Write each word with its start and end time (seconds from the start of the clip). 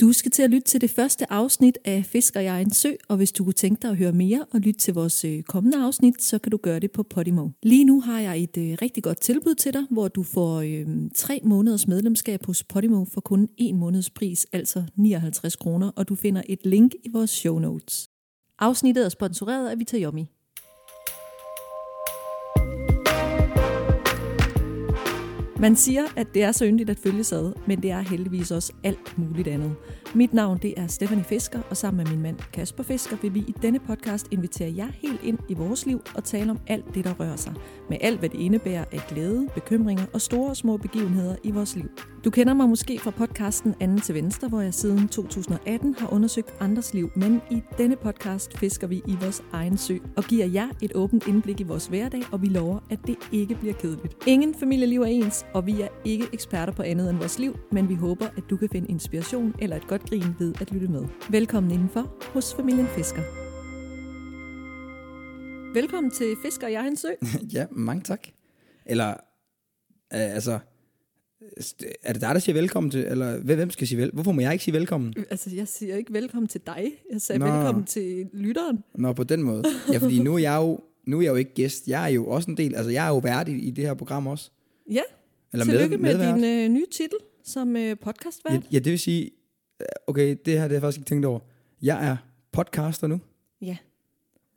Du 0.00 0.12
skal 0.12 0.30
til 0.30 0.42
at 0.42 0.50
lytte 0.50 0.68
til 0.68 0.80
det 0.80 0.90
første 0.90 1.32
afsnit 1.32 1.78
af 1.84 2.04
Fisker 2.04 2.40
jeg 2.40 2.62
en 2.62 2.70
sø, 2.70 2.90
og 3.08 3.16
hvis 3.16 3.32
du 3.32 3.44
kunne 3.44 3.52
tænke 3.52 3.82
dig 3.82 3.90
at 3.90 3.96
høre 3.96 4.12
mere 4.12 4.46
og 4.50 4.60
lytte 4.60 4.80
til 4.80 4.94
vores 4.94 5.24
øh, 5.24 5.42
kommende 5.42 5.78
afsnit, 5.78 6.22
så 6.22 6.38
kan 6.38 6.50
du 6.50 6.56
gøre 6.56 6.80
det 6.80 6.92
på 6.92 7.02
Podimo. 7.02 7.48
Lige 7.62 7.84
nu 7.84 8.00
har 8.00 8.20
jeg 8.20 8.42
et 8.42 8.56
øh, 8.56 8.76
rigtig 8.82 9.02
godt 9.02 9.20
tilbud 9.20 9.54
til 9.54 9.72
dig, 9.72 9.86
hvor 9.90 10.08
du 10.08 10.22
får 10.22 10.60
øh, 10.60 10.86
tre 11.14 11.40
måneders 11.44 11.86
medlemskab 11.88 12.46
hos 12.46 12.64
Podimo 12.64 13.04
for 13.04 13.20
kun 13.20 13.48
en 13.56 13.76
måneds 13.76 14.10
pris, 14.10 14.46
altså 14.52 14.82
59 14.96 15.56
kroner, 15.56 15.90
og 15.96 16.08
du 16.08 16.14
finder 16.14 16.42
et 16.48 16.66
link 16.66 16.94
i 17.04 17.08
vores 17.12 17.30
show 17.30 17.58
notes. 17.58 18.08
Afsnittet 18.58 19.04
er 19.04 19.08
sponsoreret 19.08 19.68
af 19.68 19.78
Vitayomi. 19.78 20.33
Man 25.64 25.76
siger, 25.76 26.02
at 26.16 26.34
det 26.34 26.42
er 26.42 26.52
så 26.52 26.66
yndigt 26.66 26.90
at 26.90 26.98
følge 26.98 27.24
sad, 27.24 27.52
men 27.66 27.82
det 27.82 27.90
er 27.90 28.00
heldigvis 28.00 28.50
også 28.50 28.72
alt 28.82 29.18
muligt 29.18 29.48
andet. 29.48 29.74
Mit 30.14 30.34
navn 30.34 30.58
det 30.62 30.74
er 30.76 30.86
Stephanie 30.86 31.24
Fisker, 31.24 31.60
og 31.70 31.76
sammen 31.76 32.04
med 32.04 32.12
min 32.12 32.22
mand 32.22 32.38
Kasper 32.52 32.82
Fisker 32.82 33.16
vil 33.22 33.34
vi 33.34 33.40
i 33.40 33.54
denne 33.62 33.78
podcast 33.78 34.26
invitere 34.30 34.74
jer 34.76 34.88
helt 34.92 35.22
ind 35.22 35.38
i 35.48 35.54
vores 35.54 35.86
liv 35.86 36.00
og 36.14 36.24
tale 36.24 36.50
om 36.50 36.58
alt 36.66 36.94
det, 36.94 37.04
der 37.04 37.14
rører 37.20 37.36
sig. 37.36 37.54
Med 37.88 37.98
alt, 38.00 38.18
hvad 38.18 38.28
det 38.28 38.40
indebærer 38.40 38.84
af 38.92 39.00
glæde, 39.08 39.48
bekymringer 39.54 40.04
og 40.12 40.20
store 40.20 40.50
og 40.50 40.56
små 40.56 40.76
begivenheder 40.76 41.36
i 41.42 41.50
vores 41.50 41.76
liv. 41.76 41.88
Du 42.24 42.30
kender 42.30 42.54
mig 42.54 42.68
måske 42.68 42.98
fra 42.98 43.10
podcasten 43.10 43.74
Anden 43.80 44.00
til 44.00 44.14
Venstre, 44.14 44.48
hvor 44.48 44.60
jeg 44.60 44.74
siden 44.74 45.08
2018 45.08 45.94
har 45.98 46.12
undersøgt 46.12 46.54
andres 46.60 46.94
liv, 46.94 47.10
men 47.16 47.40
i 47.50 47.62
denne 47.78 47.96
podcast 47.96 48.58
fisker 48.58 48.86
vi 48.86 49.02
i 49.06 49.16
vores 49.20 49.42
egen 49.52 49.76
sø 49.76 49.96
og 50.16 50.24
giver 50.24 50.46
jer 50.46 50.68
et 50.82 50.92
åbent 50.94 51.26
indblik 51.28 51.60
i 51.60 51.64
vores 51.64 51.86
hverdag, 51.86 52.22
og 52.32 52.42
vi 52.42 52.46
lover, 52.46 52.78
at 52.90 52.98
det 53.06 53.16
ikke 53.32 53.54
bliver 53.54 53.74
kedeligt. 53.74 54.16
Ingen 54.26 54.54
familieliv 54.54 55.00
er 55.00 55.06
ens, 55.06 55.46
og 55.54 55.66
vi 55.66 55.80
er 55.80 55.88
ikke 56.04 56.26
eksperter 56.32 56.72
på 56.72 56.82
andet 56.82 57.10
end 57.10 57.18
vores 57.18 57.38
liv, 57.38 57.58
men 57.72 57.88
vi 57.88 57.94
håber, 57.94 58.26
at 58.26 58.42
du 58.50 58.56
kan 58.56 58.68
finde 58.68 58.88
inspiration 58.88 59.54
eller 59.58 59.76
et 59.76 59.86
godt 59.86 60.08
grin 60.08 60.34
ved 60.38 60.54
at 60.60 60.72
lytte 60.72 60.88
med. 60.88 61.04
Velkommen 61.30 61.72
indenfor 61.72 62.14
hos 62.32 62.54
familien 62.54 62.86
Fisker. 62.86 63.22
Velkommen 65.74 66.10
til 66.10 66.36
Fisker 66.42 66.68
jeg 66.68 66.88
en 66.88 66.96
sø. 66.96 67.08
ja, 67.54 67.66
mange 67.70 68.02
tak. 68.02 68.28
Eller, 68.86 69.10
øh, 69.10 70.34
altså, 70.34 70.58
er 72.02 72.12
det 72.12 72.22
dig, 72.22 72.34
der 72.34 72.38
siger 72.38 72.54
velkommen 72.54 72.90
til, 72.90 73.04
eller 73.04 73.38
hvem 73.38 73.70
skal 73.70 73.86
sige 73.86 73.98
vel? 73.98 74.10
Hvorfor 74.12 74.32
må 74.32 74.40
jeg 74.40 74.52
ikke 74.52 74.64
sige 74.64 74.74
velkommen? 74.74 75.14
Altså, 75.30 75.50
jeg 75.54 75.68
siger 75.68 75.96
ikke 75.96 76.12
velkommen 76.12 76.48
til 76.48 76.60
dig. 76.66 76.92
Jeg 77.12 77.20
sagde 77.20 77.38
Nå. 77.38 77.46
velkommen 77.46 77.84
til 77.84 78.28
lytteren. 78.32 78.84
Nå, 78.94 79.12
på 79.12 79.24
den 79.24 79.42
måde. 79.42 79.64
Ja, 79.92 79.98
fordi 79.98 80.18
nu 80.18 80.34
er 80.34 80.38
jeg 80.38 80.56
jo, 80.56 80.80
nu 81.06 81.18
er 81.18 81.22
jeg 81.22 81.30
jo 81.30 81.36
ikke 81.36 81.54
gæst. 81.54 81.88
Jeg 81.88 82.04
er 82.04 82.08
jo 82.08 82.26
også 82.26 82.50
en 82.50 82.56
del, 82.56 82.74
altså 82.74 82.90
jeg 82.90 83.04
er 83.04 83.08
jo 83.08 83.18
vært 83.18 83.48
i, 83.48 83.52
i 83.52 83.70
det 83.70 83.84
her 83.84 83.94
program 83.94 84.26
også. 84.26 84.50
Ja, 84.90 85.02
eller 85.54 85.64
tillykke 85.64 85.98
med, 85.98 86.18
med 86.18 86.34
din 86.34 86.44
øh, 86.44 86.68
nye 86.68 86.86
titel 86.92 87.18
som 87.44 87.76
øh, 87.76 87.96
podcastvært. 88.02 88.52
Ja, 88.52 88.60
ja, 88.72 88.78
det 88.78 88.90
vil 88.90 88.98
sige, 88.98 89.30
øh, 89.80 89.86
okay, 90.06 90.28
det 90.28 90.36
her 90.36 90.44
det 90.44 90.58
har 90.60 90.68
jeg 90.68 90.80
faktisk 90.80 90.98
ikke 90.98 91.08
tænkt 91.08 91.26
over. 91.26 91.40
Jeg 91.82 92.08
er 92.08 92.16
podcaster 92.52 93.06
nu. 93.06 93.20
Ja. 93.62 93.76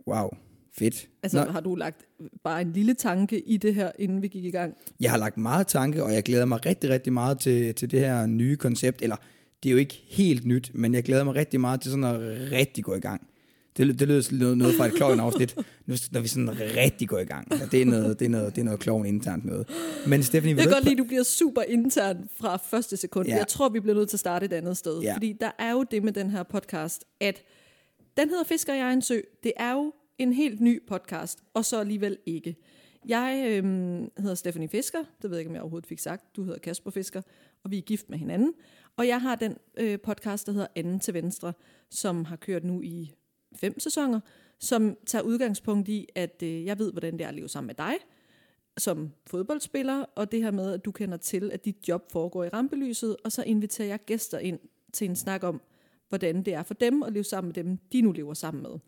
Wow. 0.07 0.29
Fedt. 0.77 1.09
Altså, 1.23 1.45
Nå. 1.45 1.51
har 1.51 1.59
du 1.59 1.75
lagt 1.75 2.05
bare 2.43 2.61
en 2.61 2.73
lille 2.73 2.93
tanke 2.93 3.39
i 3.39 3.57
det 3.57 3.75
her, 3.75 3.91
inden 3.99 4.21
vi 4.21 4.27
gik 4.27 4.45
i 4.45 4.51
gang? 4.51 4.73
Jeg 4.99 5.11
har 5.11 5.17
lagt 5.17 5.37
meget 5.37 5.67
tanke, 5.67 6.03
og 6.03 6.13
jeg 6.13 6.23
glæder 6.23 6.45
mig 6.45 6.65
rigtig, 6.65 6.89
rigtig 6.89 7.13
meget 7.13 7.39
til, 7.39 7.75
til 7.75 7.91
det 7.91 7.99
her 7.99 8.25
nye 8.25 8.55
koncept. 8.55 9.01
Eller, 9.01 9.15
det 9.63 9.69
er 9.69 9.71
jo 9.71 9.77
ikke 9.77 10.03
helt 10.07 10.45
nyt, 10.45 10.71
men 10.73 10.93
jeg 10.93 11.03
glæder 11.03 11.23
mig 11.23 11.35
rigtig 11.35 11.59
meget 11.59 11.81
til 11.81 11.91
sådan 11.91 12.03
at 12.03 12.19
rigtig 12.51 12.83
gå 12.83 12.95
i 12.95 12.99
gang. 12.99 13.27
Det, 13.77 13.99
det 13.99 14.07
lyder 14.07 14.37
noget, 14.37 14.57
noget 14.57 14.75
fra 14.75 14.85
et 14.85 14.93
kloven 14.93 15.19
afsnit, 15.19 15.55
når 16.11 16.19
vi 16.19 16.27
sådan 16.27 16.59
rigtig 16.59 17.09
går 17.09 17.19
i 17.19 17.25
gang. 17.25 17.47
Ja, 17.51 17.65
det, 17.71 17.81
er 17.81 17.85
noget, 17.85 18.19
det, 18.19 18.25
er 18.25 18.29
noget, 18.29 18.55
det 18.55 18.61
er 18.61 18.65
noget 18.65 18.79
kloven 18.79 19.05
internt 19.05 19.45
noget. 19.45 19.69
Men 20.07 20.23
Stephanie, 20.23 20.55
jeg 20.55 20.63
kan 20.63 20.73
godt 20.73 20.83
lide, 20.83 20.93
at 20.93 20.97
du 20.97 21.03
bliver 21.03 21.23
super 21.23 21.61
intern 21.61 22.29
fra 22.39 22.57
første 22.57 22.97
sekund. 22.97 23.27
Ja. 23.27 23.35
Jeg 23.35 23.47
tror, 23.47 23.69
vi 23.69 23.79
bliver 23.79 23.95
nødt 23.95 24.09
til 24.09 24.15
at 24.15 24.19
starte 24.19 24.45
et 24.45 24.53
andet 24.53 24.77
sted. 24.77 25.01
Ja. 25.01 25.13
Fordi 25.13 25.33
der 25.41 25.51
er 25.59 25.71
jo 25.71 25.83
det 25.91 26.03
med 26.03 26.13
den 26.13 26.31
her 26.31 26.43
podcast, 26.43 27.05
at 27.19 27.43
den 28.17 28.29
hedder 28.29 28.43
Fisker 28.43 28.73
i 28.73 28.79
egen 28.79 29.01
sø. 29.01 29.19
Det 29.43 29.53
er 29.57 29.73
jo 29.73 29.93
en 30.17 30.33
helt 30.33 30.61
ny 30.61 30.81
podcast, 30.87 31.39
og 31.53 31.65
så 31.65 31.79
alligevel 31.79 32.17
ikke. 32.25 32.55
Jeg 33.07 33.45
øhm, 33.47 34.09
hedder 34.17 34.35
Stephanie 34.35 34.69
Fisker, 34.69 34.99
det 35.21 35.29
ved 35.29 35.37
jeg 35.37 35.39
ikke, 35.39 35.49
om 35.49 35.55
jeg 35.55 35.61
overhovedet 35.61 35.87
fik 35.87 35.99
sagt. 35.99 36.35
Du 36.35 36.43
hedder 36.43 36.59
Kasper 36.59 36.91
Fisker, 36.91 37.21
og 37.63 37.71
vi 37.71 37.77
er 37.77 37.81
gift 37.81 38.09
med 38.09 38.17
hinanden. 38.17 38.53
Og 38.97 39.07
jeg 39.07 39.21
har 39.21 39.35
den 39.35 39.55
øh, 39.77 39.99
podcast, 39.99 40.47
der 40.47 40.51
hedder 40.51 40.67
Anden 40.75 40.99
til 40.99 41.13
Venstre, 41.13 41.53
som 41.89 42.25
har 42.25 42.35
kørt 42.35 42.63
nu 42.63 42.81
i 42.81 43.11
fem 43.55 43.79
sæsoner, 43.79 44.19
som 44.59 44.97
tager 45.05 45.21
udgangspunkt 45.21 45.87
i, 45.87 46.07
at 46.15 46.43
øh, 46.43 46.65
jeg 46.65 46.79
ved, 46.79 46.91
hvordan 46.91 47.13
det 47.13 47.21
er 47.21 47.27
at 47.27 47.35
leve 47.35 47.49
sammen 47.49 47.67
med 47.67 47.75
dig 47.75 47.95
som 48.77 49.11
fodboldspiller, 49.25 50.05
og 50.15 50.31
det 50.31 50.43
her 50.43 50.51
med, 50.51 50.73
at 50.73 50.85
du 50.85 50.91
kender 50.91 51.17
til, 51.17 51.51
at 51.53 51.65
dit 51.65 51.87
job 51.87 52.11
foregår 52.11 52.43
i 52.43 52.49
rampelyset, 52.49 53.15
og 53.23 53.31
så 53.31 53.43
inviterer 53.43 53.87
jeg 53.87 53.99
gæster 54.05 54.39
ind 54.39 54.59
til 54.93 55.09
en 55.09 55.15
snak 55.15 55.43
om, 55.43 55.61
hvordan 56.09 56.43
det 56.43 56.53
er 56.53 56.63
for 56.63 56.73
dem 56.73 57.03
at 57.03 57.13
leve 57.13 57.23
sammen 57.23 57.47
med 57.47 57.63
dem, 57.63 57.77
de 57.93 58.01
nu 58.01 58.11
lever 58.11 58.33
sammen 58.33 58.63
med. 58.63 58.79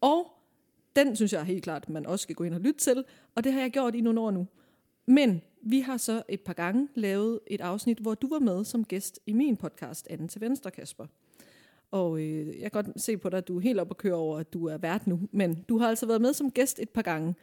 Og 0.00 0.26
den 0.96 1.16
synes 1.16 1.32
jeg 1.32 1.44
helt 1.44 1.64
klart, 1.64 1.88
man 1.88 2.06
også 2.06 2.22
skal 2.22 2.34
gå 2.34 2.44
ind 2.44 2.54
og 2.54 2.60
lytte 2.60 2.80
til, 2.80 3.04
og 3.34 3.44
det 3.44 3.52
har 3.52 3.60
jeg 3.60 3.70
gjort 3.70 3.94
i 3.94 4.00
nogle 4.00 4.20
år 4.20 4.30
nu. 4.30 4.46
Men 5.06 5.42
vi 5.62 5.80
har 5.80 5.96
så 5.96 6.22
et 6.28 6.40
par 6.40 6.52
gange 6.52 6.88
lavet 6.94 7.40
et 7.46 7.60
afsnit, 7.60 7.98
hvor 7.98 8.14
du 8.14 8.28
var 8.28 8.38
med 8.38 8.64
som 8.64 8.84
gæst 8.84 9.20
i 9.26 9.32
min 9.32 9.56
podcast, 9.56 10.06
Anden 10.10 10.28
til 10.28 10.40
Venstre, 10.40 10.70
Kasper. 10.70 11.06
Og 11.90 12.20
øh, 12.20 12.46
jeg 12.46 12.72
kan 12.72 12.82
godt 12.84 13.00
se 13.00 13.16
på 13.16 13.28
dig, 13.28 13.38
at 13.38 13.48
du 13.48 13.56
er 13.56 13.60
helt 13.60 13.80
op 13.80 13.90
at 13.90 13.96
køre 13.96 14.14
over, 14.14 14.38
at 14.38 14.52
du 14.52 14.66
er 14.66 14.78
vært 14.78 15.06
nu. 15.06 15.20
Men 15.32 15.64
du 15.68 15.78
har 15.78 15.88
altså 15.88 16.06
været 16.06 16.20
med 16.20 16.32
som 16.32 16.50
gæst 16.50 16.78
et 16.78 16.90
par 16.90 17.02
gange. 17.02 17.34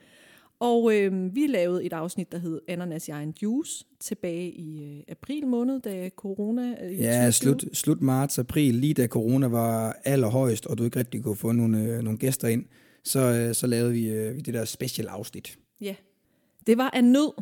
Og 0.59 0.95
øh, 0.95 1.35
vi 1.35 1.47
lavede 1.47 1.85
et 1.85 1.93
afsnit, 1.93 2.31
der 2.31 2.37
hed 2.37 2.61
Ananas 2.67 3.07
i 3.07 3.11
egen 3.11 3.33
juice, 3.41 3.85
tilbage 3.99 4.51
i 4.51 4.83
øh, 4.83 5.03
april 5.07 5.47
måned, 5.47 5.79
da 5.79 6.09
corona... 6.09 6.75
Øh, 6.83 6.99
ja, 6.99 7.31
slut, 7.31 7.65
slut 7.73 8.01
marts, 8.01 8.39
april, 8.39 8.75
lige 8.75 8.93
da 8.93 9.07
corona 9.07 9.47
var 9.47 9.97
allerhøjst, 10.05 10.65
og 10.65 10.77
du 10.77 10.83
ikke 10.83 10.99
rigtig 10.99 11.23
kunne 11.23 11.35
få 11.35 11.51
nogle, 11.51 11.83
øh, 11.83 12.01
nogle 12.01 12.19
gæster 12.19 12.47
ind, 12.47 12.65
så, 13.03 13.19
øh, 13.19 13.55
så 13.55 13.67
lavede 13.67 13.91
vi, 13.91 14.09
øh, 14.09 14.35
det 14.35 14.53
der 14.53 14.65
special 14.65 15.07
afsnit. 15.07 15.57
Ja, 15.81 15.95
det 16.67 16.77
var 16.77 16.89
af 16.89 17.03
nød, 17.03 17.33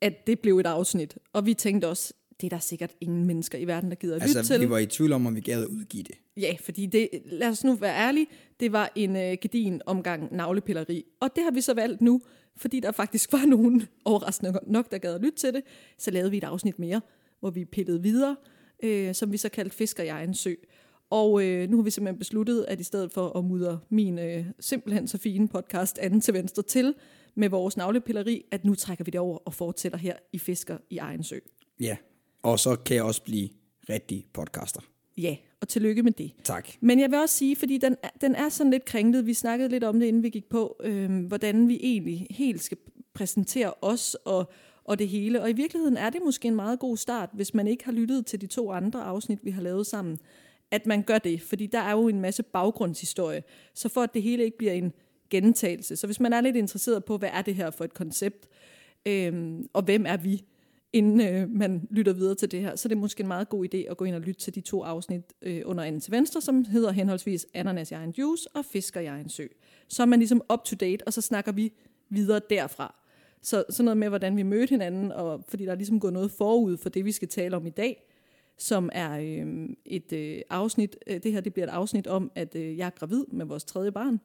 at 0.00 0.26
det 0.26 0.40
blev 0.40 0.58
et 0.58 0.66
afsnit. 0.66 1.18
Og 1.32 1.46
vi 1.46 1.54
tænkte 1.54 1.88
også, 1.88 2.14
det 2.40 2.46
er 2.46 2.50
der 2.56 2.58
sikkert 2.58 2.90
ingen 3.00 3.24
mennesker 3.24 3.58
i 3.58 3.66
verden, 3.66 3.90
der 3.90 3.96
gider 3.96 4.16
at 4.16 4.22
altså, 4.22 4.38
lytte 4.38 4.54
til. 4.54 4.60
vi 4.60 4.70
var 4.70 4.78
i 4.78 4.86
tvivl 4.86 5.12
om, 5.12 5.26
om 5.26 5.34
vi 5.36 5.40
gad 5.40 5.62
at 5.62 5.68
udgive 5.68 6.02
det. 6.02 6.14
Ja, 6.36 6.56
fordi 6.60 6.86
det, 6.86 7.08
lad 7.24 7.48
os 7.48 7.64
nu 7.64 7.74
være 7.74 7.96
ærlige, 7.96 8.26
det 8.60 8.72
var 8.72 8.92
en 8.94 9.16
uh, 9.16 9.22
gedin 9.40 9.80
omgang 9.86 10.36
navlepilleri. 10.36 11.04
Og 11.20 11.30
det 11.36 11.44
har 11.44 11.50
vi 11.50 11.60
så 11.60 11.74
valgt 11.74 12.00
nu, 12.00 12.20
fordi 12.56 12.80
der 12.80 12.92
faktisk 12.92 13.32
var 13.32 13.46
nogen 13.46 13.82
overraskende 14.04 14.58
nok, 14.66 14.90
der 14.90 14.98
gad 14.98 15.14
at 15.14 15.20
lytte 15.20 15.38
til 15.38 15.54
det. 15.54 15.62
Så 15.98 16.10
lavede 16.10 16.30
vi 16.30 16.36
et 16.36 16.44
afsnit 16.44 16.78
mere, 16.78 17.00
hvor 17.40 17.50
vi 17.50 17.64
pillede 17.64 18.02
videre, 18.02 18.36
uh, 18.84 19.12
som 19.12 19.32
vi 19.32 19.36
så 19.36 19.48
kaldte 19.48 19.76
Fisker 19.76 20.02
i 20.02 20.08
egen 20.08 20.34
sø. 20.34 20.54
Og 21.10 21.32
uh, 21.32 21.42
nu 21.42 21.76
har 21.76 21.82
vi 21.82 21.90
simpelthen 21.90 22.18
besluttet, 22.18 22.64
at 22.68 22.80
i 22.80 22.84
stedet 22.84 23.12
for 23.12 23.38
at 23.38 23.44
mudre 23.44 23.80
min 23.88 24.18
uh, 24.18 24.46
simpelthen 24.60 25.08
så 25.08 25.18
fine 25.18 25.48
podcast 25.48 25.98
anden 25.98 26.20
til 26.20 26.34
venstre 26.34 26.62
til 26.62 26.94
med 27.34 27.48
vores 27.48 27.76
navlepilleri, 27.76 28.44
at 28.50 28.64
nu 28.64 28.74
trækker 28.74 29.04
vi 29.04 29.10
det 29.10 29.20
over 29.20 29.38
og 29.38 29.54
fortsætter 29.54 29.98
her 29.98 30.16
i 30.32 30.38
Fisker 30.38 30.78
i 30.90 30.98
egen 30.98 31.22
sø. 31.22 31.38
Ja, 31.80 31.96
og 32.42 32.58
så 32.58 32.76
kan 32.76 32.96
jeg 32.96 33.04
også 33.04 33.22
blive 33.22 33.48
rigtig 33.88 34.26
podcaster. 34.32 34.80
Ja, 35.18 35.36
og 35.60 35.68
tillykke 35.68 36.02
med 36.02 36.12
det. 36.12 36.32
Tak. 36.44 36.68
Men 36.80 37.00
jeg 37.00 37.10
vil 37.10 37.18
også 37.18 37.34
sige, 37.34 37.56
fordi 37.56 37.78
den, 37.78 37.96
den 38.20 38.34
er 38.34 38.48
sådan 38.48 38.70
lidt 38.70 38.84
kringlet, 38.84 39.26
vi 39.26 39.34
snakkede 39.34 39.68
lidt 39.68 39.84
om 39.84 40.00
det, 40.00 40.06
inden 40.06 40.22
vi 40.22 40.28
gik 40.28 40.48
på, 40.48 40.76
øh, 40.84 41.26
hvordan 41.26 41.68
vi 41.68 41.78
egentlig 41.82 42.26
helt 42.30 42.62
skal 42.62 42.76
præsentere 43.14 43.74
os 43.82 44.16
og, 44.24 44.50
og 44.84 44.98
det 44.98 45.08
hele. 45.08 45.42
Og 45.42 45.50
i 45.50 45.52
virkeligheden 45.52 45.96
er 45.96 46.10
det 46.10 46.20
måske 46.24 46.48
en 46.48 46.56
meget 46.56 46.78
god 46.78 46.96
start, 46.96 47.30
hvis 47.32 47.54
man 47.54 47.66
ikke 47.66 47.84
har 47.84 47.92
lyttet 47.92 48.26
til 48.26 48.40
de 48.40 48.46
to 48.46 48.72
andre 48.72 49.02
afsnit, 49.02 49.38
vi 49.42 49.50
har 49.50 49.62
lavet 49.62 49.86
sammen, 49.86 50.18
at 50.70 50.86
man 50.86 51.02
gør 51.02 51.18
det, 51.18 51.42
fordi 51.42 51.66
der 51.66 51.78
er 51.78 51.92
jo 51.92 52.08
en 52.08 52.20
masse 52.20 52.42
baggrundshistorie. 52.42 53.42
Så 53.74 53.88
for 53.88 54.00
at 54.00 54.14
det 54.14 54.22
hele 54.22 54.44
ikke 54.44 54.58
bliver 54.58 54.72
en 54.72 54.92
gentagelse. 55.30 55.96
Så 55.96 56.06
hvis 56.06 56.20
man 56.20 56.32
er 56.32 56.40
lidt 56.40 56.56
interesseret 56.56 57.04
på, 57.04 57.16
hvad 57.16 57.28
er 57.32 57.42
det 57.42 57.54
her 57.54 57.70
for 57.70 57.84
et 57.84 57.94
koncept, 57.94 58.48
øh, 59.06 59.58
og 59.72 59.82
hvem 59.82 60.06
er 60.06 60.16
vi, 60.16 60.44
inden 60.92 61.20
øh, 61.20 61.50
man 61.50 61.88
lytter 61.90 62.12
videre 62.12 62.34
til 62.34 62.50
det 62.50 62.60
her, 62.60 62.76
så 62.76 62.88
det 62.88 62.94
er 62.94 62.98
måske 62.98 63.20
en 63.20 63.28
meget 63.28 63.48
god 63.48 63.66
idé 63.74 63.76
at 63.90 63.96
gå 63.96 64.04
ind 64.04 64.14
og 64.14 64.20
lytte 64.20 64.40
til 64.40 64.54
de 64.54 64.60
to 64.60 64.82
afsnit 64.82 65.22
øh, 65.42 65.62
under 65.64 65.84
anden 65.84 66.00
til 66.00 66.12
venstre, 66.12 66.40
som 66.40 66.64
hedder 66.64 66.90
henholdsvis 66.90 67.46
Ananas 67.54 67.90
i 67.90 67.94
egen 67.94 68.10
juice 68.10 68.48
og 68.54 68.64
Fisker 68.64 69.00
i 69.00 69.06
egen 69.06 69.28
sø. 69.28 69.46
Så 69.88 70.02
er 70.02 70.06
man 70.06 70.18
ligesom 70.18 70.42
up 70.52 70.64
to 70.64 70.76
date, 70.76 71.06
og 71.06 71.12
så 71.12 71.20
snakker 71.20 71.52
vi 71.52 71.72
videre 72.08 72.40
derfra. 72.50 72.94
Så 73.42 73.64
sådan 73.70 73.84
noget 73.84 73.96
med, 73.96 74.08
hvordan 74.08 74.36
vi 74.36 74.42
mødte 74.42 74.70
hinanden, 74.70 75.12
og 75.12 75.44
fordi 75.48 75.64
der 75.64 75.70
er 75.70 75.76
ligesom 75.76 76.00
gået 76.00 76.12
noget 76.12 76.30
forud 76.30 76.76
for 76.76 76.88
det, 76.88 77.04
vi 77.04 77.12
skal 77.12 77.28
tale 77.28 77.56
om 77.56 77.66
i 77.66 77.70
dag, 77.70 78.06
som 78.58 78.90
er 78.92 79.18
øh, 79.18 79.68
et 79.84 80.12
øh, 80.12 80.40
afsnit, 80.50 80.96
øh, 81.06 81.20
det 81.22 81.32
her 81.32 81.40
det 81.40 81.52
bliver 81.52 81.66
et 81.66 81.70
afsnit 81.70 82.06
om, 82.06 82.30
at 82.34 82.54
øh, 82.54 82.78
jeg 82.78 82.86
er 82.86 82.90
gravid 82.90 83.24
med 83.32 83.46
vores 83.46 83.64
tredje 83.64 83.92
barn. 83.92 84.20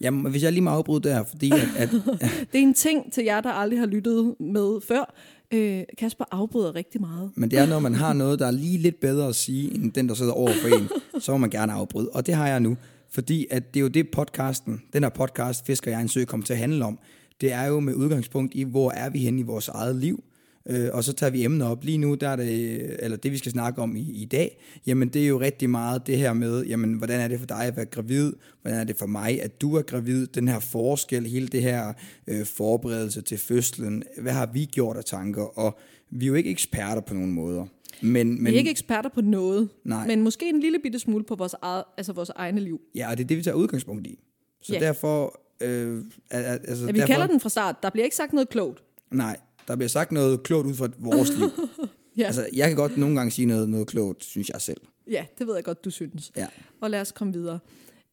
Jamen, 0.00 0.30
hvis 0.30 0.42
jeg 0.42 0.52
lige 0.52 0.62
må 0.62 0.70
afbryde 0.70 1.08
der, 1.08 1.24
fordi 1.24 1.50
at... 1.50 1.68
at 1.76 1.90
det 2.52 2.58
er 2.58 2.62
en 2.62 2.74
ting 2.74 3.12
til 3.12 3.24
jer, 3.24 3.40
der 3.40 3.50
aldrig 3.50 3.78
har 3.78 3.86
lyttet 3.86 4.34
med 4.40 4.80
før. 4.80 5.14
Øh, 5.54 5.82
Kasper 5.98 6.24
afbryder 6.30 6.74
rigtig 6.74 7.00
meget. 7.00 7.30
Men 7.34 7.50
det 7.50 7.58
er, 7.58 7.66
når 7.66 7.78
man 7.78 7.94
har 7.94 8.12
noget, 8.12 8.38
der 8.38 8.46
er 8.46 8.50
lige 8.50 8.78
lidt 8.78 9.00
bedre 9.00 9.28
at 9.28 9.34
sige, 9.34 9.74
end 9.74 9.92
den, 9.92 10.08
der 10.08 10.14
sidder 10.14 10.32
over 10.32 10.52
for 10.62 10.68
en, 10.76 10.88
så 11.20 11.32
må 11.32 11.38
man 11.38 11.50
gerne 11.50 11.72
afbryde. 11.72 12.08
Og 12.08 12.26
det 12.26 12.34
har 12.34 12.48
jeg 12.48 12.60
nu, 12.60 12.76
fordi 13.10 13.46
at 13.50 13.74
det 13.74 13.80
er 13.80 13.82
jo 13.82 13.88
det 13.88 14.10
podcasten, 14.10 14.82
den 14.92 15.02
her 15.02 15.10
podcast, 15.10 15.66
Fisker 15.66 15.90
jeg 15.90 16.00
en 16.00 16.08
sø, 16.08 16.24
kommer 16.24 16.46
til 16.46 16.52
at 16.52 16.58
handle 16.58 16.84
om. 16.84 16.98
Det 17.40 17.52
er 17.52 17.64
jo 17.64 17.80
med 17.80 17.94
udgangspunkt 17.94 18.54
i, 18.54 18.62
hvor 18.62 18.90
er 18.90 19.10
vi 19.10 19.18
henne 19.18 19.40
i 19.40 19.42
vores 19.42 19.68
eget 19.68 19.96
liv, 19.96 20.24
øh, 20.68 20.88
og 20.92 21.04
så 21.04 21.12
tager 21.12 21.30
vi 21.30 21.44
emner 21.44 21.66
op. 21.66 21.84
Lige 21.84 21.98
nu, 21.98 22.14
der 22.14 22.28
er 22.28 22.36
det, 22.36 22.96
eller 23.04 23.16
det 23.16 23.32
vi 23.32 23.38
skal 23.38 23.52
snakke 23.52 23.82
om 23.82 23.96
i, 23.96 24.12
i 24.12 24.24
dag, 24.24 24.58
jamen 24.86 25.08
det 25.08 25.24
er 25.24 25.28
jo 25.28 25.40
rigtig 25.40 25.70
meget 25.70 26.06
det 26.06 26.18
her 26.18 26.32
med, 26.32 26.64
jamen 26.64 26.92
hvordan 26.92 27.20
er 27.20 27.28
det 27.28 27.38
for 27.38 27.46
dig 27.46 27.64
at 27.64 27.76
være 27.76 27.86
gravid, 27.86 28.32
hvordan 28.62 28.80
er 28.80 28.84
det 28.84 28.96
for 28.96 29.06
mig, 29.06 29.42
at 29.42 29.60
du 29.60 29.76
er 29.76 29.82
gravid, 29.82 30.26
den 30.26 30.48
her 30.48 30.58
forskel, 30.58 31.26
hele 31.26 31.48
det 31.48 31.62
her 31.62 31.92
øh, 32.26 32.46
forberedelse 32.46 33.22
til 33.22 33.38
fødslen, 33.38 34.02
hvad 34.18 34.32
har 34.32 34.46
vi 34.46 34.64
gjort 34.64 34.96
af 34.96 35.04
tanker, 35.04 35.58
og 35.58 35.78
vi 36.10 36.24
er 36.24 36.28
jo 36.28 36.34
ikke 36.34 36.50
eksperter 36.50 37.00
på 37.00 37.14
nogen 37.14 37.32
måder. 37.32 37.66
Men, 38.00 38.42
men, 38.42 38.46
vi 38.46 38.54
er 38.54 38.58
ikke 38.58 38.70
eksperter 38.70 39.10
på 39.14 39.20
noget, 39.20 39.68
nej. 39.84 40.06
men 40.06 40.22
måske 40.22 40.48
en 40.48 40.60
lille 40.60 40.78
bitte 40.82 40.98
smule 40.98 41.24
på 41.24 41.34
vores, 41.34 41.54
eget, 41.62 41.84
altså 41.96 42.12
vores 42.12 42.30
egne 42.36 42.60
liv. 42.60 42.80
Ja, 42.94 43.10
og 43.10 43.18
det 43.18 43.24
er 43.24 43.28
det, 43.28 43.36
vi 43.36 43.42
tager 43.42 43.54
udgangspunkt 43.54 44.06
i. 44.06 44.18
Så 44.62 44.72
ja. 44.72 44.80
derfor... 44.80 45.40
Øh, 45.60 46.04
altså, 46.30 46.86
ja, 46.86 46.92
vi 46.92 46.98
derfor, 46.98 47.12
kalder 47.12 47.26
den 47.26 47.40
fra 47.40 47.48
start. 47.48 47.76
Der 47.82 47.90
bliver 47.90 48.04
ikke 48.04 48.16
sagt 48.16 48.32
noget 48.32 48.48
klogt. 48.48 48.82
Nej, 49.10 49.36
der 49.68 49.76
bliver 49.76 49.88
sagt 49.88 50.12
noget 50.12 50.42
klogt 50.42 50.66
ud 50.66 50.74
fra 50.74 50.88
vores 50.98 51.36
liv. 51.36 51.48
ja. 52.18 52.26
Altså, 52.26 52.48
jeg 52.52 52.68
kan 52.68 52.76
godt 52.76 52.96
nogle 52.96 53.16
gange 53.16 53.30
sige 53.30 53.46
noget, 53.46 53.68
noget 53.68 53.86
klogt, 53.86 54.24
synes 54.24 54.48
jeg 54.48 54.60
selv. 54.60 54.80
Ja, 55.10 55.26
det 55.38 55.46
ved 55.46 55.54
jeg 55.54 55.64
godt, 55.64 55.84
du 55.84 55.90
synes. 55.90 56.32
Ja. 56.36 56.46
Og 56.80 56.90
lad 56.90 57.00
os 57.00 57.12
komme 57.12 57.32
videre. 57.32 57.58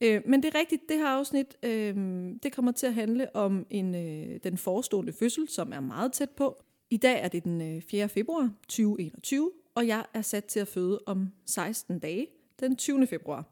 Øh, 0.02 0.22
men 0.26 0.44
det 0.44 0.56
er 0.56 0.60
rigtigt, 0.60 0.82
det 0.90 0.98
her 0.98 1.08
afsnit, 1.08 1.58
øh, 1.64 1.96
det 2.44 2.56
kommer 2.56 2.72
til 2.72 2.88
at 2.88 2.94
handle 2.94 3.36
om 3.36 3.66
en, 3.70 3.96
øh, 3.96 4.40
den 4.44 4.58
forestående 4.58 5.14
fødsel, 5.14 5.50
som 5.50 5.72
er 5.74 5.80
meget 5.80 6.14
tæt 6.14 6.30
på. 6.30 6.64
I 6.90 6.98
dag 6.98 7.24
er 7.24 7.28
det 7.28 7.44
den 7.44 7.62
øh, 7.62 7.82
4. 7.82 8.10
februar 8.10 8.52
2021, 8.68 9.52
og 9.76 9.88
jeg 9.88 10.06
er 10.14 10.22
sat 10.22 10.46
til 10.46 10.60
at 10.60 10.68
føde 10.68 11.00
om 11.06 11.28
16 11.46 12.00
dage, 12.00 12.28
den 12.60 12.76
20. 12.76 13.08
februar. 13.08 13.46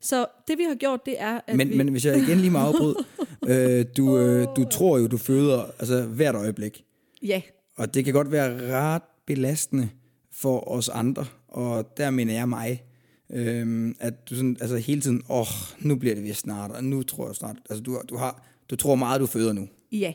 Så 0.00 0.26
det 0.48 0.58
vi 0.58 0.62
har 0.62 0.74
gjort, 0.74 1.06
det 1.06 1.14
er, 1.18 1.40
at 1.46 1.56
men, 1.56 1.68
vi... 1.68 1.76
Men 1.76 1.88
hvis 1.88 2.04
jeg 2.04 2.18
igen 2.18 2.38
lige 2.38 2.50
må 2.50 2.58
afbryde, 2.58 2.96
øh, 3.50 3.86
du, 3.96 4.18
øh, 4.18 4.46
du 4.56 4.64
tror 4.70 4.98
jo, 4.98 5.06
du 5.06 5.16
føder 5.16 5.64
altså, 5.78 6.02
hvert 6.02 6.34
øjeblik. 6.34 6.84
Ja. 7.22 7.42
Og 7.76 7.94
det 7.94 8.04
kan 8.04 8.14
godt 8.14 8.32
være 8.32 8.72
ret 8.76 9.02
belastende 9.26 9.90
for 10.30 10.68
os 10.70 10.88
andre, 10.88 11.26
og 11.48 11.96
der 11.96 12.10
mener 12.10 12.32
jeg 12.32 12.48
mig, 12.48 12.84
øh, 13.30 13.94
at 14.00 14.30
du 14.30 14.34
sådan, 14.34 14.56
altså 14.60 14.76
hele 14.76 15.00
tiden, 15.00 15.22
åh, 15.28 15.40
oh, 15.40 15.46
nu 15.78 15.96
bliver 15.96 16.14
det 16.14 16.24
vist 16.24 16.40
snart, 16.40 16.70
og 16.70 16.84
nu 16.84 17.02
tror 17.02 17.26
jeg 17.26 17.34
snart, 17.34 17.56
altså 17.70 17.82
du, 17.82 18.00
du, 18.08 18.16
har, 18.16 18.46
du 18.70 18.76
tror 18.76 18.94
meget, 18.94 19.20
du 19.20 19.26
føder 19.26 19.52
nu. 19.52 19.68
Ja, 19.92 20.12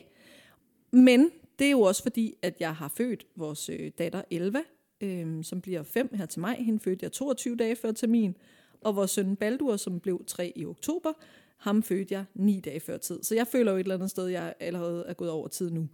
men 0.92 1.30
det 1.58 1.66
er 1.66 1.70
jo 1.70 1.80
også 1.80 2.02
fordi, 2.02 2.34
at 2.42 2.54
jeg 2.60 2.74
har 2.74 2.88
født 2.88 3.26
vores 3.36 3.68
øh, 3.68 3.90
datter 3.98 4.22
Elva, 4.30 4.60
øh, 5.00 5.44
som 5.44 5.60
bliver 5.60 5.82
5 5.82 6.14
her 6.14 6.26
til 6.26 6.40
maj. 6.40 6.56
Hende 6.56 6.80
fødte 6.80 7.04
jeg 7.04 7.12
22 7.12 7.56
dage 7.56 7.76
før 7.76 7.92
termin. 7.92 8.36
Og 8.80 8.96
vores 8.96 9.10
søn 9.10 9.36
Baldur, 9.36 9.76
som 9.76 10.00
blev 10.00 10.24
3 10.26 10.52
i 10.56 10.66
oktober, 10.66 11.12
ham 11.56 11.82
fødte 11.82 12.14
jeg 12.14 12.24
9 12.34 12.60
dage 12.60 12.80
før 12.80 12.96
tid. 12.96 13.22
Så 13.22 13.34
jeg 13.34 13.46
føler 13.46 13.72
jo 13.72 13.76
et 13.76 13.80
eller 13.80 13.94
andet 13.94 14.10
sted, 14.10 14.26
jeg 14.26 14.54
allerede 14.60 15.04
er 15.08 15.14
gået 15.14 15.30
over 15.30 15.48
tid 15.48 15.70
nu. 15.70 15.88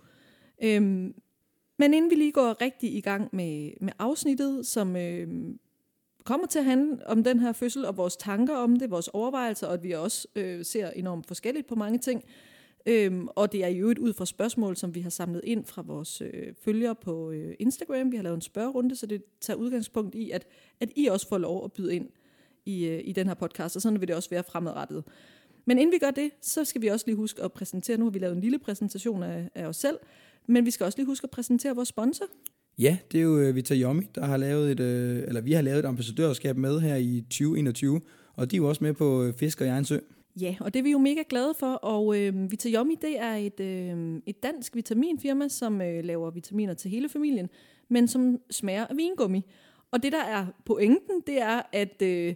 Øhm, 0.62 1.14
men 1.78 1.94
inden 1.94 2.10
vi 2.10 2.16
lige 2.16 2.32
går 2.32 2.60
rigtig 2.60 2.94
i 2.94 3.00
gang 3.00 3.28
med, 3.32 3.70
med 3.80 3.92
afsnittet, 3.98 4.66
som 4.66 4.96
øhm, 4.96 5.58
kommer 6.24 6.46
til 6.46 6.58
at 6.58 6.64
handle 6.64 7.06
om 7.06 7.24
den 7.24 7.40
her 7.40 7.52
fødsel, 7.52 7.84
og 7.84 7.96
vores 7.96 8.16
tanker 8.16 8.56
om 8.56 8.76
det, 8.76 8.90
vores 8.90 9.08
overvejelser, 9.08 9.66
og 9.66 9.74
at 9.74 9.82
vi 9.82 9.92
også 9.92 10.28
øh, 10.36 10.64
ser 10.64 10.90
enormt 10.90 11.26
forskelligt 11.26 11.66
på 11.66 11.74
mange 11.74 11.98
ting, 11.98 12.24
Øhm, 12.86 13.28
og 13.36 13.52
det 13.52 13.64
er 13.64 13.68
jo 13.68 13.88
et 13.90 13.98
ud 13.98 14.12
fra 14.12 14.26
spørgsmål, 14.26 14.76
som 14.76 14.94
vi 14.94 15.00
har 15.00 15.10
samlet 15.10 15.40
ind 15.44 15.64
fra 15.64 15.82
vores 15.82 16.20
øh, 16.20 16.54
følgere 16.64 16.94
på 16.94 17.30
øh, 17.30 17.54
Instagram. 17.58 18.12
Vi 18.12 18.16
har 18.16 18.22
lavet 18.22 18.34
en 18.34 18.40
spørgerunde, 18.40 18.96
så 18.96 19.06
det 19.06 19.22
tager 19.40 19.56
udgangspunkt 19.56 20.14
i, 20.14 20.30
at, 20.30 20.46
at 20.80 20.90
I 20.96 21.06
også 21.06 21.28
får 21.28 21.38
lov 21.38 21.64
at 21.64 21.72
byde 21.72 21.94
ind 21.94 22.08
i, 22.66 22.86
øh, 22.86 23.00
i 23.04 23.12
den 23.12 23.26
her 23.26 23.34
podcast, 23.34 23.76
og 23.76 23.82
sådan 23.82 24.00
vil 24.00 24.08
det 24.08 24.16
også 24.16 24.30
være 24.30 24.44
fremadrettet. 24.44 25.04
Men 25.64 25.78
inden 25.78 25.92
vi 25.92 25.98
gør 25.98 26.10
det, 26.10 26.30
så 26.40 26.64
skal 26.64 26.82
vi 26.82 26.88
også 26.88 27.06
lige 27.06 27.16
huske 27.16 27.42
at 27.42 27.52
præsentere, 27.52 27.96
nu 27.96 28.04
har 28.04 28.10
vi 28.10 28.18
lavet 28.18 28.34
en 28.34 28.40
lille 28.40 28.58
præsentation 28.58 29.22
af, 29.22 29.50
af 29.54 29.66
os 29.66 29.76
selv, 29.76 29.98
men 30.50 30.66
vi 30.66 30.70
skal 30.70 30.84
også 30.84 30.98
lige 30.98 31.06
huske 31.06 31.24
at 31.24 31.30
præsentere 31.30 31.74
vores 31.74 31.88
sponsor. 31.88 32.24
Ja, 32.78 32.98
det 33.12 33.18
er 33.18 33.22
jo 33.22 33.48
uh, 33.48 33.56
Vitayomi, 33.56 34.02
der 34.14 34.24
har 34.24 34.36
lavet 34.36 34.70
et, 34.72 34.80
uh, 34.80 35.28
eller 35.28 35.40
vi 35.40 35.52
har 35.52 35.62
lavet 35.62 35.78
et 35.78 35.84
ambassadørskab 35.84 36.56
med 36.56 36.80
her 36.80 36.96
i 36.96 37.20
2021, 37.20 38.00
og 38.34 38.50
de 38.50 38.56
er 38.56 38.58
jo 38.58 38.68
også 38.68 38.84
med 38.84 38.92
på 38.92 39.22
uh, 39.22 39.34
Fisk 39.34 39.60
og 39.60 39.66
Jernsø. 39.66 39.98
Ja, 40.40 40.56
og 40.60 40.74
det 40.74 40.78
er 40.78 40.82
vi 40.82 40.90
jo 40.90 40.98
mega 40.98 41.22
glade 41.28 41.54
for, 41.58 41.72
og 41.72 42.18
øh, 42.18 42.50
Vitayomi, 42.50 42.96
det 43.02 43.20
er 43.20 43.34
et, 43.34 43.60
øh, 43.60 44.22
et 44.26 44.42
dansk 44.42 44.76
vitaminfirma, 44.76 45.48
som 45.48 45.80
øh, 45.80 46.04
laver 46.04 46.30
vitaminer 46.30 46.74
til 46.74 46.90
hele 46.90 47.08
familien, 47.08 47.48
men 47.88 48.08
som 48.08 48.38
smager 48.50 48.86
af 48.86 48.96
vingummi. 48.96 49.46
Og 49.90 50.02
det, 50.02 50.12
der 50.12 50.22
er 50.22 50.46
pointen, 50.64 51.22
det 51.26 51.40
er, 51.42 51.62
at, 51.72 52.02
øh, 52.02 52.34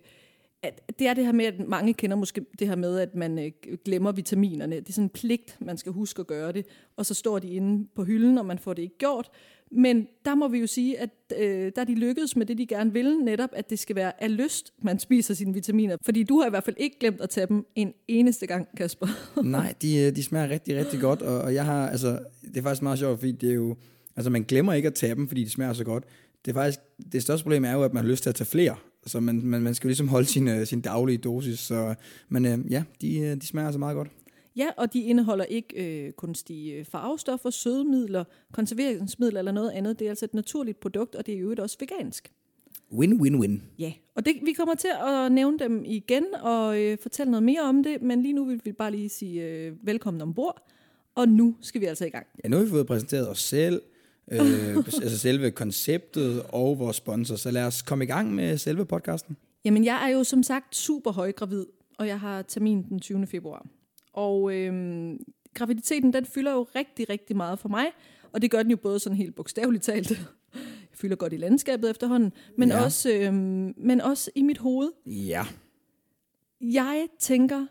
at 0.65 0.99
det 0.99 1.07
er 1.07 1.15
det 1.15 1.25
her 1.25 1.33
med, 1.33 1.45
at 1.45 1.69
mange 1.69 1.95
kender 1.95 2.17
måske 2.17 2.47
det 2.59 2.69
her 2.69 2.77
med, 2.77 2.99
at 2.99 3.15
man 3.15 3.39
øh, 3.39 3.51
glemmer 3.85 4.13
vitaminerne. 4.13 4.77
Det 4.77 4.89
er 4.89 4.93
sådan 4.93 5.05
en 5.05 5.11
pligt, 5.11 5.57
man 5.61 5.79
skal 5.79 5.93
huske 5.93 6.21
at 6.21 6.27
gøre 6.27 6.53
det, 6.53 6.67
og 6.97 7.07
så 7.07 7.15
står 7.15 7.39
de 7.39 7.49
inde 7.49 7.89
på 7.97 8.05
hylden, 8.05 8.39
og 8.39 8.47
man 8.47 8.59
får 8.59 8.75
det 8.75 8.83
ikke 8.83 8.99
gjort. 8.99 9.31
Men 9.77 10.07
der 10.25 10.35
må 10.35 10.49
vi 10.49 10.59
jo 10.59 10.67
sige, 10.67 10.99
at 10.99 11.11
øh, 11.39 11.73
der 11.77 11.81
er 11.81 11.85
de 11.85 11.95
lykkedes 11.95 12.37
med 12.37 12.47
det, 12.47 12.59
de 12.59 12.67
gerne 12.67 12.93
vil, 12.93 13.19
netop 13.19 13.51
at 13.53 13.71
det 13.71 13.79
skal 13.79 13.97
være 13.97 14.23
af 14.23 14.37
lyst, 14.37 14.73
man 14.83 14.99
spiser 14.99 15.35
sine 15.35 15.55
vitaminer. 15.55 15.97
Fordi 16.05 16.23
du 16.23 16.41
har 16.41 16.47
i 16.47 16.51
hvert 16.51 16.65
fald 16.65 16.77
ikke 16.79 16.99
glemt 16.99 17.21
at 17.21 17.31
tage 17.31 17.47
dem 17.47 17.67
en 17.75 17.93
eneste 18.09 18.47
gang, 18.47 18.69
Kasper. 18.77 19.07
Nej, 19.43 19.75
de, 19.83 19.97
øh, 19.97 20.17
de 20.17 20.23
smager 20.23 20.49
rigtig, 20.49 20.77
rigtig 20.77 21.01
godt, 21.01 21.23
og, 21.23 21.41
og 21.41 21.55
jeg 21.55 21.65
har, 21.65 21.89
altså, 21.89 22.19
det 22.43 22.57
er 22.57 22.63
faktisk 22.63 22.83
meget 22.83 22.99
sjovt, 22.99 23.19
fordi 23.19 23.33
det 23.33 23.51
er 23.51 23.55
jo, 23.55 23.77
altså 24.17 24.31
man 24.31 24.43
glemmer 24.43 24.73
ikke 24.73 24.89
at 24.89 24.95
tage 24.95 25.15
dem, 25.15 25.29
fordi 25.29 25.45
de 25.45 25.51
smager 25.51 25.73
så 25.73 25.85
godt. 25.85 26.05
Det 26.45 26.51
er 26.51 26.55
faktisk, 26.55 26.81
det 27.13 27.23
største 27.23 27.43
problem 27.43 27.65
er 27.65 27.73
jo, 27.73 27.83
at 27.83 27.95
man 27.95 28.05
har 28.05 28.11
lyst 28.11 28.23
til 28.23 28.31
at 28.31 28.35
tage 28.35 28.47
flere, 28.47 28.77
så 29.07 29.21
man, 29.21 29.41
man, 29.45 29.63
man 29.63 29.75
skal 29.75 29.87
jo 29.87 29.89
ligesom 29.89 30.09
holde 30.09 30.27
sin, 30.27 30.49
øh, 30.49 30.67
sin 30.67 30.81
daglige 30.81 31.19
dosis, 31.19 31.59
så, 31.59 31.95
men 32.29 32.47
øh, 32.47 32.59
ja, 32.71 32.83
de, 33.01 33.19
øh, 33.19 33.37
de 33.37 33.47
smager 33.47 33.67
altså 33.67 33.79
meget 33.79 33.95
godt. 33.95 34.09
Ja, 34.57 34.69
og 34.77 34.93
de 34.93 35.01
indeholder 35.01 35.45
ikke 35.45 36.07
øh, 36.07 36.13
kunstige 36.13 36.85
farvestoffer, 36.85 37.51
sødemidler, 37.51 38.25
konserveringsmidler 38.53 39.39
eller 39.39 39.53
noget 39.53 39.71
andet. 39.71 39.99
Det 39.99 40.05
er 40.05 40.11
altså 40.11 40.25
et 40.25 40.35
naturligt 40.35 40.81
produkt, 40.81 41.15
og 41.15 41.27
det 41.27 41.35
er 41.35 41.39
jo 41.39 41.55
også 41.59 41.77
vegansk. 41.81 42.33
Win-win-win. 42.93 43.61
Ja, 43.79 43.93
og 44.15 44.27
det, 44.27 44.35
vi 44.45 44.53
kommer 44.53 44.75
til 44.75 44.91
at 45.07 45.33
nævne 45.33 45.59
dem 45.59 45.85
igen 45.87 46.25
og 46.43 46.81
øh, 46.81 46.99
fortælle 47.03 47.31
noget 47.31 47.43
mere 47.43 47.61
om 47.61 47.83
det, 47.83 48.03
men 48.03 48.23
lige 48.23 48.33
nu 48.33 48.45
vil 48.45 48.61
vi 48.65 48.73
bare 48.73 48.91
lige 48.91 49.09
sige 49.09 49.43
øh, 49.43 49.73
velkommen 49.83 50.21
ombord. 50.21 50.69
Og 51.15 51.29
nu 51.29 51.57
skal 51.61 51.81
vi 51.81 51.87
altså 51.87 52.07
i 52.07 52.11
gang. 52.11 52.27
Ja, 52.45 52.49
nu 52.49 52.57
har 52.57 52.65
vi 52.65 52.71
fået 52.71 52.87
præsenteret 52.87 53.31
os 53.31 53.41
selv, 53.41 53.83
øh, 54.33 54.77
altså 54.77 55.19
selve 55.19 55.51
konceptet 55.51 56.43
og 56.49 56.79
vores 56.79 56.97
sponsor, 56.97 57.37
så 57.37 57.51
lad 57.51 57.65
os 57.65 57.83
komme 57.83 58.05
i 58.05 58.07
gang 58.07 58.35
med 58.35 58.59
selve 58.59 58.85
podcasten. 58.85 59.37
Jamen, 59.65 59.85
jeg 59.85 60.05
er 60.05 60.09
jo 60.09 60.25
som 60.25 60.43
sagt 60.43 60.77
super 60.77 61.13
højgravid, 61.13 61.67
og 61.99 62.07
jeg 62.07 62.21
har 62.21 62.43
termin 62.43 62.83
den 62.89 63.01
20. 63.01 63.27
februar. 63.27 63.67
Og 64.13 64.55
øhm, 64.55 65.19
graviditeten, 65.55 66.13
den 66.13 66.27
fylder 66.27 66.53
jo 66.53 66.67
rigtig, 66.75 67.11
rigtig 67.11 67.37
meget 67.37 67.59
for 67.59 67.69
mig. 67.69 67.87
Og 68.33 68.43
det 68.43 68.51
gør 68.51 68.63
den 68.63 68.71
jo 68.71 68.77
både 68.77 68.99
sådan 68.99 69.17
helt 69.17 69.35
bogstaveligt 69.35 69.85
talt. 69.85 70.11
Jeg 70.11 70.99
fylder 70.99 71.17
godt 71.17 71.33
i 71.33 71.37
landskabet 71.37 71.91
efterhånden. 71.91 72.33
Men, 72.59 72.69
ja. 72.69 72.85
også, 72.85 73.13
øhm, 73.13 73.75
men 73.77 74.01
også 74.01 74.31
i 74.35 74.43
mit 74.43 74.59
hoved. 74.59 74.91
Ja. 75.07 75.47
Jeg 76.61 77.07
tænker 77.19 77.67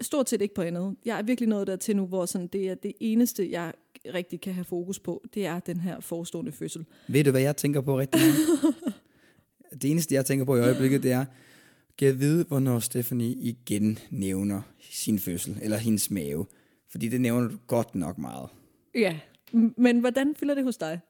stort 0.00 0.30
set 0.30 0.42
ikke 0.42 0.54
på 0.54 0.62
andet. 0.62 0.96
Jeg 1.04 1.18
er 1.18 1.22
virkelig 1.22 1.48
nået 1.48 1.66
der 1.66 1.76
til 1.76 1.96
nu, 1.96 2.06
hvor 2.06 2.26
sådan, 2.26 2.46
det 2.46 2.70
er 2.70 2.74
det 2.74 2.92
eneste, 3.00 3.50
jeg 3.50 3.72
rigtig 4.14 4.40
kan 4.40 4.54
have 4.54 4.64
fokus 4.64 4.98
på, 4.98 5.24
det 5.34 5.46
er 5.46 5.60
den 5.60 5.80
her 5.80 6.00
forestående 6.00 6.52
fødsel. 6.52 6.86
Ved 7.08 7.24
du, 7.24 7.30
hvad 7.30 7.40
jeg 7.40 7.56
tænker 7.56 7.80
på 7.80 7.98
rigtig 7.98 8.20
meget? 8.20 8.74
det 9.82 9.90
eneste, 9.90 10.14
jeg 10.14 10.26
tænker 10.26 10.44
på 10.44 10.56
i 10.56 10.60
øjeblikket, 10.60 11.02
det 11.02 11.12
er, 11.12 11.24
kan 11.98 12.08
jeg 12.08 12.20
vide, 12.20 12.44
hvornår 12.44 12.78
Stephanie 12.78 13.34
igen 13.34 13.98
nævner 14.10 14.62
sin 14.80 15.18
fødsel, 15.18 15.58
eller 15.62 15.76
hendes 15.76 16.10
mave? 16.10 16.46
Fordi 16.88 17.08
det 17.08 17.20
nævner 17.20 17.48
du 17.48 17.56
godt 17.66 17.94
nok 17.94 18.18
meget. 18.18 18.48
Ja, 18.94 19.18
men 19.76 20.00
hvordan 20.00 20.34
fylder 20.34 20.54
det 20.54 20.64
hos 20.64 20.76
dig? 20.76 21.00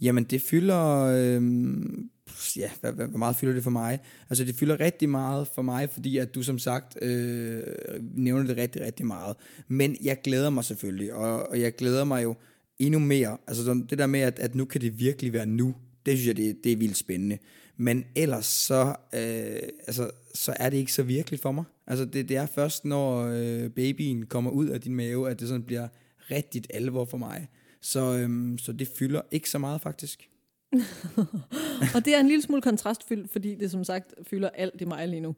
Jamen, 0.00 0.24
det 0.24 0.42
fylder... 0.42 1.00
Øhm, 1.00 2.10
ja, 2.56 2.70
hvor, 2.80 3.06
hvor 3.06 3.18
meget 3.18 3.36
fylder 3.36 3.54
det 3.54 3.62
for 3.62 3.70
mig? 3.70 3.98
Altså, 4.30 4.44
det 4.44 4.54
fylder 4.54 4.80
rigtig 4.80 5.08
meget 5.08 5.48
for 5.54 5.62
mig, 5.62 5.90
fordi 5.90 6.18
at 6.18 6.34
du 6.34 6.42
som 6.42 6.58
sagt 6.58 7.02
øh, 7.02 7.62
nævner 8.00 8.46
det 8.46 8.56
rigtig, 8.56 8.82
rigtig 8.82 9.06
meget. 9.06 9.36
Men 9.68 9.96
jeg 10.02 10.20
glæder 10.24 10.50
mig 10.50 10.64
selvfølgelig, 10.64 11.14
og, 11.14 11.48
og 11.48 11.60
jeg 11.60 11.74
glæder 11.74 12.04
mig 12.04 12.22
jo 12.22 12.34
endnu 12.78 12.98
mere. 12.98 13.38
Altså, 13.46 13.84
det 13.90 13.98
der 13.98 14.06
med, 14.06 14.20
at, 14.20 14.38
at 14.38 14.54
nu 14.54 14.64
kan 14.64 14.80
det 14.80 14.98
virkelig 14.98 15.32
være 15.32 15.46
nu, 15.46 15.74
det 16.06 16.18
synes 16.18 16.26
jeg, 16.26 16.36
det, 16.36 16.64
det 16.64 16.72
er 16.72 16.76
vildt 16.76 16.96
spændende. 16.96 17.38
Men 17.76 18.04
ellers 18.16 18.46
så, 18.46 18.96
øh, 19.14 19.68
altså, 19.86 20.10
så 20.34 20.54
er 20.56 20.70
det 20.70 20.76
ikke 20.76 20.92
så 20.92 21.02
virkeligt 21.02 21.42
for 21.42 21.52
mig. 21.52 21.64
Altså 21.86 22.04
det, 22.04 22.28
det 22.28 22.36
er 22.36 22.46
først, 22.46 22.84
når 22.84 23.20
øh, 23.20 23.70
babyen 23.70 24.26
kommer 24.26 24.50
ud 24.50 24.66
af 24.66 24.80
din 24.80 24.94
mave, 24.94 25.30
at 25.30 25.40
det 25.40 25.48
sådan 25.48 25.62
bliver 25.62 25.88
rigtigt 26.30 26.66
alvor 26.74 27.04
for 27.04 27.18
mig. 27.18 27.48
Så, 27.80 28.18
øh, 28.18 28.58
så 28.58 28.72
det 28.72 28.88
fylder 28.88 29.20
ikke 29.30 29.50
så 29.50 29.58
meget 29.58 29.80
faktisk. 29.80 30.28
og 31.94 32.04
det 32.04 32.14
er 32.14 32.20
en 32.20 32.28
lille 32.28 32.42
smule 32.42 32.62
kontrastfyldt, 32.62 33.30
fordi 33.30 33.54
det 33.54 33.70
som 33.70 33.84
sagt 33.84 34.14
fylder 34.30 34.48
alt 34.48 34.80
i 34.80 34.84
mig 34.84 35.08
lige 35.08 35.20
nu. 35.20 35.34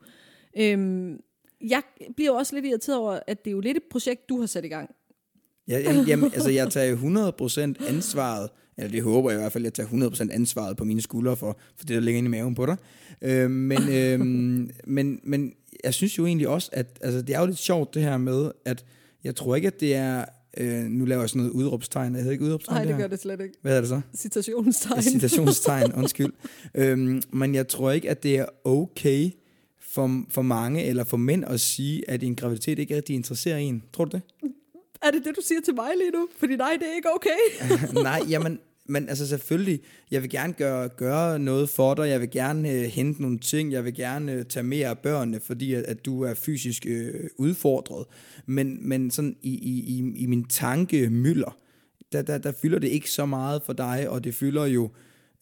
Øhm, 0.58 1.20
jeg 1.60 1.82
bliver 2.16 2.30
også 2.30 2.54
lidt 2.54 2.66
irriteret 2.66 2.98
over, 2.98 3.20
at 3.26 3.44
det 3.44 3.50
er 3.50 3.52
jo 3.52 3.60
lidt 3.60 3.76
et 3.76 3.82
projekt, 3.90 4.28
du 4.28 4.40
har 4.40 4.46
sat 4.46 4.64
i 4.64 4.68
gang. 4.68 4.90
Ja, 5.68 5.78
jamen, 5.78 6.06
jamen, 6.06 6.32
altså 6.34 6.50
jeg 6.50 6.70
tager 6.70 7.72
100% 7.76 7.88
ansvaret 7.88 8.50
eller 8.78 8.90
det 8.90 9.02
håber 9.02 9.30
jeg 9.30 9.38
i 9.38 9.40
hvert 9.40 9.52
fald, 9.52 9.66
at 9.66 9.78
jeg 9.78 9.88
tager 9.88 10.10
100% 10.10 10.34
ansvaret 10.34 10.76
på 10.76 10.84
mine 10.84 11.02
skuldre 11.02 11.36
for, 11.36 11.58
for 11.76 11.86
det, 11.86 11.94
der 11.94 12.00
ligger 12.00 12.18
inde 12.18 12.28
i 12.28 12.30
maven 12.30 12.54
på 12.54 12.66
dig. 12.66 12.76
Øh, 13.22 13.50
men, 13.50 13.88
øh, 13.98 14.20
men, 14.84 15.20
men 15.22 15.52
jeg 15.84 15.94
synes 15.94 16.18
jo 16.18 16.26
egentlig 16.26 16.48
også, 16.48 16.70
at 16.72 16.98
altså, 17.00 17.22
det 17.22 17.34
er 17.34 17.40
jo 17.40 17.46
lidt 17.46 17.58
sjovt 17.58 17.94
det 17.94 18.02
her 18.02 18.16
med, 18.16 18.50
at 18.64 18.84
jeg 19.24 19.36
tror 19.36 19.56
ikke, 19.56 19.66
at 19.66 19.80
det 19.80 19.94
er 19.94 20.24
øh, 20.56 20.82
nu 20.84 21.04
laver 21.04 21.22
jeg 21.22 21.28
sådan 21.30 21.42
noget 21.42 21.52
udråbstegn. 21.52 22.12
Jeg 22.14 22.18
hedder 22.22 22.32
ikke 22.32 22.44
udråbstegn 22.44 22.74
Nej, 22.76 22.84
det 22.84 22.92
der? 22.94 22.98
gør 23.00 23.06
det 23.06 23.20
slet 23.20 23.40
ikke. 23.40 23.54
Hvad 23.62 23.76
er 23.76 23.80
det 23.80 23.88
så? 23.88 24.00
Citationstegn. 24.16 25.02
Citationstegn, 25.02 25.92
undskyld. 26.00 26.32
øhm, 26.74 27.22
men 27.32 27.54
jeg 27.54 27.68
tror 27.68 27.90
ikke, 27.90 28.10
at 28.10 28.22
det 28.22 28.36
er 28.38 28.46
okay 28.64 29.30
for, 29.80 30.24
for 30.30 30.42
mange 30.42 30.84
eller 30.84 31.04
for 31.04 31.16
mænd 31.16 31.44
at 31.44 31.60
sige, 31.60 32.10
at 32.10 32.22
en 32.22 32.36
graviditet 32.36 32.78
ikke 32.78 32.96
rigtig 32.96 33.14
interesserer 33.14 33.56
en. 33.56 33.82
Tror 33.92 34.04
du 34.04 34.10
det? 34.16 34.22
Er 35.02 35.10
det 35.10 35.24
det, 35.24 35.36
du 35.36 35.40
siger 35.44 35.60
til 35.60 35.74
mig 35.74 35.88
lige 35.98 36.10
nu? 36.10 36.28
Fordi 36.38 36.56
nej, 36.56 36.76
det 36.80 36.88
er 36.92 36.96
ikke 36.96 37.08
okay. 37.14 37.68
Nej, 38.02 38.22
jamen, 38.28 38.58
men 38.88 39.08
altså 39.08 39.26
selvfølgelig, 39.26 39.80
jeg 40.10 40.22
vil 40.22 40.30
gerne 40.30 40.52
gøre, 40.52 40.88
gøre 40.88 41.38
noget 41.38 41.68
for 41.68 41.94
dig, 41.94 42.08
jeg 42.08 42.20
vil 42.20 42.30
gerne 42.30 42.70
øh, 42.72 42.82
hente 42.82 43.22
nogle 43.22 43.38
ting, 43.38 43.72
jeg 43.72 43.84
vil 43.84 43.94
gerne 43.94 44.32
øh, 44.32 44.44
tage 44.44 44.62
mere 44.62 44.88
af 44.88 44.98
børnene, 44.98 45.40
fordi 45.40 45.74
at, 45.74 45.82
at 45.82 46.04
du 46.04 46.22
er 46.22 46.34
fysisk 46.34 46.86
øh, 46.86 47.30
udfordret. 47.36 48.06
Men, 48.46 48.88
men 48.88 49.10
sådan 49.10 49.36
i, 49.42 49.54
i, 49.54 49.98
i, 49.98 50.22
i 50.22 50.26
min 50.26 50.44
tanke 50.44 51.10
mylder, 51.10 51.58
der, 52.12 52.22
der, 52.22 52.38
der 52.38 52.52
fylder 52.52 52.78
det 52.78 52.88
ikke 52.88 53.10
så 53.10 53.26
meget 53.26 53.62
for 53.62 53.72
dig, 53.72 54.08
og 54.08 54.24
det 54.24 54.34
fylder 54.34 54.66
jo, 54.66 54.90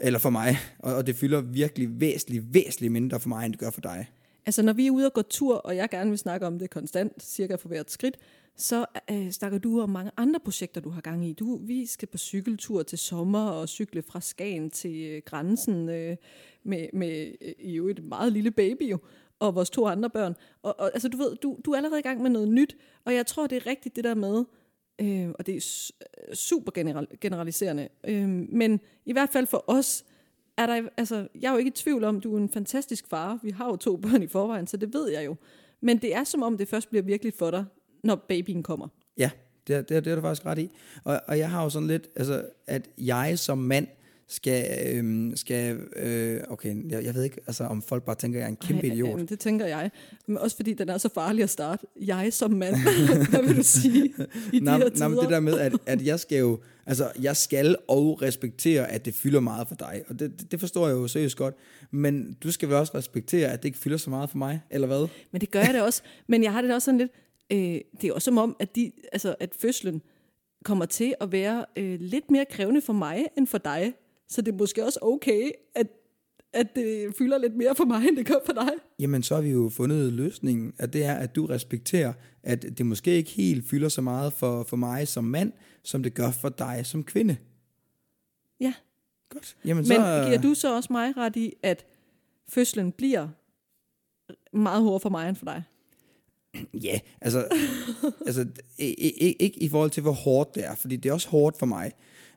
eller 0.00 0.18
for 0.18 0.30
mig, 0.30 0.56
og, 0.78 0.94
og 0.94 1.06
det 1.06 1.16
fylder 1.16 1.40
virkelig 1.40 2.00
væsentligt, 2.00 2.54
væsentligt 2.54 2.92
mindre 2.92 3.20
for 3.20 3.28
mig, 3.28 3.44
end 3.44 3.52
det 3.52 3.60
gør 3.60 3.70
for 3.70 3.80
dig. 3.80 4.06
Altså, 4.46 4.62
når 4.62 4.72
vi 4.72 4.86
er 4.86 4.90
ude 4.90 5.06
og 5.06 5.12
gå 5.12 5.22
tur, 5.22 5.56
og 5.56 5.76
jeg 5.76 5.90
gerne 5.90 6.10
vil 6.10 6.18
snakke 6.18 6.46
om 6.46 6.58
det 6.58 6.70
konstant, 6.70 7.22
cirka 7.22 7.54
for 7.54 7.68
hvert 7.68 7.90
skridt, 7.90 8.18
så 8.56 8.86
øh, 9.10 9.30
snakker 9.30 9.58
du 9.58 9.80
om 9.80 9.90
mange 9.90 10.10
andre 10.16 10.40
projekter, 10.40 10.80
du 10.80 10.90
har 10.90 11.00
gang 11.00 11.26
i. 11.26 11.32
Du, 11.32 11.56
vi 11.56 11.86
skal 11.86 12.08
på 12.08 12.18
cykeltur 12.18 12.82
til 12.82 12.98
sommer 12.98 13.48
og 13.48 13.68
cykle 13.68 14.02
fra 14.02 14.20
Skagen 14.20 14.70
til 14.70 15.02
øh, 15.02 15.22
grænsen 15.24 15.88
øh, 15.88 16.16
med, 16.62 16.86
med 16.92 17.32
øh, 17.40 17.76
jo 17.76 17.88
et 17.88 18.04
meget 18.04 18.32
lille 18.32 18.50
baby 18.50 18.90
jo, 18.90 18.98
og 19.38 19.54
vores 19.54 19.70
to 19.70 19.86
andre 19.86 20.10
børn. 20.10 20.34
Og, 20.62 20.80
og 20.80 20.90
altså, 20.94 21.08
du 21.08 21.16
ved, 21.16 21.36
du, 21.36 21.58
du 21.64 21.70
er 21.70 21.76
allerede 21.76 21.98
i 21.98 22.02
gang 22.02 22.22
med 22.22 22.30
noget 22.30 22.48
nyt, 22.48 22.76
og 23.04 23.14
jeg 23.14 23.26
tror, 23.26 23.46
det 23.46 23.56
er 23.56 23.66
rigtigt 23.66 23.96
det 23.96 24.04
der 24.04 24.14
med, 24.14 24.44
øh, 25.00 25.30
og 25.38 25.46
det 25.46 25.56
er 25.56 25.90
super 26.34 26.72
general, 26.72 27.06
generaliserende, 27.20 27.88
øh, 28.08 28.28
men 28.28 28.80
i 29.06 29.12
hvert 29.12 29.30
fald 29.32 29.46
for 29.46 29.64
os, 29.66 30.04
er 30.56 30.66
der, 30.66 30.88
altså, 30.96 31.28
jeg 31.40 31.48
er 31.48 31.52
jo 31.52 31.58
ikke 31.58 31.68
i 31.68 31.72
tvivl 31.72 32.04
om, 32.04 32.20
du 32.20 32.34
er 32.34 32.38
en 32.38 32.48
fantastisk 32.48 33.06
far. 33.08 33.38
Vi 33.42 33.50
har 33.50 33.66
jo 33.66 33.76
to 33.76 33.96
børn 34.02 34.22
i 34.22 34.26
forvejen, 34.26 34.66
så 34.66 34.76
det 34.76 34.94
ved 34.94 35.10
jeg 35.10 35.26
jo. 35.26 35.36
Men 35.80 35.98
det 35.98 36.14
er 36.14 36.24
som 36.24 36.42
om, 36.42 36.58
det 36.58 36.68
først 36.68 36.90
bliver 36.90 37.02
virkelig 37.02 37.32
for 37.38 37.50
dig, 37.50 37.64
når 38.04 38.14
babyen 38.14 38.62
kommer. 38.62 38.88
Ja, 39.18 39.30
det, 39.66 39.88
det, 39.88 40.04
det 40.04 40.10
er 40.10 40.14
du 40.14 40.20
faktisk 40.20 40.46
ret 40.46 40.58
i. 40.58 40.70
Og, 41.04 41.20
og 41.26 41.38
jeg 41.38 41.50
har 41.50 41.62
jo 41.62 41.70
sådan 41.70 41.88
lidt, 41.88 42.08
altså, 42.16 42.46
at 42.66 42.88
jeg 42.98 43.38
som 43.38 43.58
mand 43.58 43.86
skal, 44.28 44.66
øh, 44.86 45.32
skal 45.36 45.80
øh, 45.96 46.40
okay, 46.48 46.90
jeg, 46.90 47.04
jeg 47.04 47.14
ved 47.14 47.24
ikke, 47.24 47.40
altså, 47.46 47.64
om 47.64 47.82
folk 47.82 48.04
bare 48.04 48.16
tænker, 48.16 48.38
at 48.38 48.40
jeg 48.40 48.46
er 48.46 48.50
en 48.50 48.56
kæmpe 48.56 48.86
Ej, 48.86 48.92
idiot. 48.92 49.20
Øh, 49.20 49.28
det 49.28 49.38
tænker 49.38 49.66
jeg. 49.66 49.90
Men 50.26 50.38
også 50.38 50.56
fordi 50.56 50.74
den 50.74 50.88
er 50.88 50.98
så 50.98 51.08
farlig 51.14 51.42
at 51.42 51.50
starte. 51.50 51.86
Jeg 52.00 52.32
som 52.32 52.50
mand, 52.50 52.76
hvad 53.30 53.42
vil 53.42 53.56
du 53.56 53.62
sige 53.62 54.14
i 54.52 54.58
de 54.58 54.70
her 54.70 54.88
tider? 54.88 55.08
Nå, 55.08 55.22
det 55.22 55.30
der 55.30 55.40
med, 55.40 55.58
at, 55.58 55.72
at 55.86 56.06
jeg 56.06 56.20
skal 56.20 56.38
jo, 56.38 56.60
altså, 56.86 57.12
jeg 57.20 57.36
skal 57.36 57.76
og 57.88 58.22
respektere, 58.22 58.90
at 58.90 59.04
det 59.04 59.14
fylder 59.14 59.40
meget 59.40 59.68
for 59.68 59.74
dig. 59.74 60.02
Og 60.08 60.18
det, 60.18 60.50
det 60.50 60.60
forstår 60.60 60.88
jeg 60.88 60.94
jo 60.94 61.08
seriøst 61.08 61.36
godt. 61.36 61.54
Men 61.90 62.36
du 62.42 62.52
skal 62.52 62.68
vel 62.68 62.76
også 62.76 62.92
respektere, 62.94 63.48
at 63.48 63.62
det 63.62 63.68
ikke 63.68 63.78
fylder 63.78 63.96
så 63.96 64.10
meget 64.10 64.30
for 64.30 64.38
mig, 64.38 64.60
eller 64.70 64.86
hvad? 64.86 65.08
Men 65.32 65.40
det 65.40 65.50
gør 65.50 65.60
jeg 65.60 65.74
det 65.74 65.82
også. 65.82 66.02
Men 66.26 66.42
jeg 66.42 66.52
har 66.52 66.62
det 66.62 66.74
også 66.74 66.84
sådan 66.84 66.98
lidt, 66.98 67.10
øh, 67.52 67.80
det 68.00 68.08
er 68.08 68.12
også 68.12 68.24
som 68.24 68.38
om, 68.38 68.56
at, 68.58 68.76
de, 68.76 68.92
altså, 69.12 69.34
at 69.40 69.50
fødslen 69.58 70.02
kommer 70.64 70.86
til 70.86 71.14
at 71.20 71.32
være 71.32 71.64
øh, 71.76 72.00
lidt 72.00 72.30
mere 72.30 72.44
krævende 72.44 72.80
for 72.80 72.92
mig 72.92 73.24
end 73.38 73.46
for 73.46 73.58
dig. 73.58 73.94
Så 74.28 74.42
det 74.42 74.52
er 74.54 74.58
måske 74.58 74.84
også 74.84 74.98
okay, 75.02 75.50
at, 75.74 75.86
at 76.52 76.66
det 76.76 77.14
fylder 77.18 77.38
lidt 77.38 77.56
mere 77.56 77.74
for 77.74 77.84
mig, 77.84 78.08
end 78.08 78.16
det 78.16 78.26
gør 78.26 78.38
for 78.46 78.52
dig. 78.52 78.70
Jamen, 78.98 79.22
så 79.22 79.34
har 79.34 79.42
vi 79.42 79.50
jo 79.50 79.68
fundet 79.68 80.12
løsningen, 80.12 80.72
at 80.78 80.92
det 80.92 81.04
er, 81.04 81.14
at 81.14 81.36
du 81.36 81.46
respekterer, 81.46 82.12
at 82.42 82.78
det 82.78 82.86
måske 82.86 83.10
ikke 83.16 83.30
helt 83.30 83.68
fylder 83.68 83.88
så 83.88 84.00
meget 84.00 84.32
for, 84.32 84.62
for 84.62 84.76
mig 84.76 85.08
som 85.08 85.24
mand, 85.24 85.52
som 85.82 86.02
det 86.02 86.14
gør 86.14 86.30
for 86.30 86.48
dig 86.48 86.80
som 86.84 87.04
kvinde. 87.04 87.36
Ja. 88.60 88.74
Godt. 89.28 89.56
Jamen, 89.64 89.76
Men 89.76 89.86
så, 89.86 90.24
giver 90.26 90.40
du 90.42 90.54
så 90.54 90.76
også 90.76 90.92
mig 90.92 91.16
ret 91.16 91.36
i, 91.36 91.52
at 91.62 91.86
fødslen 92.48 92.92
bliver 92.92 93.28
meget 94.52 94.82
hårdere 94.82 95.00
for 95.00 95.08
mig 95.08 95.28
end 95.28 95.36
for 95.36 95.44
dig? 95.44 95.62
Ja, 96.84 97.00
altså, 97.20 97.48
altså 98.26 98.46
ikke, 98.78 99.42
ikke 99.42 99.62
i 99.62 99.68
forhold 99.68 99.90
til, 99.90 100.02
hvor 100.02 100.12
hårdt 100.12 100.54
det 100.54 100.64
er, 100.64 100.74
fordi 100.74 100.96
det 100.96 101.08
er 101.08 101.12
også 101.12 101.28
hårdt 101.28 101.58
for 101.58 101.66
mig. 101.66 101.92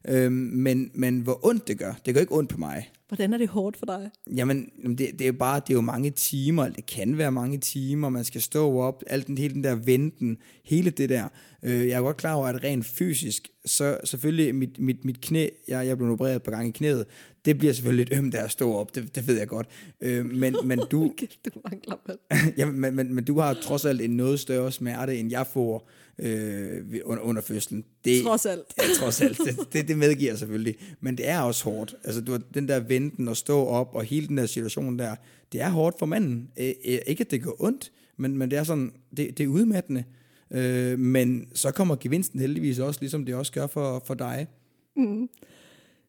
Øhm, 0.08 0.32
men, 0.34 0.92
men 0.94 1.20
hvor 1.20 1.46
ondt 1.46 1.68
det 1.68 1.78
gør, 1.78 1.94
det 2.06 2.14
gør 2.14 2.22
ikke 2.22 2.36
ondt 2.36 2.50
på 2.50 2.58
mig. 2.58 2.92
Hvordan 3.08 3.34
er 3.34 3.38
det 3.38 3.50
hårdt 3.50 3.78
for 3.78 3.86
dig? 3.86 4.10
Jamen, 4.36 4.70
det, 4.88 4.98
det 4.98 5.22
er 5.22 5.26
jo 5.26 5.34
bare, 5.34 5.60
det 5.60 5.70
er 5.70 5.74
jo 5.74 5.82
mange 5.82 6.10
timer, 6.10 6.70
det 6.70 6.86
kan 6.86 7.18
være 7.18 7.32
mange 7.32 7.58
timer, 7.58 8.10
man 8.10 8.24
skal 8.24 8.42
stå 8.42 8.80
op, 8.80 9.04
alt 9.08 9.28
den, 9.28 9.38
hele 9.38 9.54
den 9.54 9.64
der 9.64 9.76
venten, 9.76 10.38
hele 10.64 10.90
det 10.90 11.10
der. 11.10 11.28
Øh, 11.64 11.88
jeg 11.88 11.98
er 11.98 12.02
godt 12.02 12.18
klar 12.18 12.34
over, 12.34 12.48
at 12.48 12.64
rent 12.64 12.86
fysisk, 12.86 13.48
så 13.66 13.98
selvfølgelig 14.04 14.56
mit, 14.56 14.80
mit, 14.80 15.06
mit 15.06 15.22
knæ, 15.22 15.48
jeg, 15.68 15.88
jeg 15.88 15.98
blev 15.98 16.12
opereret 16.12 16.36
et 16.36 16.44
par 16.44 16.52
gange 16.52 16.70
i 16.70 16.72
knæet, 16.72 17.06
det 17.46 17.58
bliver 17.58 17.74
selvfølgelig 17.74 18.10
lidt 18.10 18.20
ømt, 18.20 18.34
der 18.34 18.44
at 18.44 18.52
stå 18.52 18.74
op, 18.74 18.96
det, 18.96 19.16
det 19.16 19.28
ved 19.28 19.38
jeg 19.38 19.48
godt. 19.48 19.68
Øh, 20.02 20.26
men, 20.26 20.56
men 20.70 20.80
du... 20.92 21.14
du 21.46 21.60
mangler 21.72 21.98
ja, 22.58 22.66
men, 22.66 22.96
men, 22.96 23.16
men 23.16 23.24
du 23.24 23.40
har 23.40 23.54
trods 23.54 23.86
alt 23.86 24.02
en 24.02 24.10
noget 24.10 24.40
større 24.40 24.72
smerte, 24.72 25.18
end 25.18 25.32
jeg 25.32 25.48
får 25.48 25.90
øh, 26.20 27.02
under, 27.06 27.24
under 27.24 27.42
fødslen. 27.42 27.86
Det, 28.06 28.24
trods 28.24 28.46
alt. 28.46 28.64
Ja, 28.78 28.84
trods 29.00 29.22
alt. 29.22 29.38
Det, 29.38 29.74
det, 29.74 29.88
det 29.88 29.98
medgiver 29.98 30.32
jeg 30.32 30.38
selvfølgelig. 30.38 30.76
Men 31.02 31.18
det 31.18 31.30
er 31.30 31.40
også 31.40 31.64
hårdt. 31.64 31.96
Altså, 32.04 32.22
du 32.22 32.32
har 32.32 32.42
den 32.54 32.68
der 32.68 32.80
venten 32.80 33.28
og 33.28 33.38
stå 33.38 33.66
op, 33.66 33.96
og 33.96 34.04
hele 34.04 34.28
den 34.28 34.38
der 34.38 34.46
situation 34.46 35.00
der, 35.00 35.16
det 35.52 35.62
er 35.62 35.70
hårdt 35.70 36.00
for 36.00 36.06
manden. 36.06 36.50
Øh, 36.60 36.74
ikke 37.08 37.22
at 37.22 37.32
det 37.32 37.44
går 37.44 37.56
ondt, 37.60 37.92
men, 38.18 38.38
men 38.38 38.52
det 38.52 38.60
er 38.60 38.64
sådan, 38.64 38.92
det, 39.18 39.38
det 39.38 39.44
er 39.44 39.48
udmattende. 39.48 40.04
Øh, 40.52 41.00
men 41.00 41.48
så 41.54 41.72
kommer 41.72 41.96
gevinsten 42.00 42.40
heldigvis 42.40 42.80
også, 42.80 43.00
ligesom 43.00 43.26
det 43.26 43.36
også 43.36 43.52
gør 43.52 43.68
for, 43.68 44.04
for 44.06 44.14
dig. 44.14 44.48
Mm. 44.96 45.30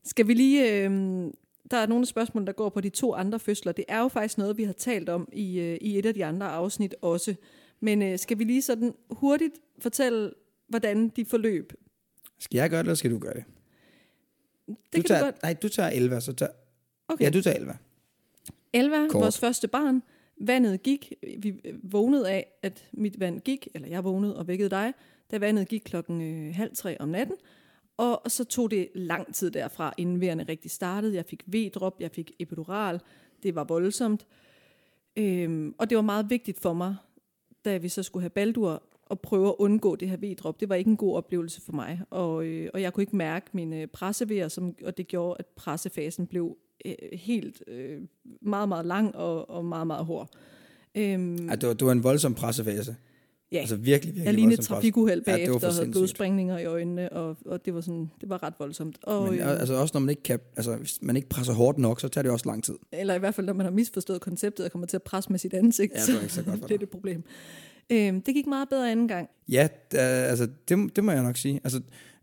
Skal 0.05 0.29
vi 0.29 0.35
lige... 0.35 0.85
Øh, 0.85 0.91
der 1.71 1.77
er 1.77 1.87
nogle 1.87 2.07
spørgsmål, 2.07 2.47
der 2.47 2.53
går 2.53 2.69
på 2.69 2.81
de 2.81 2.89
to 2.89 3.15
andre 3.15 3.39
fødsler. 3.39 3.73
Det 3.73 3.85
er 3.89 4.01
jo 4.01 4.09
faktisk 4.09 4.39
noget, 4.39 4.59
vi 4.59 4.65
har 4.65 4.73
talt 4.73 5.09
om 5.09 5.29
i, 5.33 5.61
øh, 5.61 5.79
i 5.81 5.99
et 5.99 6.07
af 6.07 6.15
de 6.15 6.25
andre 6.25 6.47
afsnit 6.47 6.95
også. 7.03 7.35
Men 7.81 8.03
øh, 8.03 8.19
skal 8.19 8.39
vi 8.39 8.45
lige 8.45 8.63
sådan 8.63 8.95
hurtigt 9.11 9.55
fortælle, 9.79 10.31
hvordan 10.69 11.09
de 11.09 11.25
forløb? 11.25 11.73
Skal 12.39 12.59
jeg 12.59 12.71
gøre 12.71 12.79
det, 12.79 12.85
eller 12.87 12.95
skal 12.95 13.11
du 13.11 13.19
gøre 13.19 13.35
det? 13.35 13.45
Det 14.67 14.77
du 14.77 14.77
kan 14.93 15.05
tager, 15.05 15.21
du 15.21 15.25
godt. 15.25 15.43
Nej, 15.43 15.55
du 15.55 15.69
tager 15.69 15.89
Elva, 15.91 16.21
så 16.21 16.33
tager... 16.33 16.53
Okay. 17.09 17.25
Ja, 17.25 17.31
du 17.31 17.43
tager 17.43 17.57
Elva. 17.57 17.77
Elva, 18.73 19.09
Kort. 19.09 19.23
vores 19.23 19.39
første 19.39 19.69
barn. 19.69 20.03
Vandet 20.41 20.83
gik. 20.83 21.13
Vi 21.39 21.61
vågnede 21.83 22.31
af, 22.31 22.47
at 22.63 22.85
mit 22.93 23.21
vand 23.21 23.41
gik, 23.41 23.69
eller 23.75 23.89
jeg 23.89 24.05
vågnede 24.05 24.37
og 24.37 24.49
vækkede 24.49 24.71
dig, 24.71 24.93
da 25.31 25.39
vandet 25.39 25.69
gik 25.69 25.81
klokken 25.85 26.23
øh, 26.23 26.55
halv 26.55 26.71
tre 26.75 26.97
om 27.01 27.09
natten. 27.09 27.37
Og, 27.97 28.25
og 28.25 28.31
så 28.31 28.45
tog 28.45 28.71
det 28.71 28.89
lang 28.95 29.35
tid 29.35 29.51
derfra, 29.51 29.95
inden 29.97 30.21
vejerne 30.21 30.43
rigtig 30.49 30.71
startede. 30.71 31.15
Jeg 31.15 31.25
fik 31.25 31.43
V-drop, 31.47 32.01
jeg 32.01 32.11
fik 32.11 32.33
epidural. 32.39 33.01
Det 33.43 33.55
var 33.55 33.65
voldsomt. 33.65 34.27
Øhm, 35.17 35.75
og 35.79 35.91
det 35.91 35.97
var 35.97 36.03
meget 36.03 36.31
vigtigt 36.31 36.59
for 36.59 36.73
mig, 36.73 36.97
da 37.65 37.77
vi 37.77 37.89
så 37.89 38.03
skulle 38.03 38.23
have 38.23 38.31
baldur, 38.31 38.83
og 39.09 39.21
prøve 39.21 39.49
at 39.49 39.55
undgå 39.59 39.97
det 39.97 40.09
her 40.09 40.17
V-drop. 40.17 40.61
Det 40.61 40.69
var 40.69 40.75
ikke 40.75 40.91
en 40.91 40.97
god 40.97 41.17
oplevelse 41.17 41.61
for 41.61 41.73
mig. 41.73 42.01
Og, 42.11 42.45
øh, 42.45 42.71
og 42.75 42.83
jeg 42.83 42.93
kunne 42.93 43.03
ikke 43.03 43.17
mærke 43.17 43.47
mine 43.53 43.81
øh, 43.81 43.87
pressevejer, 43.87 44.49
som, 44.49 44.75
og 44.85 44.97
det 44.97 45.09
gjorde, 45.09 45.37
at 45.39 45.47
pressefasen 45.47 46.27
blev 46.27 46.57
øh, 46.85 46.95
helt 47.13 47.63
øh, 47.67 48.01
meget, 48.41 48.69
meget 48.69 48.87
lang 48.87 49.17
og, 49.17 49.51
og 49.51 49.65
meget, 49.65 49.87
meget 49.87 50.05
hård. 50.05 50.29
Øhm, 50.95 51.49
ja, 51.49 51.55
det, 51.55 51.69
var, 51.69 51.75
det 51.75 51.87
var 51.87 51.93
en 51.93 52.03
voldsom 52.03 52.35
pressefase. 52.35 52.97
Ja, 53.53 53.59
altså 53.59 53.77
virkelig, 53.77 54.15
virkelig 54.15 54.27
jeg 54.27 54.35
lignede 54.35 54.55
et 54.55 54.65
trafikuheld 54.65 55.23
bagefter 55.23 55.59
ja, 55.63 55.69
og 55.69 55.75
havde 55.75 55.91
blodsprængninger 55.91 56.59
i 56.59 56.65
øjnene, 56.65 57.13
og, 57.13 57.37
og 57.45 57.65
det 57.65 57.75
var 57.75 57.81
sådan, 57.81 58.11
det 58.21 58.29
var 58.29 58.43
ret 58.43 58.55
voldsomt. 58.59 58.99
Og, 59.03 59.31
Men, 59.31 59.41
øh, 59.41 59.61
altså 59.61 59.75
også 59.75 59.93
når 59.95 60.01
man 60.01 60.11
ikke 60.11 60.23
kan, 60.23 60.39
altså 60.57 60.77
hvis 60.77 60.99
man 61.03 61.17
ikke 61.17 61.29
presser 61.29 61.53
hårdt 61.53 61.79
nok, 61.79 62.01
så 62.01 62.09
tager 62.09 62.23
det 62.23 62.33
også 62.33 62.49
lang 62.49 62.65
tid. 62.65 62.75
Eller 62.93 63.15
i 63.15 63.19
hvert 63.19 63.35
fald, 63.35 63.47
når 63.47 63.53
man 63.53 63.67
har 63.67 63.71
misforstået 63.71 64.21
konceptet 64.21 64.65
og 64.65 64.73
kommer 64.73 64.87
til 64.87 64.97
at 64.97 65.03
presse 65.03 65.31
med 65.31 65.39
sit 65.39 65.55
ansigt, 65.55 65.93
ja, 65.95 66.01
det 66.01 66.19
er 66.19 66.23
ikke 66.23 66.35
så 66.35 66.43
godt 66.43 66.63
det 66.69 66.75
er 66.75 66.79
det 66.79 66.89
problem. 66.89 67.23
Øhm, 67.91 68.23
det 68.23 68.35
gik 68.35 68.47
meget 68.47 68.69
bedre 68.69 68.91
anden 68.91 69.09
gang. 69.09 69.29
Ja, 69.49 69.69
da, 69.93 69.99
altså 69.99 70.49
det, 70.69 70.97
det 70.97 71.05
må 71.05 71.13
jeg 71.13 71.23
nok 71.23 71.37
sige. 71.37 71.61
Altså, 71.65 71.81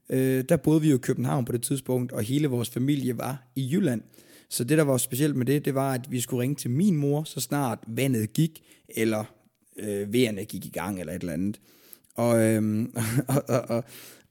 øh, 0.09 0.43
der 0.49 0.57
boede 0.57 0.81
vi 0.81 0.89
jo 0.89 0.95
i 0.95 0.99
København 0.99 1.45
på 1.45 1.51
det 1.51 1.61
tidspunkt, 1.61 2.11
og 2.11 2.23
hele 2.23 2.47
vores 2.47 2.69
familie 2.69 3.17
var 3.17 3.47
i 3.55 3.69
Jylland. 3.71 4.01
Så 4.49 4.63
det, 4.63 4.77
der 4.77 4.83
var 4.83 4.97
specielt 4.97 5.35
med 5.35 5.45
det, 5.45 5.65
det 5.65 5.75
var, 5.75 5.93
at 5.93 6.11
vi 6.11 6.21
skulle 6.21 6.41
ringe 6.41 6.55
til 6.55 6.69
min 6.69 6.95
mor, 6.95 7.23
så 7.23 7.39
snart 7.39 7.79
vandet 7.87 8.33
gik, 8.33 8.63
eller 8.89 9.34
øh, 9.77 10.13
vejerne 10.13 10.45
gik 10.45 10.65
i 10.65 10.69
gang, 10.69 10.99
eller 10.99 11.13
et 11.13 11.21
eller 11.21 11.33
andet. 11.33 11.59
Og, 12.15 12.39
øh, 12.43 12.87
og, 13.27 13.43
og, 13.47 13.61
og, 13.69 13.83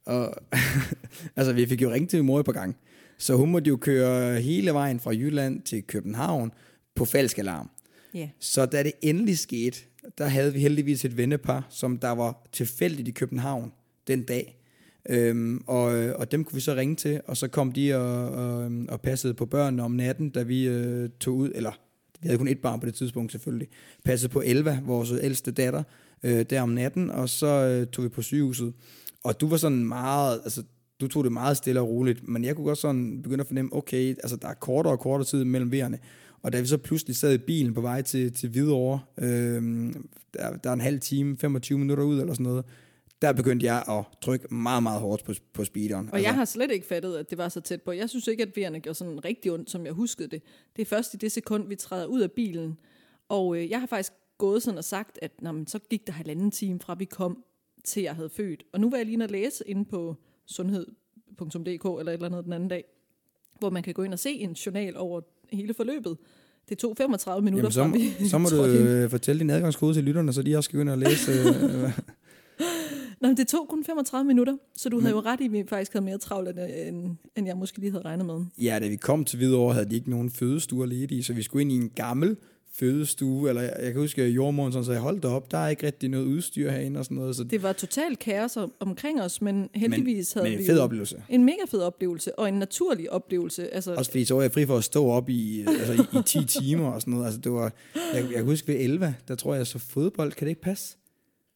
og 0.04 0.34
altså, 1.36 1.52
vi 1.52 1.66
fik 1.66 1.82
jo 1.82 1.90
ringet 1.92 2.10
til 2.10 2.18
min 2.18 2.26
mor 2.26 2.42
på 2.42 2.52
gang. 2.52 2.76
Så 3.18 3.34
hun 3.34 3.50
måtte 3.50 3.68
jo 3.68 3.76
køre 3.76 4.40
hele 4.40 4.74
vejen 4.74 5.00
fra 5.00 5.10
Jylland 5.10 5.62
til 5.62 5.82
København 5.82 6.52
på 6.94 7.04
falsk 7.04 7.38
alarm. 7.38 7.70
Yeah. 8.16 8.28
Så 8.40 8.66
da 8.66 8.82
det 8.82 8.92
endelig 9.02 9.38
skete, 9.38 9.78
der 10.18 10.26
havde 10.26 10.52
vi 10.52 10.60
heldigvis 10.60 11.04
et 11.04 11.16
vennepar, 11.16 11.66
som 11.70 11.98
der 11.98 12.10
var 12.10 12.46
tilfældigt 12.52 13.08
i 13.08 13.10
København 13.10 13.72
den 14.06 14.22
dag. 14.22 14.60
Øhm, 15.08 15.64
og, 15.66 15.82
og 16.16 16.32
dem 16.32 16.44
kunne 16.44 16.54
vi 16.54 16.60
så 16.60 16.74
ringe 16.74 16.96
til, 16.96 17.20
og 17.26 17.36
så 17.36 17.48
kom 17.48 17.72
de 17.72 17.94
og, 17.94 18.28
og, 18.28 18.70
og 18.88 19.00
passede 19.00 19.34
på 19.34 19.46
børnene 19.46 19.82
om 19.82 19.90
natten, 19.90 20.30
da 20.30 20.42
vi 20.42 20.68
øh, 20.68 21.08
tog 21.20 21.36
ud, 21.36 21.52
eller 21.54 21.72
vi 22.24 22.28
havde 22.28 22.38
kun 22.38 22.48
et 22.48 22.58
barn 22.58 22.80
på 22.80 22.86
det 22.86 22.94
tidspunkt 22.94 23.32
selvfølgelig, 23.32 23.68
passede 24.04 24.32
på 24.32 24.42
Elva, 24.44 24.80
vores 24.84 25.12
ældste 25.22 25.50
datter, 25.52 25.82
øh, 26.22 26.44
der 26.50 26.62
om 26.62 26.68
natten, 26.68 27.10
og 27.10 27.28
så 27.28 27.46
øh, 27.46 27.86
tog 27.86 28.04
vi 28.04 28.08
på 28.08 28.22
sygehuset. 28.22 28.72
og 29.24 29.40
du 29.40 29.48
var 29.48 29.56
sådan 29.56 29.84
meget, 29.84 30.40
altså 30.44 30.62
du 31.00 31.08
tog 31.08 31.24
det 31.24 31.32
meget 31.32 31.56
stille 31.56 31.80
og 31.80 31.88
roligt, 31.88 32.28
men 32.28 32.44
jeg 32.44 32.56
kunne 32.56 32.66
godt 32.66 32.78
sådan 32.78 33.22
begynde 33.22 33.40
at 33.40 33.46
fornemme, 33.46 33.76
okay, 33.76 34.08
altså 34.08 34.36
der 34.36 34.48
er 34.48 34.54
kortere 34.54 34.92
og 34.92 35.00
kortere 35.00 35.24
tid 35.24 35.44
mellem 35.44 35.72
vejerne, 35.72 35.98
og 36.42 36.52
da 36.52 36.60
vi 36.60 36.66
så 36.66 36.78
pludselig 36.78 37.16
sad 37.16 37.34
i 37.34 37.38
bilen 37.38 37.74
på 37.74 37.80
vej 37.80 38.02
til, 38.02 38.32
til 38.32 38.48
Hvidovre, 38.48 39.00
øh, 39.18 39.62
der, 40.34 40.56
der 40.56 40.70
er 40.70 40.74
en 40.74 40.80
halv 40.80 41.00
time, 41.00 41.36
25 41.38 41.78
minutter 41.78 42.04
ud 42.04 42.20
eller 42.20 42.34
sådan 42.34 42.44
noget, 42.44 42.64
der 43.22 43.32
begyndte 43.32 43.66
jeg 43.66 43.84
at 43.88 44.04
trykke 44.22 44.54
meget, 44.54 44.82
meget 44.82 45.00
hårdt 45.00 45.24
på, 45.24 45.32
på 45.52 45.64
speederen. 45.64 46.08
Og 46.08 46.14
altså. 46.14 46.28
jeg 46.28 46.34
har 46.34 46.44
slet 46.44 46.70
ikke 46.70 46.86
fattet, 46.86 47.16
at 47.16 47.30
det 47.30 47.38
var 47.38 47.48
så 47.48 47.60
tæt 47.60 47.82
på. 47.82 47.92
Jeg 47.92 48.10
synes 48.10 48.26
ikke, 48.26 48.42
at 48.42 48.56
vejerne 48.56 48.80
gjorde 48.80 48.98
sådan 48.98 49.24
rigtig 49.24 49.52
ondt, 49.52 49.70
som 49.70 49.86
jeg 49.86 49.92
huskede 49.92 50.28
det. 50.28 50.42
Det 50.76 50.82
er 50.82 50.86
først 50.86 51.14
i 51.14 51.16
det 51.16 51.32
sekund, 51.32 51.68
vi 51.68 51.76
træder 51.76 52.06
ud 52.06 52.20
af 52.20 52.32
bilen. 52.32 52.78
Og 53.28 53.56
øh, 53.56 53.70
jeg 53.70 53.80
har 53.80 53.86
faktisk 53.86 54.12
gået 54.38 54.62
sådan 54.62 54.78
og 54.78 54.84
sagt, 54.84 55.18
at 55.22 55.30
nå, 55.42 55.52
men, 55.52 55.66
så 55.66 55.78
gik 55.90 56.06
der 56.06 56.12
halvanden 56.12 56.50
time 56.50 56.80
fra 56.80 56.94
vi 56.98 57.04
kom, 57.04 57.44
til 57.84 58.02
jeg 58.02 58.14
havde 58.14 58.30
født. 58.30 58.62
Og 58.72 58.80
nu 58.80 58.90
var 58.90 58.96
jeg 58.96 59.06
lige 59.06 59.24
at 59.24 59.30
læse 59.30 59.64
inde 59.66 59.84
på 59.84 60.16
sundhed.dk 60.46 61.64
eller 61.64 61.82
et 61.84 62.12
eller 62.12 62.26
andet 62.26 62.44
den 62.44 62.52
anden 62.52 62.68
dag, 62.68 62.84
hvor 63.58 63.70
man 63.70 63.82
kan 63.82 63.94
gå 63.94 64.02
ind 64.02 64.12
og 64.12 64.18
se 64.18 64.30
en 64.30 64.52
journal 64.52 64.96
over 64.96 65.20
hele 65.52 65.74
forløbet. 65.74 66.16
Det 66.68 66.78
tog 66.78 66.96
35 66.96 67.44
minutter 67.44 67.80
Jamen, 67.80 68.00
så, 68.00 68.08
fra 68.18 68.22
vi 68.22 68.28
Så 68.28 68.38
må 68.38 68.48
du 68.56 68.64
øh, 68.64 69.10
fortælle 69.10 69.40
din 69.40 69.50
adgangskode 69.50 69.94
til 69.94 70.04
lytterne, 70.04 70.32
så 70.32 70.42
de 70.42 70.56
også 70.56 70.68
skal 70.68 70.80
ind 70.80 70.88
og 70.88 70.98
læse. 70.98 71.32
Øh, 71.32 71.98
Nå, 73.24 73.28
men 73.28 73.36
det 73.36 73.48
tog 73.48 73.66
kun 73.68 73.84
35 73.84 74.26
minutter, 74.26 74.56
så 74.76 74.88
du 74.88 74.96
men, 74.96 75.04
havde 75.04 75.16
jo 75.16 75.20
ret 75.20 75.40
i, 75.40 75.44
at 75.44 75.52
vi 75.52 75.64
faktisk 75.68 75.92
havde 75.92 76.04
mere 76.04 76.18
travlt, 76.18 76.48
end, 76.48 77.16
end 77.36 77.46
jeg 77.46 77.56
måske 77.56 77.78
lige 77.78 77.90
havde 77.90 78.04
regnet 78.04 78.26
med. 78.26 78.44
Ja, 78.58 78.78
da 78.82 78.88
vi 78.88 78.96
kom 78.96 79.24
til 79.24 79.36
Hvidovre, 79.36 79.74
havde 79.74 79.90
de 79.90 79.94
ikke 79.94 80.10
nogen 80.10 80.30
fødestuer 80.30 80.86
ledige, 80.86 81.24
så 81.24 81.32
vi 81.32 81.42
skulle 81.42 81.62
ind 81.62 81.72
i 81.72 81.76
en 81.76 81.90
gammel 81.90 82.36
fødestue, 82.72 83.48
eller 83.48 83.62
jeg 83.62 83.92
kan 83.92 84.00
huske, 84.00 84.22
at 84.22 84.28
jordmoren 84.28 84.72
sådan 84.72 84.84
sagde, 84.84 85.00
hold 85.00 85.20
da 85.20 85.28
op, 85.28 85.50
der 85.50 85.58
er 85.58 85.68
ikke 85.68 85.86
rigtig 85.86 86.08
noget 86.08 86.24
udstyr 86.24 86.70
herinde 86.70 87.00
og 87.00 87.04
sådan 87.04 87.16
noget. 87.16 87.36
Så 87.36 87.44
det 87.44 87.62
var 87.62 87.72
totalt 87.72 88.18
kaos 88.18 88.58
omkring 88.80 89.22
os, 89.22 89.42
men 89.42 89.68
heldigvis 89.74 90.34
men, 90.34 90.44
havde 90.44 90.56
men 90.56 90.64
vi 90.64 90.66
fed 90.66 90.78
oplevelse. 90.78 91.22
en 91.28 91.44
mega 91.44 91.64
fed 91.68 91.80
oplevelse, 91.80 92.38
og 92.38 92.48
en 92.48 92.54
naturlig 92.54 93.12
oplevelse. 93.12 93.74
Altså, 93.74 93.94
Også 93.94 94.10
fordi 94.10 94.24
så 94.24 94.34
var 94.34 94.42
jeg 94.42 94.52
fri 94.52 94.66
for 94.66 94.76
at 94.76 94.84
stå 94.84 95.06
op 95.06 95.28
i, 95.28 95.64
altså, 95.68 95.92
i, 95.92 96.18
i 96.18 96.22
10 96.26 96.44
timer 96.60 96.88
og 96.88 97.00
sådan 97.00 97.12
noget. 97.12 97.26
Altså, 97.26 97.40
det 97.40 97.52
var, 97.52 97.72
jeg, 97.94 98.22
jeg 98.22 98.34
kan 98.34 98.44
huske 98.44 98.68
ved 98.68 98.80
11, 98.80 99.14
der 99.28 99.34
tror 99.34 99.54
jeg 99.54 99.66
så 99.66 99.78
fodbold, 99.78 100.32
kan 100.32 100.44
det 100.44 100.50
ikke 100.50 100.62
passe? 100.62 100.96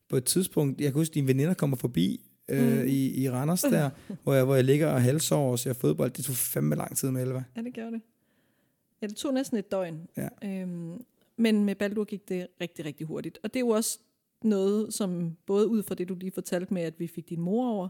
På 0.09 0.17
et 0.17 0.25
tidspunkt, 0.25 0.81
jeg 0.81 0.93
kan 0.93 1.01
huske, 1.01 1.11
at 1.11 1.15
dine 1.15 1.29
veninder 1.29 1.55
kommer 1.55 1.77
forbi 1.77 2.21
øh, 2.49 2.79
mm. 2.79 2.87
i, 2.87 3.23
i 3.23 3.31
Randers 3.31 3.63
der, 3.63 3.91
hvor 4.23 4.35
jeg, 4.35 4.45
hvor 4.45 4.55
jeg 4.55 4.65
ligger 4.65 4.87
og 4.87 5.03
halvsover 5.03 5.53
og 5.53 5.59
ser 5.59 5.73
fodbold. 5.73 6.11
Det 6.11 6.25
tog 6.25 6.37
fandme 6.37 6.77
lang 6.77 6.97
tid 6.97 7.11
med 7.11 7.23
11. 7.23 7.45
Ja, 7.57 7.63
det 7.63 7.75
gjorde 7.75 7.93
det. 7.93 8.01
Ja, 9.03 9.07
det 9.07 9.17
tog 9.17 9.35
næsten 9.35 9.59
et 9.59 9.73
døgn. 9.73 10.09
Ja. 10.17 10.29
Øhm, 10.45 11.05
men 11.37 11.65
med 11.65 11.75
Baldur 11.75 12.05
gik 12.05 12.29
det 12.29 12.47
rigtig, 12.61 12.85
rigtig 12.85 13.07
hurtigt. 13.07 13.39
Og 13.43 13.55
det 13.55 13.61
er 13.61 13.65
jo 13.65 13.69
også 13.69 13.99
noget, 14.43 14.95
som 14.95 15.37
både 15.47 15.69
ud 15.69 15.83
fra 15.83 15.95
det, 15.95 16.09
du 16.09 16.15
lige 16.15 16.31
fortalte 16.31 16.75
med, 16.75 16.83
at 16.83 16.95
vi 17.01 17.07
fik 17.07 17.29
din 17.29 17.41
mor 17.41 17.71
over, 17.71 17.89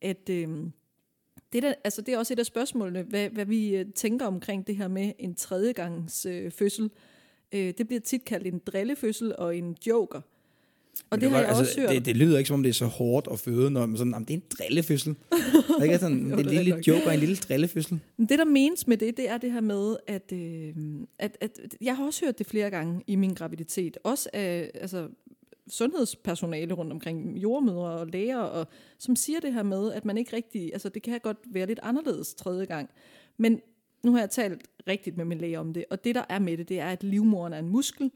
at 0.00 0.30
øhm, 0.30 0.72
det, 1.52 1.62
der, 1.62 1.74
altså 1.84 2.02
det 2.02 2.14
er 2.14 2.18
også 2.18 2.32
et 2.32 2.38
af 2.38 2.46
spørgsmålene, 2.46 3.02
hvad, 3.02 3.30
hvad 3.30 3.44
vi 3.44 3.76
øh, 3.76 3.86
tænker 3.94 4.26
omkring 4.26 4.66
det 4.66 4.76
her 4.76 4.88
med 4.88 5.12
en 5.18 5.34
tredjegangs 5.34 6.26
øh, 6.26 6.50
fødsel. 6.50 6.90
Øh, 7.52 7.74
det 7.78 7.86
bliver 7.86 8.00
tit 8.00 8.24
kaldt 8.24 8.46
en 8.46 8.58
drillefødsel 8.58 9.36
og 9.36 9.56
en 9.56 9.76
joker. 9.86 10.20
Og 11.10 11.20
det, 11.20 11.22
det 11.22 11.30
har 11.30 11.38
jeg 11.38 11.48
altså, 11.48 11.62
også 11.62 11.80
hørt. 11.80 11.90
Det, 11.90 12.04
det 12.04 12.16
lyder 12.16 12.38
ikke 12.38 12.48
som 12.48 12.54
om 12.54 12.62
det 12.62 12.70
er 12.70 12.74
så 12.74 12.86
hårdt 12.86 13.28
at 13.32 13.38
føde, 13.38 13.70
når 13.70 13.86
man 13.86 13.96
sådan, 13.96 14.12
jamen, 14.12 14.28
det 14.28 14.34
er 14.34 14.38
en 14.38 14.44
drillefødsel. 14.58 15.14
det 15.32 15.78
er 15.78 15.82
ikke 15.82 15.98
sådan, 15.98 16.24
det 16.24 16.32
er 16.32 16.38
en 16.38 16.46
lille 16.46 16.82
joke 16.86 17.06
og 17.06 17.14
en 17.14 17.20
lille 17.20 17.36
drillefødsel. 17.36 18.00
Det 18.18 18.38
der 18.38 18.44
menes 18.44 18.86
med 18.86 18.96
det, 18.96 19.16
det 19.16 19.28
er 19.28 19.38
det 19.38 19.52
her 19.52 19.60
med, 19.60 19.96
at, 20.06 20.32
øh, 20.32 20.74
at, 21.18 21.36
at 21.40 21.76
jeg 21.80 21.96
har 21.96 22.06
også 22.06 22.24
hørt 22.24 22.38
det 22.38 22.46
flere 22.46 22.70
gange 22.70 23.02
i 23.06 23.16
min 23.16 23.34
graviditet. 23.34 23.98
Også 24.04 24.28
af 24.32 24.70
altså, 24.74 25.08
sundhedspersonale 25.68 26.74
rundt 26.74 26.92
omkring, 26.92 27.38
jordmødre 27.38 27.90
og 27.90 28.06
læger, 28.06 28.38
og, 28.38 28.66
som 28.98 29.16
siger 29.16 29.40
det 29.40 29.52
her 29.52 29.62
med, 29.62 29.92
at 29.92 30.04
man 30.04 30.18
ikke 30.18 30.36
rigtig, 30.36 30.70
altså 30.72 30.88
det 30.88 31.02
kan 31.02 31.20
godt 31.22 31.38
være 31.46 31.66
lidt 31.66 31.80
anderledes 31.82 32.34
tredje 32.34 32.64
gang. 32.64 32.90
Men 33.36 33.60
nu 34.04 34.12
har 34.12 34.18
jeg 34.18 34.30
talt 34.30 34.62
rigtigt 34.88 35.16
med 35.16 35.24
min 35.24 35.38
læge 35.38 35.58
om 35.58 35.72
det, 35.72 35.84
og 35.90 36.04
det 36.04 36.14
der 36.14 36.24
er 36.28 36.38
med 36.38 36.56
det, 36.56 36.68
det 36.68 36.80
er, 36.80 36.86
at 36.86 37.02
livmoren 37.02 37.52
er 37.52 37.58
en 37.58 37.68
muskel, 37.68 38.10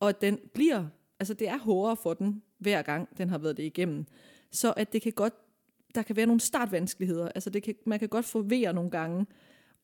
og 0.00 0.08
at 0.08 0.20
den 0.20 0.38
bliver 0.54 0.84
Altså 1.20 1.34
det 1.34 1.48
er 1.48 1.58
hårdere 1.58 1.96
for 1.96 2.14
den, 2.14 2.42
hver 2.58 2.82
gang 2.82 3.18
den 3.18 3.28
har 3.28 3.38
været 3.38 3.56
det 3.56 3.62
igennem. 3.62 4.06
Så 4.50 4.72
at 4.76 4.92
det 4.92 5.02
kan 5.02 5.12
godt, 5.12 5.34
der 5.94 6.02
kan 6.02 6.16
være 6.16 6.26
nogle 6.26 6.40
startvanskeligheder. 6.40 7.28
Altså 7.28 7.50
det 7.50 7.62
kan, 7.62 7.74
man 7.86 7.98
kan 7.98 8.08
godt 8.08 8.50
vejer 8.50 8.72
nogle 8.72 8.90
gange, 8.90 9.26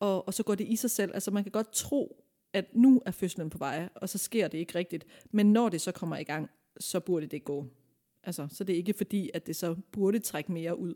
og, 0.01 0.27
og 0.27 0.35
så 0.35 0.43
går 0.43 0.55
det 0.55 0.67
i 0.67 0.77
sig 0.77 0.91
selv. 0.91 1.11
Altså 1.15 1.31
man 1.31 1.43
kan 1.43 1.53
godt 1.53 1.73
tro, 1.73 2.25
at 2.53 2.65
nu 2.75 3.03
er 3.07 3.11
fødslen 3.11 3.51
på 3.51 3.59
vej, 3.59 3.89
og 3.95 4.09
så 4.09 4.19
sker 4.19 4.49
det 4.49 4.59
ikke 4.59 4.79
rigtigt. 4.79 5.07
Men 5.31 5.53
når 5.53 5.69
det 5.69 5.81
så 5.81 5.93
kommer 5.93 6.17
i 6.17 6.25
gang, 6.25 6.51
så 6.81 7.01
burde 7.01 7.27
det 7.27 7.45
gå. 7.45 7.67
Altså, 8.25 8.49
så 8.51 8.65
det 8.65 8.73
er 8.73 8.77
ikke 8.77 8.95
fordi, 8.95 9.31
at 9.35 9.47
det 9.47 9.57
så 9.57 9.77
burde 9.93 10.19
trække 10.19 10.53
mere 10.53 10.79
ud. 10.79 10.95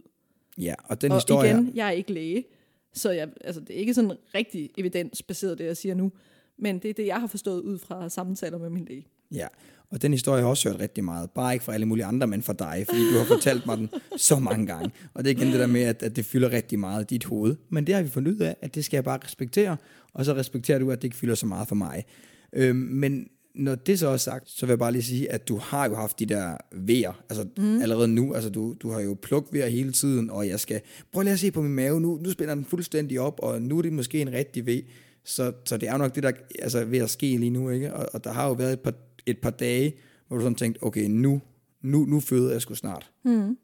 Ja, 0.58 0.74
og 0.84 1.00
den 1.00 1.10
og 1.12 1.16
historie... 1.16 1.50
igen, 1.50 1.72
jeg 1.74 1.86
er 1.86 1.90
ikke 1.90 2.12
læge, 2.12 2.44
så 2.92 3.10
jeg, 3.10 3.28
altså, 3.40 3.60
det 3.60 3.76
er 3.76 3.80
ikke 3.80 3.94
sådan 3.94 4.12
rigtig 4.34 4.70
evidensbaseret, 4.78 5.58
det 5.58 5.64
jeg 5.64 5.76
siger 5.76 5.94
nu. 5.94 6.12
Men 6.56 6.78
det 6.78 6.90
er 6.90 6.94
det, 6.94 7.06
jeg 7.06 7.20
har 7.20 7.26
forstået 7.26 7.60
ud 7.60 7.78
fra 7.78 8.08
samtaler 8.08 8.58
med 8.58 8.70
min 8.70 8.84
læge. 8.84 9.06
Ja, 9.30 9.46
og 9.94 10.02
den 10.02 10.12
historie 10.12 10.36
har 10.36 10.40
jeg 10.46 10.50
også 10.50 10.68
hørt 10.68 10.80
rigtig 10.80 11.04
meget. 11.04 11.30
Bare 11.30 11.52
ikke 11.52 11.64
fra 11.64 11.74
alle 11.74 11.86
mulige 11.86 12.04
andre, 12.04 12.26
men 12.26 12.42
for 12.42 12.52
dig, 12.52 12.84
fordi 12.88 13.00
du 13.12 13.18
har 13.18 13.24
fortalt 13.24 13.66
mig 13.66 13.76
den 13.76 13.90
så 14.16 14.38
mange 14.38 14.66
gange. 14.66 14.90
Og 15.14 15.24
det 15.24 15.30
er 15.30 15.36
igen 15.36 15.52
det 15.52 15.60
der 15.60 15.66
med, 15.66 15.82
at, 15.82 16.02
at 16.02 16.16
det 16.16 16.24
fylder 16.24 16.50
rigtig 16.50 16.78
meget 16.78 17.02
i 17.02 17.14
dit 17.14 17.24
hoved. 17.24 17.56
Men 17.70 17.86
det 17.86 17.94
har 17.94 18.02
vi 18.02 18.08
fundet 18.08 18.32
ud 18.32 18.38
af, 18.38 18.56
at 18.62 18.74
det 18.74 18.84
skal 18.84 18.96
jeg 18.96 19.04
bare 19.04 19.18
respektere, 19.24 19.76
og 20.14 20.24
så 20.24 20.34
respekterer 20.34 20.78
du, 20.78 20.90
at 20.90 21.02
det 21.02 21.04
ikke 21.04 21.16
fylder 21.16 21.34
så 21.34 21.46
meget 21.46 21.68
for 21.68 21.74
mig. 21.74 22.04
Øhm, 22.52 22.76
men 22.76 23.26
når 23.54 23.74
det 23.74 23.98
så 23.98 24.08
er 24.08 24.16
sagt, 24.16 24.50
så 24.50 24.66
vil 24.66 24.70
jeg 24.70 24.78
bare 24.78 24.92
lige 24.92 25.02
sige, 25.02 25.32
at 25.32 25.48
du 25.48 25.56
har 25.56 25.88
jo 25.88 25.94
haft 25.94 26.18
de 26.18 26.26
der 26.26 26.56
vejer, 26.72 27.22
altså 27.30 27.46
mm. 27.58 27.82
allerede 27.82 28.08
nu, 28.08 28.34
altså 28.34 28.50
du, 28.50 28.74
du 28.82 28.90
har 28.90 29.00
jo 29.00 29.16
plukvejer 29.22 29.68
hele 29.68 29.92
tiden, 29.92 30.30
og 30.30 30.48
jeg 30.48 30.60
skal, 30.60 30.80
prøv 31.12 31.22
lige 31.22 31.32
at 31.32 31.38
se 31.38 31.50
på 31.50 31.62
min 31.62 31.74
mave, 31.74 32.00
nu, 32.00 32.20
nu 32.22 32.30
spænder 32.30 32.54
den 32.54 32.64
fuldstændig 32.64 33.20
op, 33.20 33.40
og 33.42 33.62
nu 33.62 33.78
er 33.78 33.82
det 33.82 33.92
måske 33.92 34.20
en 34.20 34.32
rigtig 34.32 34.66
ved. 34.66 34.82
Så, 35.24 35.52
så 35.64 35.76
det 35.76 35.88
er 35.88 35.92
jo 35.92 35.98
nok 35.98 36.14
det, 36.14 36.22
der 36.22 36.32
altså, 36.58 36.84
ved 36.84 36.98
at 36.98 37.10
ske 37.10 37.26
lige 37.26 37.50
nu, 37.50 37.70
ikke? 37.70 37.94
Og, 37.94 38.08
og 38.12 38.24
der 38.24 38.32
har 38.32 38.46
jo 38.46 38.52
været 38.52 38.72
et 38.72 38.80
par 38.80 38.94
et 39.26 39.38
par 39.38 39.50
dage, 39.50 39.94
hvor 40.28 40.36
du 40.36 40.42
sådan 40.42 40.56
tænkte, 40.56 40.82
okay, 40.82 41.06
nu, 41.08 41.40
nu, 41.82 42.04
nu 42.04 42.20
føder 42.20 42.52
jeg 42.52 42.62
sgu 42.62 42.74
snart. 42.74 43.10
Mm. 43.22 43.58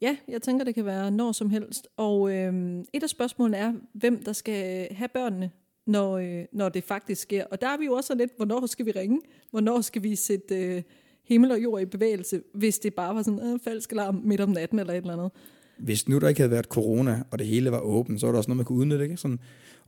Ja, 0.00 0.16
jeg 0.28 0.42
tænker, 0.42 0.64
det 0.64 0.74
kan 0.74 0.84
være 0.84 1.10
når 1.10 1.32
som 1.32 1.50
helst. 1.50 1.88
Og 1.96 2.32
øh, 2.32 2.84
et 2.92 3.02
af 3.02 3.08
spørgsmålene 3.08 3.56
er, 3.56 3.72
hvem 3.92 4.22
der 4.22 4.32
skal 4.32 4.88
have 4.94 5.08
børnene, 5.08 5.50
når, 5.86 6.18
øh, 6.18 6.44
når 6.52 6.68
det 6.68 6.84
faktisk 6.84 7.22
sker. 7.22 7.44
Og 7.44 7.60
der 7.60 7.68
er 7.68 7.78
vi 7.78 7.84
jo 7.84 7.92
også 7.92 8.14
lidt, 8.14 8.32
hvornår 8.36 8.66
skal 8.66 8.86
vi 8.86 8.90
ringe? 8.90 9.20
Hvornår 9.50 9.80
skal 9.80 10.02
vi 10.02 10.16
sætte 10.16 10.56
øh, 10.56 10.82
himmel 11.24 11.50
og 11.50 11.62
jord 11.62 11.82
i 11.82 11.84
bevægelse, 11.84 12.42
hvis 12.54 12.78
det 12.78 12.94
bare 12.94 13.14
var 13.14 13.22
sådan 13.22 13.40
en 13.40 13.54
øh, 13.54 13.60
falsk 13.64 13.92
alarm 13.92 14.20
midt 14.24 14.40
om 14.40 14.48
natten 14.48 14.78
eller 14.78 14.92
et 14.92 14.96
eller 14.96 15.12
andet? 15.12 15.30
Hvis 15.78 16.08
nu 16.08 16.18
der 16.18 16.28
ikke 16.28 16.40
havde 16.40 16.50
været 16.50 16.64
corona, 16.64 17.22
og 17.30 17.38
det 17.38 17.46
hele 17.46 17.70
var 17.70 17.80
åbent, 17.80 18.20
så 18.20 18.26
var 18.26 18.32
der 18.32 18.38
også 18.38 18.50
noget, 18.50 18.56
man 18.56 18.64
kunne 18.64 18.78
udnytte, 18.78 19.04
ikke? 19.04 19.16
Sådan, 19.16 19.38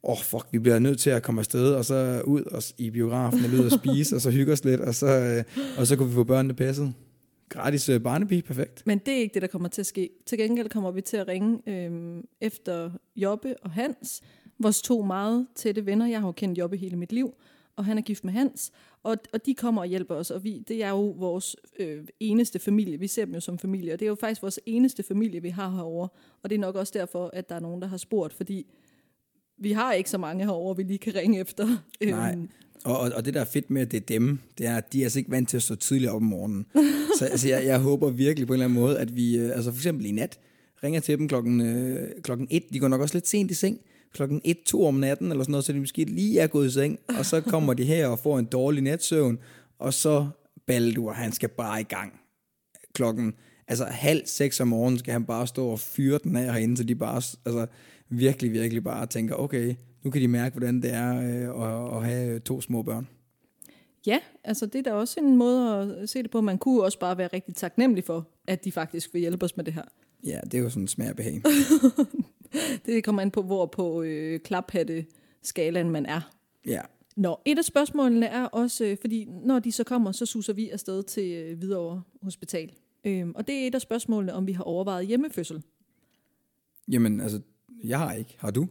åh 0.03 0.12
oh, 0.12 0.18
fuck, 0.18 0.46
vi 0.53 0.59
bliver 0.59 0.79
nødt 0.79 0.99
til 0.99 1.11
at 1.11 1.22
komme 1.22 1.38
afsted, 1.40 1.75
og 1.75 1.85
så 1.85 2.22
ud 2.25 2.42
og, 2.42 2.62
i 2.79 2.90
biografen, 2.90 3.44
og 3.44 3.51
ud 3.51 3.64
og 3.64 3.72
spise, 3.72 4.16
og 4.16 4.20
så 4.20 4.31
hygge 4.31 4.53
os 4.53 4.64
lidt, 4.64 4.81
og 4.81 4.94
så, 4.94 5.07
øh, 5.07 5.44
og 5.79 5.87
så 5.87 5.96
kunne 5.96 6.09
vi 6.09 6.14
få 6.14 6.25
børnene 6.25 6.55
passet. 6.55 6.94
Gratis 7.49 7.88
øh, 7.88 8.01
barnepige, 8.01 8.42
perfekt. 8.42 8.83
Men 8.87 8.99
det 8.99 9.14
er 9.14 9.18
ikke 9.18 9.35
det, 9.35 9.42
der 9.42 9.49
kommer 9.49 9.68
til 9.68 9.83
at 9.83 9.87
ske. 9.87 10.11
Til 10.27 10.38
gengæld 10.38 10.68
kommer 10.68 10.90
vi 10.90 11.01
til 11.01 11.16
at 11.16 11.29
ringe 11.29 11.59
øh, 11.66 12.22
efter 12.40 12.90
Jobbe 13.16 13.55
og 13.62 13.70
Hans, 13.70 14.22
vores 14.59 14.83
to 14.83 15.03
meget 15.03 15.46
tætte 15.55 15.87
venner. 15.87 16.07
Jeg 16.07 16.20
har 16.20 16.29
jo 16.29 16.33
kendt 16.33 16.59
Jobbe 16.59 16.77
hele 16.77 16.96
mit 16.96 17.12
liv, 17.12 17.35
og 17.76 17.84
han 17.84 17.98
er 17.98 18.02
gift 18.02 18.24
med 18.24 18.32
Hans, 18.32 18.72
og, 19.02 19.16
og 19.32 19.46
de 19.46 19.54
kommer 19.54 19.80
og 19.80 19.86
hjælper 19.86 20.14
os, 20.14 20.30
og 20.30 20.44
vi, 20.44 20.64
det 20.68 20.84
er 20.84 20.90
jo 20.90 21.14
vores 21.18 21.56
øh, 21.78 22.04
eneste 22.20 22.58
familie. 22.58 22.98
Vi 22.98 23.06
ser 23.06 23.24
dem 23.24 23.34
jo 23.34 23.40
som 23.40 23.58
familie, 23.58 23.92
og 23.92 24.00
det 24.00 24.06
er 24.06 24.08
jo 24.08 24.14
faktisk 24.14 24.42
vores 24.42 24.60
eneste 24.66 25.02
familie, 25.02 25.42
vi 25.42 25.48
har 25.48 25.70
herover. 25.70 26.08
Og 26.42 26.50
det 26.50 26.56
er 26.56 26.60
nok 26.60 26.74
også 26.74 26.92
derfor, 26.96 27.30
at 27.32 27.48
der 27.48 27.54
er 27.54 27.60
nogen, 27.60 27.82
der 27.82 27.88
har 27.88 27.96
spurgt, 27.96 28.34
fordi 28.34 28.66
vi 29.58 29.72
har 29.72 29.92
ikke 29.92 30.10
så 30.10 30.18
mange 30.18 30.44
herover, 30.44 30.74
vi 30.74 30.82
lige 30.82 30.98
kan 30.98 31.14
ringe 31.14 31.40
efter. 31.40 31.68
Nej, 32.04 32.32
øhm. 32.32 32.48
og, 32.84 32.98
og, 32.98 33.12
og 33.16 33.24
det 33.24 33.34
der 33.34 33.40
er 33.40 33.44
fedt 33.44 33.70
med, 33.70 33.82
at 33.82 33.90
det 33.90 33.96
er 33.96 34.06
dem, 34.06 34.38
det 34.58 34.66
er, 34.66 34.76
at 34.76 34.92
de 34.92 35.00
er 35.00 35.04
altså 35.04 35.18
ikke 35.18 35.30
vant 35.30 35.48
til 35.48 35.56
at 35.56 35.62
stå 35.62 35.74
tidligt 35.74 36.10
op 36.10 36.16
om 36.16 36.22
morgenen. 36.22 36.66
så 37.18 37.24
altså, 37.24 37.48
jeg, 37.48 37.64
jeg 37.64 37.80
håber 37.80 38.10
virkelig 38.10 38.46
på 38.46 38.52
en 38.52 38.54
eller 38.54 38.64
anden 38.64 38.80
måde, 38.80 38.98
at 38.98 39.16
vi, 39.16 39.38
øh, 39.38 39.50
altså 39.54 39.70
for 39.70 39.78
eksempel 39.78 40.06
i 40.06 40.10
nat, 40.10 40.38
ringer 40.82 41.00
til 41.00 41.18
dem 41.18 41.28
klokken, 41.28 41.60
øh, 41.60 42.10
klokken 42.22 42.48
et, 42.50 42.62
de 42.72 42.78
går 42.78 42.88
nok 42.88 43.00
også 43.00 43.14
lidt 43.14 43.28
sent 43.28 43.50
i 43.50 43.54
seng, 43.54 43.80
klokken 44.16 44.40
1-2 44.46 44.83
om 44.83 44.94
natten, 44.94 45.31
eller 45.31 45.44
sådan 45.44 45.50
noget, 45.50 45.64
så 45.64 45.72
de 45.72 45.81
måske 45.81 46.05
lige 46.05 46.40
er 46.40 46.46
gået 46.46 46.66
i 46.66 46.70
seng, 46.70 46.98
og 47.18 47.26
så 47.26 47.40
kommer 47.40 47.74
de 47.74 47.85
her 47.85 48.07
og 48.07 48.18
får 48.18 48.38
en 48.38 48.44
dårlig 48.44 48.83
natsøvn, 48.83 49.38
og 49.79 49.94
så 49.94 50.29
Baldur, 50.66 51.12
han 51.12 51.33
skal 51.33 51.48
bare 51.48 51.81
i 51.81 51.85
gang. 51.85 52.20
Klokken, 52.94 53.35
altså 53.68 53.85
halv 53.85 54.26
seks 54.26 54.61
om 54.61 54.68
morgenen 54.68 54.98
skal 54.98 55.12
han 55.12 55.24
bare 55.24 55.46
stå 55.46 55.66
og 55.68 55.81
fyre 55.81 56.18
den 56.24 56.37
af 56.37 56.44
herinde, 56.44 56.76
så 56.76 56.85
de 56.85 56.94
bare, 56.94 57.16
altså 57.16 57.66
virkelig, 58.09 58.52
virkelig 58.52 58.85
bare 58.85 59.07
tænker, 59.07 59.35
okay, 59.35 59.74
nu 60.05 60.11
kan 60.11 60.22
de 60.22 60.29
mærke, 60.29 60.52
hvordan 60.52 60.83
det 60.83 60.92
er 60.92 61.16
øh, 61.16 61.62
at, 61.62 61.96
at 61.96 62.05
have 62.05 62.38
to 62.38 62.61
små 62.61 62.83
børn. 62.83 63.09
Ja, 64.07 64.18
altså 64.44 64.66
det 64.66 64.79
er 64.79 64.83
da 64.83 64.92
også 64.92 65.20
en 65.20 65.37
måde 65.37 65.96
at 66.02 66.09
se 66.09 66.22
det 66.22 66.31
på. 66.31 66.40
Man 66.40 66.59
kunne 66.59 66.83
også 66.83 66.98
bare 66.98 67.18
være 67.18 67.29
rigtig 67.33 67.55
taknemmelig 67.55 68.05
for, 68.05 68.29
at 68.46 68.64
de 68.64 68.72
faktisk 68.72 69.14
vil 69.14 69.20
hjælpe 69.20 69.44
os 69.44 69.57
med 69.57 69.64
det 69.64 69.74
her. 69.74 69.83
Ja, 70.24 70.40
det 70.44 70.55
er 70.55 70.62
jo 70.62 70.70
sådan 70.70 70.83
en 70.83 70.88
smag 70.88 71.16
behag. 71.16 71.42
det 72.87 73.04
kommer 73.04 73.22
an 73.22 73.30
på, 73.30 73.42
hvor 73.42 73.66
på 73.66 74.02
øh, 74.02 74.40
klaphatte-skalaen 74.40 75.90
man 75.90 76.06
er. 76.06 76.32
Ja. 76.66 76.80
Nå, 77.16 77.40
et 77.44 77.59
af 77.59 77.64
spørgsmålene 77.64 78.26
er 78.26 78.44
også, 78.44 78.85
øh, 78.85 78.96
fordi 79.00 79.24
når 79.24 79.59
de 79.59 79.72
så 79.72 79.85
kommer, 79.85 80.12
så 80.12 80.26
suser 80.26 80.52
vi 80.52 80.70
afsted 80.70 81.02
til 81.02 81.32
øh, 81.32 81.59
Hvidovre 81.59 82.02
Hospital. 82.22 82.72
Øhm, 83.04 83.32
og 83.35 83.46
det 83.46 83.54
er 83.62 83.66
et 83.66 83.74
af 83.74 83.80
spørgsmålene, 83.80 84.35
om 84.35 84.46
vi 84.46 84.52
har 84.52 84.64
overvejet 84.64 85.06
hjemmefødsel. 85.06 85.62
Jamen, 86.88 87.20
altså, 87.20 87.40
jeg 87.85 87.98
har 87.98 88.12
ikke. 88.12 88.37
Har 88.38 88.50
du? 88.50 88.68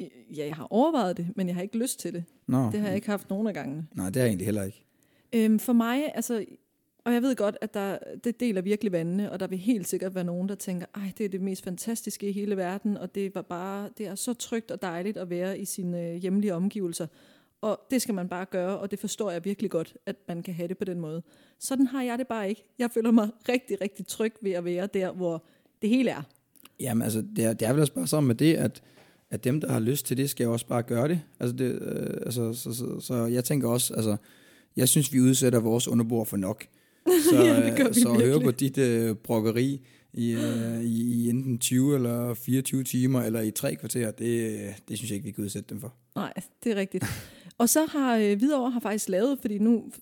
Ja, 0.00 0.46
jeg 0.46 0.54
har 0.54 0.66
overvejet 0.70 1.16
det, 1.16 1.28
men 1.36 1.46
jeg 1.48 1.56
har 1.56 1.62
ikke 1.62 1.78
lyst 1.78 2.00
til 2.00 2.12
det. 2.12 2.24
Nå. 2.46 2.70
Det 2.70 2.80
har 2.80 2.86
jeg 2.86 2.96
ikke 2.96 3.08
haft 3.08 3.30
nogen 3.30 3.46
af 3.46 3.54
gangene. 3.54 3.86
Nej, 3.94 4.06
det 4.06 4.16
har 4.16 4.22
jeg 4.22 4.28
egentlig 4.28 4.46
heller 4.46 4.62
ikke. 4.62 4.84
Øhm, 5.32 5.58
for 5.58 5.72
mig, 5.72 6.12
altså, 6.14 6.44
og 7.04 7.12
jeg 7.12 7.22
ved 7.22 7.36
godt, 7.36 7.56
at 7.60 7.74
der, 7.74 7.98
det 8.24 8.40
deler 8.40 8.60
virkelig 8.60 8.92
vandene, 8.92 9.32
og 9.32 9.40
der 9.40 9.46
vil 9.46 9.58
helt 9.58 9.88
sikkert 9.88 10.14
være 10.14 10.24
nogen, 10.24 10.48
der 10.48 10.54
tænker, 10.54 10.86
ej, 10.94 11.12
det 11.18 11.24
er 11.24 11.28
det 11.28 11.40
mest 11.40 11.64
fantastiske 11.64 12.28
i 12.28 12.32
hele 12.32 12.56
verden, 12.56 12.96
og 12.96 13.14
det 13.14 13.34
var 13.34 13.42
bare, 13.42 13.88
det 13.98 14.06
er 14.06 14.14
så 14.14 14.34
trygt 14.34 14.70
og 14.70 14.82
dejligt 14.82 15.16
at 15.16 15.30
være 15.30 15.58
i 15.58 15.64
sine 15.64 16.08
øh, 16.08 16.14
hjemlige 16.14 16.54
omgivelser. 16.54 17.06
Og 17.60 17.80
det 17.90 18.02
skal 18.02 18.14
man 18.14 18.28
bare 18.28 18.44
gøre, 18.44 18.78
og 18.78 18.90
det 18.90 18.98
forstår 18.98 19.30
jeg 19.30 19.44
virkelig 19.44 19.70
godt, 19.70 19.96
at 20.06 20.16
man 20.28 20.42
kan 20.42 20.54
have 20.54 20.68
det 20.68 20.78
på 20.78 20.84
den 20.84 21.00
måde. 21.00 21.22
Sådan 21.58 21.86
har 21.86 22.02
jeg 22.02 22.18
det 22.18 22.26
bare 22.26 22.48
ikke. 22.48 22.64
Jeg 22.78 22.90
føler 22.90 23.10
mig 23.10 23.28
rigtig, 23.48 23.80
rigtig 23.80 24.06
tryg 24.06 24.34
ved 24.40 24.52
at 24.52 24.64
være 24.64 24.86
der, 24.86 25.12
hvor 25.12 25.44
det 25.82 25.90
hele 25.90 26.10
er. 26.10 26.22
Jamen 26.80 27.02
altså, 27.02 27.24
det 27.36 27.44
er, 27.44 27.52
det 27.52 27.68
er 27.68 27.72
vel 27.72 27.80
også 27.80 27.92
bare 27.92 28.06
sådan 28.06 28.26
med 28.26 28.34
det, 28.34 28.54
at, 28.54 28.82
at 29.30 29.44
dem, 29.44 29.60
der 29.60 29.72
har 29.72 29.80
lyst 29.80 30.06
til 30.06 30.16
det, 30.16 30.30
skal 30.30 30.46
også 30.46 30.66
bare 30.66 30.82
gøre 30.82 31.08
det. 31.08 31.20
Altså, 31.40 31.56
det, 31.56 31.82
øh, 31.82 32.16
altså 32.26 32.52
så, 32.52 32.72
så, 32.72 33.00
så 33.00 33.14
jeg 33.14 33.44
tænker 33.44 33.68
også, 33.68 33.94
altså, 33.94 34.16
jeg 34.76 34.88
synes, 34.88 35.12
vi 35.12 35.20
udsætter 35.20 35.60
vores 35.60 35.88
underbord 35.88 36.26
for 36.26 36.36
nok. 36.36 36.66
Så, 37.06 37.36
ja, 37.44 37.66
det 37.66 37.76
gør 37.76 37.88
vi 37.88 38.00
så 38.00 38.08
at 38.08 38.16
høre 38.16 38.26
virkelig. 38.26 38.44
på 38.44 38.50
dit 38.50 38.78
øh, 38.78 39.16
brokkeri 39.16 39.80
i, 40.12 40.32
øh, 40.32 40.82
i, 40.82 41.24
i 41.24 41.28
enten 41.30 41.58
20 41.58 41.94
eller 41.94 42.34
24 42.34 42.84
timer, 42.84 43.22
eller 43.22 43.40
i 43.40 43.50
tre 43.50 43.74
kvarter, 43.74 44.10
det, 44.10 44.74
det 44.88 44.98
synes 44.98 45.10
jeg 45.10 45.14
ikke, 45.16 45.24
vi 45.24 45.30
kan 45.30 45.44
udsætte 45.44 45.70
dem 45.70 45.80
for. 45.80 45.94
Nej, 46.14 46.32
det 46.64 46.72
er 46.72 46.76
rigtigt. 46.76 47.04
og 47.58 47.68
så 47.68 47.86
har 47.86 48.16
øh, 48.16 48.38
Hvidovre 48.38 48.70
har 48.70 48.80
faktisk 48.80 49.08
lavet, 49.08 49.38
fordi 49.40 49.58
nu, 49.58 49.92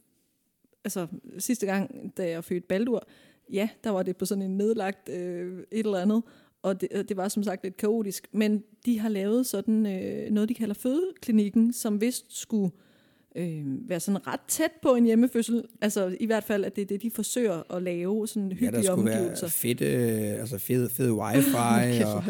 altså 0.85 1.07
sidste 1.38 1.67
gang, 1.67 2.12
da 2.17 2.29
jeg 2.29 2.45
fødte 2.45 2.67
Baldur, 2.69 3.07
ja, 3.53 3.69
der 3.85 3.91
var 3.91 4.03
det 4.03 4.17
på 4.17 4.25
sådan 4.25 4.43
en 4.43 4.57
nedlagt 4.57 5.09
øh, 5.09 5.59
et 5.73 5.87
eller 5.87 5.99
andet, 5.99 6.23
og 6.62 6.81
det, 6.81 7.09
det 7.09 7.17
var 7.17 7.29
som 7.29 7.43
sagt 7.43 7.65
lidt 7.65 7.77
kaotisk, 7.77 8.27
men 8.33 8.62
de 8.87 8.99
har 8.99 9.09
lavet 9.09 9.47
sådan 9.47 9.87
øh, 9.87 10.31
noget, 10.31 10.49
de 10.49 10.55
kalder 10.55 10.75
fødeklinikken, 10.75 11.73
som 11.73 12.01
vist 12.01 12.38
skulle 12.41 12.71
øh, 12.75 12.91
være 13.88 14.01
sådan 14.01 14.27
ret 14.27 14.40
tæt 14.49 14.71
på 14.83 14.95
en 14.95 15.05
hjemmefødsel. 15.05 15.62
Altså 15.81 16.16
i 16.21 16.27
hvert 16.27 16.45
fald, 16.45 16.64
at 16.64 16.77
det 16.77 16.83
er 16.83 16.87
det, 16.87 17.03
de 17.03 17.11
forsøger 17.11 17.75
at 17.77 17.83
lave, 17.83 18.29
sådan 18.29 18.49
Ja, 18.49 18.55
hyggelige 18.55 18.73
der 18.73 18.83
skulle 18.83 19.12
omgivelser. 19.14 19.47
være 19.47 19.51
fedt, 19.51 19.81
øh, 19.81 20.40
altså 20.40 20.59
fed, 20.59 20.88
fed 20.88 21.11
wifi, 21.21 21.51
Kæft, 21.51 22.07
og, 22.07 22.23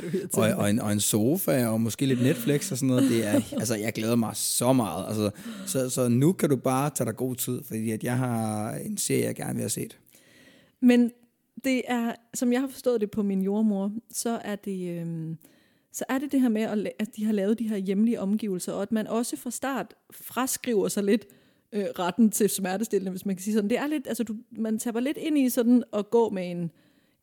og, 0.43 0.51
og, 0.57 0.71
en, 0.71 0.79
og 0.81 0.93
en 0.93 1.01
sofa, 1.01 1.67
og 1.67 1.81
måske 1.81 2.07
lidt 2.07 2.23
Netflix 2.23 2.73
og 2.73 2.79
sådan 2.79 2.89
noget. 2.89 3.11
Det 3.11 3.27
er, 3.27 3.41
altså, 3.61 3.75
jeg 3.77 3.93
glæder 3.93 4.17
mig 4.17 4.31
så 4.37 4.73
meget. 4.73 5.05
Altså, 5.09 5.31
så, 5.67 5.91
så 5.91 6.09
nu 6.09 6.33
kan 6.33 6.49
du 6.49 6.57
bare 6.57 6.91
tage 6.91 7.07
dig 7.07 7.17
god 7.17 7.35
tid, 7.35 7.63
fordi 7.65 7.91
at 7.91 8.05
jeg 8.05 8.19
har 8.19 8.73
en 8.75 8.97
serie, 8.99 9.25
jeg 9.25 9.35
gerne 9.35 9.53
vil 9.55 9.61
have 9.63 9.71
set. 9.71 9.99
Men 10.83 11.11
det 11.65 11.83
er, 11.89 12.13
som 12.35 12.53
jeg 12.53 12.61
har 12.61 12.69
forstået 12.69 13.01
det 13.01 13.11
på 13.11 13.23
min 13.23 13.43
jordmor, 13.43 13.93
så 14.13 14.41
er 14.45 14.57
det, 14.57 14.99
øhm, 15.01 15.37
så 15.93 16.05
er 16.09 16.19
det 16.19 16.33
det 16.33 16.41
her 16.41 16.49
med, 16.49 16.63
at, 16.99 17.17
de 17.17 17.25
har 17.25 17.33
lavet 17.33 17.59
de 17.59 17.69
her 17.69 17.77
hjemlige 17.77 18.21
omgivelser, 18.21 18.73
og 18.73 18.83
at 18.83 18.93
man 18.93 19.07
også 19.07 19.37
fra 19.37 19.51
start 19.51 19.95
fraskriver 20.11 20.89
sig 20.89 21.05
lidt 21.05 21.27
øh, 21.73 21.85
retten 21.85 22.31
til 22.31 22.51
smertestillende, 22.51 23.11
hvis 23.11 23.27
man 23.27 23.37
kan 23.37 23.43
sige 23.43 23.55
sådan. 23.55 23.71
Det 23.71 23.79
er 23.79 23.87
lidt, 23.87 24.07
altså 24.07 24.25
du, 24.25 24.37
man 24.51 24.79
taber 24.79 25.01
lidt 25.01 25.17
ind 25.17 25.39
i 25.39 25.49
sådan 25.49 25.85
at 25.93 26.11
gå 26.11 26.31
med 26.31 26.51
en, 26.51 26.71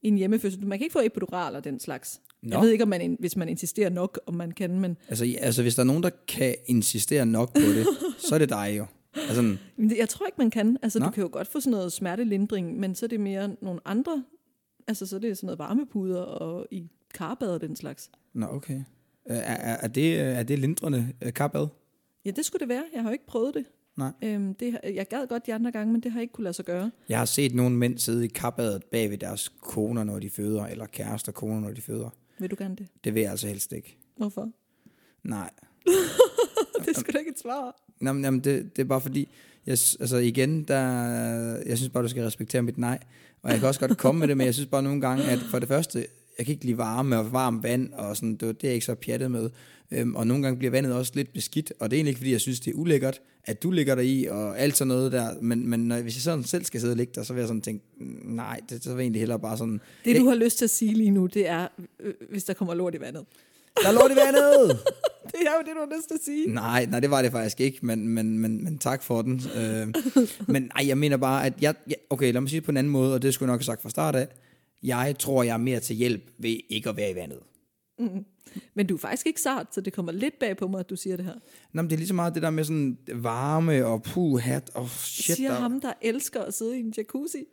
en 0.01 0.17
hjemmefødsel. 0.17 0.67
Man 0.67 0.77
kan 0.77 0.85
ikke 0.85 0.93
få 0.93 1.01
epidural 1.03 1.55
og 1.55 1.63
den 1.63 1.79
slags. 1.79 2.21
Nå. 2.43 2.55
Jeg 2.55 2.61
ved 2.61 2.71
ikke, 2.71 2.83
om 2.83 2.87
man, 2.87 3.17
hvis 3.19 3.35
man 3.35 3.49
insisterer 3.49 3.89
nok, 3.89 4.19
om 4.25 4.33
man 4.33 4.51
kan, 4.51 4.79
men 4.79 4.97
Altså, 5.07 5.25
ja, 5.25 5.37
altså, 5.37 5.61
hvis 5.61 5.75
der 5.75 5.81
er 5.81 5.87
nogen, 5.87 6.03
der 6.03 6.09
kan 6.27 6.55
insistere 6.65 7.25
nok 7.25 7.53
på 7.53 7.59
det, 7.59 7.87
så 8.29 8.35
er 8.35 8.39
det 8.39 8.49
dig 8.49 8.75
jo. 8.77 8.85
Altså, 9.15 9.57
jeg 9.97 10.09
tror 10.09 10.25
ikke, 10.25 10.37
man 10.37 10.49
kan. 10.49 10.77
Altså, 10.81 10.99
Nå. 10.99 11.05
du 11.05 11.11
kan 11.11 11.23
jo 11.23 11.29
godt 11.31 11.47
få 11.47 11.59
sådan 11.59 11.71
noget 11.71 11.93
smertelindring, 11.93 12.79
men 12.79 12.95
så 12.95 13.05
er 13.05 13.07
det 13.07 13.19
mere 13.19 13.55
nogle 13.61 13.79
andre, 13.85 14.23
altså 14.87 15.05
så 15.05 15.15
er 15.15 15.19
det 15.19 15.37
sådan 15.37 15.47
noget 15.47 15.59
varmepuder 15.59 16.21
og 16.21 16.67
i 16.71 16.89
karbad 17.13 17.47
og 17.47 17.61
den 17.61 17.75
slags. 17.75 18.11
nå, 18.33 18.47
okay. 18.47 18.81
Er, 19.25 19.35
er, 19.35 19.77
er, 19.81 19.87
det, 19.87 20.19
er 20.19 20.43
det 20.43 20.59
lindrende 20.59 21.13
øh, 21.21 21.33
karbad? 21.33 21.67
Ja, 22.25 22.31
det 22.31 22.45
skulle 22.45 22.59
det 22.59 22.69
være. 22.69 22.83
Jeg 22.93 23.01
har 23.01 23.09
jo 23.09 23.13
ikke 23.13 23.27
prøvet 23.27 23.53
det. 23.53 23.65
Nej. 23.97 24.11
Øhm, 24.23 24.53
det 24.53 24.79
jeg 24.83 25.07
gad 25.07 25.27
godt 25.27 25.45
de 25.45 25.53
andre 25.53 25.71
gange, 25.71 25.93
men 25.93 26.01
det 26.01 26.11
har 26.11 26.19
jeg 26.19 26.21
ikke 26.21 26.33
kunne 26.33 26.43
lade 26.43 26.53
sig 26.53 26.65
gøre. 26.65 26.91
Jeg 27.09 27.17
har 27.17 27.25
set 27.25 27.55
nogle 27.55 27.75
mænd 27.75 27.97
sidde 27.97 28.25
i 28.25 28.27
karbadet 28.27 28.83
bag 28.83 29.09
ved 29.09 29.17
deres 29.17 29.49
koner, 29.61 30.03
når 30.03 30.19
de 30.19 30.29
føder, 30.29 30.65
eller 30.65 30.85
kærester 30.85 31.31
koner, 31.31 31.59
når 31.59 31.71
de 31.71 31.81
føder. 31.81 32.09
Vil 32.39 32.51
du 32.51 32.55
gerne 32.59 32.75
det? 32.75 32.87
Det 33.03 33.13
vil 33.13 33.21
jeg 33.21 33.31
altså 33.31 33.47
helst 33.47 33.71
ikke. 33.71 33.97
Hvorfor? 34.17 34.49
Nej. 35.23 35.49
det 36.79 36.87
er 36.87 36.99
sgu 36.99 37.11
da 37.13 37.17
ikke 37.17 37.31
et 37.31 37.39
svar. 37.39 37.81
Nå, 38.01 38.13
men, 38.13 38.23
jamen, 38.23 38.39
det, 38.39 38.75
det 38.75 38.81
er 38.81 38.85
bare 38.87 39.01
fordi, 39.01 39.27
jeg, 39.65 39.77
altså 39.99 40.17
igen, 40.17 40.63
der, 40.63 40.81
jeg 41.65 41.77
synes 41.77 41.89
bare, 41.89 42.03
du 42.03 42.07
skal 42.07 42.23
respektere 42.23 42.61
mit 42.61 42.77
nej. 42.77 42.99
Og 43.41 43.51
jeg 43.51 43.59
kan 43.59 43.67
også 43.67 43.79
godt 43.79 43.97
komme 43.97 44.19
med 44.19 44.27
det, 44.27 44.37
men 44.37 44.45
jeg 44.45 44.53
synes 44.53 44.69
bare 44.69 44.83
nogle 44.83 45.01
gange, 45.01 45.23
at 45.23 45.39
for 45.39 45.59
det 45.59 45.67
første, 45.67 46.07
jeg 46.39 46.45
kan 46.45 46.53
ikke 46.53 46.65
lide 46.65 46.77
varme 46.77 47.17
og 47.17 47.33
varmt 47.33 47.63
vand, 47.63 47.93
og 47.93 48.15
sådan, 48.15 48.31
det, 48.31 48.41
det 48.41 48.63
er 48.63 48.67
jeg 48.67 48.73
ikke 48.73 48.85
så 48.85 48.95
pjattet 48.95 49.31
med. 49.31 49.49
Øhm, 49.91 50.15
og 50.15 50.27
nogle 50.27 50.43
gange 50.43 50.57
bliver 50.57 50.71
vandet 50.71 50.93
også 50.93 51.11
lidt 51.15 51.33
beskidt, 51.33 51.73
og 51.79 51.91
det 51.91 51.95
er 51.95 51.99
egentlig 51.99 52.09
ikke, 52.09 52.19
fordi 52.19 52.31
jeg 52.31 52.41
synes, 52.41 52.59
det 52.59 52.71
er 52.71 52.75
ulækkert, 52.75 53.21
at 53.45 53.63
du 53.63 53.71
ligger 53.71 53.95
der 53.95 54.01
i, 54.01 54.25
og 54.25 54.59
alt 54.59 54.77
sådan 54.77 54.87
noget 54.87 55.11
der. 55.11 55.29
Men, 55.41 55.67
men 55.69 55.79
når, 55.79 56.01
hvis 56.01 56.15
jeg 56.15 56.21
sådan 56.21 56.43
selv 56.43 56.65
skal 56.65 56.79
sidde 56.79 56.93
og 56.93 56.97
ligge 56.97 57.11
der, 57.15 57.23
så 57.23 57.33
vil 57.33 57.39
jeg 57.39 57.47
sådan 57.47 57.61
tænke, 57.61 57.85
"Mm, 57.99 58.05
nej, 58.35 58.59
det, 58.69 58.83
så 58.83 58.89
vil 58.89 58.95
jeg 58.95 59.01
egentlig 59.03 59.21
hellere 59.21 59.39
bare 59.39 59.57
sådan, 59.57 59.81
Det, 60.05 60.15
du 60.19 60.27
har 60.27 60.35
lyst 60.35 60.57
til 60.57 60.65
at 60.65 60.69
sige 60.69 60.93
lige 60.93 61.11
nu, 61.11 61.25
det 61.25 61.47
er, 61.49 61.67
øh, 61.99 62.13
hvis 62.31 62.43
der 62.43 62.53
kommer 62.53 62.73
lort 62.73 62.95
i 62.95 63.01
vandet. 63.01 63.25
der 63.83 63.87
er 63.89 63.93
lort 63.93 64.11
i 64.11 64.15
vandet! 64.15 64.79
Det 65.31 65.39
er 65.41 65.51
jo 65.59 65.59
det, 65.65 65.71
du 65.75 65.79
har 65.89 65.97
lyst 65.97 66.07
til 66.07 66.15
at 66.15 66.19
sige. 66.25 66.53
Nej, 66.53 66.85
nej, 66.85 66.99
det 66.99 67.11
var 67.11 67.21
det 67.21 67.31
faktisk 67.31 67.61
ikke, 67.61 67.79
men, 67.81 68.07
men, 68.07 68.39
men, 68.39 68.63
men 68.63 68.77
tak 68.77 69.03
for 69.03 69.21
den. 69.21 69.41
Øh, 69.55 69.87
men 70.53 70.71
nej, 70.75 70.87
jeg 70.87 70.97
mener 70.97 71.17
bare, 71.17 71.45
at 71.45 71.53
jeg, 71.61 71.75
jeg... 71.87 71.95
Okay, 72.09 72.33
lad 72.33 72.41
mig 72.41 72.49
sige 72.49 72.59
det 72.59 72.65
på 72.65 72.71
en 72.71 72.77
anden 72.77 72.91
måde, 72.91 73.13
og 73.13 73.21
det 73.21 73.33
skulle 73.33 73.47
jeg 73.47 73.53
nok 73.53 73.59
have 73.59 73.65
sagt 73.65 73.81
fra 73.81 73.89
start 73.89 74.15
af. 74.15 74.27
Jeg 74.83 75.15
tror, 75.19 75.43
jeg 75.43 75.53
er 75.53 75.57
mere 75.57 75.79
til 75.79 75.95
hjælp 75.95 76.31
ved 76.37 76.57
ikke 76.69 76.89
at 76.89 76.97
være 76.97 77.11
i 77.11 77.15
vandet. 77.15 77.39
Men 78.73 78.87
du 78.87 78.93
er 78.93 78.99
faktisk 78.99 79.27
ikke 79.27 79.41
sart, 79.41 79.75
så 79.75 79.81
det 79.81 79.93
kommer 79.93 80.11
lidt 80.11 80.39
bag 80.39 80.57
på 80.57 80.67
mig, 80.67 80.79
at 80.79 80.89
du 80.89 80.95
siger 80.95 81.15
det 81.15 81.25
her. 81.25 81.33
Nå, 81.73 81.81
men 81.81 81.89
det 81.89 81.95
er 81.95 81.97
lige 81.97 82.07
så 82.07 82.13
meget 82.13 82.35
det 82.35 82.43
der 82.43 82.49
med 82.49 82.63
sådan 82.63 82.97
varme 83.13 83.85
og 83.85 84.03
puh, 84.03 84.39
hat 84.39 84.71
og 84.73 84.89
shit. 84.89 85.35
siger 85.35 85.51
der, 85.51 85.59
ham, 85.59 85.81
der 85.81 85.93
elsker 86.01 86.41
at 86.41 86.53
sidde 86.53 86.77
i 86.77 86.79
en 86.79 86.93
jacuzzi. 86.97 87.45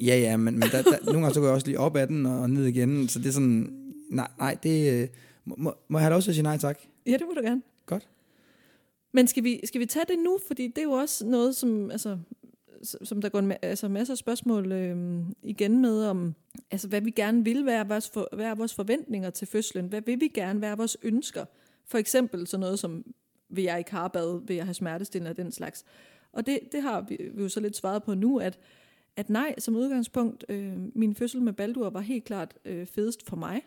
Ja, 0.00 0.18
ja, 0.18 0.36
men, 0.36 0.58
men 0.58 0.68
der, 0.68 0.82
der, 0.82 1.04
nogle 1.04 1.20
gange 1.20 1.34
så 1.34 1.40
går 1.40 1.46
jeg 1.46 1.54
også 1.54 1.66
lige 1.66 1.78
op 1.78 1.96
ad 1.96 2.06
den 2.06 2.26
og 2.26 2.50
ned 2.50 2.64
igen, 2.64 3.08
så 3.08 3.18
det 3.18 3.26
er 3.26 3.32
sådan... 3.32 3.92
Nej, 4.10 4.28
nej 4.38 4.56
det... 4.62 5.10
Må, 5.44 5.74
må, 5.88 5.98
jeg 5.98 6.00
have 6.00 6.10
lov 6.10 6.22
til 6.22 6.30
at 6.30 6.34
sige 6.34 6.42
nej 6.42 6.58
tak? 6.58 6.78
Ja, 7.06 7.12
det 7.12 7.22
må 7.26 7.32
du 7.34 7.40
gerne. 7.40 7.62
Godt. 7.86 8.08
Men 9.12 9.26
skal 9.26 9.44
vi, 9.44 9.60
skal 9.64 9.80
vi 9.80 9.86
tage 9.86 10.04
det 10.08 10.18
nu? 10.18 10.38
Fordi 10.46 10.66
det 10.66 10.78
er 10.78 10.82
jo 10.82 10.92
også 10.92 11.26
noget, 11.26 11.56
som, 11.56 11.90
altså, 11.90 12.18
som 12.86 13.20
der 13.20 13.28
går 13.28 13.38
en 13.38 13.52
ma- 13.52 13.58
altså, 13.62 13.88
masser 13.88 14.14
af 14.14 14.18
spørgsmål 14.18 14.72
øh, 14.72 15.24
igen 15.42 15.80
med 15.80 16.04
om, 16.04 16.34
altså, 16.70 16.88
hvad 16.88 17.00
vi 17.00 17.10
gerne 17.10 17.44
vil 17.44 17.66
være, 17.66 17.88
vores 17.88 18.10
for, 18.10 18.28
hvad 18.32 18.46
er 18.46 18.54
vores 18.54 18.74
forventninger 18.74 19.30
til 19.30 19.48
fødslen? 19.48 19.86
Hvad 19.86 20.02
vil 20.06 20.20
vi 20.20 20.28
gerne 20.28 20.60
være 20.60 20.76
vores 20.76 20.96
ønsker? 21.02 21.44
For 21.84 21.98
eksempel 21.98 22.46
sådan 22.46 22.60
noget 22.60 22.78
som, 22.78 23.04
vil 23.48 23.64
jeg 23.64 23.78
ikke 23.78 23.90
have 23.90 24.10
bad, 24.10 24.46
vil 24.46 24.56
jeg 24.56 24.64
have 24.64 24.74
smertestillende 24.74 25.30
og 25.30 25.36
den 25.36 25.52
slags. 25.52 25.84
Og 26.32 26.46
det, 26.46 26.58
det 26.72 26.82
har 26.82 27.00
vi, 27.00 27.16
vi 27.34 27.42
jo 27.42 27.48
så 27.48 27.60
lidt 27.60 27.76
svaret 27.76 28.02
på 28.02 28.14
nu, 28.14 28.38
at, 28.38 28.58
at 29.16 29.30
nej, 29.30 29.54
som 29.58 29.76
udgangspunkt, 29.76 30.44
øh, 30.48 30.72
min 30.94 31.14
fødsel 31.14 31.42
med 31.42 31.52
Baldur 31.52 31.90
var 31.90 32.00
helt 32.00 32.24
klart 32.24 32.54
øh, 32.64 32.86
fedest 32.86 33.28
for 33.28 33.36
mig. 33.36 33.62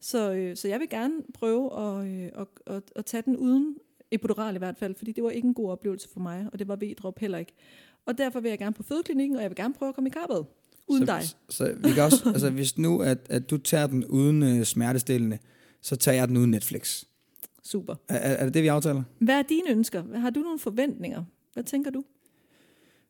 Så, 0.00 0.32
øh, 0.32 0.56
så 0.56 0.68
jeg 0.68 0.80
vil 0.80 0.88
gerne 0.88 1.14
prøve 1.34 1.80
at, 1.80 2.06
øh, 2.06 2.30
at, 2.34 2.46
at, 2.66 2.82
at 2.96 3.04
tage 3.04 3.22
den 3.22 3.36
uden 3.36 3.76
epidural 4.10 4.54
i 4.54 4.58
hvert 4.58 4.78
fald, 4.78 4.94
fordi 4.94 5.12
det 5.12 5.24
var 5.24 5.30
ikke 5.30 5.48
en 5.48 5.54
god 5.54 5.70
oplevelse 5.70 6.08
for 6.12 6.20
mig, 6.20 6.46
og 6.52 6.58
det 6.58 6.68
var 6.68 6.76
V-drop 6.76 7.18
heller 7.18 7.38
ikke. 7.38 7.52
Og 8.06 8.18
derfor 8.18 8.40
vil 8.40 8.48
jeg 8.48 8.58
gerne 8.58 8.74
på 8.74 8.82
fødeklinikken, 8.82 9.36
og 9.36 9.42
jeg 9.42 9.50
vil 9.50 9.56
gerne 9.56 9.74
prøve 9.74 9.88
at 9.88 9.94
komme 9.94 10.10
i 10.10 10.12
karbad. 10.12 10.44
Uden 10.88 11.06
så, 11.06 11.12
dig. 11.12 11.22
Så, 11.22 11.36
så 11.48 11.74
vi 11.76 11.92
kan 11.92 12.02
også, 12.02 12.28
altså 12.34 12.50
hvis 12.50 12.78
nu, 12.78 13.02
at, 13.02 13.18
at 13.30 13.50
du 13.50 13.56
tager 13.56 13.86
den 13.86 14.04
uden 14.04 14.42
øh, 14.42 14.64
smertestillende, 14.64 15.38
så 15.82 15.96
tager 15.96 16.16
jeg 16.16 16.28
den 16.28 16.36
uden 16.36 16.50
Netflix. 16.50 17.04
Super. 17.64 17.94
Er, 18.08 18.16
er 18.16 18.44
det 18.44 18.54
det, 18.54 18.62
vi 18.62 18.68
aftaler? 18.68 19.02
Hvad 19.18 19.38
er 19.38 19.42
dine 19.42 19.70
ønsker? 19.70 20.18
Har 20.18 20.30
du 20.30 20.40
nogle 20.40 20.58
forventninger? 20.58 21.24
Hvad 21.52 21.64
tænker 21.64 21.90
du? 21.90 22.04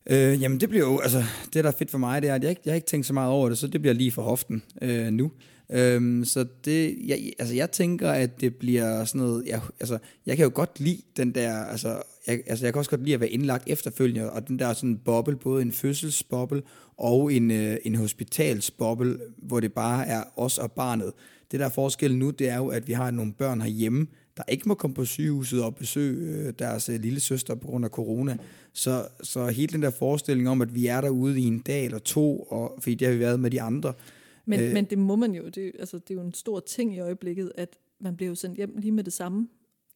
Øh, 0.07 0.43
jamen 0.43 0.61
det 0.61 0.69
bliver 0.69 0.87
jo, 0.87 0.99
altså 0.99 1.25
det 1.55 1.65
der 1.65 1.71
er 1.71 1.75
fedt 1.79 1.91
for 1.91 1.99
mig, 1.99 2.23
det 2.23 2.31
er, 2.31 2.35
at 2.35 2.43
jeg, 2.43 2.51
ikke, 2.51 2.63
jeg 2.65 2.73
har 2.73 2.77
ikke 2.77 2.87
tænkt 2.87 3.07
så 3.07 3.13
meget 3.13 3.31
over 3.31 3.49
det, 3.49 3.59
så 3.59 3.67
det 3.67 3.81
bliver 3.81 3.95
lige 3.95 4.13
for 4.13 4.23
hoften 4.23 4.63
øh, 4.83 5.11
nu. 5.13 5.33
Øhm, 5.73 6.25
så 6.25 6.47
det, 6.65 6.99
jeg, 7.07 7.33
altså 7.39 7.55
jeg 7.55 7.71
tænker, 7.71 8.11
at 8.11 8.41
det 8.41 8.57
bliver 8.57 9.05
sådan 9.05 9.21
noget, 9.21 9.47
jeg, 9.47 9.61
altså 9.81 9.99
jeg 10.27 10.37
kan 10.37 10.45
jo 10.45 10.51
godt 10.55 10.81
lide 10.81 11.03
den 11.17 11.35
der, 11.35 11.65
altså 11.65 12.03
jeg, 12.27 12.41
altså 12.47 12.67
jeg 12.67 12.73
kan 12.73 12.79
også 12.79 12.91
godt 12.91 13.05
lide 13.05 13.15
at 13.15 13.21
være 13.21 13.31
indlagt 13.31 13.65
efterfølgende, 13.67 14.31
og 14.31 14.49
den 14.49 14.59
der 14.59 14.73
sådan 14.73 14.99
boble, 15.05 15.37
både 15.37 15.63
en 15.63 15.73
fødselsboble 15.73 16.63
og 16.99 17.33
en, 17.33 17.51
øh, 17.51 17.77
en 17.85 17.95
hospitalsboble, 17.95 19.19
hvor 19.37 19.61
det 19.61 19.73
bare 19.73 20.07
er 20.07 20.23
os 20.37 20.59
og 20.59 20.73
barnet. 20.73 21.13
Det 21.51 21.61
der 21.61 21.67
er 21.67 21.71
forskellen 21.71 22.19
nu, 22.19 22.31
det 22.31 22.49
er 22.49 22.57
jo, 22.57 22.69
at 22.69 22.89
vi 22.89 22.93
har 22.93 23.11
nogle 23.11 23.33
børn 23.33 23.61
herhjemme, 23.61 24.07
der 24.37 24.43
ikke 24.49 24.69
må 24.69 24.75
komme 24.75 24.95
på 24.95 25.05
sygehuset 25.05 25.63
og 25.63 25.75
besøge 25.75 26.39
øh, 26.39 26.53
deres 26.59 26.89
øh, 26.89 27.01
lille 27.01 27.21
søster 27.21 27.55
på 27.55 27.67
grund 27.67 27.85
af 27.85 27.91
corona. 27.91 28.37
Så, 28.73 29.09
så 29.23 29.47
hele 29.47 29.73
den 29.73 29.83
der 29.83 29.91
forestilling 29.91 30.49
om, 30.49 30.63
at 30.63 30.75
vi 30.75 30.87
er 30.87 31.01
derude 31.01 31.41
i 31.41 31.45
en 31.45 31.59
dag 31.59 31.85
eller 31.85 31.99
to, 31.99 32.41
og, 32.41 32.79
fordi 32.81 32.95
det 32.95 33.09
har 33.09 33.15
vi 33.15 33.21
været 33.21 33.41
med 33.41 33.51
de 33.51 33.63
andre. 33.63 33.93
Men, 34.45 34.61
Øh. 34.61 34.73
men 34.73 34.85
det 34.85 34.99
må 34.99 35.17
man 35.17 35.35
jo. 35.35 35.49
Det, 35.49 35.73
altså, 35.79 35.99
det 35.99 36.11
er 36.11 36.15
jo 36.15 36.27
en 36.27 36.35
stor 36.35 36.61
ting 36.61 36.95
i 36.95 36.99
øjeblikket, 36.99 37.53
at 37.55 37.77
man 38.01 38.17
bliver 38.17 38.29
jo 38.29 38.35
sendt 38.35 38.57
hjem 38.57 38.77
lige 38.79 38.93
med 38.93 39.05
det 39.05 39.13
samme. 39.13 39.49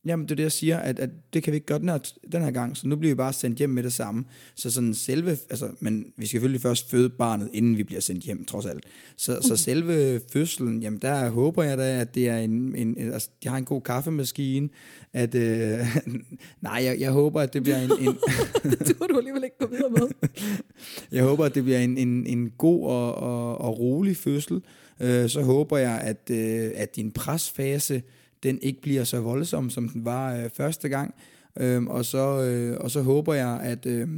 Jamen, 0.06 0.26
det 0.26 0.30
er 0.30 0.36
det, 0.36 0.42
jeg 0.42 0.52
siger, 0.52 0.78
at, 0.78 0.98
at 0.98 1.10
det 1.32 1.42
kan 1.42 1.50
vi 1.50 1.56
ikke 1.56 1.66
gøre 1.66 1.78
den 1.78 1.88
her, 1.88 1.98
den 2.32 2.42
her 2.42 2.50
gang, 2.50 2.76
så 2.76 2.88
nu 2.88 2.96
bliver 2.96 3.14
vi 3.14 3.16
bare 3.16 3.32
sendt 3.32 3.58
hjem 3.58 3.70
med 3.70 3.82
det 3.82 3.92
samme. 3.92 4.24
Så 4.54 4.70
sådan 4.70 4.94
selve, 4.94 5.30
altså, 5.30 5.68
men 5.80 6.04
vi 6.16 6.26
skal 6.26 6.36
selvfølgelig 6.36 6.60
først 6.60 6.90
føde 6.90 7.08
barnet, 7.08 7.50
inden 7.52 7.76
vi 7.76 7.82
bliver 7.82 8.00
sendt 8.00 8.24
hjem, 8.24 8.44
trods 8.44 8.66
alt. 8.66 8.84
Så, 9.16 9.38
så 9.42 9.56
selve 9.56 10.20
fødslen, 10.32 10.82
jamen 10.82 10.98
der 11.02 11.30
håber 11.30 11.62
jeg 11.62 11.78
da, 11.78 12.00
at 12.00 12.14
det 12.14 12.28
er 12.28 12.38
en, 12.38 12.74
en, 12.76 12.98
altså, 12.98 13.28
de 13.42 13.48
har 13.48 13.56
en 13.56 13.64
god 13.64 13.80
kaffemaskine, 13.80 14.68
at, 15.12 15.34
øh, 15.34 15.78
nej, 16.60 16.82
jeg, 16.84 17.00
jeg 17.00 17.10
håber, 17.10 17.40
at 17.40 17.52
det 17.52 17.62
bliver 17.62 17.78
en... 17.78 17.90
en 18.00 18.16
det 18.86 19.00
må 19.00 19.06
du 19.06 19.18
alligevel 19.18 19.44
ikke 19.44 19.58
gå 19.58 19.66
videre 19.66 19.90
med. 19.90 20.30
jeg 21.18 21.24
håber, 21.24 21.44
at 21.44 21.54
det 21.54 21.64
bliver 21.64 21.78
en, 21.78 21.98
en, 21.98 22.26
en 22.26 22.50
god 22.58 22.86
og, 22.86 23.14
og, 23.14 23.60
og 23.60 23.78
rolig 23.78 24.16
fødsel. 24.16 24.62
Øh, 25.00 25.28
så 25.28 25.42
håber 25.42 25.78
jeg, 25.78 26.00
at, 26.00 26.30
øh, 26.30 26.70
at 26.74 26.96
din 26.96 27.12
presfase, 27.12 28.02
den 28.44 28.58
ikke 28.62 28.80
bliver 28.80 29.04
så 29.04 29.20
voldsom, 29.20 29.70
som 29.70 29.88
den 29.88 30.04
var 30.04 30.36
øh, 30.36 30.50
første 30.50 30.88
gang. 30.88 31.14
Øhm, 31.60 31.86
og, 31.86 32.04
så, 32.04 32.42
øh, 32.42 32.76
og 32.80 32.90
så 32.90 33.02
håber 33.02 33.34
jeg, 33.34 33.60
at, 33.62 33.86
øh, 33.86 34.08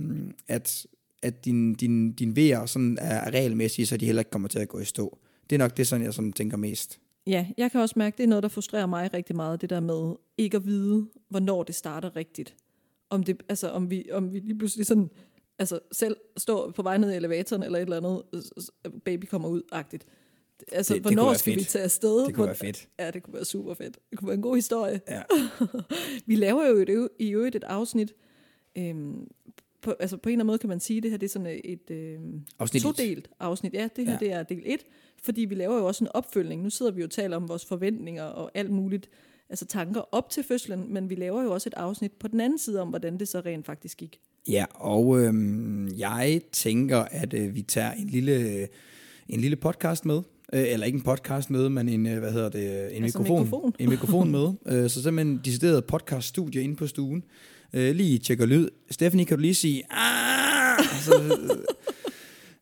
at, 0.49 0.87
at 1.23 1.45
din, 1.45 1.75
din, 1.75 2.13
din 2.13 2.37
VR 2.37 2.67
sådan 2.67 2.99
er 3.01 3.31
regelmæssige, 3.31 3.87
så 3.87 3.97
de 3.97 4.07
heller 4.07 4.21
ikke 4.21 4.31
kommer 4.31 4.49
til 4.49 4.59
at 4.59 4.69
gå 4.69 4.79
i 4.79 4.85
stå. 4.85 5.19
Det 5.51 5.57
er 5.57 5.59
nok 5.59 5.77
det, 5.77 5.87
sådan, 5.87 6.05
jeg 6.05 6.15
sådan 6.15 6.33
tænker 6.33 6.57
mest. 6.57 7.01
Ja, 7.27 7.47
jeg 7.57 7.73
kan 7.73 7.81
også 7.81 7.95
mærke, 7.99 8.17
det 8.17 8.25
er 8.25 8.29
noget, 8.29 8.43
der 8.43 8.49
frustrerer 8.49 8.87
mig 8.87 9.15
rigtig 9.15 9.37
meget, 9.37 9.61
det 9.61 9.71
der 9.71 9.81
med 9.81 10.15
ikke 10.39 10.57
at 10.57 10.67
vide, 10.67 11.07
hvornår 11.29 11.63
det 11.63 11.75
starter 11.75 12.17
rigtigt. 12.17 12.55
Om, 13.11 13.23
det, 13.23 13.43
altså, 13.49 13.71
om, 13.71 13.91
vi, 13.91 14.05
om 14.13 14.33
vi 14.33 14.39
lige 14.39 14.59
pludselig 14.59 14.87
sådan, 14.87 15.11
altså 15.59 15.79
selv 15.93 16.17
står 16.37 16.71
på 16.71 16.83
vej 16.83 16.99
ned 16.99 17.13
i 17.13 17.17
elevatoren 17.17 17.63
eller 17.63 17.79
et 17.79 17.83
eller 17.83 17.97
andet, 17.97 18.23
baby 19.05 19.25
kommer 19.25 19.49
ud-agtigt. 19.49 20.07
Altså, 20.73 20.95
det, 20.95 21.03
hvornår 21.03 21.29
det 21.29 21.39
skal 21.39 21.53
fedt. 21.53 21.61
vi 21.61 21.65
tage 21.65 21.85
afsted? 21.85 22.27
Det 22.27 22.35
kunne 22.35 22.47
være 22.47 22.55
fedt. 22.55 22.89
Ja, 22.99 23.11
det 23.11 23.23
kunne 23.23 23.35
være 23.35 23.45
super 23.45 23.75
fedt. 23.75 23.99
Det 24.11 24.19
kunne 24.19 24.29
være 24.29 24.35
en 24.35 24.43
god 24.43 24.55
historie. 24.55 25.01
Ja. 25.09 25.23
vi 26.27 26.37
laver 26.37 26.67
jo 26.67 26.77
et, 26.77 27.09
i 27.19 27.31
øvrigt 27.31 27.57
et 27.57 27.65
afsnit, 27.65 28.15
øhm, 28.79 29.29
på, 29.87 29.95
altså 30.01 30.17
på 30.17 30.29
en 30.29 30.33
eller 30.33 30.37
anden 30.37 30.47
måde 30.47 30.59
kan 30.59 30.69
man 30.69 30.81
sige, 30.81 30.97
at 30.97 31.03
det 31.03 31.11
her 31.11 31.19
det 31.19 31.27
er 31.27 31.31
sådan 31.31 31.61
et 31.65 31.91
øhm, 31.91 32.41
afsnit 32.59 32.83
todelt 32.83 33.31
afsnit. 33.41 33.75
Ja, 33.75 33.89
det 33.97 34.07
her 34.07 34.13
ja. 34.13 34.19
det 34.19 34.33
er 34.33 34.43
del 34.43 34.63
1, 34.67 34.81
fordi 35.23 35.41
vi 35.41 35.55
laver 35.55 35.77
jo 35.77 35.87
også 35.87 36.05
en 36.05 36.09
opfølgning. 36.15 36.63
Nu 36.63 36.71
sidder 36.71 36.93
vi 36.93 37.01
jo 37.01 37.05
og 37.05 37.11
taler 37.11 37.37
om 37.37 37.49
vores 37.49 37.65
forventninger 37.65 38.25
og 38.25 38.51
alt 38.55 38.71
muligt, 38.71 39.09
altså 39.49 39.67
tanker 39.67 40.01
op 40.13 40.31
til 40.31 40.43
fødslen, 40.43 40.93
men 40.93 41.11
vi 41.11 41.15
laver 41.15 41.43
jo 41.43 41.53
også 41.53 41.69
et 41.69 41.75
afsnit 41.75 42.13
på 42.13 42.29
den 42.29 42.41
anden 42.41 42.59
side 42.59 42.81
om, 42.81 42.89
hvordan 42.89 43.19
det 43.19 43.29
så 43.29 43.41
rent 43.41 43.67
faktisk 43.67 43.99
gik. 43.99 44.21
Ja, 44.49 44.65
og 44.75 45.21
øhm, 45.21 45.89
jeg 45.99 46.41
tænker, 46.53 46.99
at 46.99 47.35
øh, 47.35 47.55
vi 47.55 47.63
tager 47.63 47.93
en 47.93 48.07
lille, 48.07 48.69
en 49.29 49.41
lille 49.41 49.57
podcast 49.57 50.05
med, 50.05 50.23
øh, 50.53 50.65
eller 50.73 50.87
ikke 50.87 50.97
en 50.97 51.03
podcast 51.03 51.51
med, 51.51 51.69
men 51.69 51.89
en, 51.89 52.07
øh, 52.07 52.19
hvad 52.19 52.33
hedder 52.33 52.49
det, 52.49 52.97
en 52.97 53.05
altså 53.05 53.19
mikrofon, 53.19 53.45
mikrofon. 53.45 53.75
en 53.79 53.89
mikrofon 53.89 54.31
med. 54.31 54.53
Øh, 54.67 54.91
så 54.91 55.03
simpelthen 55.03 55.35
en 55.35 55.41
decideret 55.45 55.85
podcast 55.85 56.29
studie 56.29 56.63
inde 56.63 56.77
på 56.77 56.87
stuen. 56.87 57.25
Øh, 57.73 57.95
lige 57.95 58.19
tjekker 58.19 58.47
lyd. 58.47 58.69
Stephanie, 58.91 59.27
kan 59.27 59.37
du 59.37 59.41
lige 59.41 59.55
sige, 59.55 59.83
ah! 59.91 60.85
Så, 61.01 61.39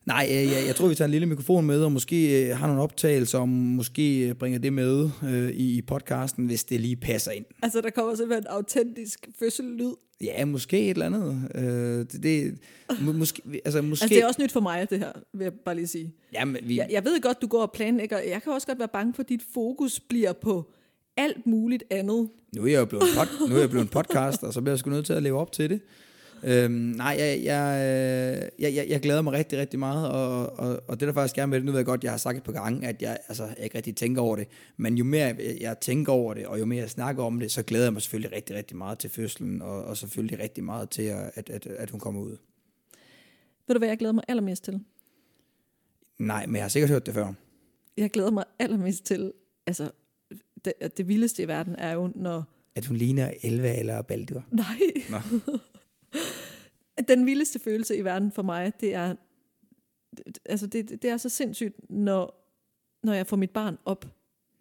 Nej, 0.05 0.27
jeg, 0.29 0.45
jeg, 0.45 0.63
jeg 0.67 0.75
tror, 0.75 0.87
vi 0.87 0.95
tager 0.95 1.05
en 1.05 1.11
lille 1.11 1.27
mikrofon 1.27 1.65
med, 1.65 1.83
og 1.83 1.91
måske 1.91 2.49
øh, 2.49 2.57
har 2.57 2.67
nogle 2.67 2.81
optagelser, 2.81 3.39
og 3.39 3.49
måske 3.49 4.27
øh, 4.27 4.35
bringer 4.35 4.59
det 4.59 4.73
med 4.73 5.09
øh, 5.23 5.49
i, 5.49 5.77
i 5.77 5.81
podcasten, 5.81 6.45
hvis 6.45 6.63
det 6.63 6.81
lige 6.81 6.95
passer 6.95 7.31
ind. 7.31 7.45
Altså, 7.61 7.81
der 7.81 7.89
kommer 7.89 8.15
simpelthen 8.15 8.43
en 8.43 8.47
autentisk 8.47 9.27
fødsellyd. 9.39 9.91
Ja, 10.21 10.45
måske 10.45 10.83
et 10.83 10.89
eller 10.89 11.05
andet. 11.05 11.49
Øh, 11.55 11.63
det, 11.63 12.23
det, 12.23 12.57
må, 13.01 13.11
måske, 13.11 13.41
altså, 13.65 13.81
måske... 13.81 14.03
altså, 14.03 14.15
det 14.15 14.23
er 14.23 14.27
også 14.27 14.41
nyt 14.41 14.51
for 14.51 14.59
mig, 14.59 14.89
det 14.89 14.99
her, 14.99 15.11
vil 15.33 15.43
jeg 15.43 15.53
bare 15.53 15.75
lige 15.75 15.87
sige. 15.87 16.13
Jamen, 16.33 16.57
vi... 16.63 16.77
jeg, 16.77 16.87
jeg 16.91 17.05
ved 17.05 17.21
godt, 17.21 17.41
du 17.41 17.47
går 17.47 17.61
og 17.61 17.71
planlægger. 17.71 18.19
Jeg 18.19 18.41
kan 18.43 18.53
også 18.53 18.67
godt 18.67 18.79
være 18.79 18.87
bange 18.93 19.13
for, 19.13 19.23
at 19.23 19.29
dit 19.29 19.41
fokus 19.53 19.99
bliver 19.99 20.33
på 20.33 20.71
alt 21.17 21.47
muligt 21.47 21.83
andet. 21.89 22.29
Nu 22.55 22.63
er 22.63 22.67
jeg 22.67 22.79
jo 22.79 22.85
blevet, 22.85 23.05
pod, 23.17 23.49
nu 23.49 23.55
er 23.55 23.59
jeg 23.59 23.69
blevet 23.69 23.83
en 23.83 23.89
podcast, 23.89 24.43
og 24.43 24.53
så 24.53 24.61
bliver 24.61 24.71
jeg 24.71 24.79
sgu 24.79 24.89
nødt 24.89 25.05
til 25.05 25.13
at 25.13 25.23
leve 25.23 25.39
op 25.39 25.51
til 25.51 25.69
det. 25.69 25.81
Øhm, 26.43 26.71
nej, 26.71 27.15
jeg, 27.19 27.43
jeg, 27.43 28.51
jeg, 28.59 28.75
jeg, 28.75 28.85
jeg 28.89 29.01
glæder 29.01 29.21
mig 29.21 29.33
rigtig, 29.33 29.59
rigtig 29.59 29.79
meget, 29.79 30.09
og, 30.09 30.59
og, 30.59 30.81
og 30.87 30.99
det 30.99 31.07
der 31.07 31.13
faktisk 31.13 31.35
gerne 31.35 31.49
med 31.49 31.57
det, 31.57 31.65
nu 31.65 31.71
ved 31.71 31.79
jeg 31.79 31.85
godt, 31.85 32.03
jeg 32.03 32.11
har 32.11 32.17
sagt 32.17 32.37
et 32.37 32.43
par 32.43 32.51
gange, 32.51 32.87
at 32.87 33.01
jeg, 33.01 33.17
altså, 33.27 33.43
jeg 33.43 33.63
ikke 33.63 33.77
rigtig 33.77 33.95
tænker 33.95 34.21
over 34.21 34.35
det, 34.35 34.47
men 34.77 34.97
jo 34.97 35.03
mere 35.03 35.25
jeg, 35.25 35.57
jeg 35.59 35.79
tænker 35.79 36.13
over 36.13 36.33
det, 36.33 36.45
og 36.47 36.59
jo 36.59 36.65
mere 36.65 36.81
jeg 36.81 36.89
snakker 36.89 37.23
om 37.23 37.39
det, 37.39 37.51
så 37.51 37.63
glæder 37.63 37.85
jeg 37.85 37.93
mig 37.93 38.01
selvfølgelig 38.01 38.35
rigtig, 38.35 38.55
rigtig 38.55 38.77
meget 38.77 38.99
til 38.99 39.09
fødslen, 39.09 39.61
og, 39.61 39.83
og 39.83 39.97
selvfølgelig 39.97 40.39
rigtig 40.39 40.63
meget 40.63 40.89
til, 40.89 41.03
at, 41.03 41.31
at, 41.35 41.49
at, 41.49 41.67
at 41.67 41.89
hun 41.89 41.99
kommer 41.99 42.21
ud. 42.21 42.37
Ved 43.67 43.75
du, 43.75 43.77
hvad 43.77 43.87
jeg 43.87 43.97
glæder 43.97 44.13
mig 44.13 44.23
allermest 44.27 44.63
til? 44.63 44.79
Nej, 46.17 46.45
men 46.45 46.55
jeg 46.55 46.63
har 46.63 46.69
sikkert 46.69 46.89
hørt 46.89 47.05
det 47.05 47.13
før. 47.13 47.33
Jeg 47.97 48.09
glæder 48.09 48.31
mig 48.31 48.43
allermest 48.59 49.05
til, 49.05 49.33
altså, 49.67 49.91
det, 50.65 50.73
det 50.97 51.07
vildeste 51.07 51.43
i 51.43 51.47
verden 51.47 51.75
er 51.75 51.93
jo, 51.93 52.11
når... 52.15 52.43
At 52.75 52.85
hun 52.85 52.97
ligner 52.97 53.31
Elva 53.43 53.79
eller 53.79 54.01
Baldur? 54.01 54.43
Nej. 54.51 54.79
Nå. 55.09 55.17
Den 57.07 57.25
vildeste 57.25 57.59
følelse 57.59 57.97
i 57.97 58.03
verden 58.03 58.31
for 58.31 58.41
mig, 58.41 58.73
det 58.79 58.93
er, 58.93 59.15
altså 60.45 60.67
det, 60.67 60.89
det 60.89 61.05
er 61.09 61.17
så 61.17 61.29
sindssygt, 61.29 61.89
når, 61.89 62.51
når 63.03 63.13
jeg 63.13 63.27
får 63.27 63.37
mit 63.37 63.51
barn 63.51 63.77
op. 63.85 64.05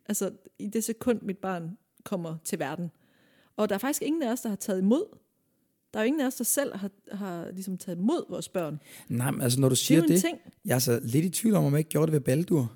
Altså 0.06 0.30
i 0.58 0.66
det 0.66 0.84
sekund, 0.84 1.22
mit 1.22 1.38
barn 1.38 1.78
kommer 2.04 2.36
til 2.44 2.58
verden. 2.58 2.90
Og 3.56 3.68
der 3.68 3.74
er 3.74 3.78
faktisk 3.78 4.02
ingen 4.02 4.22
af 4.22 4.32
os, 4.32 4.40
der 4.40 4.48
har 4.48 4.56
taget 4.56 4.78
imod. 4.78 5.18
Der 5.94 6.00
er 6.00 6.04
jo 6.04 6.06
ingen 6.06 6.20
af 6.20 6.26
os, 6.26 6.34
der 6.34 6.44
selv 6.44 6.76
har, 6.76 6.90
har 7.12 7.50
ligesom 7.50 7.78
taget 7.78 7.98
imod 7.98 8.24
vores 8.28 8.48
børn. 8.48 8.80
Nej, 9.08 9.30
men 9.30 9.40
altså 9.40 9.60
når 9.60 9.68
du 9.68 9.76
siger 9.76 10.00
det, 10.00 10.08
det 10.08 10.20
ting. 10.20 10.38
jeg 10.64 10.74
er 10.74 10.78
så 10.78 11.00
lidt 11.02 11.24
i 11.24 11.30
tvivl 11.30 11.54
om, 11.54 11.64
om 11.64 11.72
jeg 11.72 11.78
ikke 11.78 11.90
gjorde 11.90 12.06
det 12.06 12.12
ved 12.12 12.20
Baldur. 12.20 12.72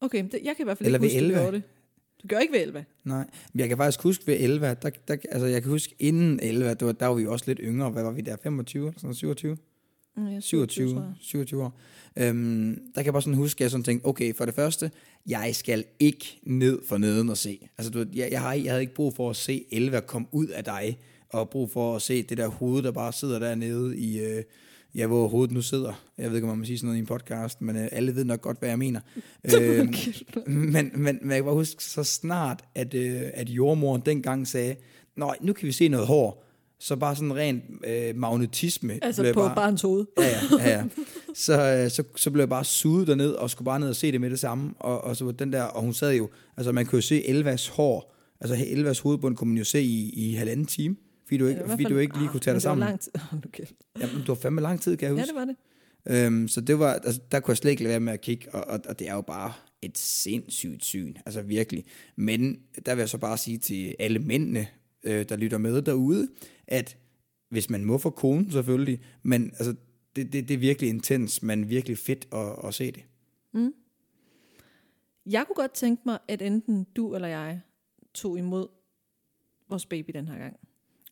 Okay, 0.00 0.24
det, 0.24 0.40
jeg 0.44 0.56
kan 0.56 0.62
i 0.62 0.64
hvert 0.64 0.78
fald 0.78 0.86
Eller 0.86 1.00
ikke 1.00 1.20
huske, 1.20 1.40
at 1.40 1.52
det. 1.52 1.62
Du 2.22 2.28
gør 2.28 2.38
ikke 2.38 2.52
ved 2.52 2.60
11? 2.60 2.84
Nej, 3.04 3.24
men 3.52 3.60
jeg 3.60 3.68
kan 3.68 3.76
faktisk 3.76 4.02
huske 4.02 4.26
ved 4.26 4.36
11, 4.40 4.66
der, 4.66 4.90
der, 5.08 5.16
altså 5.30 5.46
jeg 5.46 5.62
kan 5.62 5.70
huske 5.70 5.94
inden 5.98 6.40
11, 6.42 6.74
der 6.74 6.86
var, 6.86 6.92
der 6.92 7.06
var 7.06 7.14
vi 7.14 7.22
jo 7.22 7.32
også 7.32 7.44
lidt 7.48 7.60
yngre. 7.62 7.90
Hvad 7.90 8.02
var 8.02 8.10
vi 8.10 8.20
der? 8.20 8.36
25 8.42 8.88
eller 8.88 9.00
sådan 9.00 9.14
27? 9.14 9.56
Ja, 10.16 10.40
27, 10.40 10.88
27, 10.88 11.14
27 11.20 11.62
år. 11.64 11.78
Øhm, 12.16 12.78
der 12.94 13.00
kan 13.00 13.04
jeg 13.04 13.12
bare 13.12 13.22
sådan 13.22 13.36
huske, 13.36 13.58
at 13.58 13.60
jeg 13.60 13.70
sådan 13.70 13.84
tænkte, 13.84 14.06
okay, 14.06 14.34
for 14.34 14.44
det 14.44 14.54
første, 14.54 14.90
jeg 15.26 15.50
skal 15.52 15.84
ikke 16.00 16.40
ned 16.42 16.78
for 16.88 16.98
neden 16.98 17.28
og 17.28 17.36
se. 17.36 17.68
Altså, 17.78 17.90
du, 17.90 18.04
jeg, 18.14 18.28
jeg, 18.30 18.40
har, 18.40 18.52
jeg 18.52 18.72
havde 18.72 18.80
ikke 18.80 18.94
brug 18.94 19.14
for 19.14 19.30
at 19.30 19.36
se 19.36 19.64
11 19.72 20.00
komme 20.00 20.28
ud 20.32 20.46
af 20.46 20.64
dig, 20.64 20.98
og 21.28 21.50
brug 21.50 21.70
for 21.70 21.96
at 21.96 22.02
se 22.02 22.22
det 22.22 22.38
der 22.38 22.48
hoved, 22.48 22.82
der 22.82 22.90
bare 22.90 23.12
sidder 23.12 23.38
dernede 23.38 23.98
i, 23.98 24.20
øh, 24.20 24.42
ja, 24.94 25.06
hvor 25.06 25.28
hovedet 25.28 25.54
nu 25.54 25.62
sidder. 25.62 25.92
Jeg 26.18 26.28
ved 26.28 26.36
ikke, 26.36 26.44
om 26.44 26.48
man 26.48 26.58
må 26.58 26.64
sige 26.64 26.78
sådan 26.78 26.86
noget 26.86 26.96
i 26.96 27.00
en 27.00 27.06
podcast, 27.06 27.60
men 27.60 27.76
øh, 27.76 27.88
alle 27.92 28.14
ved 28.14 28.24
nok 28.24 28.40
godt, 28.40 28.58
hvad 28.58 28.68
jeg 28.68 28.78
mener. 28.78 29.00
øh, 29.54 29.94
men, 30.46 30.90
men, 30.94 31.18
men 31.22 31.30
jeg 31.30 31.36
kan 31.36 31.44
bare 31.44 31.54
huske 31.54 31.84
så 31.84 32.04
snart, 32.04 32.64
at, 32.74 32.94
øh, 32.94 33.22
at 33.34 33.48
jordmoren 33.48 34.02
dengang 34.06 34.48
sagde, 34.48 34.76
nej, 35.16 35.36
nu 35.40 35.52
kan 35.52 35.66
vi 35.66 35.72
se 35.72 35.88
noget 35.88 36.06
hår, 36.06 36.44
så 36.78 36.96
bare 36.96 37.16
sådan 37.16 37.36
rent 37.36 37.64
øh, 37.86 38.16
magnetisme. 38.16 38.98
Altså 39.02 39.32
på 39.34 39.40
bare, 39.40 39.54
barns 39.54 39.82
hoved. 39.82 40.06
Ja, 40.18 40.28
ja, 40.28 40.68
ja. 40.68 40.70
ja. 40.70 40.84
Så, 41.34 41.52
øh, 41.52 41.90
så, 41.90 42.02
så 42.16 42.30
blev 42.30 42.42
jeg 42.42 42.48
bare 42.48 42.64
suget 42.64 43.06
derned, 43.06 43.30
og 43.30 43.50
skulle 43.50 43.66
bare 43.66 43.80
ned 43.80 43.88
og 43.88 43.96
se 43.96 44.12
det 44.12 44.20
med 44.20 44.30
det 44.30 44.38
samme. 44.38 44.74
Og, 44.78 45.04
og 45.04 45.16
så 45.16 45.30
den 45.30 45.52
der, 45.52 45.62
og 45.62 45.82
hun 45.82 45.94
sad 45.94 46.14
jo, 46.14 46.28
altså 46.56 46.72
man 46.72 46.86
kunne 46.86 46.96
jo 46.96 47.02
se 47.02 47.28
Elvas 47.28 47.68
hår, 47.68 48.14
altså 48.40 48.64
Elvas 48.66 48.98
hovedbund 48.98 49.36
kunne 49.36 49.48
man 49.48 49.58
jo 49.58 49.64
se 49.64 49.82
i, 49.82 50.10
i 50.10 50.34
halvanden 50.34 50.66
time 50.66 50.96
fordi 51.32 51.38
du 51.38 51.46
ikke, 51.46 51.68
fordi 51.68 51.84
du 51.84 51.98
ikke 51.98 52.18
lige 52.18 52.28
kunne 52.28 52.40
tage 52.40 52.54
dig 52.54 52.62
sammen. 52.62 52.86
Lang 52.88 53.00
tid. 53.00 53.12
okay. 53.46 53.64
Jamen, 54.00 54.16
du 54.16 54.26
var 54.26 54.34
fandme 54.34 54.60
lang 54.60 54.80
tid, 54.80 54.96
kan 54.96 55.06
jeg 55.06 55.12
huske. 55.12 55.20
Ja, 55.20 55.26
det 55.26 55.34
var 55.34 55.44
det. 55.44 56.26
Øhm, 56.26 56.48
så 56.48 56.60
det 56.60 56.78
var, 56.78 56.92
altså, 56.92 57.20
der 57.32 57.40
kunne 57.40 57.52
jeg 57.52 57.56
slet 57.56 57.70
ikke 57.70 57.82
lade 57.82 57.90
være 57.90 58.00
med 58.00 58.12
at 58.12 58.20
kigge, 58.20 58.54
og, 58.54 58.64
og, 58.64 58.80
og 58.88 58.98
det 58.98 59.08
er 59.08 59.14
jo 59.14 59.20
bare 59.20 59.52
et 59.82 59.98
sindssygt 59.98 60.84
syn, 60.84 61.14
altså 61.26 61.42
virkelig. 61.42 61.84
Men 62.16 62.60
der 62.86 62.94
vil 62.94 63.02
jeg 63.02 63.08
så 63.08 63.18
bare 63.18 63.38
sige 63.38 63.58
til 63.58 63.94
alle 63.98 64.18
mændene, 64.18 64.66
øh, 65.04 65.28
der 65.28 65.36
lytter 65.36 65.58
med 65.58 65.82
derude, 65.82 66.28
at 66.66 66.96
hvis 67.48 67.70
man 67.70 67.84
må 67.84 67.98
få 67.98 68.10
konen 68.10 68.50
selvfølgelig, 68.50 69.00
men 69.22 69.44
altså, 69.44 69.74
det, 70.16 70.32
det, 70.32 70.48
det 70.48 70.54
er 70.54 70.58
virkelig 70.58 70.90
intens, 70.90 71.42
men 71.42 71.68
virkelig 71.68 71.98
fedt 71.98 72.28
at, 72.32 72.56
at 72.64 72.74
se 72.74 72.92
det. 72.92 73.02
Mm. 73.52 73.74
Jeg 75.26 75.46
kunne 75.46 75.56
godt 75.56 75.72
tænke 75.72 76.02
mig, 76.06 76.18
at 76.28 76.42
enten 76.42 76.86
du 76.96 77.14
eller 77.14 77.28
jeg 77.28 77.60
tog 78.14 78.38
imod 78.38 78.68
vores 79.68 79.86
baby 79.86 80.10
den 80.14 80.28
her 80.28 80.38
gang. 80.38 80.56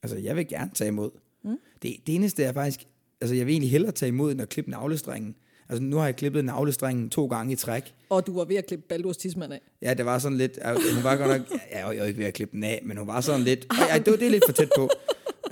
Altså, 0.02 0.18
jeg 0.18 0.36
vil 0.36 0.48
gerne 0.48 0.70
tage 0.74 0.88
imod. 0.88 1.10
Mm. 1.44 1.56
Det, 1.82 1.96
det 2.06 2.14
eneste 2.14 2.44
er 2.44 2.52
faktisk, 2.52 2.80
altså 3.20 3.34
jeg 3.34 3.46
vil 3.46 3.52
egentlig 3.52 3.70
hellere 3.70 3.92
tage 3.92 4.08
imod, 4.08 4.32
end 4.32 4.40
at 4.40 4.48
klippe 4.48 4.70
navlestrengen. 4.70 5.34
Altså 5.68 5.82
nu 5.82 5.96
har 5.96 6.04
jeg 6.04 6.16
klippet 6.16 6.44
navlestrengen 6.44 7.10
to 7.10 7.26
gange 7.26 7.52
i 7.52 7.56
træk. 7.56 7.94
Og 8.08 8.26
du 8.26 8.34
var 8.34 8.44
ved 8.44 8.56
at 8.56 8.66
klippe 8.66 8.84
Baldurs 8.88 9.16
tidsmand 9.16 9.52
af. 9.52 9.60
Ja, 9.82 9.94
det 9.94 10.04
var 10.04 10.18
sådan 10.18 10.38
lidt, 10.38 10.58
hun 10.94 11.04
var 11.04 11.16
godt 11.16 11.28
nok, 11.28 11.60
ja, 11.72 11.88
jeg 11.88 11.98
var 11.98 12.04
ikke 12.04 12.18
ved 12.18 12.26
at 12.26 12.34
klippe 12.34 12.56
den 12.56 12.64
af, 12.64 12.80
men 12.84 12.96
hun 12.96 13.06
var 13.06 13.20
sådan 13.20 13.40
lidt, 13.40 13.66
ja, 13.90 13.98
det, 13.98 14.10
var, 14.10 14.16
det 14.16 14.26
er 14.26 14.30
lidt 14.30 14.44
for 14.46 14.52
tæt 14.52 14.70
på. 14.76 14.90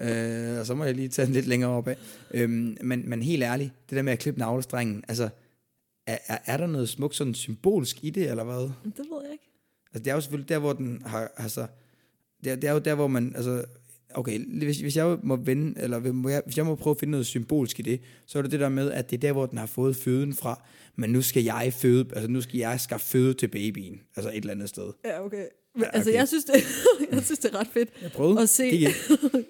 øh, 0.01 0.59
og 0.59 0.67
så 0.67 0.75
må 0.75 0.85
jeg 0.85 0.95
lige 0.95 1.09
tage 1.09 1.27
den 1.27 1.35
lidt 1.35 1.47
længere 1.47 1.71
op 1.71 1.89
af. 1.89 1.97
Øhm, 2.31 2.77
men, 2.83 3.09
men 3.09 3.23
helt 3.23 3.43
ærligt, 3.43 3.73
det 3.91 3.97
der 3.97 4.03
med 4.03 4.13
at 4.13 4.19
klippe 4.19 4.41
navlestrengen, 4.41 5.05
altså, 5.09 5.29
er, 6.07 6.19
er, 6.27 6.39
er 6.47 6.57
der 6.57 6.67
noget 6.67 6.89
smukt 6.89 7.17
sådan 7.17 7.35
symbolsk 7.35 8.05
i 8.05 8.11
det, 8.11 8.31
eller 8.31 8.45
hvad? 8.45 8.63
Det 8.85 8.99
ved 8.99 9.23
jeg 9.23 9.33
ikke. 9.33 9.51
Altså 9.95 10.05
det 10.05 10.11
er 10.11 10.15
jo 10.15 10.21
selvfølgelig 10.21 10.49
der, 10.49 10.59
hvor 10.59 10.73
den 10.73 11.03
har, 11.07 11.31
altså, 11.37 11.67
det 12.45 12.53
er, 12.53 12.57
det 12.57 12.69
er 12.69 12.73
jo 12.73 12.79
der, 12.79 12.95
hvor 12.95 13.07
man, 13.07 13.33
altså, 13.37 13.65
okay, 14.15 14.45
hvis, 14.59 14.81
hvis 14.81 14.97
jeg 14.97 15.19
må 15.23 15.37
vende, 15.37 15.81
eller 15.81 15.99
hvis 16.45 16.57
jeg 16.57 16.67
må 16.67 16.75
prøve 16.75 16.93
at 16.93 17.01
finde 17.01 17.11
noget 17.11 17.27
symbolsk 17.27 17.81
i 17.81 17.83
det, 17.83 18.01
så 18.27 18.39
er 18.39 18.43
det 18.43 18.51
det 18.51 18.61
der 18.61 18.69
med, 18.69 18.91
at 18.91 19.11
det 19.11 19.17
er 19.17 19.21
der, 19.21 19.33
hvor 19.33 19.47
den 19.47 19.59
har 19.59 19.67
fået 19.67 19.97
føden 19.97 20.35
fra, 20.35 20.63
men 20.97 21.11
nu 21.11 21.23
skal 21.23 21.45
jeg 21.45 21.73
føde, 21.73 22.07
altså 22.13 22.31
nu 22.31 22.41
skal 22.41 22.59
jeg 22.59 22.81
skaffe 22.81 23.07
føde 23.07 23.35
til 23.35 23.49
babyen, 23.49 24.01
altså 24.17 24.31
et 24.31 24.37
eller 24.37 24.53
andet 24.53 24.69
sted. 24.69 24.93
Ja, 25.05 25.25
okay. 25.25 25.45
Men, 25.75 25.85
okay. 25.85 25.97
Altså, 25.97 26.11
jeg 26.11 26.29
synes, 26.29 26.45
det, 26.45 26.55
jeg 27.13 27.23
synes, 27.25 27.39
det 27.39 27.55
er 27.55 27.61
ret 27.61 27.69
fedt 27.73 27.89
jeg 28.03 28.13
prøvede. 28.13 28.43
at 28.43 28.49
se. 28.49 28.65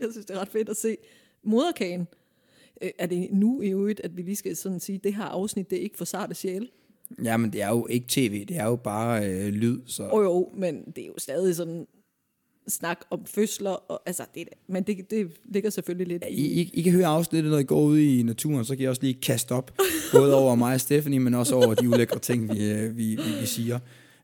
jeg 0.03 0.09
synes, 0.11 0.27
det 0.27 0.37
er 0.37 0.40
ret 0.40 0.49
fedt 0.49 0.68
at 0.68 0.77
se 0.77 0.97
moderkagen. 1.44 2.07
Øh, 2.83 2.90
er 2.99 3.07
det 3.07 3.29
nu 3.33 3.62
i 3.62 3.71
øvrigt, 3.71 4.01
at 4.05 4.16
vi 4.16 4.23
lige 4.23 4.37
skal 4.37 4.57
sådan 4.57 4.81
sige, 4.81 5.01
det 5.05 5.14
her 5.14 5.25
afsnit, 5.25 5.71
det 5.71 5.79
er 5.79 5.83
ikke 5.83 5.97
for 5.97 6.05
sarte 6.05 6.35
sjæle? 6.35 6.68
Ja, 7.25 7.37
men 7.37 7.53
det 7.53 7.62
er 7.62 7.68
jo 7.68 7.87
ikke 7.90 8.07
tv, 8.09 8.44
det 8.44 8.57
er 8.57 8.64
jo 8.64 8.77
bare 8.77 9.29
øh, 9.29 9.49
lyd. 9.49 9.81
Så. 9.87 10.09
Oh, 10.12 10.25
jo, 10.25 10.53
men 10.57 10.85
det 10.97 11.03
er 11.03 11.07
jo 11.07 11.14
stadig 11.18 11.57
sådan 11.57 11.87
snak 12.68 13.00
om 13.11 13.26
fødsler, 13.26 13.70
og, 13.70 14.02
altså, 14.07 14.22
det, 14.35 14.48
men 14.68 14.83
det, 14.83 15.11
det 15.11 15.31
ligger 15.44 15.70
selvfølgelig 15.70 16.07
lidt 16.07 16.22
ja, 16.22 16.28
I, 16.28 16.42
I, 16.42 16.70
I 16.74 16.83
kan 16.83 16.92
høre 16.92 17.07
afsnittet, 17.07 17.50
når 17.50 17.59
I 17.59 17.64
går 17.64 17.81
ud 17.81 17.98
i 17.98 18.22
naturen, 18.22 18.64
så 18.64 18.76
kan 18.76 18.85
I 18.85 18.87
også 18.88 19.02
lige 19.02 19.14
kaste 19.14 19.52
op, 19.52 19.74
både 20.12 20.35
over 20.35 20.54
mig 20.54 20.74
og 20.74 20.81
Stephanie, 20.81 21.18
men 21.20 21.35
også 21.35 21.54
over 21.54 21.74
de 21.74 21.88
ulækre 21.88 22.18
ting, 22.18 22.54
vi, 22.54 22.70
øh, 22.70 22.96
vi, 22.96 23.04
vi, 23.04 23.40
vi 23.40 23.46
siger. 23.46 23.78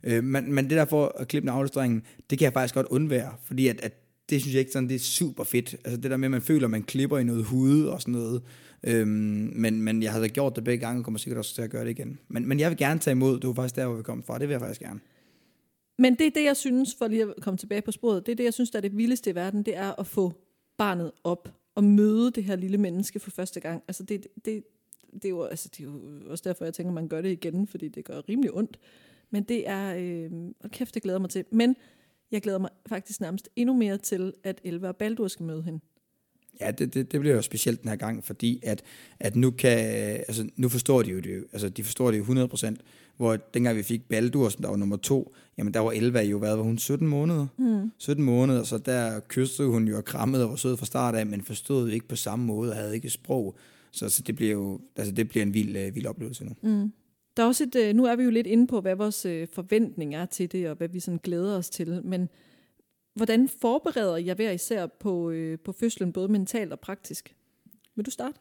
Øh, 0.05 0.25
men, 0.25 0.53
men 0.53 0.65
det 0.65 0.77
der 0.77 0.85
for 0.85 1.17
at 1.19 1.29
klippe 1.29 1.51
en 1.51 2.03
det 2.31 2.39
kan 2.39 2.45
jeg 2.45 2.53
faktisk 2.53 2.75
godt 2.75 2.87
undvære, 2.91 3.33
fordi 3.45 3.69
at, 3.69 3.81
at 3.81 3.93
det 4.31 4.41
synes 4.41 4.55
jeg 4.55 4.61
ikke 4.61 4.73
sådan, 4.73 4.89
det 4.89 4.95
er 4.95 4.99
super 4.99 5.45
fedt. 5.45 5.77
Altså 5.85 6.01
det 6.01 6.11
der 6.11 6.17
med, 6.17 6.27
at 6.27 6.31
man 6.31 6.43
føler, 6.43 6.65
at 6.65 6.71
man 6.71 6.83
klipper 6.83 7.19
i 7.19 7.25
noget 7.25 7.45
hud 7.45 7.85
og 7.85 8.01
sådan 8.01 8.15
noget. 8.15 8.43
Øhm, 8.85 9.53
men, 9.55 9.83
men 9.83 10.03
jeg 10.03 10.13
havde 10.13 10.29
gjort 10.29 10.57
det 10.57 10.65
begge 10.65 10.87
gange, 10.87 11.01
og 11.01 11.05
kommer 11.05 11.19
sikkert 11.19 11.39
også 11.39 11.55
til 11.55 11.63
at 11.63 11.71
gøre 11.71 11.85
det 11.85 11.91
igen. 11.91 12.19
Men, 12.29 12.49
men 12.49 12.61
jeg 12.61 12.71
vil 12.71 12.79
gerne 12.79 13.01
tage 13.01 13.13
imod, 13.13 13.41
det 13.41 13.47
var 13.47 13.55
faktisk 13.55 13.77
der, 13.77 13.87
hvor 13.87 13.97
vi 13.97 14.03
kom 14.03 14.23
fra. 14.23 14.39
Det 14.39 14.49
vil 14.49 14.55
jeg 14.55 14.61
faktisk 14.61 14.81
gerne. 14.81 15.01
Men 15.99 16.15
det 16.15 16.27
er 16.27 16.31
det, 16.31 16.45
jeg 16.45 16.57
synes, 16.57 16.95
for 16.95 17.09
lige 17.09 17.23
at 17.23 17.35
komme 17.41 17.59
tilbage 17.59 17.83
på 17.83 17.93
sporet, 17.93 18.27
det 18.27 18.33
er 18.33 18.37
det, 18.37 18.45
jeg 18.45 18.55
synes, 18.55 18.71
der 18.71 18.79
er 18.79 18.81
det 18.81 18.97
vildeste 18.97 19.31
i 19.31 19.35
verden, 19.35 19.63
det 19.63 19.77
er 19.77 20.01
at 20.01 20.07
få 20.07 20.33
barnet 20.77 21.13
op 21.25 21.49
og 21.75 21.85
møde 21.85 22.31
det 22.31 22.45
her 22.45 22.57
lille 22.57 22.79
menneske 22.79 23.21
for 23.21 23.31
første 23.31 23.61
gang. 23.61 23.83
Altså 23.89 24.03
det, 24.03 24.27
det, 24.45 24.65
det, 25.13 25.25
er, 25.25 25.29
jo, 25.29 25.45
altså 25.45 25.69
det 25.69 25.81
er 25.81 25.85
jo 25.85 26.01
også 26.27 26.43
derfor, 26.49 26.65
jeg 26.65 26.75
tænker, 26.75 26.93
man 26.93 27.09
gør 27.09 27.21
det 27.21 27.33
igen, 27.33 27.67
fordi 27.67 27.89
det 27.89 28.05
gør 28.05 28.21
rimelig 28.29 28.55
ondt. 28.55 28.79
Men 29.31 29.43
det 29.43 29.69
er, 29.69 29.95
øh, 29.99 30.31
og 30.61 30.71
kæft, 30.71 30.95
det 30.95 31.03
glæder 31.03 31.19
mig 31.19 31.31
til. 31.31 31.45
Men 31.51 31.77
jeg 32.31 32.43
glæder 32.43 32.59
mig 32.59 32.71
faktisk 32.87 33.21
nærmest 33.21 33.49
endnu 33.57 33.75
mere 33.75 33.99
til, 33.99 34.33
at 34.43 34.61
Elva 34.65 34.89
og 34.89 34.97
Baldur 34.97 35.29
skal 35.29 35.47
møde 35.47 35.63
hende. 35.63 35.81
Ja, 36.61 36.71
det, 36.71 36.95
det, 36.95 37.13
det 37.13 37.21
bliver 37.21 37.35
jo 37.35 37.43
specielt 37.43 37.83
den 37.83 37.89
her 37.89 37.97
gang, 37.97 38.25
fordi 38.25 38.61
at, 38.63 38.83
at 39.21 39.37
nu, 39.37 39.51
kan, 39.51 39.79
altså, 40.29 40.49
nu 40.57 40.69
forstår 40.69 41.03
de 41.03 41.11
jo 41.11 41.21
det, 41.21 41.45
altså 41.53 41.69
de 41.69 41.85
forstår 41.85 42.11
det 42.11 42.19
jo 42.19 42.47
100%, 42.47 42.77
hvor 43.17 43.37
dengang 43.37 43.77
vi 43.77 43.83
fik 43.83 44.09
Baldur, 44.09 44.49
som 44.49 44.63
der 44.63 44.69
var 44.69 44.77
nummer 44.77 44.97
to, 44.97 45.35
jamen 45.59 45.75
der 45.75 45.81
var 45.81 45.93
Elva 45.93 46.23
jo, 46.23 46.39
hvad 46.39 46.57
var 46.57 46.63
hun, 46.63 46.79
17 46.79 47.09
måneder? 47.09 47.47
Mm. 47.59 47.91
17 47.99 48.25
måneder, 48.25 48.65
så 48.65 48.79
der 48.79 49.21
kyssede 49.29 49.69
hun 49.69 49.89
jo 49.89 49.97
og 49.97 50.05
krammede 50.05 50.45
og 50.45 50.51
var 50.51 50.57
sød 50.57 50.77
fra 50.77 50.87
start 50.87 51.15
af, 51.15 51.27
men 51.27 51.43
forstod 51.43 51.89
ikke 51.91 52.09
på 52.09 52.17
samme 52.17 52.45
måde 52.45 52.71
og 52.71 52.77
havde 52.77 52.95
ikke 52.95 53.11
sprog. 53.11 53.57
Så, 53.93 54.09
så 54.09 54.23
det 54.23 54.37
bliver 54.37 54.53
jo, 54.53 54.81
altså 54.97 55.15
det 55.15 55.29
bliver 55.29 55.43
en 55.43 55.55
vild, 55.55 55.89
uh, 55.89 55.95
vild 55.95 56.07
oplevelse 56.07 56.45
nu. 56.45 56.53
Mm. 56.63 56.93
Der 57.37 57.43
er 57.43 57.47
også 57.47 57.65
et, 57.65 57.77
øh, 57.77 57.95
nu 57.95 58.05
er 58.05 58.17
vi 58.17 58.23
jo 58.23 58.31
lidt 58.31 58.47
inde 58.47 58.67
på, 58.67 58.81
hvad 58.81 58.95
vores 58.97 59.27
øh, 59.27 59.49
forventning 59.53 60.15
er 60.15 60.27
til 60.27 60.53
det, 60.53 60.71
og 60.71 60.77
hvad 60.77 60.89
vi 60.89 61.01
sådan 61.01 61.21
glæder 61.23 61.57
os 61.57 61.71
til, 61.71 62.01
men 62.05 62.29
hvordan 63.15 63.49
forbereder 63.61 64.17
jeg 64.17 64.35
hver 64.35 64.51
især 64.51 64.87
på, 64.87 65.31
øh, 65.31 65.59
på 65.59 65.73
fødslen, 65.73 66.13
både 66.13 66.29
mentalt 66.29 66.73
og 66.73 66.81
praktisk? 66.81 67.35
Vil 67.97 68.07
du 68.07 68.11
starte? 68.11 68.39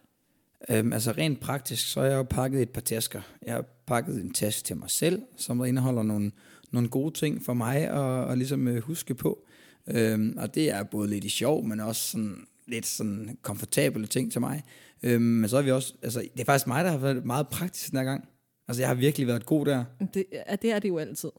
Øhm, 0.70 0.94
altså 0.94 1.12
rent 1.12 1.40
praktisk, 1.40 1.92
så 1.92 2.00
har 2.00 2.08
jeg 2.08 2.16
jo 2.16 2.24
pakket 2.24 2.62
et 2.62 2.70
par 2.70 2.82
tasker. 2.82 3.22
Jeg 3.46 3.54
har 3.54 3.66
pakket 3.86 4.16
en 4.16 4.34
taske 4.34 4.64
til 4.66 4.78
mig 4.78 4.90
selv, 4.90 5.22
som 5.38 5.66
indeholder 5.66 6.04
nogle, 6.04 6.32
nogle 6.72 6.90
gode 6.90 7.14
ting 7.14 7.46
for 7.46 7.54
mig 7.54 7.78
at, 7.78 8.32
at 8.32 8.38
ligesom 8.38 8.68
øh, 8.68 8.84
huske 8.84 9.16
på. 9.16 9.46
Øhm, 9.88 10.38
og 10.38 10.56
det 10.56 10.70
er 10.70 10.84
både 10.84 11.10
lidt 11.10 11.24
i 11.24 11.30
sjov, 11.30 11.66
men 11.66 11.80
også 11.80 12.12
sådan 12.12 12.48
lidt 12.68 12.86
sådan 12.86 13.38
komfortable 13.42 14.08
ting 14.08 14.32
til 14.32 14.42
mig. 14.42 14.64
Øhm, 15.04 15.22
men 15.22 15.50
så 15.50 15.56
har 15.56 15.64
vi 15.64 15.72
også, 15.72 15.94
altså 16.04 16.20
det 16.34 16.42
er 16.42 16.46
faktisk 16.46 16.68
mig, 16.68 16.84
der 16.84 16.92
har 16.92 16.98
været 16.98 17.26
meget 17.26 17.48
praktisk 17.48 17.92
den 17.92 17.98
her 17.98 18.06
gang. 18.06 18.30
Altså, 18.68 18.82
jeg 18.82 18.88
har 18.88 18.96
virkelig 18.96 19.28
været 19.28 19.46
god 19.46 19.66
der. 19.66 19.86
Det, 20.14 20.26
ja, 20.32 20.56
det 20.56 20.72
er 20.72 20.80
det 20.80 20.90
jo 20.90 20.98
altid. 20.98 21.30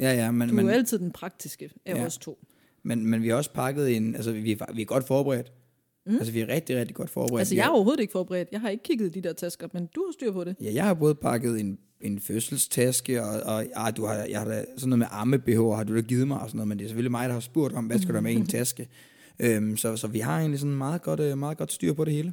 Ja, 0.00 0.12
ja. 0.12 0.30
Men, 0.30 0.48
du 0.48 0.54
er 0.54 0.56
men, 0.56 0.66
jo 0.66 0.72
altid 0.72 0.98
den 0.98 1.12
praktiske 1.12 1.70
af 1.86 1.94
ja. 1.94 2.06
os 2.06 2.18
to. 2.18 2.38
Men, 2.84 3.06
men 3.06 3.22
vi 3.22 3.28
har 3.28 3.36
også 3.36 3.52
pakket 3.52 3.96
en, 3.96 4.14
altså 4.14 4.32
vi 4.32 4.52
er, 4.52 4.72
vi 4.74 4.82
er 4.82 4.86
godt 4.86 5.06
forberedt. 5.06 5.52
Mm. 6.06 6.16
Altså 6.16 6.32
vi 6.32 6.40
er 6.40 6.48
rigtig, 6.48 6.76
rigtig 6.76 6.96
godt 6.96 7.10
forberedt. 7.10 7.40
Altså 7.40 7.54
jeg 7.54 7.64
er 7.64 7.70
overhovedet 7.70 8.00
ikke 8.00 8.12
forberedt. 8.12 8.48
Jeg 8.52 8.60
har 8.60 8.68
ikke 8.68 8.82
kigget 8.82 9.14
de 9.14 9.20
der 9.20 9.32
tasker, 9.32 9.68
men 9.72 9.88
du 9.94 10.04
har 10.06 10.12
styr 10.12 10.32
på 10.32 10.44
det. 10.44 10.56
Ja, 10.60 10.74
jeg 10.74 10.84
har 10.84 10.94
både 10.94 11.14
pakket 11.14 11.60
en, 11.60 11.78
en 12.00 12.20
fødselstaske, 12.20 13.22
og, 13.22 13.40
og 13.40 13.64
ah, 13.74 13.96
du 13.96 14.04
har, 14.04 14.14
jeg 14.14 14.38
har 14.38 14.46
da, 14.46 14.64
sådan 14.76 14.88
noget 14.88 14.98
med 14.98 15.06
arme 15.10 15.42
har 15.76 15.84
du 15.84 15.96
da 15.96 16.00
givet 16.00 16.28
mig 16.28 16.40
og 16.40 16.48
sådan 16.48 16.56
noget, 16.56 16.68
men 16.68 16.78
det 16.78 16.84
er 16.84 16.88
selvfølgelig 16.88 17.10
mig, 17.10 17.28
der 17.28 17.32
har 17.32 17.40
spurgt 17.40 17.74
om, 17.74 17.84
hvad 17.84 17.98
skal 17.98 18.14
der 18.14 18.20
med 18.20 18.32
en 18.32 18.46
taske. 18.56 18.88
Øhm, 19.38 19.76
så, 19.76 19.96
så 19.96 20.06
vi 20.06 20.18
har 20.18 20.38
egentlig 20.38 20.60
sådan 20.60 20.76
meget 20.76 21.02
godt, 21.02 21.20
øh, 21.20 21.38
meget 21.38 21.58
godt 21.58 21.72
styr 21.72 21.92
på 21.92 22.04
det 22.04 22.12
hele. 22.12 22.32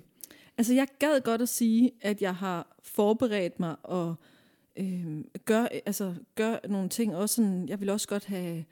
Altså 0.57 0.73
jeg 0.73 0.87
gad 0.99 1.21
godt 1.23 1.41
at 1.41 1.49
sige, 1.49 1.91
at 2.01 2.21
jeg 2.21 2.35
har 2.35 2.77
forberedt 2.83 3.59
mig 3.59 3.75
og 3.83 4.15
øh, 4.79 5.05
gør, 5.45 5.67
altså, 5.85 6.13
gør 6.35 6.67
nogle 6.69 6.89
ting. 6.89 7.15
Også 7.15 7.35
sådan, 7.35 7.69
jeg 7.69 7.79
vil 7.79 7.89
også 7.89 8.07
godt 8.07 8.25
have 8.25 8.63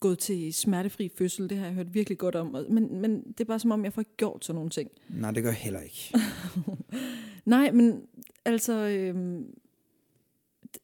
gået 0.00 0.18
til 0.18 0.54
smertefri 0.54 1.10
fødsel. 1.18 1.50
Det 1.50 1.58
har 1.58 1.66
jeg 1.66 1.74
hørt 1.74 1.94
virkelig 1.94 2.18
godt 2.18 2.34
om. 2.34 2.56
Men, 2.70 3.00
men 3.00 3.22
det 3.22 3.40
er 3.40 3.44
bare 3.44 3.58
som 3.58 3.70
om, 3.70 3.84
jeg 3.84 3.92
får 3.92 4.00
ikke 4.00 4.16
gjort 4.16 4.44
sådan 4.44 4.54
nogle 4.54 4.70
ting. 4.70 4.90
Nej, 5.08 5.30
det 5.30 5.42
gør 5.42 5.50
jeg 5.50 5.58
heller 5.58 5.80
ikke. 5.80 6.14
Nej, 7.44 7.70
men 7.70 8.00
altså... 8.44 8.74
Øh, 8.74 9.40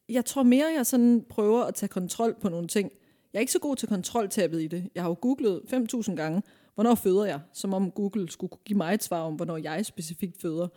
jeg 0.08 0.24
tror 0.24 0.42
mere, 0.42 0.66
jeg 0.76 0.86
sådan 0.86 1.24
prøver 1.28 1.62
at 1.64 1.74
tage 1.74 1.88
kontrol 1.88 2.36
på 2.42 2.48
nogle 2.48 2.66
ting. 2.68 2.90
Jeg 3.32 3.38
er 3.38 3.40
ikke 3.40 3.52
så 3.52 3.58
god 3.58 3.76
til 3.76 3.88
kontroltabet 3.88 4.62
i 4.62 4.66
det. 4.66 4.88
Jeg 4.94 5.02
har 5.02 5.10
jo 5.10 5.16
googlet 5.20 5.60
5.000 5.94 6.14
gange, 6.14 6.42
hvornår 6.74 6.94
føder 6.94 7.24
jeg? 7.24 7.40
Som 7.52 7.74
om 7.74 7.90
Google 7.90 8.30
skulle 8.30 8.52
give 8.64 8.76
mig 8.76 8.94
et 8.94 9.02
svar 9.02 9.20
om, 9.20 9.34
hvornår 9.34 9.56
jeg 9.56 9.86
specifikt 9.86 10.40
føder 10.40 10.68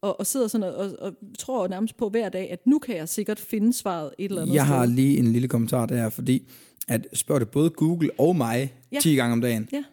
og, 0.00 0.20
og 0.20 0.26
sidder 0.26 0.48
sådan 0.48 0.66
og, 0.66 0.74
og, 0.74 0.96
og 0.98 1.12
tror 1.38 1.68
nærmest 1.68 1.96
på 1.96 2.08
hver 2.08 2.28
dag, 2.28 2.50
at 2.50 2.66
nu 2.66 2.78
kan 2.78 2.96
jeg 2.96 3.08
sikkert 3.08 3.40
finde 3.40 3.72
svaret 3.72 4.10
et 4.18 4.24
eller 4.28 4.42
andet 4.42 4.54
Jeg 4.54 4.66
har 4.66 4.84
sted. 4.86 4.94
lige 4.94 5.18
en 5.18 5.32
lille 5.32 5.48
kommentar 5.48 5.86
der, 5.86 6.08
fordi 6.10 6.48
at 6.88 7.06
spørger 7.12 7.38
det 7.38 7.48
både 7.48 7.70
Google 7.70 8.10
og 8.18 8.36
mig 8.36 8.74
ja. 8.92 8.98
10 9.00 9.14
gange 9.14 9.32
om 9.32 9.40
dagen. 9.40 9.68
Ja. 9.72 9.84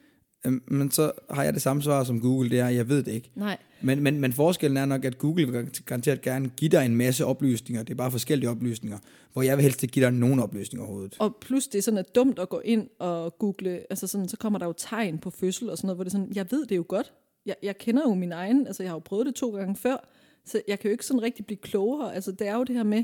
Øhm, 0.45 0.63
men 0.67 0.91
så 0.91 1.11
har 1.29 1.43
jeg 1.43 1.53
det 1.53 1.61
samme 1.61 1.81
svar 1.81 2.03
som 2.03 2.21
Google, 2.21 2.49
det 2.49 2.59
er, 2.59 2.67
jeg 2.67 2.89
ved 2.89 3.03
det 3.03 3.11
ikke. 3.11 3.31
Nej. 3.35 3.57
Men, 3.81 4.03
men, 4.03 4.19
men 4.19 4.33
forskellen 4.33 4.77
er 4.77 4.85
nok, 4.85 5.05
at 5.05 5.17
Google 5.17 5.51
vil 5.51 5.69
garanteret 5.85 6.21
gerne 6.21 6.49
give 6.49 6.69
dig 6.69 6.85
en 6.85 6.95
masse 6.95 7.25
oplysninger. 7.25 7.83
Det 7.83 7.91
er 7.93 7.97
bare 7.97 8.11
forskellige 8.11 8.49
oplysninger. 8.49 8.97
Hvor 9.33 9.41
jeg 9.41 9.57
vil 9.57 9.63
helst 9.63 9.83
ikke 9.83 9.93
give 9.93 10.05
dig 10.05 10.13
nogen 10.13 10.39
oplysninger 10.39 10.85
overhovedet. 10.85 11.15
Og 11.19 11.35
plus 11.41 11.67
det 11.67 11.77
er 11.77 11.81
sådan 11.81 11.97
at 11.97 12.15
dumt 12.15 12.39
at 12.39 12.49
gå 12.49 12.61
ind 12.65 12.87
og 12.99 13.37
google, 13.37 13.83
altså 13.89 14.07
sådan, 14.07 14.27
så 14.27 14.37
kommer 14.37 14.59
der 14.59 14.65
jo 14.65 14.73
tegn 14.77 15.17
på 15.17 15.29
fødsel 15.29 15.69
og 15.69 15.77
sådan 15.77 15.87
noget, 15.87 15.97
hvor 15.97 16.03
det 16.03 16.09
er 16.09 16.17
sådan, 16.17 16.31
jeg 16.35 16.45
ved 16.51 16.65
det 16.65 16.75
jo 16.75 16.85
godt 16.87 17.13
jeg, 17.45 17.55
jeg 17.63 17.77
kender 17.77 18.01
jo 18.01 18.13
min 18.13 18.31
egen, 18.31 18.67
altså 18.67 18.83
jeg 18.83 18.89
har 18.89 18.95
jo 18.95 18.99
prøvet 18.99 19.25
det 19.25 19.35
to 19.35 19.51
gange 19.51 19.75
før, 19.75 20.09
så 20.45 20.61
jeg 20.67 20.79
kan 20.79 20.89
jo 20.89 20.91
ikke 20.91 21.05
sådan 21.05 21.21
rigtig 21.21 21.45
blive 21.45 21.57
klogere. 21.57 22.15
Altså 22.15 22.31
det 22.31 22.47
er 22.47 22.55
jo 22.55 22.63
det 22.63 22.75
her 22.75 22.83
med, 22.83 23.03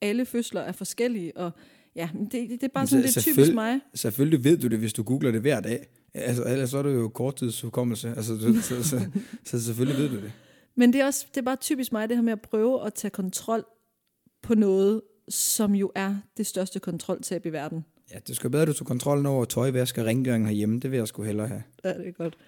alle 0.00 0.26
fødsler 0.26 0.60
er 0.60 0.72
forskellige, 0.72 1.36
og 1.36 1.50
ja, 1.96 2.08
det, 2.14 2.32
det, 2.32 2.50
det 2.50 2.62
er 2.62 2.68
bare 2.68 2.86
sådan 2.86 3.04
lidt 3.04 3.18
typisk 3.18 3.54
mig. 3.54 3.80
Selvfølgelig 3.94 4.44
ved 4.44 4.56
du 4.58 4.68
det, 4.68 4.78
hvis 4.78 4.92
du 4.92 5.02
googler 5.02 5.30
det 5.30 5.40
hver 5.40 5.60
dag. 5.60 5.86
Altså, 6.14 6.44
ellers 6.44 6.70
så 6.70 6.78
er 6.78 6.82
det 6.82 6.94
jo 6.94 7.08
korttidshukommelse. 7.08 8.08
Altså, 8.08 8.40
så, 8.40 8.62
så, 8.62 8.88
så, 8.88 9.06
så 9.44 9.64
selvfølgelig 9.64 10.02
ved 10.02 10.08
du 10.08 10.16
det. 10.16 10.32
Men 10.76 10.92
det 10.92 11.00
er 11.00 11.06
også 11.06 11.26
det 11.28 11.36
er 11.40 11.44
bare 11.44 11.56
typisk 11.56 11.92
mig, 11.92 12.08
det 12.08 12.16
her 12.16 12.22
med 12.22 12.32
at 12.32 12.40
prøve 12.40 12.86
at 12.86 12.94
tage 12.94 13.10
kontrol 13.10 13.64
på 14.42 14.54
noget, 14.54 15.00
som 15.28 15.74
jo 15.74 15.92
er 15.94 16.16
det 16.36 16.46
største 16.46 16.80
kontroltab 16.80 17.46
i 17.46 17.48
verden. 17.48 17.84
Ja, 18.12 18.18
det 18.26 18.36
skal 18.36 18.50
bedre, 18.50 18.62
at 18.62 18.68
du 18.68 18.72
tager 18.72 18.84
kontrollen 18.84 19.26
over 19.26 19.44
tøjvask 19.44 19.98
og 19.98 20.04
rengøring 20.04 20.46
herhjemme. 20.46 20.80
Det 20.80 20.90
vil 20.90 20.96
jeg 20.96 21.08
sgu 21.08 21.22
hellere 21.22 21.48
have. 21.48 21.62
Ja, 21.84 21.88
det 21.88 22.08
er 22.08 22.12
godt. 22.12 22.38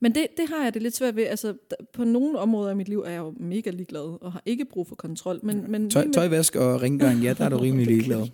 Men 0.00 0.14
det, 0.14 0.26
det 0.36 0.48
har 0.48 0.64
jeg 0.64 0.74
det 0.74 0.82
lidt 0.82 0.96
svært 0.96 1.16
ved. 1.16 1.24
Altså, 1.24 1.54
på 1.92 2.04
nogle 2.04 2.38
områder 2.38 2.70
af 2.70 2.76
mit 2.76 2.88
liv 2.88 3.00
er 3.00 3.10
jeg 3.10 3.18
jo 3.18 3.34
mega 3.36 3.70
ligeglad, 3.70 4.22
og 4.22 4.32
har 4.32 4.42
ikke 4.46 4.64
brug 4.64 4.86
for 4.86 4.96
kontrol. 4.96 5.40
Men, 5.42 5.70
men 5.70 5.90
Tøj, 5.90 6.10
tøjvask 6.12 6.56
og 6.56 6.82
rengøring, 6.82 7.20
ja, 7.20 7.32
der 7.32 7.44
er 7.44 7.48
du 7.48 7.58
rimelig 7.58 7.86
ligeglad. 7.94 8.26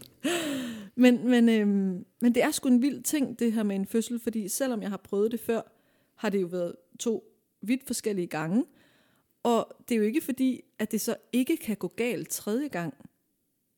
men, 0.97 1.31
men, 1.31 1.49
øhm, 1.49 2.05
men 2.21 2.35
det 2.35 2.43
er 2.43 2.51
sgu 2.51 2.69
en 2.69 2.83
vild 2.83 3.03
ting, 3.03 3.39
det 3.39 3.53
her 3.53 3.63
med 3.63 3.77
en 3.77 3.87
fødsel, 3.87 4.21
fordi 4.21 4.49
selvom 4.49 4.83
jeg 4.83 4.91
har 4.91 4.97
prøvet 4.97 5.33
det 5.33 5.41
før, 5.41 5.61
har 6.15 6.31
det 6.31 6.43
jo 6.43 6.47
været 6.47 6.75
to 7.01 7.25
vidt 7.63 7.87
forskellige 7.87 8.27
gange. 8.27 8.65
Og 9.43 9.77
det 9.89 9.95
er 9.95 9.99
jo 9.99 10.05
ikke 10.05 10.21
fordi, 10.21 10.61
at 10.79 10.93
det 10.93 11.01
så 11.01 11.17
ikke 11.33 11.57
kan 11.57 11.77
gå 11.77 11.89
galt 11.97 12.29
tredje 12.29 12.69
gang. 12.69 12.95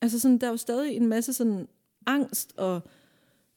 Altså 0.03 0.21
sådan, 0.21 0.39
der 0.39 0.47
er 0.47 0.51
jo 0.51 0.57
stadig 0.57 0.97
en 0.97 1.07
masse 1.07 1.33
sådan 1.33 1.69
angst 2.07 2.53
og 2.57 2.81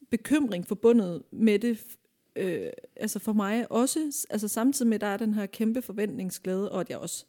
bekymring 0.09 0.67
forbundet 0.67 1.23
med 1.31 1.59
det, 1.59 1.97
øh, 2.35 2.69
altså 2.95 3.19
for 3.19 3.33
mig 3.33 3.71
også, 3.71 4.25
altså 4.29 4.47
samtidig 4.47 4.89
med, 4.89 4.95
at 4.95 5.01
der 5.01 5.07
er 5.07 5.17
den 5.17 5.33
her 5.33 5.45
kæmpe 5.45 5.81
forventningsglæde, 5.81 6.71
og 6.71 6.81
at 6.81 6.89
jeg 6.89 6.97
også 6.97 7.25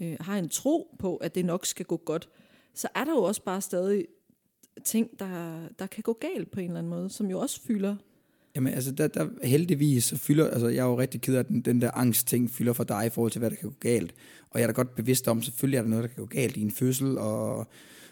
øh, 0.00 0.16
har 0.20 0.38
en 0.38 0.48
tro 0.48 0.96
på, 0.98 1.16
at 1.16 1.34
det 1.34 1.44
nok 1.44 1.66
skal 1.66 1.86
gå 1.86 1.96
godt, 1.96 2.28
så 2.74 2.88
er 2.94 3.04
der 3.04 3.12
jo 3.12 3.22
også 3.22 3.42
bare 3.42 3.60
stadig 3.60 4.06
ting, 4.84 5.18
der, 5.18 5.60
der 5.78 5.86
kan 5.86 6.02
gå 6.02 6.12
galt 6.12 6.50
på 6.50 6.60
en 6.60 6.66
eller 6.66 6.78
anden 6.78 6.90
måde, 6.90 7.10
som 7.10 7.30
jo 7.30 7.40
også 7.40 7.60
fylder. 7.62 7.96
Jamen 8.56 8.74
altså, 8.74 8.92
der, 8.92 9.08
der 9.08 9.28
heldigvis 9.42 10.04
så 10.04 10.16
fylder, 10.16 10.50
altså 10.50 10.68
jeg 10.68 10.82
er 10.82 10.88
jo 10.88 10.98
rigtig 10.98 11.20
ked 11.20 11.34
af, 11.34 11.40
at 11.40 11.48
den, 11.48 11.60
den 11.60 11.80
der 11.80 11.90
angstting 11.90 12.50
fylder 12.50 12.72
for 12.72 12.84
dig 12.84 13.06
i 13.06 13.10
forhold 13.10 13.32
til, 13.32 13.38
hvad 13.38 13.50
der 13.50 13.56
kan 13.56 13.68
gå 13.68 13.74
galt. 13.80 14.14
Og 14.50 14.60
jeg 14.60 14.62
er 14.62 14.66
da 14.66 14.72
godt 14.72 14.94
bevidst 14.94 15.28
om, 15.28 15.42
selvfølgelig 15.42 15.78
er 15.78 15.82
der 15.82 15.88
noget, 15.88 16.02
der 16.02 16.08
kan 16.08 16.22
gå 16.22 16.26
galt 16.26 16.56
i 16.56 16.60
en 16.60 16.70
fødsel, 16.70 17.18
og, 17.18 17.56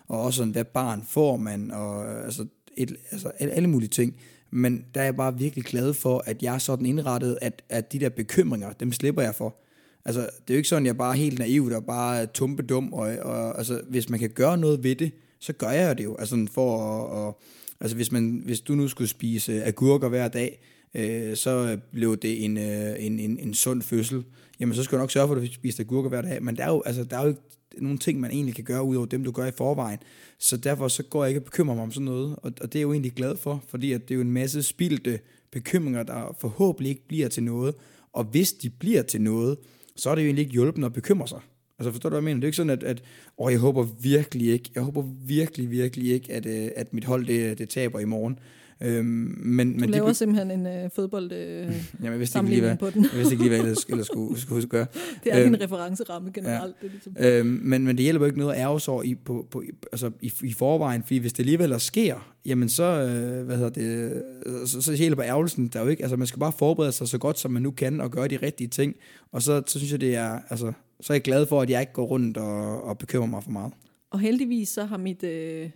og 0.08 0.22
også 0.22 0.36
sådan, 0.36 0.52
hvad 0.52 0.64
barn 0.64 1.02
får 1.02 1.36
man, 1.36 1.70
og 1.70 2.24
altså, 2.24 2.46
et, 2.76 2.96
altså 3.10 3.28
alle 3.28 3.68
mulige 3.68 3.88
ting. 3.88 4.16
Men 4.54 4.84
der 4.94 5.00
er 5.00 5.04
jeg 5.04 5.16
bare 5.16 5.38
virkelig 5.38 5.64
glad 5.64 5.94
for, 5.94 6.22
at 6.26 6.42
jeg 6.42 6.54
er 6.54 6.58
sådan 6.58 6.86
indrettet, 6.86 7.38
at, 7.40 7.62
at 7.68 7.92
de 7.92 8.00
der 8.00 8.08
bekymringer, 8.08 8.72
dem 8.72 8.92
slipper 8.92 9.22
jeg 9.22 9.34
for. 9.34 9.56
Altså, 10.04 10.20
det 10.20 10.50
er 10.50 10.54
jo 10.54 10.56
ikke 10.56 10.68
sådan, 10.68 10.82
at 10.82 10.86
jeg 10.86 10.96
bare 10.96 11.12
er 11.12 11.16
helt 11.16 11.38
naiv, 11.38 11.70
der 11.70 11.80
bare 11.80 12.22
er 12.22 12.26
tumpedum, 12.26 12.92
og, 12.92 13.16
og 13.22 13.58
altså, 13.58 13.82
hvis 13.88 14.08
man 14.08 14.20
kan 14.20 14.30
gøre 14.30 14.58
noget 14.58 14.84
ved 14.84 14.96
det, 14.96 15.12
så 15.40 15.52
gør 15.52 15.70
jeg 15.70 15.98
det 15.98 16.04
jo, 16.04 16.16
altså 16.16 16.46
for 16.52 16.78
at, 16.80 17.28
at, 17.28 17.34
Altså 17.80 17.96
hvis, 17.96 18.12
man, 18.12 18.42
hvis 18.44 18.60
du 18.60 18.74
nu 18.74 18.88
skulle 18.88 19.08
spise 19.08 19.64
agurker 19.64 20.08
hver 20.08 20.28
dag, 20.28 20.60
øh, 20.94 21.36
så 21.36 21.78
blev 21.92 22.16
det 22.16 22.44
en, 22.44 22.56
øh, 22.56 22.96
en, 22.98 23.18
en, 23.18 23.38
en 23.38 23.54
sund 23.54 23.82
fødsel. 23.82 24.24
Jamen 24.60 24.74
så 24.74 24.82
skal 24.82 24.98
du 24.98 25.02
nok 25.02 25.10
sørge 25.10 25.28
for, 25.28 25.34
at 25.34 25.42
du 25.42 25.52
spiser 25.52 25.82
agurker 25.82 26.08
hver 26.08 26.22
dag. 26.22 26.42
Men 26.42 26.56
der 26.56 26.64
er 26.64 26.68
jo, 26.68 26.82
altså, 26.86 27.04
der 27.04 27.18
er 27.18 27.26
jo 27.26 27.34
nogle 27.78 27.98
ting, 27.98 28.20
man 28.20 28.30
egentlig 28.30 28.54
kan 28.54 28.64
gøre, 28.64 28.82
ud 28.82 28.96
over 28.96 29.06
dem, 29.06 29.24
du 29.24 29.30
gør 29.30 29.46
i 29.46 29.50
forvejen. 29.56 29.98
Så 30.38 30.56
derfor 30.56 30.88
så 30.88 31.02
går 31.02 31.24
jeg 31.24 31.30
ikke 31.30 31.40
og 31.40 31.44
bekymrer 31.44 31.74
mig 31.74 31.84
om 31.84 31.92
sådan 31.92 32.04
noget, 32.04 32.36
og, 32.36 32.52
og 32.60 32.72
det 32.72 32.74
er 32.74 32.80
jeg 32.80 32.82
jo 32.86 32.92
egentlig 32.92 33.12
glad 33.12 33.36
for, 33.36 33.64
fordi 33.68 33.92
at 33.92 34.02
det 34.08 34.10
er 34.10 34.14
jo 34.14 34.20
en 34.20 34.32
masse 34.32 34.62
spildte 34.62 35.18
bekymringer, 35.50 36.02
der 36.02 36.36
forhåbentlig 36.40 36.90
ikke 36.90 37.08
bliver 37.08 37.28
til 37.28 37.42
noget, 37.42 37.74
og 38.12 38.24
hvis 38.24 38.52
de 38.52 38.70
bliver 38.70 39.02
til 39.02 39.20
noget, 39.20 39.58
så 39.96 40.10
er 40.10 40.14
det 40.14 40.22
jo 40.22 40.26
egentlig 40.26 40.42
ikke 40.42 40.52
hjulpende 40.52 40.86
at 40.86 40.92
bekymre 40.92 41.28
sig. 41.28 41.40
Altså 41.78 41.90
forstår 41.90 42.08
du, 42.08 42.14
hvad 42.14 42.18
jeg 42.18 42.24
mener? 42.24 42.40
Det 42.40 42.44
er 42.44 42.48
ikke 42.48 42.56
sådan, 42.56 42.70
at, 42.70 42.82
at 42.82 43.02
åh, 43.38 43.52
jeg 43.52 43.60
håber 43.60 43.82
virkelig 44.00 44.48
ikke, 44.48 44.70
jeg 44.74 44.82
håber 44.82 45.02
virkelig, 45.26 45.70
virkelig 45.70 46.12
ikke, 46.12 46.32
at, 46.32 46.46
øh, 46.46 46.70
at 46.76 46.92
mit 46.92 47.04
hold 47.04 47.26
det, 47.26 47.58
det 47.58 47.68
taber 47.68 48.00
i 48.00 48.04
morgen. 48.04 48.38
Øhm, 48.84 49.06
men, 49.44 49.72
du 49.72 49.80
men 49.80 49.90
laver 49.90 50.08
de, 50.08 50.14
simpelthen 50.14 50.50
en 50.50 50.84
uh, 50.84 50.90
fodbold 50.90 51.24
uh, 51.24 51.74
Jamen, 52.04 52.18
vidste 52.18 52.38
ikke 52.38 52.50
lige, 52.50 52.60
hvad, 52.60 52.76
på 52.76 52.90
den. 52.90 53.02
jeg 53.04 53.18
vidste 53.18 53.34
ikke 53.34 53.44
lige, 53.44 53.48
hvad 53.48 53.58
jeg 53.58 53.66
ellers, 53.66 53.84
ellers 53.84 54.06
skulle, 54.06 54.40
skulle 54.40 54.56
huske 54.56 54.68
gøre. 54.68 54.86
Det 55.24 55.34
er 55.34 55.44
øhm, 55.44 55.54
en 55.54 55.60
referenceramme 55.60 56.30
generelt. 56.34 56.76
Ja. 56.82 56.86
Det 56.86 56.92
ligesom. 56.92 57.16
øhm, 57.18 57.60
men, 57.62 57.84
men 57.84 57.96
det 57.96 58.02
hjælper 58.02 58.26
ikke 58.26 58.38
noget 58.38 58.54
at 58.54 58.60
ærge 58.60 58.80
sig 58.80 58.94
i, 59.04 59.14
på, 59.14 59.46
på, 59.50 59.62
altså 59.92 60.10
i, 60.20 60.32
i 60.42 60.52
forvejen, 60.52 61.02
fordi 61.02 61.18
hvis 61.18 61.32
det 61.32 61.40
alligevel 61.40 61.80
sker, 61.80 62.34
jamen 62.46 62.68
så, 62.68 62.84
øh, 62.84 63.46
hvad 63.46 63.56
hedder 63.56 63.70
det, 63.70 64.22
så, 64.68 64.82
så 64.82 64.92
hjælper 64.92 65.24
ærgelsen 65.24 65.68
der 65.68 65.80
jo 65.80 65.88
ikke. 65.88 66.02
Altså 66.02 66.16
man 66.16 66.26
skal 66.26 66.40
bare 66.40 66.52
forberede 66.52 66.92
sig 66.92 67.08
så 67.08 67.18
godt, 67.18 67.38
som 67.38 67.50
man 67.50 67.62
nu 67.62 67.70
kan, 67.70 68.00
og 68.00 68.10
gøre 68.10 68.28
de 68.28 68.36
rigtige 68.36 68.68
ting. 68.68 68.96
Og 69.32 69.42
så, 69.42 69.62
så 69.66 69.78
synes 69.78 69.92
jeg, 69.92 70.00
det 70.00 70.14
er, 70.14 70.38
altså, 70.50 70.72
så 71.00 71.12
er 71.12 71.14
jeg 71.14 71.22
glad 71.22 71.46
for, 71.46 71.62
at 71.62 71.70
jeg 71.70 71.80
ikke 71.80 71.92
går 71.92 72.04
rundt 72.04 72.36
og, 72.36 72.84
og 72.84 72.98
bekymrer 72.98 73.26
mig 73.26 73.42
for 73.42 73.50
meget. 73.50 73.72
Og 74.10 74.20
heldigvis 74.20 74.68
så 74.68 74.84
har 74.84 74.96
mit... 74.96 75.22
Øh 75.22 75.70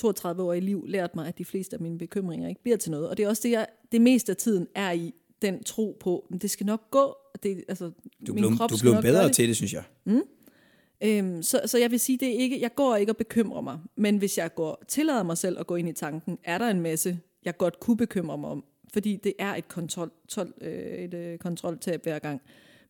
32-årige 0.00 0.60
liv 0.60 0.84
lært 0.88 1.14
mig, 1.14 1.28
at 1.28 1.38
de 1.38 1.44
fleste 1.44 1.76
af 1.76 1.80
mine 1.80 1.98
bekymringer 1.98 2.48
ikke 2.48 2.62
bliver 2.62 2.76
til 2.76 2.90
noget. 2.90 3.08
Og 3.08 3.16
det 3.16 3.24
er 3.24 3.28
også 3.28 3.42
det, 3.44 3.50
jeg 3.50 3.66
det 3.92 4.00
meste 4.00 4.32
af 4.32 4.36
tiden 4.36 4.66
er 4.74 4.92
i, 4.92 5.14
den 5.42 5.64
tro 5.64 5.96
på, 6.00 6.26
at 6.34 6.42
det 6.42 6.50
skal 6.50 6.66
nok 6.66 6.90
gå. 6.90 7.16
Det, 7.42 7.64
altså, 7.68 7.90
du 8.26 8.34
blev, 8.34 8.56
krop 8.56 8.70
du 8.70 8.76
blev 8.80 9.02
bedre 9.02 9.24
det. 9.24 9.32
til 9.32 9.48
det, 9.48 9.56
synes 9.56 9.72
jeg. 9.72 9.82
Mm? 10.04 10.22
Øhm, 11.04 11.42
så, 11.42 11.60
så 11.66 11.78
jeg 11.78 11.90
vil 11.90 12.00
sige, 12.00 12.18
det 12.18 12.28
er 12.28 12.38
ikke, 12.38 12.60
jeg 12.60 12.74
går 12.74 12.96
ikke 12.96 13.12
og 13.12 13.16
bekymrer 13.16 13.60
mig, 13.60 13.78
men 13.96 14.16
hvis 14.16 14.38
jeg 14.38 14.54
går, 14.54 14.84
tillader 14.88 15.22
mig 15.22 15.38
selv 15.38 15.58
at 15.60 15.66
gå 15.66 15.76
ind 15.76 15.88
i 15.88 15.92
tanken, 15.92 16.38
er 16.44 16.58
der 16.58 16.68
en 16.68 16.80
masse, 16.80 17.18
jeg 17.44 17.56
godt 17.56 17.80
kunne 17.80 17.96
bekymre 17.96 18.38
mig 18.38 18.50
om, 18.50 18.64
fordi 18.92 19.16
det 19.16 19.32
er 19.38 19.54
et, 19.54 19.68
kontrol, 19.68 20.10
tol, 20.28 20.52
øh, 20.60 20.72
et 20.72 21.14
øh, 21.14 21.38
kontroltab 21.38 22.02
hver 22.02 22.18
gang. 22.18 22.40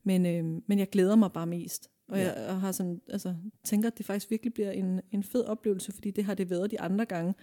Men, 0.05 0.27
øh, 0.27 0.63
men 0.67 0.79
jeg 0.79 0.91
glæder 0.91 1.17
mig 1.17 1.33
bare 1.33 1.47
mest. 1.47 1.91
Og 2.13 2.19
ja. 2.19 2.43
jeg 2.43 2.61
har 2.61 2.73
sådan, 2.73 3.01
altså, 3.09 3.35
tænker, 3.65 3.89
at 3.89 3.99
det 3.99 4.07
faktisk 4.07 4.31
virkelig 4.31 4.55
bliver 4.55 4.71
en, 4.71 5.01
en 5.11 5.23
fed 5.23 5.45
oplevelse, 5.45 5.93
fordi 5.93 6.11
det 6.11 6.25
har 6.25 6.35
det 6.35 6.51
været 6.51 6.71
de 6.71 6.81
andre 6.81 7.05
gange. 7.05 7.35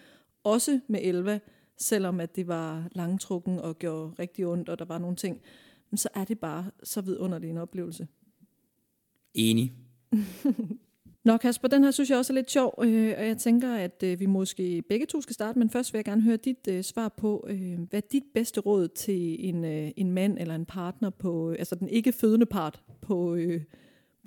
Også 0.43 0.79
med 0.87 0.99
Elva, 1.03 1.39
selvom 1.77 2.19
at 2.19 2.35
det 2.35 2.47
var 2.47 2.87
langtrukken 2.91 3.59
og 3.59 3.79
gjorde 3.79 4.13
rigtig 4.19 4.47
ondt, 4.47 4.69
og 4.69 4.79
der 4.79 4.85
var 4.85 4.97
nogle 4.97 5.15
ting. 5.15 5.41
Men 5.89 5.97
så 5.97 6.09
er 6.13 6.25
det 6.25 6.39
bare 6.39 6.71
så 6.83 7.01
vidunderlig 7.01 7.49
en 7.49 7.57
oplevelse. 7.57 8.07
Enig. 9.33 9.73
Nå 11.25 11.37
Kasper, 11.37 11.67
den 11.67 11.83
her 11.83 11.91
synes 11.91 12.09
jeg 12.09 12.17
også 12.17 12.33
er 12.33 12.35
lidt 12.35 12.51
sjov, 12.51 12.73
øh, 12.83 13.13
og 13.17 13.27
jeg 13.27 13.37
tænker, 13.37 13.75
at 13.75 14.03
øh, 14.03 14.19
vi 14.19 14.25
måske 14.25 14.83
begge 14.89 15.05
to 15.05 15.21
skal 15.21 15.33
starte, 15.33 15.59
men 15.59 15.69
først 15.69 15.93
vil 15.93 15.97
jeg 15.97 16.05
gerne 16.05 16.21
høre 16.21 16.37
dit 16.37 16.67
øh, 16.69 16.83
svar 16.83 17.09
på, 17.09 17.45
øh, 17.49 17.79
hvad 17.89 18.03
er 18.03 18.07
dit 18.11 18.23
bedste 18.33 18.61
råd 18.61 18.87
til 18.87 19.47
en, 19.49 19.65
øh, 19.65 19.91
en 19.97 20.11
mand 20.11 20.37
eller 20.39 20.55
en 20.55 20.65
partner 20.65 21.09
på, 21.09 21.51
øh, 21.51 21.55
altså 21.59 21.75
den 21.75 21.87
ikke 21.87 22.11
fødende 22.11 22.45
part 22.45 22.83
på, 23.01 23.35
øh, 23.35 23.61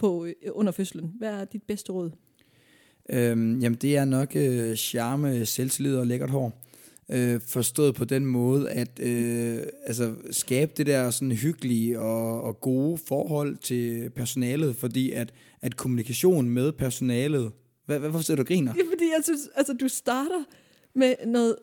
på 0.02 0.24
øh, 0.24 0.32
under 0.52 0.72
fødslen? 0.72 1.12
Hvad 1.18 1.28
er 1.28 1.44
dit 1.44 1.62
bedste 1.62 1.92
råd? 1.92 2.10
Øhm, 3.10 3.58
jamen 3.60 3.78
det 3.78 3.96
er 3.96 4.04
nok 4.04 4.36
øh, 4.36 4.76
charme, 4.76 5.46
selvtillid 5.46 5.96
og 5.96 6.06
lækkert 6.06 6.30
hår. 6.30 6.62
Øh, 7.10 7.40
forstået 7.40 7.94
på 7.94 8.04
den 8.04 8.26
måde, 8.26 8.70
at 8.70 9.00
øh, 9.02 9.58
altså, 9.86 10.14
skabe 10.30 10.72
det 10.76 10.86
der 10.86 11.10
sådan 11.10 11.32
hyggelige 11.32 12.00
og, 12.00 12.42
og 12.42 12.60
gode 12.60 12.98
forhold 12.98 13.56
til 13.56 14.10
personalet, 14.10 14.76
fordi 14.76 15.12
at, 15.12 15.32
at 15.60 15.76
kommunikation 15.76 16.50
med 16.50 16.72
personalet... 16.72 17.52
Hvad, 17.86 17.98
hvad 17.98 18.10
hvorfor 18.10 18.34
du 18.34 18.44
griner? 18.44 18.72
Ja, 18.76 18.82
fordi 18.92 19.04
jeg 19.16 19.24
synes, 19.24 19.40
altså, 19.54 19.72
du 19.72 19.88
starter 19.88 20.44
med 20.94 21.14
noget 21.26 21.56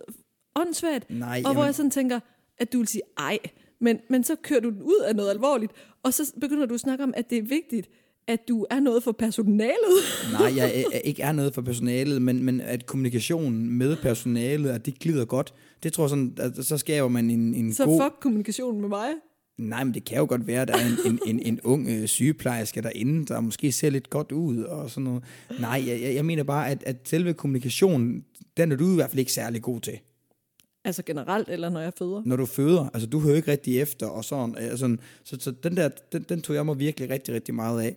åndssvagt, 0.56 1.10
Nej, 1.10 1.30
og 1.30 1.38
jamen... 1.38 1.56
hvor 1.56 1.66
jeg 1.66 1.76
sådan 1.76 1.92
tænker, 1.92 2.20
at 2.58 2.74
du 2.74 2.78
vil 2.78 2.88
sige 2.88 3.02
ej, 3.18 3.38
men, 3.82 4.00
men 4.10 4.24
så 4.24 4.36
kører 4.36 4.60
du 4.60 4.70
den 4.70 4.82
ud 4.82 5.04
af 5.08 5.16
noget 5.16 5.30
alvorligt, 5.30 5.72
og 6.04 6.14
så 6.14 6.34
begynder 6.42 6.66
du 6.66 6.74
at 6.74 6.80
snakke 6.80 7.04
om, 7.04 7.14
at 7.18 7.30
det 7.30 7.38
er 7.38 7.42
vigtigt, 7.42 7.90
at 8.28 8.40
du 8.48 8.66
er 8.70 8.80
noget 8.80 9.04
for 9.04 9.12
personalet? 9.12 9.98
Nej, 10.40 10.56
jeg 10.56 10.86
er, 10.94 11.00
ikke 11.00 11.22
er 11.22 11.32
noget 11.32 11.54
for 11.54 11.62
personalet, 11.62 12.22
men, 12.22 12.44
men 12.44 12.62
at 12.62 12.86
kommunikationen 12.86 13.70
med 13.70 13.96
personalet, 13.96 14.70
at 14.70 14.86
det 14.86 15.00
glider 15.00 15.26
godt, 15.26 15.54
det 15.84 15.94
tror 15.94 16.04
jeg 16.04 16.10
sådan, 16.10 16.34
at 16.38 16.66
så 16.66 16.78
skaber 16.78 17.08
man 17.08 17.30
en, 17.30 17.54
en 17.54 17.74
så 17.74 17.86
god... 17.86 18.00
Så 18.00 18.04
fuck 18.04 18.22
kommunikationen 18.22 18.82
med 18.82 18.90
mig? 18.90 19.10
Nej, 19.58 19.84
men 19.84 19.94
det 19.94 20.06
kan 20.06 20.18
jo 20.18 20.26
godt 20.30 20.48
være, 20.48 20.62
at 20.62 20.68
der 20.68 20.74
er 20.74 20.86
en, 20.86 21.12
en, 21.12 21.20
en, 21.26 21.40
en 21.40 21.60
ung 21.64 21.90
øh, 21.90 22.08
sygeplejerske 22.08 22.82
derinde, 22.82 23.26
der 23.26 23.40
måske 23.40 23.72
ser 23.72 23.90
lidt 23.90 24.10
godt 24.10 24.32
ud 24.32 24.64
og 24.64 24.90
sådan 24.90 25.04
noget. 25.04 25.24
Nej, 25.60 25.84
jeg, 25.88 26.16
jeg 26.16 26.26
mener 26.26 26.44
bare, 26.44 26.70
at, 26.70 26.84
at 26.84 26.96
selve 27.06 27.34
kommunikationen, 27.34 28.24
den 28.58 28.72
er 28.72 28.76
du 28.76 28.92
i 28.92 28.96
hvert 28.96 29.10
fald 29.10 29.20
ikke 29.20 29.32
særlig 29.32 29.62
god 29.62 29.80
til. 29.80 30.00
Altså 30.86 31.04
generelt, 31.04 31.50
eller 31.50 31.70
når 31.70 31.80
jeg 31.80 31.94
føder? 31.98 32.22
Når 32.26 32.36
du 32.36 32.46
føder, 32.46 32.90
altså 32.94 33.08
du 33.08 33.20
hører 33.20 33.36
ikke 33.36 33.52
rigtig 33.52 33.80
efter, 33.80 34.08
og 34.08 34.26
sådan, 34.26 34.56
altså, 34.58 34.98
så, 35.24 35.38
så 35.40 35.52
den 35.52 35.78
der, 35.78 35.90
den, 36.12 36.26
den 36.30 36.42
tog 36.42 36.56
jeg 36.56 36.66
mig 36.66 36.80
virkelig 36.80 37.10
rigtig, 37.10 37.34
rigtig 37.34 37.56
meget 37.56 37.82
af. 37.82 37.96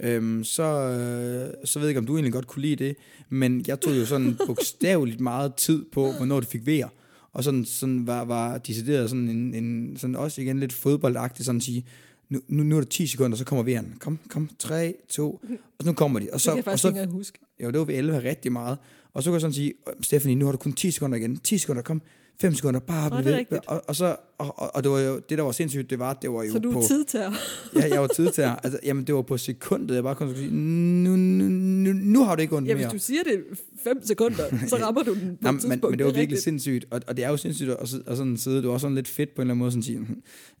Øhm, 0.00 0.44
så, 0.44 0.62
øh, 0.62 1.66
så 1.66 1.78
ved 1.78 1.86
jeg 1.86 1.90
ikke, 1.90 1.98
om 1.98 2.06
du 2.06 2.14
egentlig 2.14 2.32
godt 2.32 2.46
kunne 2.46 2.62
lide 2.62 2.84
det, 2.84 2.96
men 3.28 3.64
jeg 3.66 3.80
tog 3.80 3.96
jo 3.96 4.06
sådan 4.06 4.36
bogstaveligt 4.46 5.20
meget 5.20 5.54
tid 5.54 5.84
på, 5.92 6.12
hvornår 6.12 6.40
det 6.40 6.48
fik 6.48 6.66
vejer. 6.66 6.88
Og 7.32 7.44
sådan, 7.44 7.64
sådan 7.64 8.06
var, 8.06 8.24
var 8.24 8.58
decideret 8.58 9.10
sådan 9.10 9.28
en, 9.28 9.54
en, 9.54 9.96
sådan 9.96 10.16
også 10.16 10.40
igen 10.40 10.60
lidt 10.60 10.72
fodboldagtigt, 10.72 11.46
sådan 11.46 11.56
at 11.56 11.62
sige, 11.62 11.84
nu, 12.28 12.40
nu, 12.48 12.62
nu 12.62 12.76
er 12.76 12.80
der 12.80 12.88
10 12.88 13.06
sekunder, 13.06 13.36
så 13.36 13.44
kommer 13.44 13.62
vejeren. 13.62 13.94
Kom, 14.00 14.18
kom, 14.28 14.50
3, 14.58 14.94
2, 15.08 15.30
og 15.78 15.84
så 15.84 15.86
nu 15.86 15.92
kommer 15.92 16.20
de. 16.20 16.28
Og 16.32 16.40
så, 16.40 16.50
det 16.50 16.54
kan 16.54 16.56
jeg 16.56 16.64
faktisk 16.64 16.86
og 16.86 16.94
så, 16.94 17.00
ikke 17.00 17.12
huske. 17.12 17.38
Jo, 17.62 17.70
det 17.70 17.78
var 17.78 17.84
ved 17.84 17.94
11 17.94 18.18
rigtig 18.18 18.52
meget. 18.52 18.78
Og 19.18 19.24
så 19.24 19.30
kan 19.30 19.32
jeg 19.32 19.40
sådan 19.40 19.54
sige, 19.54 19.72
Stephanie, 20.02 20.36
nu 20.36 20.44
har 20.44 20.52
du 20.52 20.58
kun 20.58 20.72
10 20.72 20.90
sekunder 20.90 21.18
igen. 21.18 21.36
10 21.36 21.58
sekunder, 21.58 21.82
kom. 21.82 22.02
5 22.40 22.54
sekunder, 22.54 22.80
bare 22.80 23.22
blive 23.22 23.36
ved. 23.50 23.58
Og, 23.66 23.82
og, 23.88 23.96
så, 23.96 24.16
og, 24.38 24.58
og, 24.58 24.74
og, 24.74 24.82
det 24.84 24.90
var 24.90 24.98
jo, 24.98 25.18
det 25.28 25.38
der 25.38 25.44
var 25.44 25.52
sindssygt, 25.52 25.90
det 25.90 25.98
var, 25.98 26.12
det 26.14 26.30
var 26.30 26.42
jo 26.42 26.52
Så 26.52 26.58
du 26.58 26.78
er 26.78 26.86
tidtager? 26.86 27.32
ja, 27.76 27.88
jeg 27.88 28.00
var 28.00 28.06
tidtager. 28.06 28.56
Altså, 28.64 28.80
jamen, 28.84 29.04
det 29.04 29.14
var 29.14 29.22
på 29.22 29.38
sekundet, 29.38 29.94
jeg 29.94 30.02
bare 30.02 30.14
kunne 30.14 30.36
sige, 30.36 30.50
nu, 30.50 31.16
nu, 31.16 31.44
nu, 31.44 31.92
nu 31.92 32.24
har 32.24 32.34
det 32.34 32.42
ikke 32.42 32.56
ondt 32.56 32.68
ja, 32.68 32.74
mere. 32.74 32.88
hvis 32.88 33.02
du 33.02 33.06
siger 33.06 33.22
det 33.22 33.44
5 33.84 34.00
sekunder, 34.04 34.66
så 34.68 34.76
rammer 34.84 35.02
du 35.02 35.14
den 35.14 35.36
på 35.36 35.46
Jamen, 35.46 35.60
men, 35.68 35.80
men 35.90 35.98
det 35.98 36.06
var 36.06 36.12
virkelig 36.12 36.42
sindssygt, 36.42 36.84
og, 36.90 37.00
og 37.06 37.16
det 37.16 37.24
er 37.24 37.28
jo 37.28 37.36
sindssygt 37.36 37.70
at, 37.70 37.94
at 38.06 38.16
sådan 38.16 38.36
sidde, 38.36 38.62
du 38.62 38.70
var 38.70 38.78
sådan 38.78 38.94
lidt 38.94 39.08
fedt 39.08 39.34
på 39.34 39.42
en 39.42 39.46
eller 39.46 39.52
anden 39.52 39.58
måde, 39.58 39.70
sådan 39.70 39.82
sige, 39.82 40.06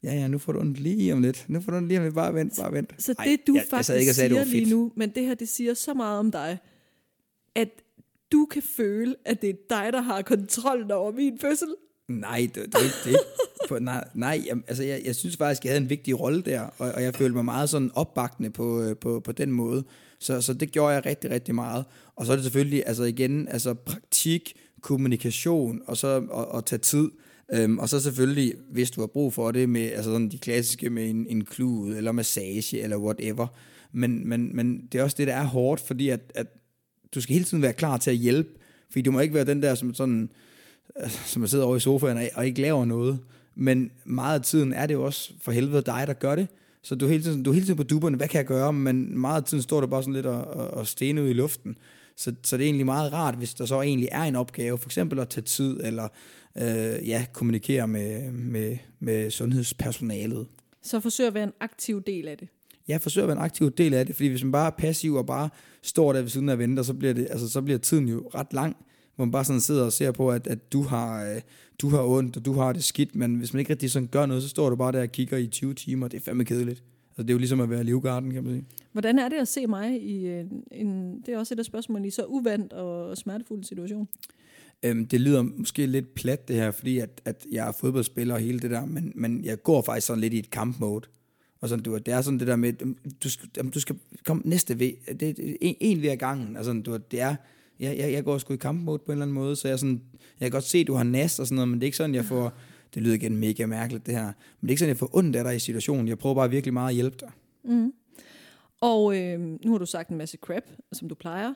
ja, 0.02 0.14
ja, 0.14 0.28
nu 0.28 0.38
får 0.38 0.52
du 0.52 0.60
ondt 0.60 0.80
lige 0.80 1.12
om 1.12 1.22
lidt, 1.22 1.44
nu 1.48 1.60
får 1.60 1.72
du 1.72 1.76
ondt 1.76 1.88
lige 1.88 1.98
om 1.98 2.04
lidt, 2.04 2.14
bare 2.14 2.34
vent, 2.34 2.52
bare 2.60 2.72
vent. 2.72 2.94
Så 2.98 3.14
det 3.24 3.40
du 3.46 3.56
Ej, 3.56 3.64
faktisk 3.70 3.88
jeg, 3.88 3.94
jeg 3.94 4.00
ikke 4.00 4.14
siger 4.14 4.44
lige 4.44 4.70
nu, 4.70 4.92
men 4.96 5.10
det 5.14 5.24
her, 5.24 5.34
det 5.34 5.48
siger 5.48 5.74
så 5.74 5.94
meget 5.94 6.18
om 6.18 6.30
dig, 6.30 6.58
at 7.54 7.68
du 8.32 8.46
kan 8.50 8.62
føle, 8.76 9.14
at 9.24 9.42
det 9.42 9.50
er 9.50 9.54
dig, 9.70 9.92
der 9.92 10.00
har 10.00 10.22
kontrollen 10.22 10.90
over 10.90 11.12
min 11.12 11.38
fødsel. 11.38 11.68
Nej, 12.08 12.50
det, 12.54 12.66
det 12.66 12.74
er 12.74 12.84
ikke 12.84 12.96
det. 13.04 13.16
For, 13.68 13.78
nej, 13.78 14.08
nej 14.14 14.42
jeg, 14.46 14.56
altså 14.68 14.82
jeg, 14.82 15.02
jeg 15.04 15.16
synes 15.16 15.36
faktisk, 15.36 15.64
jeg 15.64 15.70
havde 15.70 15.82
en 15.82 15.90
vigtig 15.90 16.20
rolle 16.20 16.42
der, 16.42 16.60
og, 16.60 16.92
og 16.92 17.02
jeg 17.02 17.14
følte 17.14 17.34
mig 17.34 17.44
meget 17.44 17.70
sådan 17.70 17.90
opbakende 17.94 18.50
på, 18.50 18.82
øh, 18.82 18.96
på, 18.96 19.20
på 19.20 19.32
den 19.32 19.52
måde. 19.52 19.84
Så, 20.20 20.40
så 20.40 20.54
det 20.54 20.72
gjorde 20.72 20.94
jeg 20.94 21.06
rigtig, 21.06 21.30
rigtig 21.30 21.54
meget. 21.54 21.84
Og 22.16 22.26
så 22.26 22.32
er 22.32 22.36
det 22.36 22.44
selvfølgelig, 22.44 22.82
altså 22.86 23.04
igen, 23.04 23.48
altså 23.48 23.74
praktik, 23.74 24.52
kommunikation, 24.82 25.82
og 25.86 25.96
så 25.96 26.26
og, 26.30 26.48
og 26.48 26.66
tage 26.66 26.78
tid. 26.78 27.10
Øhm, 27.52 27.78
og 27.78 27.88
så 27.88 28.00
selvfølgelig, 28.00 28.54
hvis 28.70 28.90
du 28.90 29.00
har 29.00 29.06
brug 29.06 29.34
for 29.34 29.50
det, 29.50 29.68
med 29.68 29.90
altså 29.90 30.10
sådan 30.10 30.28
de 30.28 30.38
klassiske 30.38 30.90
med 30.90 31.10
en, 31.10 31.26
en 31.28 31.44
klud, 31.44 31.96
eller 31.96 32.12
massage, 32.12 32.80
eller 32.80 32.96
whatever. 32.96 33.46
Men, 33.92 34.28
men, 34.28 34.56
men 34.56 34.86
det 34.92 34.98
er 34.98 35.02
også 35.02 35.16
det, 35.18 35.26
der 35.26 35.34
er 35.34 35.44
hårdt, 35.44 35.80
fordi 35.80 36.08
at, 36.08 36.20
at 36.34 36.46
du 37.14 37.20
skal 37.20 37.32
hele 37.32 37.44
tiden 37.44 37.62
være 37.62 37.72
klar 37.72 37.96
til 37.96 38.10
at 38.10 38.16
hjælpe, 38.16 38.50
fordi 38.90 39.02
du 39.02 39.10
må 39.10 39.20
ikke 39.20 39.34
være 39.34 39.44
den 39.44 39.62
der, 39.62 39.74
som 39.74 39.94
sådan, 39.94 40.30
øh, 41.02 41.10
som 41.10 41.46
sidder 41.46 41.64
over 41.64 41.76
i 41.76 41.80
sofaen 41.80 42.28
og 42.34 42.46
ikke 42.46 42.60
laver 42.60 42.84
noget. 42.84 43.18
Men 43.54 43.90
meget 44.04 44.38
af 44.38 44.44
tiden 44.44 44.72
er 44.72 44.86
det 44.86 44.94
jo 44.94 45.04
også 45.04 45.32
for 45.40 45.52
helvede 45.52 45.82
dig, 45.82 46.04
der 46.06 46.12
gør 46.12 46.34
det. 46.34 46.48
Så 46.82 46.94
du 46.94 47.06
er 47.06 47.10
hele 47.10 47.22
tiden, 47.22 47.42
du 47.42 47.50
er 47.50 47.54
hele 47.54 47.66
tiden 47.66 47.76
på 47.76 47.82
duberne, 47.82 48.16
hvad 48.16 48.28
kan 48.28 48.38
jeg 48.38 48.46
gøre? 48.46 48.72
Men 48.72 49.18
meget 49.18 49.40
af 49.40 49.44
tiden 49.44 49.62
står 49.62 49.80
du 49.80 49.86
bare 49.86 50.02
sådan 50.02 50.14
lidt 50.14 50.26
og, 50.26 50.44
og, 50.44 50.70
og 50.70 50.86
stene 50.86 51.22
ud 51.22 51.28
i 51.28 51.32
luften. 51.32 51.76
Så, 52.16 52.34
så 52.44 52.56
det 52.56 52.62
er 52.62 52.66
egentlig 52.66 52.86
meget 52.86 53.12
rart, 53.12 53.34
hvis 53.34 53.54
der 53.54 53.66
så 53.66 53.82
egentlig 53.82 54.08
er 54.12 54.22
en 54.22 54.36
opgave, 54.36 54.78
for 54.78 54.88
eksempel 54.88 55.18
at 55.18 55.28
tage 55.28 55.44
tid, 55.44 55.80
eller 55.84 56.08
øh, 56.56 57.08
ja, 57.08 57.26
kommunikere 57.32 57.88
med, 57.88 58.32
med, 58.32 58.76
med 59.00 59.30
sundhedspersonalet. 59.30 60.46
Så 60.82 61.00
forsøg 61.00 61.26
at 61.26 61.34
være 61.34 61.44
en 61.44 61.52
aktiv 61.60 62.02
del 62.02 62.28
af 62.28 62.38
det. 62.38 62.48
Ja, 62.88 62.96
forsøg 62.96 63.22
at 63.22 63.28
være 63.28 63.36
en 63.36 63.42
aktiv 63.42 63.70
del 63.70 63.94
af 63.94 64.06
det, 64.06 64.16
fordi 64.16 64.28
hvis 64.28 64.44
man 64.44 64.52
bare 64.52 64.66
er 64.66 64.76
passiv 64.78 65.14
og 65.14 65.26
bare 65.26 65.48
står 65.82 66.12
der 66.12 66.20
ved 66.20 66.28
siden 66.28 66.48
af 66.48 66.58
venter, 66.58 66.82
så 66.82 66.94
bliver, 66.94 67.14
det, 67.14 67.26
altså, 67.30 67.48
så 67.48 67.62
bliver 67.62 67.78
tiden 67.78 68.08
jo 68.08 68.30
ret 68.34 68.52
lang 68.52 68.76
hvor 69.18 69.24
man 69.24 69.32
bare 69.32 69.44
sådan 69.44 69.60
sidder 69.60 69.84
og 69.84 69.92
ser 69.92 70.12
på, 70.12 70.30
at, 70.30 70.46
at 70.46 70.72
du, 70.72 70.82
har, 70.82 71.24
øh, 71.24 71.40
du 71.78 71.88
har 71.88 72.02
ondt, 72.02 72.36
og 72.36 72.44
du 72.44 72.52
har 72.52 72.72
det 72.72 72.84
skidt, 72.84 73.16
men 73.16 73.34
hvis 73.34 73.52
man 73.52 73.60
ikke 73.60 73.70
rigtig 73.70 73.90
sådan 73.90 74.08
gør 74.08 74.26
noget, 74.26 74.42
så 74.42 74.48
står 74.48 74.70
du 74.70 74.76
bare 74.76 74.92
der 74.92 75.02
og 75.02 75.12
kigger 75.12 75.36
i 75.36 75.46
20 75.46 75.74
timer, 75.74 76.08
det 76.08 76.16
er 76.16 76.24
fandme 76.24 76.44
kedeligt. 76.44 76.82
Altså, 77.10 77.22
det 77.22 77.30
er 77.30 77.34
jo 77.34 77.38
ligesom 77.38 77.60
at 77.60 77.70
være 77.70 77.84
livgarden, 77.84 78.32
kan 78.32 78.44
man 78.44 78.52
sige. 78.52 78.64
Hvordan 78.92 79.18
er 79.18 79.28
det 79.28 79.36
at 79.36 79.48
se 79.48 79.66
mig 79.66 80.02
i 80.02 80.28
en, 80.28 80.62
en 80.72 81.20
det 81.26 81.34
er 81.34 81.38
også 81.38 81.54
et 81.54 81.58
af 81.58 81.64
spørgsmålene, 81.64 82.08
i 82.08 82.10
så 82.10 82.24
uvandt 82.24 82.72
og 82.72 83.16
smertefuld 83.16 83.64
situation? 83.64 84.08
Øhm, 84.82 85.06
det 85.06 85.20
lyder 85.20 85.42
måske 85.42 85.86
lidt 85.86 86.14
plat 86.14 86.48
det 86.48 86.56
her, 86.56 86.70
fordi 86.70 86.98
at, 86.98 87.20
at 87.24 87.46
jeg 87.52 87.68
er 87.68 87.72
fodboldspiller 87.72 88.34
og 88.34 88.40
hele 88.40 88.60
det 88.60 88.70
der, 88.70 88.86
men, 88.86 89.12
men 89.14 89.44
jeg 89.44 89.62
går 89.62 89.82
faktisk 89.82 90.06
sådan 90.06 90.20
lidt 90.20 90.34
i 90.34 90.38
et 90.38 90.50
kampmode. 90.50 91.08
Og 91.60 91.68
sådan, 91.68 91.82
du, 91.82 91.98
det 91.98 92.08
er 92.08 92.20
sådan 92.20 92.38
det 92.38 92.46
der 92.46 92.56
med, 92.56 92.72
du 93.22 93.30
skal, 93.30 93.48
du 93.74 93.80
skal 93.80 93.96
komme 94.24 94.42
næste 94.44 94.78
ved, 94.78 94.92
det 95.20 95.28
er 95.28 95.56
en, 95.60 95.74
en 95.80 96.02
ved 96.02 96.08
ad 96.08 96.16
gangen. 96.16 96.56
Altså, 96.56 96.72
du, 96.72 96.96
det 97.10 97.20
er, 97.20 97.36
jeg, 97.80 97.98
jeg, 97.98 98.12
jeg 98.12 98.24
går 98.24 98.38
sgu 98.38 98.54
i 98.54 98.56
kampmode 98.56 98.98
på 98.98 99.04
en 99.04 99.12
eller 99.12 99.22
anden 99.22 99.34
måde, 99.34 99.56
så 99.56 99.68
jeg, 99.68 99.78
sådan, 99.78 100.02
jeg 100.40 100.46
kan 100.46 100.50
godt 100.50 100.64
se, 100.64 100.78
at 100.78 100.86
du 100.86 100.94
har 100.94 101.04
næst 101.04 101.40
og 101.40 101.46
sådan 101.46 101.56
noget, 101.56 101.68
men 101.68 101.80
det 101.80 101.84
er 101.84 101.86
ikke 101.86 101.96
sådan, 101.96 102.14
jeg 102.14 102.24
får, 102.24 102.52
det 102.94 103.02
lyder 103.02 103.14
igen 103.14 103.36
mega 103.36 103.66
mærkeligt 103.66 104.06
det 104.06 104.14
her, 104.14 104.24
men 104.24 104.32
det 104.62 104.68
er 104.68 104.70
ikke 104.70 104.78
sådan, 104.78 104.88
jeg 104.88 104.96
får 104.96 105.16
ondt 105.16 105.36
af 105.36 105.44
dig 105.44 105.56
i 105.56 105.58
situationen. 105.58 106.08
Jeg 106.08 106.18
prøver 106.18 106.34
bare 106.34 106.50
virkelig 106.50 106.72
meget 106.72 106.88
at 106.88 106.94
hjælpe 106.94 107.16
dig. 107.20 107.30
Mm. 107.64 107.92
Og 108.80 109.18
øh, 109.18 109.40
nu 109.40 109.70
har 109.70 109.78
du 109.78 109.86
sagt 109.86 110.08
en 110.08 110.16
masse 110.16 110.38
crap, 110.40 110.62
som 110.92 111.08
du 111.08 111.14
plejer, 111.14 111.54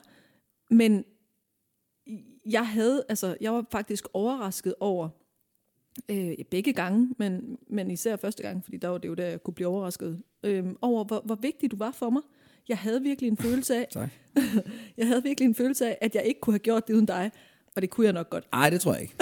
men 0.69 1.03
jeg 2.45 2.67
havde, 2.67 3.03
altså, 3.09 3.37
jeg 3.41 3.53
var 3.53 3.65
faktisk 3.71 4.05
overrasket 4.13 4.75
over, 4.79 5.09
øh, 6.09 6.33
begge 6.51 6.73
gange, 6.73 7.15
men, 7.17 7.57
men 7.69 7.91
især 7.91 8.15
første 8.15 8.43
gang, 8.43 8.63
fordi 8.63 8.77
der 8.77 8.87
var 8.87 8.97
det 8.97 9.09
jo 9.09 9.13
der, 9.13 9.25
jeg 9.25 9.43
kunne 9.43 9.53
blive 9.53 9.67
overrasket, 9.67 10.21
øh, 10.43 10.65
over 10.81 11.03
hvor, 11.03 11.21
hvor 11.25 11.35
vigtig 11.35 11.71
du 11.71 11.75
var 11.75 11.91
for 11.91 12.09
mig. 12.09 12.21
Jeg 12.67 12.77
havde 12.77 13.01
virkelig 13.01 13.27
en 13.27 13.37
følelse 13.37 13.75
af, 13.75 13.87
tak. 13.91 14.09
jeg 14.97 15.07
havde 15.07 15.23
virkelig 15.23 15.47
en 15.47 15.55
følelse 15.55 15.87
af, 15.87 15.97
at 16.01 16.15
jeg 16.15 16.23
ikke 16.25 16.39
kunne 16.39 16.53
have 16.53 16.59
gjort 16.59 16.87
det 16.87 16.93
uden 16.93 17.05
dig, 17.05 17.31
og 17.75 17.81
det 17.81 17.89
kunne 17.89 18.05
jeg 18.05 18.13
nok 18.13 18.29
godt. 18.29 18.47
Nej, 18.51 18.69
det 18.69 18.81
tror 18.81 18.93
jeg 18.93 19.01
ikke. 19.01 19.15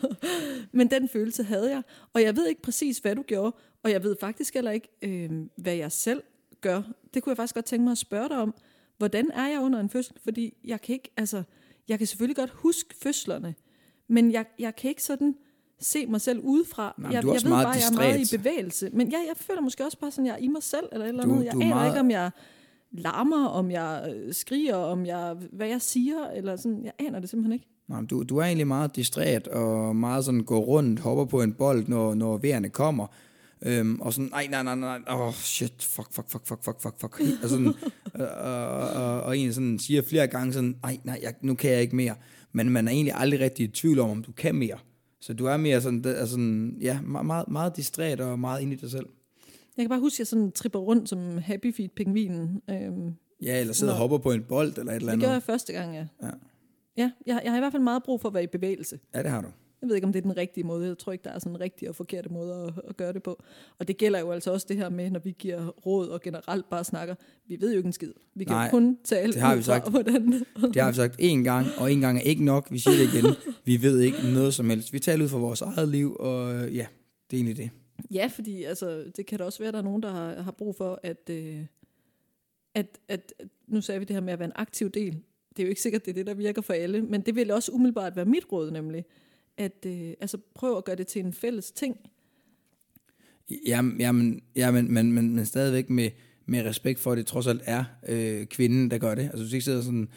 men 0.78 0.90
den 0.90 1.08
følelse 1.08 1.42
havde 1.42 1.70
jeg, 1.70 1.82
og 2.12 2.22
jeg 2.22 2.36
ved 2.36 2.46
ikke 2.46 2.62
præcis, 2.62 2.98
hvad 2.98 3.16
du 3.16 3.22
gjorde, 3.22 3.56
og 3.82 3.90
jeg 3.90 4.02
ved 4.02 4.16
faktisk 4.20 4.54
heller 4.54 4.70
ikke, 4.70 4.88
øh, 5.02 5.30
hvad 5.56 5.74
jeg 5.74 5.92
selv 5.92 6.22
gør. 6.60 6.82
Det 7.14 7.22
kunne 7.22 7.30
jeg 7.30 7.36
faktisk 7.36 7.54
godt 7.54 7.64
tænke 7.64 7.84
mig 7.84 7.92
at 7.92 7.98
spørge 7.98 8.28
dig 8.28 8.36
om. 8.36 8.54
Hvordan 8.98 9.30
er 9.30 9.48
jeg 9.48 9.60
under 9.60 9.80
en 9.80 9.90
fødsel? 9.90 10.16
Fordi 10.24 10.54
jeg 10.64 10.80
kan 10.80 10.92
ikke, 10.92 11.10
altså, 11.16 11.42
jeg 11.88 11.98
kan 11.98 12.06
selvfølgelig 12.06 12.36
godt 12.36 12.50
huske 12.50 12.94
fødslerne, 13.02 13.54
men 14.08 14.32
jeg, 14.32 14.46
jeg 14.58 14.76
kan 14.76 14.88
ikke 14.88 15.02
sådan 15.02 15.36
se 15.82 16.06
mig 16.06 16.20
selv 16.20 16.40
udefra. 16.40 16.94
Nej, 16.98 17.12
jeg, 17.12 17.22
du 17.22 17.28
er 17.28 17.32
jeg 17.32 17.34
også 17.34 17.46
ved 17.46 17.50
meget 17.52 17.66
bare, 17.66 17.74
distræt. 17.74 17.98
jeg 17.98 18.10
er 18.10 18.14
meget 18.18 18.32
i 18.32 18.36
bevægelse. 18.36 18.90
Men 18.92 19.08
ja, 19.10 19.16
jeg 19.16 19.36
føler 19.36 19.60
måske 19.60 19.84
også 19.84 19.98
bare 19.98 20.10
sådan, 20.10 20.26
jeg 20.26 20.32
er 20.32 20.38
i 20.38 20.48
mig 20.48 20.62
selv, 20.62 20.84
eller 20.92 21.04
et 21.04 21.08
eller 21.08 21.24
Du- 21.24 21.30
andet. 21.32 21.44
Jeg 21.44 21.52
du 21.52 21.58
er 21.58 21.64
aner 21.64 21.74
meget- 21.74 21.88
ikke, 21.90 22.00
om 22.00 22.10
jeg 22.10 22.30
larmer, 22.92 23.46
om 23.46 23.70
jeg 23.70 24.14
øh, 24.16 24.34
skriger, 24.34 24.74
om 24.76 25.06
jeg, 25.06 25.36
hvad 25.52 25.68
jeg 25.68 25.82
siger, 25.82 26.26
eller 26.34 26.56
sådan. 26.56 26.84
Jeg 26.84 26.92
aner 26.98 27.18
det 27.20 27.28
simpelthen 27.30 27.52
ikke. 27.52 27.66
Nej, 27.88 28.00
du, 28.10 28.22
du 28.22 28.36
er 28.36 28.44
egentlig 28.44 28.66
meget 28.66 28.96
distræt 28.96 29.48
og 29.48 29.96
meget 29.96 30.24
sådan 30.24 30.40
går 30.44 30.60
rundt, 30.60 31.00
hopper 31.00 31.24
på 31.24 31.42
en 31.42 31.52
bold, 31.52 31.88
når, 31.88 32.14
når 32.14 32.36
vejerne 32.38 32.68
kommer. 32.68 33.06
Øhm, 33.66 34.00
og 34.00 34.12
sådan, 34.12 34.28
nej, 34.30 34.46
nej, 34.50 34.62
nej, 34.62 34.74
nej, 34.74 34.98
åh, 35.10 35.20
oh, 35.20 35.32
shit, 35.34 35.82
fuck, 35.84 36.08
fuck, 36.14 36.30
fuck, 36.30 36.46
fuck, 36.48 36.64
fuck, 36.64 36.80
fuck, 36.82 37.00
fuck. 37.00 37.20
Og, 37.42 37.48
sådan, 37.48 37.66
øh, 38.20 38.26
og, 38.44 38.88
og, 38.90 39.20
og 39.22 39.38
en 39.38 39.52
sådan 39.52 39.78
siger 39.78 40.02
flere 40.02 40.26
gange 40.26 40.52
sådan, 40.52 40.76
nej, 40.82 40.98
nej, 41.04 41.18
jeg, 41.22 41.34
nu 41.40 41.54
kan 41.54 41.70
jeg 41.70 41.80
ikke 41.80 41.96
mere. 41.96 42.14
Men 42.52 42.70
man 42.70 42.88
er 42.88 42.92
egentlig 42.92 43.14
aldrig 43.16 43.40
rigtig 43.40 43.64
i 43.64 43.68
tvivl 43.68 43.98
om, 43.98 44.10
om 44.10 44.22
du 44.22 44.32
kan 44.32 44.54
mere. 44.54 44.76
Så 45.22 45.34
du 45.34 45.46
er 45.46 45.56
mere 45.56 45.80
sådan, 45.80 46.04
det 46.04 46.28
sådan 46.28 46.76
ja, 46.80 47.00
meget, 47.00 47.48
meget, 47.48 47.76
distræt 47.76 48.20
og 48.20 48.38
meget 48.38 48.60
inde 48.60 48.72
i 48.72 48.76
dig 48.76 48.90
selv. 48.90 49.06
Jeg 49.76 49.82
kan 49.82 49.88
bare 49.88 50.00
huske, 50.00 50.14
at 50.14 50.18
jeg 50.18 50.26
sådan 50.26 50.52
tripper 50.52 50.78
rundt 50.78 51.08
som 51.08 51.38
Happy 51.38 51.74
Feet 51.74 51.92
pingvinen. 51.92 52.62
Øhm, 52.70 53.12
Ja, 53.42 53.60
eller 53.60 53.72
sidder 53.72 53.92
og 53.92 53.98
hopper 53.98 54.18
på 54.18 54.32
en 54.32 54.42
bold 54.48 54.78
eller 54.78 54.92
et 54.92 54.96
eller 54.96 55.06
det 55.06 55.08
andet. 55.12 55.18
gjorde 55.20 55.32
jeg 55.34 55.42
første 55.42 55.72
gang, 55.72 55.94
ja. 55.94 56.06
Ja. 56.22 56.30
Ja, 56.96 57.10
jeg, 57.26 57.40
jeg 57.44 57.52
har 57.52 57.58
i 57.58 57.60
hvert 57.60 57.72
fald 57.72 57.82
meget 57.82 58.02
brug 58.02 58.20
for 58.20 58.28
at 58.28 58.34
være 58.34 58.44
i 58.44 58.46
bevægelse. 58.46 58.98
Ja, 59.14 59.22
det 59.22 59.30
har 59.30 59.40
du. 59.40 59.48
Jeg 59.82 59.88
ved 59.88 59.96
ikke, 59.96 60.06
om 60.06 60.12
det 60.12 60.18
er 60.18 60.22
den 60.22 60.36
rigtige 60.36 60.64
måde. 60.64 60.86
Jeg 60.86 60.98
tror 60.98 61.12
ikke, 61.12 61.24
der 61.24 61.30
er 61.30 61.38
sådan 61.38 61.52
en 61.52 61.60
rigtig 61.60 61.88
og 61.88 61.94
forkerte 61.94 62.28
måde 62.28 62.54
at, 62.54 62.84
at 62.88 62.96
gøre 62.96 63.12
det 63.12 63.22
på. 63.22 63.42
Og 63.78 63.88
det 63.88 63.96
gælder 63.96 64.18
jo 64.18 64.30
altså 64.30 64.52
også 64.52 64.66
det 64.68 64.76
her 64.76 64.88
med, 64.88 65.10
når 65.10 65.20
vi 65.20 65.34
giver 65.38 65.66
råd 65.68 66.08
og 66.08 66.20
generelt 66.20 66.70
bare 66.70 66.84
snakker. 66.84 67.14
Vi 67.46 67.60
ved 67.60 67.70
jo 67.72 67.76
ikke 67.76 67.86
en 67.86 67.92
skid. 67.92 68.12
Vi 68.34 68.44
kan 68.44 68.52
Nej, 68.56 68.70
kun 68.70 68.98
tale 69.04 69.32
det 69.32 69.40
har 69.42 69.56
vi 69.56 69.62
sagt. 69.62 69.90
hvordan... 69.90 70.32
Det 70.74 70.82
har 70.82 70.90
vi 70.90 70.96
sagt 70.96 71.20
én 71.20 71.42
gang, 71.42 71.66
og 71.78 71.92
en 71.92 72.00
gang 72.00 72.18
er 72.18 72.22
ikke 72.22 72.44
nok. 72.44 72.68
Vi 72.70 72.78
siger 72.78 72.96
det 72.96 73.14
igen. 73.14 73.34
Vi 73.64 73.82
ved 73.82 74.00
ikke 74.00 74.18
noget 74.34 74.54
som 74.54 74.70
helst. 74.70 74.92
Vi 74.92 74.98
taler 74.98 75.24
ud 75.24 75.28
fra 75.28 75.38
vores 75.38 75.60
eget 75.60 75.88
liv, 75.88 76.16
og 76.20 76.54
øh, 76.54 76.76
ja, 76.76 76.86
det 77.30 77.36
er 77.36 77.40
egentlig 77.42 77.56
det. 77.56 77.70
Ja, 78.10 78.26
fordi 78.26 78.62
altså, 78.62 79.04
det 79.16 79.26
kan 79.26 79.38
da 79.38 79.44
også 79.44 79.58
være, 79.58 79.68
at 79.68 79.74
der 79.74 79.80
er 79.80 79.84
nogen, 79.84 80.02
der 80.02 80.10
har, 80.10 80.42
har 80.42 80.50
brug 80.50 80.76
for, 80.76 81.00
at, 81.02 81.30
øh, 81.30 81.60
at, 82.74 82.98
at, 83.08 83.34
at... 83.38 83.48
Nu 83.66 83.80
sagde 83.80 83.98
vi 83.98 84.04
det 84.04 84.16
her 84.16 84.20
med 84.20 84.32
at 84.32 84.38
være 84.38 84.46
en 84.48 84.52
aktiv 84.56 84.90
del. 84.90 85.12
Det 85.56 85.62
er 85.62 85.62
jo 85.62 85.68
ikke 85.68 85.82
sikkert, 85.82 86.04
det 86.04 86.10
er 86.10 86.14
det, 86.14 86.26
der 86.26 86.34
virker 86.34 86.62
for 86.62 86.72
alle. 86.72 87.02
Men 87.02 87.20
det 87.20 87.36
vil 87.36 87.50
også 87.50 87.72
umiddelbart 87.72 88.16
være 88.16 88.24
mit 88.24 88.52
råd, 88.52 88.70
nemlig. 88.70 89.04
At 89.58 89.86
øh, 89.86 90.10
altså, 90.20 90.38
prøv 90.54 90.76
at 90.76 90.84
gøre 90.84 90.96
det 90.96 91.06
til 91.06 91.24
en 91.24 91.32
fælles 91.32 91.70
ting. 91.70 91.96
Jamen, 93.66 94.00
jamen, 94.00 94.40
jamen 94.56 94.94
men, 94.94 95.12
men, 95.12 95.34
men 95.36 95.46
stadigvæk 95.46 95.90
med, 95.90 96.10
med 96.46 96.64
respekt 96.64 97.00
for, 97.00 97.12
at 97.12 97.18
det 97.18 97.26
trods 97.26 97.46
alt 97.46 97.62
er 97.64 97.84
øh, 98.08 98.46
kvinden, 98.46 98.90
der 98.90 98.98
gør 98.98 99.14
det. 99.14 99.22
Altså, 99.22 99.42
hvis 99.42 99.52
ikke 99.52 99.64
sidder 99.64 99.82
sådan, 99.82 100.08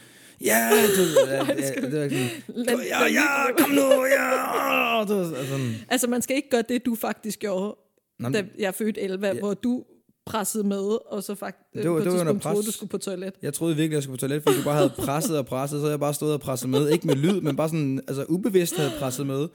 ja, 0.42 0.70
du, 0.98 1.02
ja, 1.30 1.36
ja, 1.36 1.54
det 1.54 1.94
er 1.94 2.10
sådan, 2.48 2.80
ja, 2.90 3.06
ja, 3.06 3.52
kom 3.58 3.70
nu, 3.70 4.06
ja, 4.06 5.06
du, 5.08 5.20
altså 5.20 5.48
sådan. 5.50 5.74
Altså, 5.88 6.08
man 6.08 6.22
skal 6.22 6.36
ikke 6.36 6.50
gøre 6.50 6.64
det, 6.70 6.86
du 6.86 6.96
faktisk 6.96 7.40
gjorde, 7.40 7.78
Nå, 8.20 8.30
da 8.30 8.46
jeg 8.58 8.76
fødte 8.76 9.02
Elva, 9.02 9.28
Ja. 9.28 9.34
ja. 9.34 9.40
hvor 9.40 9.54
du 9.54 9.84
pressede 10.26 10.64
med, 10.68 10.98
og 11.12 11.24
så 11.24 11.36
faktisk 11.36 11.64
Det 11.74 11.90
var- 11.90 11.96
på 11.96 11.98
et 11.98 12.04
det 12.04 12.12
var 12.14 12.20
under 12.20 12.24
tidspunkt 12.34 12.44
troede, 12.44 12.56
pres. 12.58 12.66
du 12.66 12.72
skulle 12.72 12.90
på 12.90 12.98
toilet. 12.98 13.34
Jeg 13.42 13.54
troede 13.54 13.76
virkelig, 13.76 13.96
jeg 13.96 14.04
skulle 14.04 14.18
på 14.18 14.20
toilet, 14.20 14.44
fordi 14.44 14.58
du 14.58 14.64
bare 14.64 14.76
havde 14.76 14.94
presset 14.98 15.38
og 15.38 15.46
presset, 15.46 15.82
så 15.82 15.90
jeg 15.90 16.00
bare 16.00 16.14
stået 16.14 16.34
og 16.34 16.42
presset 16.42 16.70
med. 16.70 16.90
Ikke 16.90 17.08
med 17.08 17.16
lyd, 17.16 17.42
men 17.42 17.56
bare 17.56 17.70
sådan, 17.70 18.02
altså 18.08 18.26
ubevidst 18.30 18.78
havde 18.78 18.92
presset 19.00 19.28
med. 19.28 19.48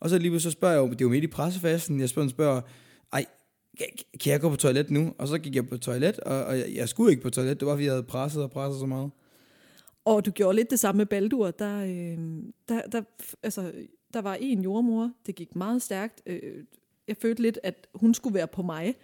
Og 0.00 0.10
så 0.10 0.18
lige 0.18 0.40
så 0.40 0.50
spørger 0.50 0.74
jeg 0.74 0.80
jo, 0.80 0.86
det 0.86 0.92
er 1.00 1.04
jo 1.04 1.08
midt 1.08 1.24
i 1.24 1.26
pressefasten, 1.26 2.00
jeg 2.00 2.08
spørger, 2.08 2.28
spørger 2.28 2.60
ej, 3.12 3.24
kan- 3.78 3.86
kan 4.20 4.32
jeg 4.32 4.40
gå 4.40 4.50
på 4.50 4.56
toilet 4.56 4.90
nu? 4.90 5.14
Og 5.18 5.28
så 5.28 5.38
gik 5.38 5.54
jeg 5.54 5.68
på 5.68 5.78
toilet, 5.78 6.20
og, 6.20 6.44
og 6.44 6.58
jeg, 6.58 6.66
jeg 6.74 6.88
skulle 6.88 7.10
ikke 7.10 7.22
på 7.22 7.30
toilet, 7.30 7.60
det 7.60 7.66
var 7.68 7.72
fordi 7.74 7.84
jeg 7.84 7.92
havde 7.92 8.02
presset 8.02 8.42
og 8.42 8.50
presset 8.50 8.80
så 8.80 8.86
meget. 8.86 9.10
Og 10.04 10.26
du 10.26 10.30
gjorde 10.30 10.56
lidt 10.56 10.70
det 10.70 10.78
samme 10.78 10.96
med 10.96 11.06
Baldur. 11.06 11.50
Der, 11.50 11.82
øh, 11.84 12.18
der, 12.68 12.80
der, 12.92 13.02
altså, 13.42 13.72
der 14.14 14.20
var 14.22 14.34
en 14.34 14.62
jordmor, 14.62 15.10
det 15.26 15.34
gik 15.34 15.56
meget 15.56 15.82
stærkt. 15.82 16.22
Øh, 16.26 16.40
jeg 17.08 17.16
følte 17.22 17.42
lidt, 17.42 17.58
at 17.62 17.86
hun 17.94 18.14
skulle 18.14 18.34
være 18.34 18.46
på 18.46 18.62
mig. 18.62 18.94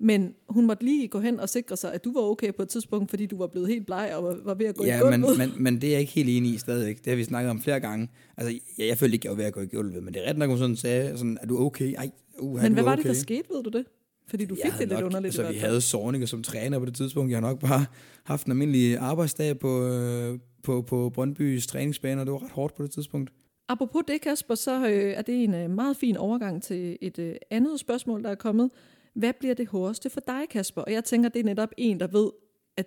Men 0.00 0.34
hun 0.48 0.66
måtte 0.66 0.84
lige 0.84 1.08
gå 1.08 1.20
hen 1.20 1.40
og 1.40 1.48
sikre 1.48 1.76
sig, 1.76 1.94
at 1.94 2.04
du 2.04 2.12
var 2.12 2.20
okay 2.20 2.54
på 2.54 2.62
et 2.62 2.68
tidspunkt, 2.68 3.10
fordi 3.10 3.26
du 3.26 3.38
var 3.38 3.46
blevet 3.46 3.68
helt 3.68 3.86
bleg 3.86 4.12
og 4.16 4.38
var, 4.44 4.54
ved 4.54 4.66
at 4.66 4.76
gå 4.76 4.84
i 4.84 4.86
Ja, 4.86 4.98
gulvet. 5.00 5.20
men, 5.20 5.38
men, 5.38 5.62
men 5.62 5.80
det 5.80 5.86
er 5.86 5.90
jeg 5.90 6.00
ikke 6.00 6.12
helt 6.12 6.28
enig 6.28 6.54
i 6.54 6.58
stadigvæk. 6.58 6.98
Det 6.98 7.06
har 7.06 7.16
vi 7.16 7.24
snakket 7.24 7.50
om 7.50 7.60
flere 7.60 7.80
gange. 7.80 8.08
Altså, 8.36 8.60
jeg, 8.78 8.88
jeg 8.88 8.98
følte 8.98 9.14
ikke, 9.14 9.26
jeg 9.26 9.30
var 9.30 9.36
ved 9.36 9.44
at 9.44 9.52
gå 9.52 9.60
i 9.60 9.66
gulvet, 9.66 10.02
men 10.02 10.14
det 10.14 10.22
er 10.24 10.30
ret 10.30 10.38
nok, 10.38 10.48
hun 10.48 10.58
sådan 10.58 10.76
sagde, 10.76 11.18
sådan, 11.18 11.38
er 11.42 11.46
du 11.46 11.58
okay? 11.58 11.94
Ej, 11.94 12.10
uh, 12.38 12.62
men 12.62 12.72
hvad 12.72 12.82
var 12.82 12.92
okay? 12.92 13.02
det, 13.02 13.08
der 13.08 13.14
skete, 13.14 13.44
ved 13.50 13.62
du 13.62 13.70
det? 13.70 13.84
Fordi 14.28 14.44
du 14.44 14.54
fik 14.54 14.64
Jeg 14.64 14.72
det 14.72 14.72
havde 14.72 14.88
lidt 14.88 15.00
nok, 15.00 15.06
underligt 15.06 15.26
Altså, 15.26 15.42
i 15.42 15.44
hvert 15.44 15.54
vi 15.54 15.58
havde 15.58 15.80
Sorniger 15.80 16.26
som 16.26 16.42
træner 16.42 16.78
på 16.78 16.84
det 16.84 16.94
tidspunkt. 16.94 17.30
Jeg 17.30 17.36
har 17.36 17.48
nok 17.48 17.60
bare 17.60 17.86
haft 18.24 18.46
en 18.46 18.52
almindelig 18.52 18.98
arbejdsdag 18.98 19.58
på, 19.58 19.84
øh, 19.84 20.38
på, 20.62 20.82
på 20.82 21.10
Brøndbys 21.10 21.66
træningsbane, 21.66 22.20
og 22.20 22.26
det 22.26 22.32
var 22.32 22.42
ret 22.44 22.50
hårdt 22.50 22.74
på 22.74 22.82
det 22.82 22.90
tidspunkt. 22.90 23.30
Apropos 23.68 24.02
det, 24.08 24.20
Kasper, 24.20 24.54
så 24.54 24.88
øh, 24.88 25.12
er 25.12 25.22
det 25.22 25.44
en 25.44 25.54
øh, 25.54 25.70
meget 25.70 25.96
fin 25.96 26.16
overgang 26.16 26.62
til 26.62 26.98
et 27.00 27.18
øh, 27.18 27.34
andet 27.50 27.80
spørgsmål, 27.80 28.22
der 28.22 28.30
er 28.30 28.34
kommet. 28.34 28.70
Hvad 29.18 29.32
bliver 29.38 29.54
det 29.54 29.66
hårdeste 29.66 30.10
for 30.10 30.20
dig, 30.26 30.42
Kasper? 30.50 30.82
Og 30.82 30.92
jeg 30.92 31.04
tænker, 31.04 31.28
det 31.28 31.40
er 31.40 31.44
netop 31.44 31.68
en, 31.76 32.00
der 32.00 32.06
ved, 32.06 32.30
at 32.76 32.86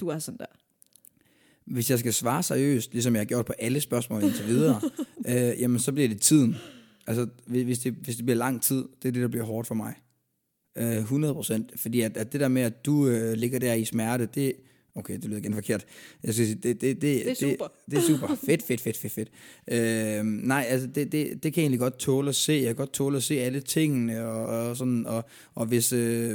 du 0.00 0.08
er 0.08 0.18
sådan 0.18 0.38
der. 0.38 0.46
Hvis 1.64 1.90
jeg 1.90 1.98
skal 1.98 2.12
svare 2.12 2.42
seriøst, 2.42 2.92
ligesom 2.92 3.14
jeg 3.14 3.20
har 3.20 3.24
gjort 3.24 3.46
på 3.46 3.52
alle 3.58 3.80
spørgsmål 3.80 4.22
indtil 4.22 4.46
videre, 4.46 4.80
øh, 5.28 5.60
jamen 5.60 5.78
så 5.78 5.92
bliver 5.92 6.08
det 6.08 6.20
tiden. 6.20 6.56
Altså, 7.06 7.26
hvis 7.46 7.78
det, 7.78 7.92
hvis 7.92 8.16
det 8.16 8.24
bliver 8.24 8.38
lang 8.38 8.62
tid, 8.62 8.84
det 9.02 9.08
er 9.08 9.12
det, 9.12 9.22
der 9.22 9.28
bliver 9.28 9.44
hårdt 9.44 9.68
for 9.68 9.74
mig. 9.74 9.94
Øh, 10.76 10.96
100 10.96 11.34
procent. 11.34 11.72
Fordi 11.76 12.00
at, 12.00 12.16
at 12.16 12.32
det 12.32 12.40
der 12.40 12.48
med, 12.48 12.62
at 12.62 12.86
du 12.86 13.08
øh, 13.08 13.32
ligger 13.32 13.58
der 13.58 13.74
i 13.74 13.84
smerte, 13.84 14.26
det... 14.26 14.52
Okay, 14.94 15.14
det 15.14 15.24
lyder 15.24 15.38
igen 15.38 15.54
forkert. 15.54 15.84
Jeg 16.22 16.34
skal 16.34 16.46
sige, 16.46 16.58
det, 16.62 16.80
det, 16.80 17.02
det, 17.02 17.02
Det 17.02 17.30
er 17.30 17.34
super. 17.34 17.64
Det, 17.64 17.90
det 17.90 17.98
er 17.98 18.02
super. 18.02 18.34
Fedt, 18.46 18.62
fedt, 18.62 18.80
fedt, 18.80 18.96
fedt, 18.96 19.12
fedt. 19.12 19.28
Øh, 19.68 20.24
nej, 20.24 20.66
altså, 20.68 20.86
det, 20.86 21.12
det, 21.12 21.42
det 21.42 21.52
kan 21.52 21.60
jeg 21.60 21.64
egentlig 21.64 21.80
godt 21.80 21.98
tåle 21.98 22.28
at 22.28 22.34
se. 22.34 22.52
Jeg 22.52 22.66
kan 22.66 22.74
godt 22.74 22.92
tåle 22.92 23.16
at 23.16 23.22
se 23.22 23.40
alle 23.40 23.60
tingene, 23.60 24.26
og, 24.26 24.46
og 24.46 24.76
sådan, 24.76 25.06
og, 25.06 25.24
og 25.54 25.66
hvis, 25.66 25.92
øh, 25.92 26.28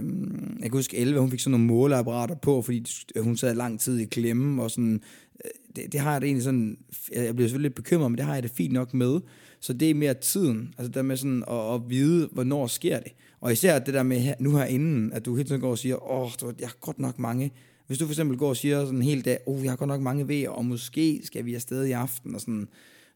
jeg 0.60 0.62
kan 0.62 0.72
huske 0.72 0.98
11, 0.98 1.20
hun 1.20 1.32
fik 1.32 1.40
sådan 1.40 1.52
nogle 1.52 1.66
måleapparater 1.66 2.36
på, 2.36 2.62
fordi 2.62 2.86
hun 3.20 3.38
sad 3.38 3.56
lang 3.56 3.80
tid 3.80 4.00
i 4.00 4.06
klemme, 4.06 4.64
og 4.64 4.72
sådan, 4.72 5.02
øh, 5.46 5.52
det, 5.76 5.92
det 5.92 6.00
har 6.00 6.12
jeg 6.12 6.22
det 6.22 6.28
egentlig 6.28 6.44
sådan, 6.44 6.78
jeg 7.12 7.36
bliver 7.36 7.48
selvfølgelig 7.48 7.70
lidt 7.70 7.76
bekymret, 7.76 8.12
men 8.12 8.18
det 8.18 8.26
har 8.26 8.34
jeg 8.34 8.44
det 8.44 8.52
fint 8.52 8.74
nok 8.74 8.94
med. 8.94 9.20
Så 9.60 9.74
det 9.74 9.90
er 9.90 9.94
mere 9.94 10.14
tiden, 10.14 10.74
altså 10.78 10.92
der 10.92 11.02
med 11.02 11.18
sådan 11.18 11.44
at, 11.52 11.74
at 11.74 11.82
vide, 11.90 12.30
hvornår 12.32 12.68
sker 12.68 13.00
det. 13.00 13.12
Og 13.42 13.52
især 13.52 13.80
det 13.80 13.94
der 13.94 14.04
med 14.04 14.20
her, 14.20 14.36
nu 14.40 14.58
herinde, 14.58 15.16
at 15.16 15.26
du 15.26 15.36
hele 15.36 15.50
tiden 15.50 15.62
går 15.62 15.70
og 15.72 15.78
siger, 15.78 16.12
åh, 16.12 16.22
oh, 16.22 16.54
jeg 16.60 16.68
har 16.68 16.78
godt 16.82 17.00
nok 17.00 17.20
mange. 17.20 17.52
Hvis 17.88 17.98
du 17.98 18.06
for 18.06 18.12
eksempel 18.14 18.38
går 18.38 18.50
og 18.50 18.58
siger 18.58 18.80
sådan 18.86 18.96
en 18.96 19.02
hel 19.02 19.26
dag, 19.26 19.38
oh, 19.46 19.64
jeg 19.64 19.72
har 19.72 19.76
godt 19.78 19.88
nok 19.88 20.02
mange 20.02 20.28
vejer, 20.28 20.50
og 20.50 20.66
måske 20.66 21.22
skal 21.24 21.46
vi 21.46 21.56
afsted 21.56 21.86
i 21.86 21.92
aften, 21.92 22.36
og 22.36 22.42
sådan. 22.42 22.68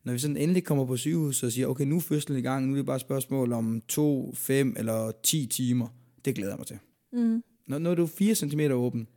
Når 0.04 0.14
vi 0.14 0.20
sådan 0.20 0.38
endelig 0.38 0.64
kommer 0.64 0.86
på 0.86 0.98
sygehus 0.98 1.44
og 1.44 1.52
siger, 1.52 1.68
okay, 1.68 1.86
nu 1.86 1.96
er 1.96 2.00
fødslen 2.00 2.38
i 2.38 2.42
gang, 2.42 2.66
nu 2.68 2.72
er 2.74 2.76
det 2.78 2.86
bare 2.86 2.96
et 2.96 3.02
spørgsmål 3.02 3.54
om 3.54 3.82
to, 3.88 4.34
fem 4.36 4.76
eller 4.78 5.12
10 5.24 5.46
timer. 5.46 5.88
Det 6.26 6.36
glæder 6.36 6.52
jeg 6.52 6.58
mig 6.58 6.68
til. 6.68 6.78
Mm. 7.14 7.44
Når, 7.68 7.80
når 7.80 7.96
du 7.96 8.04
er 8.04 8.08
4 8.08 8.36
cm 8.36 8.60
åben, 8.72 9.08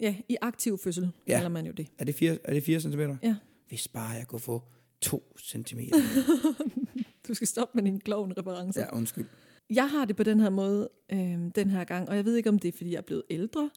Ja, 0.00 0.14
i 0.28 0.36
aktiv 0.40 0.78
fødsel 0.78 1.10
Ja. 1.28 1.34
kalder 1.34 1.48
man 1.48 1.66
jo 1.66 1.72
det. 1.72 1.86
er 1.98 2.04
det 2.04 2.14
4, 2.14 2.38
er 2.44 2.52
det 2.54 2.62
4 2.62 2.80
cm? 2.80 3.00
Ja. 3.22 3.36
Hvis 3.68 3.88
bare 3.88 4.08
jeg 4.10 4.26
kunne 4.26 4.40
få 4.40 4.62
2 5.00 5.36
cm. 5.38 5.78
Du 7.28 7.34
skal 7.34 7.46
stoppe 7.46 7.72
med 7.78 7.82
din 7.84 8.00
klovn-referencer. 8.00 8.80
ja, 8.80 8.96
undskyld. 8.96 9.24
Jeg 9.70 9.90
har 9.90 10.04
det 10.04 10.16
på 10.16 10.22
den 10.22 10.40
her 10.40 10.50
måde 10.50 10.88
øh, 11.12 11.38
den 11.54 11.70
her 11.70 11.84
gang, 11.84 12.08
og 12.08 12.16
jeg 12.16 12.24
ved 12.24 12.36
ikke, 12.36 12.48
om 12.48 12.58
det 12.58 12.68
er, 12.68 12.76
fordi 12.76 12.90
jeg 12.90 12.96
er 12.98 13.02
blevet 13.02 13.22
ældre 13.30 13.70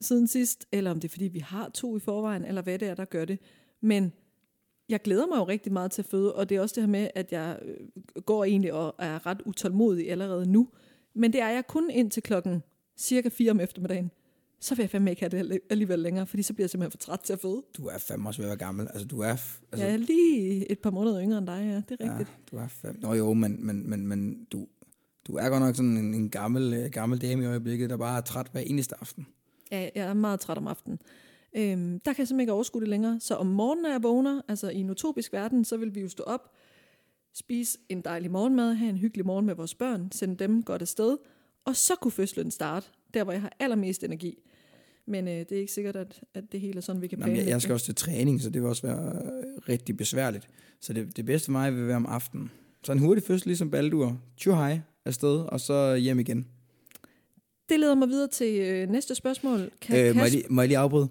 siden 0.00 0.26
sidst, 0.26 0.66
eller 0.72 0.90
om 0.90 1.00
det 1.00 1.08
er, 1.08 1.12
fordi 1.12 1.28
vi 1.28 1.38
har 1.38 1.68
to 1.68 1.96
i 1.96 2.00
forvejen, 2.00 2.44
eller 2.44 2.62
hvad 2.62 2.78
det 2.78 2.88
er, 2.88 2.94
der 2.94 3.04
gør 3.04 3.24
det. 3.24 3.38
Men 3.80 4.12
jeg 4.88 5.02
glæder 5.02 5.26
mig 5.26 5.36
jo 5.36 5.44
rigtig 5.44 5.72
meget 5.72 5.90
til 5.90 6.02
at 6.02 6.06
føde, 6.06 6.34
og 6.34 6.48
det 6.48 6.56
er 6.56 6.60
også 6.60 6.74
det 6.74 6.82
her 6.82 6.88
med, 6.88 7.08
at 7.14 7.32
jeg 7.32 7.58
øh, 7.62 8.22
går 8.22 8.44
egentlig 8.44 8.72
og 8.72 8.94
er 8.98 9.26
ret 9.26 9.42
utålmodig 9.44 10.10
allerede 10.10 10.50
nu. 10.50 10.68
Men 11.14 11.32
det 11.32 11.40
er 11.40 11.48
jeg 11.48 11.66
kun 11.66 11.90
ind 11.90 12.10
til 12.10 12.22
klokken 12.22 12.62
cirka 12.96 13.28
4 13.28 13.50
om 13.50 13.60
eftermiddagen. 13.60 14.10
Så 14.60 14.74
vil 14.74 14.82
jeg 14.82 14.90
fandme 14.90 15.10
ikke 15.10 15.22
have 15.22 15.30
det 15.30 15.60
alligevel 15.70 15.98
længere, 15.98 16.26
fordi 16.26 16.42
så 16.42 16.52
bliver 16.52 16.64
jeg 16.64 16.70
simpelthen 16.70 16.90
for 16.90 16.98
træt 17.06 17.20
til 17.20 17.32
at 17.32 17.40
føde. 17.40 17.62
Du 17.76 17.86
er 17.86 17.98
fandme 17.98 18.28
også 18.28 18.42
ved 18.42 18.46
at 18.46 18.48
være 18.48 18.66
gammel. 18.66 18.88
Altså, 18.88 19.06
du 19.06 19.20
er... 19.20 19.28
Altså, 19.28 19.86
jeg 19.86 19.92
er 19.92 19.96
lige 19.96 20.70
et 20.70 20.78
par 20.78 20.90
måneder 20.90 21.22
yngre 21.22 21.38
end 21.38 21.46
dig, 21.46 21.62
ja. 21.64 21.94
Det 21.94 22.00
er 22.00 22.10
rigtigt. 22.10 22.28
Ja, 22.28 22.56
du 22.56 22.56
er 22.56 22.68
fandme... 22.68 23.00
Nå 23.00 23.14
jo, 23.14 23.32
men, 23.32 23.66
men, 23.66 23.90
men, 23.90 24.06
men 24.06 24.44
du, 24.52 24.66
du 25.26 25.36
er 25.36 25.48
godt 25.48 25.62
nok 25.62 25.76
sådan 25.76 25.96
en, 25.96 26.14
en 26.14 26.30
gammel, 26.30 26.74
øh, 26.74 26.90
gammel 26.90 27.20
dame 27.22 27.42
i 27.42 27.46
øjeblikket, 27.46 27.90
der 27.90 27.96
bare 27.96 28.16
er 28.16 28.22
træt 28.22 28.46
hver 28.52 28.60
eneste 28.60 28.94
aften. 29.00 29.26
Ja, 29.70 29.88
jeg 29.94 30.06
er 30.06 30.14
meget 30.14 30.40
træt 30.40 30.58
om 30.58 30.66
aftenen. 30.66 30.98
Øhm, 31.56 32.00
der 32.00 32.12
kan 32.12 32.18
jeg 32.18 32.28
simpelthen 32.28 32.40
ikke 32.40 32.52
overskue 32.52 32.80
det 32.80 32.88
længere. 32.88 33.20
Så 33.20 33.34
om 33.34 33.46
morgenen, 33.46 33.82
når 33.82 33.90
jeg 33.90 34.02
vågner, 34.02 34.40
altså 34.48 34.68
i 34.68 34.80
en 34.80 34.90
utopisk 34.90 35.32
verden, 35.32 35.64
så 35.64 35.76
vil 35.76 35.94
vi 35.94 36.00
jo 36.00 36.08
stå 36.08 36.22
op, 36.22 36.52
spise 37.34 37.78
en 37.88 38.00
dejlig 38.00 38.30
morgenmad, 38.30 38.74
have 38.74 38.90
en 38.90 38.96
hyggelig 38.96 39.26
morgen 39.26 39.46
med 39.46 39.54
vores 39.54 39.74
børn, 39.74 40.12
sende 40.12 40.36
dem 40.36 40.62
godt 40.62 40.82
afsted, 40.82 41.16
og 41.64 41.76
så 41.76 41.94
kunne 41.94 42.12
fødslen 42.12 42.50
starte, 42.50 42.86
der 43.14 43.24
hvor 43.24 43.32
jeg 43.32 43.40
har 43.40 43.52
allermest 43.58 44.04
energi. 44.04 44.38
Men 45.06 45.28
øh, 45.28 45.34
det 45.34 45.52
er 45.52 45.60
ikke 45.60 45.72
sikkert, 45.72 45.96
at, 45.96 46.20
at 46.34 46.44
det 46.52 46.60
hele 46.60 46.76
er 46.76 46.80
sådan, 46.80 47.02
vi 47.02 47.06
kan 47.06 47.18
planlægge. 47.18 47.44
Jeg, 47.44 47.50
jeg 47.50 47.62
skal 47.62 47.72
også 47.72 47.86
til 47.86 47.94
træning, 47.94 48.40
så 48.40 48.50
det 48.50 48.62
vil 48.62 48.68
også 48.68 48.86
være 48.86 49.12
øh, 49.12 49.68
rigtig 49.68 49.96
besværligt. 49.96 50.48
Så 50.80 50.92
det, 50.92 51.16
det 51.16 51.26
bedste 51.26 51.44
for 51.44 51.52
mig 51.52 51.76
vil 51.76 51.86
være 51.86 51.96
om 51.96 52.06
aftenen. 52.06 52.50
Så 52.84 52.92
en 52.92 52.98
hurtig 52.98 53.24
fødsel, 53.24 53.48
ligesom 53.48 53.70
Baldur. 53.70 54.20
Tju 54.36 54.52
hej 54.52 54.80
afsted, 55.04 55.38
og 55.38 55.60
så 55.60 55.96
hjem 55.96 56.18
igen. 56.18 56.46
Det 57.70 57.80
leder 57.80 57.94
mig 57.94 58.08
videre 58.08 58.28
til 58.28 58.60
øh, 58.60 58.88
næste 58.88 59.14
spørgsmål. 59.14 59.70
Kan 59.80 60.06
øh, 60.06 60.16
må, 60.16 60.22
jeg 60.22 60.30
lige, 60.30 60.44
må 60.50 60.62
jeg 60.62 60.68
lige 60.68 60.78
afbryde? 60.78 61.08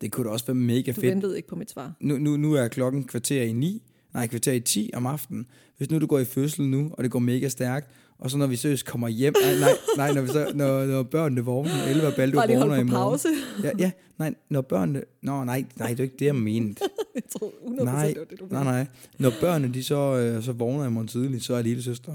Det 0.00 0.12
kunne 0.12 0.24
da 0.24 0.30
også 0.30 0.46
være 0.46 0.54
mega 0.54 0.78
du 0.78 0.84
fedt. 0.84 0.96
Du 0.96 1.00
ventede 1.00 1.36
ikke 1.36 1.48
på 1.48 1.56
mit 1.56 1.70
svar. 1.70 1.92
Nu, 2.00 2.18
nu, 2.18 2.36
nu 2.36 2.54
er 2.54 2.68
klokken 2.68 3.04
kvarter 3.04 3.42
i 3.42 3.52
9, 3.52 3.82
nej, 4.14 4.26
kvarter 4.26 4.52
i 4.52 4.60
10 4.60 4.90
om 4.94 5.06
aftenen. 5.06 5.46
Hvis 5.76 5.90
nu 5.90 5.98
du 5.98 6.06
går 6.06 6.18
i 6.18 6.24
fødsel 6.24 6.64
nu, 6.64 6.90
og 6.92 7.04
det 7.04 7.10
går 7.10 7.18
mega 7.18 7.48
stærkt, 7.48 7.90
og 8.18 8.30
så 8.30 8.38
når 8.38 8.46
vi 8.46 8.56
seriøst 8.56 8.86
kommer 8.86 9.08
hjem, 9.08 9.34
nej, 9.42 9.54
nej, 9.60 9.70
nej 9.96 10.14
når, 10.14 10.22
vi 10.22 10.28
så, 10.28 10.52
når, 10.54 10.86
når 10.86 11.02
børnene 11.02 11.40
vågner, 11.40 11.84
11 11.88 12.06
og 12.06 12.14
Baldur 12.14 12.40
vågner 12.40 12.62
i 12.62 12.66
morgen. 12.66 12.88
pause? 12.88 13.28
Ja, 13.64 13.70
ja, 13.78 13.90
nej, 14.18 14.34
når 14.48 14.60
børnene, 14.60 15.02
nå, 15.22 15.44
nej, 15.44 15.64
nej, 15.76 15.88
det 15.88 16.00
er 16.00 16.04
ikke 16.04 16.16
det, 16.18 16.26
jeg 16.26 16.36
mente. 16.36 16.82
jeg 17.14 17.22
tror 17.38 17.48
100% 17.48 17.84
nej, 17.84 18.06
det 18.06 18.18
var 18.18 18.24
det, 18.24 18.40
du 18.40 18.46
Nej, 18.50 18.64
nej, 18.64 18.86
når 19.18 19.32
børnene, 19.40 19.74
de 19.74 19.84
så, 19.84 20.16
øh, 20.16 20.42
så 20.42 20.52
vågner 20.52 20.86
i 20.86 20.90
morgen 20.90 21.08
tidligt, 21.08 21.44
så 21.44 21.54
er 21.54 21.62
lille 21.62 21.82
søster. 21.82 22.12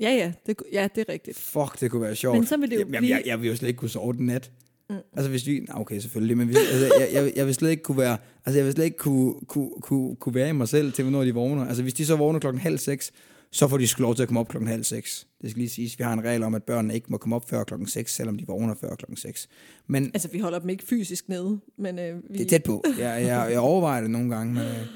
Ja, 0.00 0.10
ja, 0.10 0.32
det, 0.46 0.56
ja, 0.72 0.88
det 0.94 1.04
er 1.08 1.12
rigtigt. 1.12 1.38
Fuck, 1.38 1.80
det 1.80 1.90
kunne 1.90 2.02
være 2.02 2.16
sjovt. 2.16 2.36
Men 2.38 2.46
så 2.46 2.56
vil 2.56 2.70
det 2.70 2.76
jo 2.76 2.80
Jamen, 2.80 2.98
blive... 2.98 3.16
jeg, 3.16 3.22
jeg, 3.26 3.40
vil 3.40 3.48
jo 3.48 3.56
slet 3.56 3.68
ikke 3.68 3.78
kunne 3.78 3.90
sove 3.90 4.12
den 4.12 4.26
nat. 4.26 4.50
Mm. 4.90 4.96
Altså 5.16 5.30
hvis 5.30 5.46
vi, 5.46 5.66
okay 5.74 5.98
selvfølgelig, 5.98 6.36
men 6.36 6.46
hvis, 6.46 6.56
altså, 6.56 6.94
jeg, 7.00 7.08
jeg, 7.12 7.32
jeg 7.36 7.46
vil 7.46 7.54
slet 7.54 7.70
ikke 7.70 7.82
kunne 7.82 7.98
være, 7.98 8.16
altså 8.46 8.58
jeg 8.58 8.64
vil 8.64 8.72
slet 8.72 8.84
ikke 8.84 8.96
kunne, 8.96 9.34
kunne, 9.48 9.70
kunne, 9.80 10.16
kunne 10.16 10.34
være 10.34 10.48
i 10.48 10.52
mig 10.52 10.68
selv 10.68 10.92
til, 10.92 11.02
hvornår 11.02 11.24
de 11.24 11.34
vågner. 11.34 11.66
Altså 11.66 11.82
hvis 11.82 11.94
de 11.94 12.06
så 12.06 12.16
vågner 12.16 12.40
klokken 12.40 12.60
halv 12.60 12.78
seks, 12.78 13.12
så 13.52 13.68
får 13.68 13.78
de 13.78 13.86
sgu 13.86 14.02
lov 14.02 14.14
til 14.14 14.22
at 14.22 14.28
komme 14.28 14.40
op 14.40 14.48
klokken 14.48 14.68
halv 14.68 14.84
seks. 14.84 15.26
Det 15.42 15.50
skal 15.50 15.60
lige 15.60 15.70
siges, 15.70 15.98
vi 15.98 16.04
har 16.04 16.12
en 16.12 16.24
regel 16.24 16.42
om, 16.42 16.54
at 16.54 16.62
børnene 16.62 16.94
ikke 16.94 17.06
må 17.10 17.16
komme 17.16 17.36
op 17.36 17.48
før 17.48 17.64
klokken 17.64 17.88
6, 17.88 18.14
selvom 18.14 18.38
de 18.38 18.46
vågner 18.46 18.74
før 18.80 18.94
klokken 18.94 19.16
6. 19.16 19.48
Men, 19.86 20.10
altså 20.14 20.28
vi 20.28 20.38
holder 20.38 20.58
dem 20.58 20.70
ikke 20.70 20.84
fysisk 20.84 21.28
nede, 21.28 21.60
men 21.78 21.98
øh, 21.98 22.16
vi... 22.30 22.38
Det 22.38 22.44
er 22.44 22.48
tæt 22.48 22.62
på. 22.62 22.84
Jeg, 22.98 23.22
jeg, 23.22 23.48
jeg 23.50 23.58
overvejer 23.58 24.00
det 24.00 24.10
nogle 24.10 24.36
gange, 24.36 24.54
men, 24.54 24.62
øh, 24.62 24.86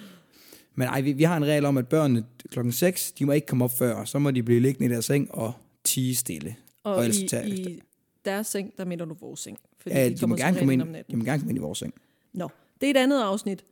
men 0.78 0.88
ej, 0.88 1.00
vi, 1.00 1.12
vi 1.12 1.22
har 1.22 1.36
en 1.36 1.44
regel 1.44 1.64
om, 1.64 1.76
at 1.76 1.88
børnene 1.88 2.24
klokken 2.50 2.72
6, 2.72 3.12
de 3.12 3.24
må 3.24 3.32
ikke 3.32 3.46
komme 3.46 3.64
op 3.64 3.78
før, 3.78 4.04
så 4.04 4.18
må 4.18 4.30
de 4.30 4.42
blive 4.42 4.60
liggende 4.60 4.86
i 4.86 4.92
deres 4.92 5.04
seng 5.04 5.34
og 5.34 5.52
tige 5.84 6.16
stille. 6.16 6.56
Og, 6.84 6.94
og 6.94 7.06
i, 7.06 7.28
i 7.46 7.82
deres 8.24 8.46
seng, 8.46 8.72
der 8.76 8.84
mener 8.84 9.04
du 9.04 9.14
vores 9.20 9.40
seng. 9.40 9.58
Fordi 9.80 9.94
ja, 9.94 10.08
de, 10.08 10.14
de, 10.14 10.26
må 10.26 10.36
gerne 10.36 10.58
komme 10.58 10.72
ind, 10.72 10.82
de 11.10 11.16
må 11.16 11.24
gerne 11.24 11.38
komme 11.38 11.50
ind 11.50 11.58
i 11.58 11.60
vores 11.60 11.78
seng. 11.78 11.94
Nå, 12.32 12.48
det 12.80 12.86
er 12.86 12.90
et 12.90 12.96
andet 12.96 13.22
afsnit 13.22 13.64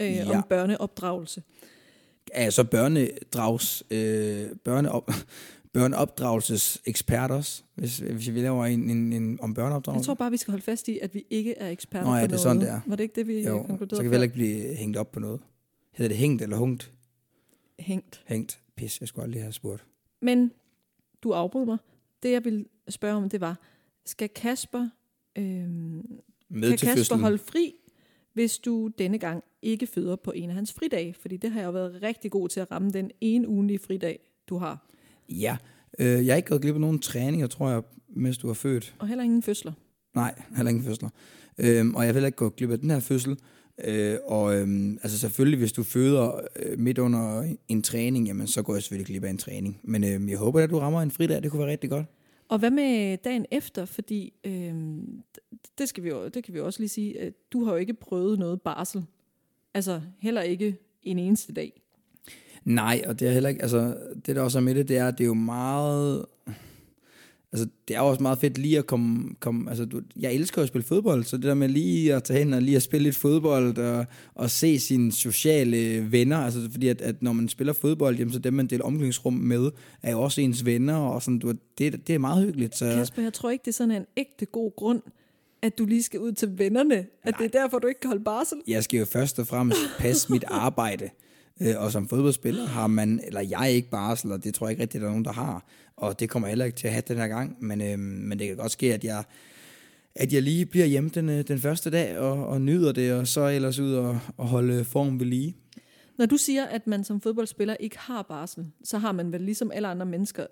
øh, 0.00 0.12
ja. 0.12 0.36
om 0.36 0.44
børneopdragelse. 0.48 1.42
Ja, 2.34 2.50
så 2.50 2.64
børnedrags, 2.64 3.82
øh, 3.90 4.46
børneop, 4.64 5.10
børneopdragelses 5.74 6.82
eksperter, 6.86 7.60
hvis, 7.74 7.98
hvis 7.98 8.34
vi 8.34 8.40
laver 8.40 8.66
en, 8.66 8.90
en, 8.90 9.12
en 9.12 9.38
om 9.42 9.54
børneopdragelse. 9.54 10.00
Jeg 10.00 10.06
tror 10.06 10.14
bare, 10.14 10.30
vi 10.30 10.36
skal 10.36 10.52
holde 10.52 10.64
fast 10.64 10.88
i, 10.88 10.98
at 10.98 11.14
vi 11.14 11.24
ikke 11.30 11.58
er 11.58 11.68
eksperter 11.68 12.06
Nå, 12.06 12.14
ja, 12.14 12.20
på 12.20 12.26
det 12.26 12.26
er 12.26 12.28
noget. 12.28 12.40
sådan, 12.40 12.60
det 12.60 12.68
er. 12.68 12.80
Var 12.86 12.96
det 12.96 13.02
ikke 13.02 13.14
det, 13.14 13.26
vi 13.26 13.46
jo, 13.46 13.62
konkluderede 13.62 13.96
så 13.96 14.02
kan 14.02 14.10
vi 14.10 14.14
heller 14.14 14.24
ikke 14.24 14.34
blive 14.34 14.74
hængt 14.74 14.96
op 14.96 15.12
på 15.12 15.20
noget. 15.20 15.40
Hedder 16.00 16.08
det 16.08 16.18
hængt 16.18 16.42
eller 16.42 16.56
hungt? 16.56 16.92
Hængt. 17.78 18.22
Hængt. 18.26 18.60
Pis, 18.76 19.00
jeg 19.00 19.08
skulle 19.08 19.24
aldrig 19.24 19.42
have 19.42 19.52
spurgt. 19.52 19.84
Men 20.22 20.52
du 21.22 21.32
afbrød 21.32 21.64
mig. 21.64 21.78
Det, 22.22 22.30
jeg 22.32 22.44
ville 22.44 22.64
spørge 22.88 23.16
om, 23.16 23.28
det 23.28 23.40
var, 23.40 23.60
skal 24.04 24.28
Kasper, 24.28 24.88
øh, 25.38 25.44
Med 25.44 26.02
kan 26.48 26.70
Kasper 26.70 26.94
fødslen. 26.94 27.20
holde 27.20 27.38
fri, 27.38 27.74
hvis 28.32 28.58
du 28.58 28.90
denne 28.98 29.18
gang 29.18 29.44
ikke 29.62 29.86
føder 29.86 30.16
på 30.16 30.30
en 30.30 30.48
af 30.48 30.54
hans 30.54 30.72
fridage? 30.72 31.14
Fordi 31.14 31.36
det 31.36 31.50
har 31.50 31.60
jeg 31.60 31.66
jo 31.66 31.72
været 31.72 32.02
rigtig 32.02 32.30
god 32.30 32.48
til 32.48 32.60
at 32.60 32.70
ramme 32.70 32.90
den 32.90 33.10
ene 33.20 33.48
ugenlige 33.48 33.78
fridag, 33.78 34.18
du 34.48 34.56
har. 34.58 34.90
Ja, 35.28 35.56
øh, 35.98 36.26
jeg 36.26 36.32
har 36.32 36.36
ikke 36.36 36.48
gået 36.48 36.62
glip 36.62 36.74
af 36.74 36.80
nogen 36.80 36.98
træninger, 36.98 37.46
tror 37.46 37.70
jeg, 37.70 37.82
mens 38.08 38.38
du 38.38 38.46
har 38.46 38.54
født. 38.54 38.94
Og 38.98 39.08
heller 39.08 39.24
ingen 39.24 39.42
fødsler. 39.42 39.72
Nej, 40.14 40.42
heller 40.56 40.70
ingen 40.70 40.84
fødsler. 40.84 41.08
Øhm, 41.58 41.94
og 41.94 42.04
jeg 42.04 42.08
vil 42.08 42.14
heller 42.14 42.26
ikke 42.26 42.36
gå 42.36 42.48
glip 42.48 42.70
af 42.70 42.78
den 42.78 42.90
her 42.90 43.00
fødsel. 43.00 43.38
Øh, 43.84 44.18
og 44.24 44.56
øhm, 44.56 44.98
altså 45.02 45.18
selvfølgelig, 45.18 45.58
hvis 45.58 45.72
du 45.72 45.82
føder 45.82 46.40
øh, 46.56 46.78
midt 46.78 46.98
under 46.98 47.54
en 47.68 47.82
træning, 47.82 48.26
jamen 48.26 48.46
så 48.46 48.62
går 48.62 48.74
jeg 48.74 48.82
selvfølgelig 48.82 49.06
glip 49.06 49.24
af 49.24 49.30
en 49.30 49.38
træning. 49.38 49.80
Men 49.82 50.04
øh, 50.04 50.30
jeg 50.30 50.38
håber, 50.38 50.60
at 50.60 50.70
du 50.70 50.78
rammer 50.78 51.02
en 51.02 51.10
fridag, 51.10 51.42
det 51.42 51.50
kunne 51.50 51.60
være 51.60 51.70
rigtig 51.70 51.90
godt. 51.90 52.06
Og 52.48 52.58
hvad 52.58 52.70
med 52.70 53.16
dagen 53.16 53.46
efter? 53.50 53.84
Fordi 53.84 54.32
øh, 54.44 54.74
det, 55.78 55.88
skal 55.88 56.04
vi 56.04 56.08
jo, 56.08 56.28
det 56.28 56.44
kan 56.44 56.54
vi 56.54 56.58
jo 56.58 56.66
også 56.66 56.80
lige 56.80 56.88
sige, 56.88 57.20
at 57.20 57.32
du 57.52 57.64
har 57.64 57.72
jo 57.72 57.78
ikke 57.78 57.94
prøvet 57.94 58.38
noget 58.38 58.62
barsel. 58.62 59.04
Altså 59.74 60.00
heller 60.18 60.42
ikke 60.42 60.76
en 61.02 61.18
eneste 61.18 61.52
dag. 61.52 61.82
Nej, 62.64 63.02
og 63.06 63.20
det 63.20 63.28
er 63.28 63.32
heller 63.32 63.48
ikke, 63.48 63.62
altså 63.62 63.96
det 64.26 64.36
der 64.36 64.42
også 64.42 64.58
er 64.58 64.62
med 64.62 64.74
det, 64.74 64.88
det 64.88 64.96
er, 64.96 65.08
at 65.08 65.18
det 65.18 65.24
er 65.24 65.28
jo 65.28 65.34
meget, 65.34 66.26
altså 67.52 67.68
det 67.88 67.96
er 67.96 68.00
også 68.00 68.22
meget 68.22 68.38
fedt 68.38 68.58
lige 68.58 68.78
at 68.78 68.86
komme, 68.86 69.34
komme 69.40 69.70
altså 69.70 69.84
du, 69.84 70.00
jeg 70.16 70.32
elsker 70.34 70.62
at 70.62 70.68
spille 70.68 70.84
fodbold, 70.84 71.24
så 71.24 71.36
det 71.36 71.44
der 71.44 71.54
med 71.54 71.68
lige 71.68 72.14
at 72.14 72.24
tage 72.24 72.38
hen 72.38 72.52
og 72.52 72.62
lige 72.62 72.76
at 72.76 72.82
spille 72.82 73.04
lidt 73.04 73.16
fodbold 73.16 73.78
og, 73.78 74.06
og 74.34 74.50
se 74.50 74.78
sine 74.78 75.12
sociale 75.12 76.12
venner, 76.12 76.36
altså 76.36 76.68
fordi 76.70 76.88
at, 76.88 77.00
at 77.00 77.22
når 77.22 77.32
man 77.32 77.48
spiller 77.48 77.72
fodbold, 77.72 78.18
jamen, 78.18 78.32
så 78.32 78.38
dem 78.38 78.54
man 78.54 78.66
deler 78.66 78.84
omklædningsrum 78.84 79.34
med, 79.34 79.70
er 80.02 80.10
jo 80.10 80.20
også 80.22 80.40
ens 80.40 80.64
venner, 80.64 80.96
og 80.96 81.22
sådan, 81.22 81.38
du, 81.38 81.52
det, 81.78 82.06
det 82.06 82.14
er 82.14 82.18
meget 82.18 82.44
hyggeligt. 82.44 82.76
Så. 82.76 82.84
Kasper, 82.84 83.22
jeg 83.22 83.32
tror 83.32 83.50
ikke, 83.50 83.62
det 83.62 83.68
er 83.68 83.72
sådan 83.72 83.96
en 83.96 84.06
ægte 84.16 84.46
god 84.46 84.76
grund, 84.76 85.02
at 85.62 85.78
du 85.78 85.86
lige 85.86 86.02
skal 86.02 86.20
ud 86.20 86.32
til 86.32 86.58
vennerne, 86.58 86.94
at 86.96 87.06
Nej. 87.24 87.32
det 87.38 87.54
er 87.54 87.60
derfor, 87.60 87.78
du 87.78 87.86
ikke 87.86 88.00
kan 88.00 88.08
holde 88.08 88.24
barsel. 88.24 88.58
Jeg 88.68 88.84
skal 88.84 88.98
jo 88.98 89.04
først 89.04 89.38
og 89.38 89.46
fremmest 89.46 89.80
passe 89.98 90.32
mit 90.32 90.44
arbejde. 90.48 91.10
Øh, 91.60 91.74
og 91.78 91.92
som 91.92 92.08
fodboldspiller 92.08 92.66
har 92.66 92.86
man, 92.86 93.20
eller 93.26 93.40
jeg 93.40 93.72
ikke 93.72 93.90
barsel, 93.90 94.32
og 94.32 94.44
det 94.44 94.54
tror 94.54 94.66
jeg 94.66 94.70
ikke 94.70 94.82
rigtig, 94.82 95.00
der 95.00 95.06
er 95.06 95.10
nogen, 95.10 95.24
der 95.24 95.32
har. 95.32 95.64
Og 95.96 96.20
det 96.20 96.30
kommer 96.30 96.48
jeg 96.48 96.50
heller 96.50 96.64
ikke 96.64 96.76
til 96.76 96.86
at 96.86 96.92
have 96.92 97.02
den 97.08 97.16
her 97.16 97.28
gang. 97.28 97.56
Men, 97.60 97.80
øh, 97.80 97.98
men 97.98 98.38
det 98.38 98.46
kan 98.46 98.56
godt 98.56 98.72
ske, 98.72 98.94
at 98.94 99.04
jeg, 99.04 99.24
at 100.14 100.32
jeg 100.32 100.42
lige 100.42 100.66
bliver 100.66 100.86
hjemme 100.86 101.10
den, 101.14 101.28
øh, 101.28 101.48
den 101.48 101.58
første 101.58 101.90
dag 101.90 102.18
og, 102.18 102.46
og 102.46 102.60
nyder 102.60 102.92
det, 102.92 103.12
og 103.12 103.26
så 103.26 103.48
ellers 103.48 103.78
ud 103.78 103.94
og, 103.94 104.20
og 104.36 104.46
holde 104.46 104.84
form 104.84 105.20
ved 105.20 105.26
lige. 105.26 105.56
Når 106.18 106.26
du 106.26 106.36
siger, 106.36 106.64
at 106.64 106.86
man 106.86 107.04
som 107.04 107.20
fodboldspiller 107.20 107.76
ikke 107.80 107.98
har 107.98 108.22
barsel, 108.22 108.66
så 108.84 108.98
har 108.98 109.12
man 109.12 109.32
vel 109.32 109.40
ligesom 109.40 109.70
alle 109.74 109.88
andre 109.88 110.06
mennesker 110.06 110.46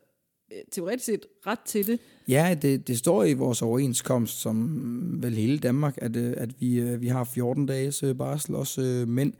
øh, 0.52 0.58
teoretisk 0.72 1.04
set 1.04 1.26
ret 1.46 1.60
til 1.60 1.86
det. 1.86 2.00
Ja, 2.28 2.56
det, 2.62 2.88
det 2.88 2.98
står 2.98 3.24
i 3.24 3.32
vores 3.32 3.62
overenskomst, 3.62 4.40
som 4.40 5.22
vel 5.22 5.34
hele 5.34 5.58
Danmark, 5.58 5.98
at, 6.02 6.16
at 6.16 6.60
vi, 6.60 6.96
vi 6.96 7.08
har 7.08 7.24
14 7.24 7.66
dages 7.66 8.04
barsel, 8.18 8.54
også 8.54 9.04
mænd. 9.08 9.32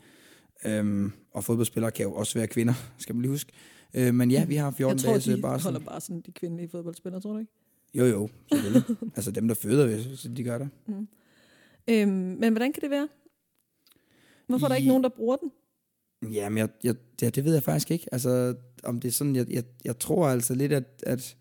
Øhm, 0.65 1.13
og 1.31 1.45
fodboldspillere 1.45 1.91
kan 1.91 2.05
jo 2.05 2.15
også 2.15 2.39
være 2.39 2.47
kvinder, 2.47 2.75
skal 2.99 3.15
man 3.15 3.23
lige 3.23 3.31
huske. 3.31 3.53
Øh, 3.95 4.15
men 4.15 4.31
ja, 4.31 4.45
vi 4.45 4.57
har 4.57 4.71
14 4.71 4.99
dages 4.99 5.13
barsel. 5.13 5.31
Jeg 5.31 5.43
tror, 5.43 5.57
de 5.57 5.63
holder 5.63 5.81
bare 5.81 6.01
sådan 6.01 6.21
de 6.21 6.33
kvindelige 6.33 6.69
fodboldspillere, 6.69 7.21
tror 7.21 7.33
du 7.33 7.39
ikke? 7.39 7.53
Jo, 7.95 8.05
jo, 8.05 8.29
selvfølgelig. 8.53 8.97
altså 9.17 9.31
dem, 9.31 9.49
der 9.49 9.55
føder, 9.55 10.17
så 10.17 10.29
de 10.29 10.45
gør 10.45 10.59
det. 10.59 10.69
Mm. 10.87 11.09
Øhm, 11.91 12.11
men 12.11 12.53
hvordan 12.53 12.73
kan 12.73 12.83
det 12.83 12.91
være? 12.91 13.09
Hvorfor 14.47 14.67
er 14.67 14.69
der 14.69 14.77
ikke 14.77 14.89
nogen, 14.89 15.03
der 15.03 15.09
bruger 15.09 15.37
den? 15.37 15.53
Jamen, 16.33 16.59
jeg, 16.59 16.69
jeg, 16.85 16.95
ja, 17.23 17.31
det 17.31 17.45
ved 17.45 17.53
jeg 17.53 17.63
faktisk 17.63 17.91
ikke. 17.91 18.07
Altså, 18.13 18.55
om 18.85 19.01
det 19.01 19.09
er 19.09 19.13
sådan, 19.13 19.37
jeg, 19.37 19.51
jeg, 19.51 19.65
jeg 19.85 19.99
tror 19.99 20.29
altså 20.29 20.55
lidt, 20.55 20.73
at, 20.73 20.85
at 21.03 21.37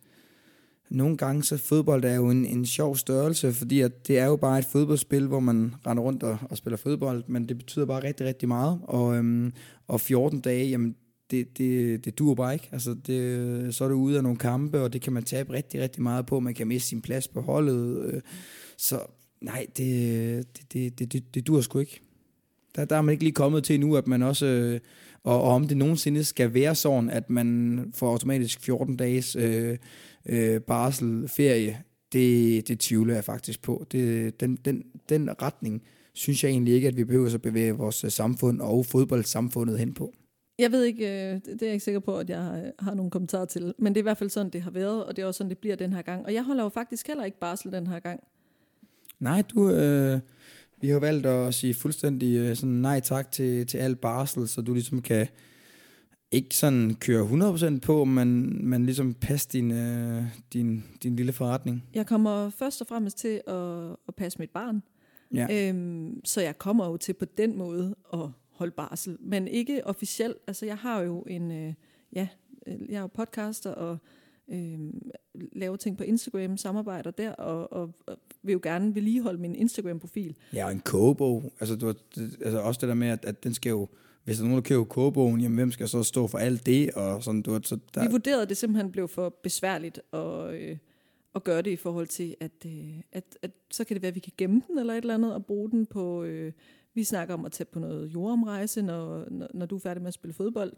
nogle 0.89 1.17
gange 1.17 1.43
så 1.43 1.57
fodbold 1.57 2.03
er 2.03 2.15
jo 2.15 2.29
en, 2.29 2.45
en 2.45 2.65
sjov 2.65 2.95
størrelse, 2.95 3.53
fordi 3.53 3.81
at 3.81 4.07
det 4.07 4.19
er 4.19 4.25
jo 4.25 4.35
bare 4.35 4.59
et 4.59 4.65
fodboldspil, 4.65 5.27
hvor 5.27 5.39
man 5.39 5.75
render 5.87 6.03
rundt 6.03 6.23
og, 6.23 6.37
og 6.49 6.57
spiller 6.57 6.77
fodbold, 6.77 7.23
men 7.27 7.49
det 7.49 7.57
betyder 7.57 7.85
bare 7.85 8.03
rigtig, 8.03 8.25
rigtig 8.25 8.47
meget. 8.47 8.79
Og, 8.83 9.15
øhm, 9.15 9.53
og 9.87 10.01
14 10.01 10.39
dage, 10.39 10.69
jamen 10.69 10.95
det, 11.31 11.57
det, 11.57 12.05
det 12.05 12.19
dur 12.19 12.35
bare 12.35 12.53
ikke. 12.53 12.69
Altså 12.71 12.95
det, 13.07 13.75
så 13.75 13.83
er 13.83 13.87
du 13.87 13.95
ude 13.95 14.17
af 14.17 14.23
nogle 14.23 14.37
kampe, 14.37 14.81
og 14.81 14.93
det 14.93 15.01
kan 15.01 15.13
man 15.13 15.23
tabe 15.23 15.53
rigtig, 15.53 15.81
rigtig 15.81 16.03
meget 16.03 16.25
på. 16.25 16.39
Man 16.39 16.53
kan 16.53 16.67
miste 16.67 16.89
sin 16.89 17.01
plads 17.01 17.27
på 17.27 17.41
holdet. 17.41 18.05
Øh, 18.05 18.21
så 18.77 18.99
nej, 19.41 19.65
det, 19.77 20.47
det, 20.57 20.73
det, 20.73 20.99
det, 20.99 21.13
det, 21.13 21.35
det 21.35 21.47
dur 21.47 21.61
sgu 21.61 21.79
ikke. 21.79 22.01
Der, 22.75 22.85
der 22.85 22.95
er 22.95 23.01
man 23.01 23.11
ikke 23.11 23.23
lige 23.23 23.33
kommet 23.33 23.63
til 23.63 23.79
nu, 23.79 23.95
at 23.95 24.07
man 24.07 24.23
også... 24.23 24.45
Øh, 24.45 24.79
og, 25.23 25.41
og 25.41 25.49
om 25.49 25.67
det 25.67 25.77
nogensinde 25.77 26.23
skal 26.23 26.53
være 26.53 26.75
sådan, 26.75 27.09
at 27.09 27.29
man 27.29 27.91
får 27.95 28.11
automatisk 28.11 28.61
14 28.61 28.97
dages 28.97 29.35
øh, 29.35 29.77
øh, 30.29 30.61
barsel, 30.61 31.27
ferie 31.27 31.83
det, 32.13 32.67
det 32.67 32.79
tvivler 32.79 33.13
jeg 33.13 33.23
faktisk 33.23 33.61
på. 33.61 33.85
Det, 33.91 34.39
den, 34.39 34.55
den, 34.55 34.83
den 35.09 35.41
retning 35.41 35.83
synes 36.13 36.43
jeg 36.43 36.49
egentlig 36.49 36.73
ikke, 36.73 36.87
at 36.87 36.97
vi 36.97 37.03
behøver 37.03 37.33
at 37.33 37.41
bevæge 37.41 37.71
vores 37.71 38.03
øh, 38.03 38.11
samfund 38.11 38.61
og 38.61 38.85
fodboldsamfundet 38.85 39.79
hen 39.79 39.93
på. 39.93 40.13
Jeg 40.59 40.71
ved 40.71 40.83
ikke, 40.83 41.05
øh, 41.05 41.41
det 41.45 41.61
er 41.61 41.65
jeg 41.65 41.73
ikke 41.73 41.85
sikker 41.85 41.99
på, 41.99 42.17
at 42.17 42.29
jeg 42.29 42.71
har, 42.79 42.93
nogle 42.93 43.11
kommentarer 43.11 43.45
til, 43.45 43.73
men 43.77 43.93
det 43.93 43.99
er 43.99 44.01
i 44.01 44.03
hvert 44.03 44.17
fald 44.17 44.29
sådan, 44.29 44.51
det 44.51 44.61
har 44.61 44.71
været, 44.71 45.05
og 45.05 45.15
det 45.15 45.21
er 45.21 45.25
også 45.25 45.37
sådan, 45.37 45.49
det 45.49 45.57
bliver 45.57 45.75
den 45.75 45.93
her 45.93 46.01
gang. 46.01 46.25
Og 46.25 46.33
jeg 46.33 46.43
holder 46.43 46.63
jo 46.63 46.69
faktisk 46.69 47.07
heller 47.07 47.23
ikke 47.23 47.39
barsel 47.39 47.71
den 47.71 47.87
her 47.87 47.99
gang. 47.99 48.23
Nej, 49.19 49.43
du, 49.53 49.69
øh, 49.71 50.19
vi 50.81 50.89
har 50.89 50.99
valgt 50.99 51.25
at 51.25 51.53
sige 51.53 51.73
fuldstændig 51.73 52.37
øh, 52.37 52.55
sådan 52.55 52.69
nej 52.69 52.99
tak 52.99 53.31
til, 53.31 53.67
til 53.67 53.77
al 53.77 53.95
barsel, 53.95 54.47
så 54.47 54.61
du 54.61 54.73
ligesom 54.73 55.01
kan 55.01 55.27
ikke 56.31 56.55
sådan 56.55 56.95
køre 56.95 57.25
100% 57.75 57.79
på, 57.79 58.05
men, 58.05 58.59
men 58.69 58.85
ligesom 58.85 59.13
passe 59.13 59.49
din, 59.49 59.71
øh, 59.71 60.23
din, 60.53 60.83
din 61.03 61.15
lille 61.15 61.33
forretning. 61.33 61.83
Jeg 61.93 62.07
kommer 62.07 62.49
først 62.49 62.81
og 62.81 62.87
fremmest 62.87 63.17
til 63.17 63.41
at, 63.47 63.89
at 64.07 64.15
passe 64.17 64.39
mit 64.39 64.49
barn. 64.49 64.83
Ja. 65.33 65.69
Øhm, 65.69 66.21
så 66.25 66.41
jeg 66.41 66.57
kommer 66.57 66.85
jo 66.85 66.97
til 66.97 67.13
på 67.13 67.25
den 67.25 67.57
måde 67.57 67.95
at 68.13 68.29
holde 68.49 68.71
barsel, 68.71 69.17
men 69.19 69.47
ikke 69.47 69.87
officielt. 69.87 70.37
Altså 70.47 70.65
jeg 70.65 70.77
har 70.77 71.01
jo 71.01 71.21
en, 71.21 71.51
øh, 71.51 71.73
ja, 72.13 72.27
øh, 72.67 72.75
jeg 72.89 72.97
er 72.97 73.01
jo 73.01 73.07
podcaster 73.07 73.71
og 73.71 73.97
øh, 74.49 74.79
laver 75.51 75.75
ting 75.75 75.97
på 75.97 76.03
Instagram, 76.03 76.57
samarbejder 76.57 77.11
der, 77.11 77.31
og, 77.31 77.73
og, 77.73 77.93
og 78.07 78.17
vil 78.43 78.53
jo 78.53 78.59
gerne 78.63 78.95
vedligeholde 78.95 79.41
min 79.41 79.55
Instagram-profil. 79.55 80.35
Ja, 80.53 80.65
og 80.65 80.71
en 80.71 80.79
kogebog. 80.79 81.53
Altså, 81.59 81.75
du, 81.75 81.93
altså 82.17 82.59
også 82.59 82.81
det 82.81 82.89
der 82.89 82.95
med, 82.95 83.07
at, 83.07 83.25
at 83.25 83.43
den 83.43 83.53
skal 83.53 83.69
jo 83.69 83.87
hvis 84.27 84.37
der 84.37 84.43
er 84.43 84.47
nogen, 84.47 84.63
der 84.63 84.67
køber 84.69 84.83
kogebogen, 84.83 85.41
jamen 85.41 85.55
hvem 85.55 85.71
skal 85.71 85.87
så 85.87 86.03
stå 86.03 86.27
for 86.27 86.37
alt 86.37 86.65
det? 86.65 86.91
Og 86.91 87.23
sådan, 87.23 87.41
du, 87.41 87.59
så 87.63 87.77
der... 87.93 88.01
Vi 88.01 88.11
vurderede, 88.11 88.41
at 88.41 88.49
det 88.49 88.57
simpelthen 88.57 88.91
blev 88.91 89.07
for 89.07 89.35
besværligt 89.43 89.99
at, 90.13 90.53
øh, 90.53 90.77
at 91.35 91.43
gøre 91.43 91.61
det 91.61 91.71
i 91.71 91.75
forhold 91.75 92.07
til, 92.07 92.35
at, 92.39 92.51
øh, 92.65 93.01
at, 93.11 93.23
at 93.41 93.51
så 93.71 93.83
kan 93.83 93.95
det 93.95 94.01
være, 94.01 94.09
at 94.09 94.15
vi 94.15 94.19
kan 94.19 94.33
gemme 94.37 94.61
den 94.67 94.79
eller 94.79 94.93
et 94.93 94.97
eller 94.97 95.13
andet, 95.13 95.33
og 95.33 95.45
bruge 95.45 95.71
den 95.71 95.85
på... 95.85 96.23
Øh, 96.23 96.51
vi 96.93 97.03
snakker 97.03 97.33
om 97.33 97.45
at 97.45 97.51
tage 97.51 97.67
på 97.73 97.79
noget 97.79 98.13
jordomrejse, 98.13 98.81
når, 98.81 99.27
når, 99.31 99.47
når 99.53 99.65
du 99.65 99.75
er 99.75 99.79
færdig 99.79 100.01
med 100.01 100.07
at 100.07 100.13
spille 100.13 100.33
fodbold. 100.33 100.73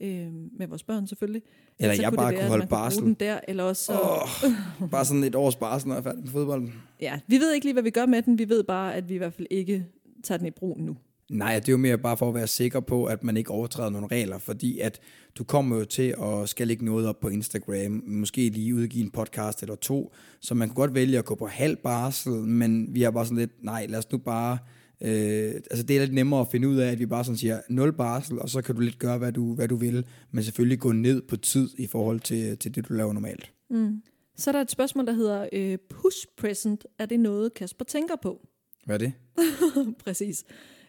Øh, 0.00 0.32
med 0.32 0.66
vores 0.66 0.82
børn 0.82 1.06
selvfølgelig. 1.06 1.42
Eller 1.78 1.94
så 1.94 2.02
jeg 2.02 2.10
kunne 2.10 2.16
bare 2.16 2.30
det 2.30 2.38
være, 2.38 2.46
kunne 2.46 2.50
holde 2.50 2.66
barsel. 2.66 3.02
Den 3.02 3.14
der, 3.14 3.40
eller 3.48 3.64
også 3.64 3.92
oh, 3.92 4.88
bare 4.90 5.04
sådan 5.04 5.24
et 5.24 5.34
års 5.34 5.56
barsel, 5.56 5.88
når 5.88 5.94
jeg 5.94 6.00
er 6.00 6.02
færdig 6.02 6.20
med 6.20 6.30
fodbolden. 6.30 6.74
Ja, 7.00 7.20
vi 7.26 7.36
ved 7.36 7.52
ikke 7.52 7.66
lige, 7.66 7.72
hvad 7.72 7.82
vi 7.82 7.90
gør 7.90 8.06
med 8.06 8.22
den. 8.22 8.38
Vi 8.38 8.48
ved 8.48 8.64
bare, 8.64 8.94
at 8.94 9.08
vi 9.08 9.14
i 9.14 9.18
hvert 9.18 9.32
fald 9.32 9.46
ikke 9.50 9.86
tager 10.22 10.38
den 10.38 10.46
i 10.46 10.50
brug 10.50 10.80
nu. 10.80 10.96
Nej, 11.32 11.54
det 11.58 11.68
er 11.68 11.72
jo 11.72 11.76
mere 11.76 11.98
bare 11.98 12.16
for 12.16 12.28
at 12.28 12.34
være 12.34 12.46
sikker 12.46 12.80
på, 12.80 13.04
at 13.04 13.24
man 13.24 13.36
ikke 13.36 13.50
overtræder 13.50 13.90
nogle 13.90 14.06
regler, 14.06 14.38
fordi 14.38 14.78
at 14.78 15.00
du 15.38 15.44
kommer 15.44 15.76
jo 15.76 15.84
til 15.84 16.14
at 16.22 16.48
skal 16.48 16.66
lægge 16.66 16.84
noget 16.84 17.06
op 17.06 17.20
på 17.20 17.28
Instagram, 17.28 18.02
måske 18.06 18.48
lige 18.48 18.74
udgive 18.74 19.04
en 19.04 19.10
podcast 19.10 19.62
eller 19.62 19.74
to, 19.74 20.12
så 20.40 20.54
man 20.54 20.68
kan 20.68 20.74
godt 20.74 20.94
vælge 20.94 21.18
at 21.18 21.24
gå 21.24 21.34
på 21.34 21.46
halv 21.46 21.76
barsel, 21.76 22.32
men 22.32 22.94
vi 22.94 23.02
har 23.02 23.10
bare 23.10 23.24
sådan 23.24 23.38
lidt, 23.38 23.64
nej, 23.64 23.86
lad 23.86 23.98
os 23.98 24.12
nu 24.12 24.18
bare, 24.18 24.58
øh, 25.00 25.54
altså 25.70 25.82
det 25.82 25.96
er 25.96 26.00
lidt 26.00 26.14
nemmere 26.14 26.40
at 26.40 26.48
finde 26.50 26.68
ud 26.68 26.76
af, 26.76 26.92
at 26.92 26.98
vi 26.98 27.06
bare 27.06 27.24
sådan 27.24 27.36
siger 27.36 27.60
nul 27.68 27.92
barsel, 27.92 28.38
og 28.38 28.48
så 28.48 28.62
kan 28.62 28.74
du 28.74 28.80
lidt 28.80 28.98
gøre, 28.98 29.18
hvad 29.18 29.32
du, 29.32 29.54
hvad 29.54 29.68
du 29.68 29.76
vil, 29.76 30.06
men 30.30 30.44
selvfølgelig 30.44 30.78
gå 30.78 30.92
ned 30.92 31.22
på 31.22 31.36
tid 31.36 31.70
i 31.78 31.86
forhold 31.86 32.20
til, 32.20 32.58
til 32.58 32.74
det, 32.74 32.88
du 32.88 32.94
laver 32.94 33.12
normalt. 33.12 33.52
Mm. 33.70 34.02
Så 34.36 34.50
er 34.50 34.52
der 34.52 34.60
et 34.60 34.70
spørgsmål, 34.70 35.06
der 35.06 35.12
hedder, 35.12 35.48
øh, 35.52 35.78
push 35.90 36.26
present, 36.36 36.84
er 36.98 37.06
det 37.06 37.20
noget, 37.20 37.54
Kasper 37.54 37.84
tænker 37.84 38.14
på? 38.22 38.46
Hvad 38.84 38.94
er 38.94 38.98
det? 38.98 39.12
Præcis. 40.04 40.44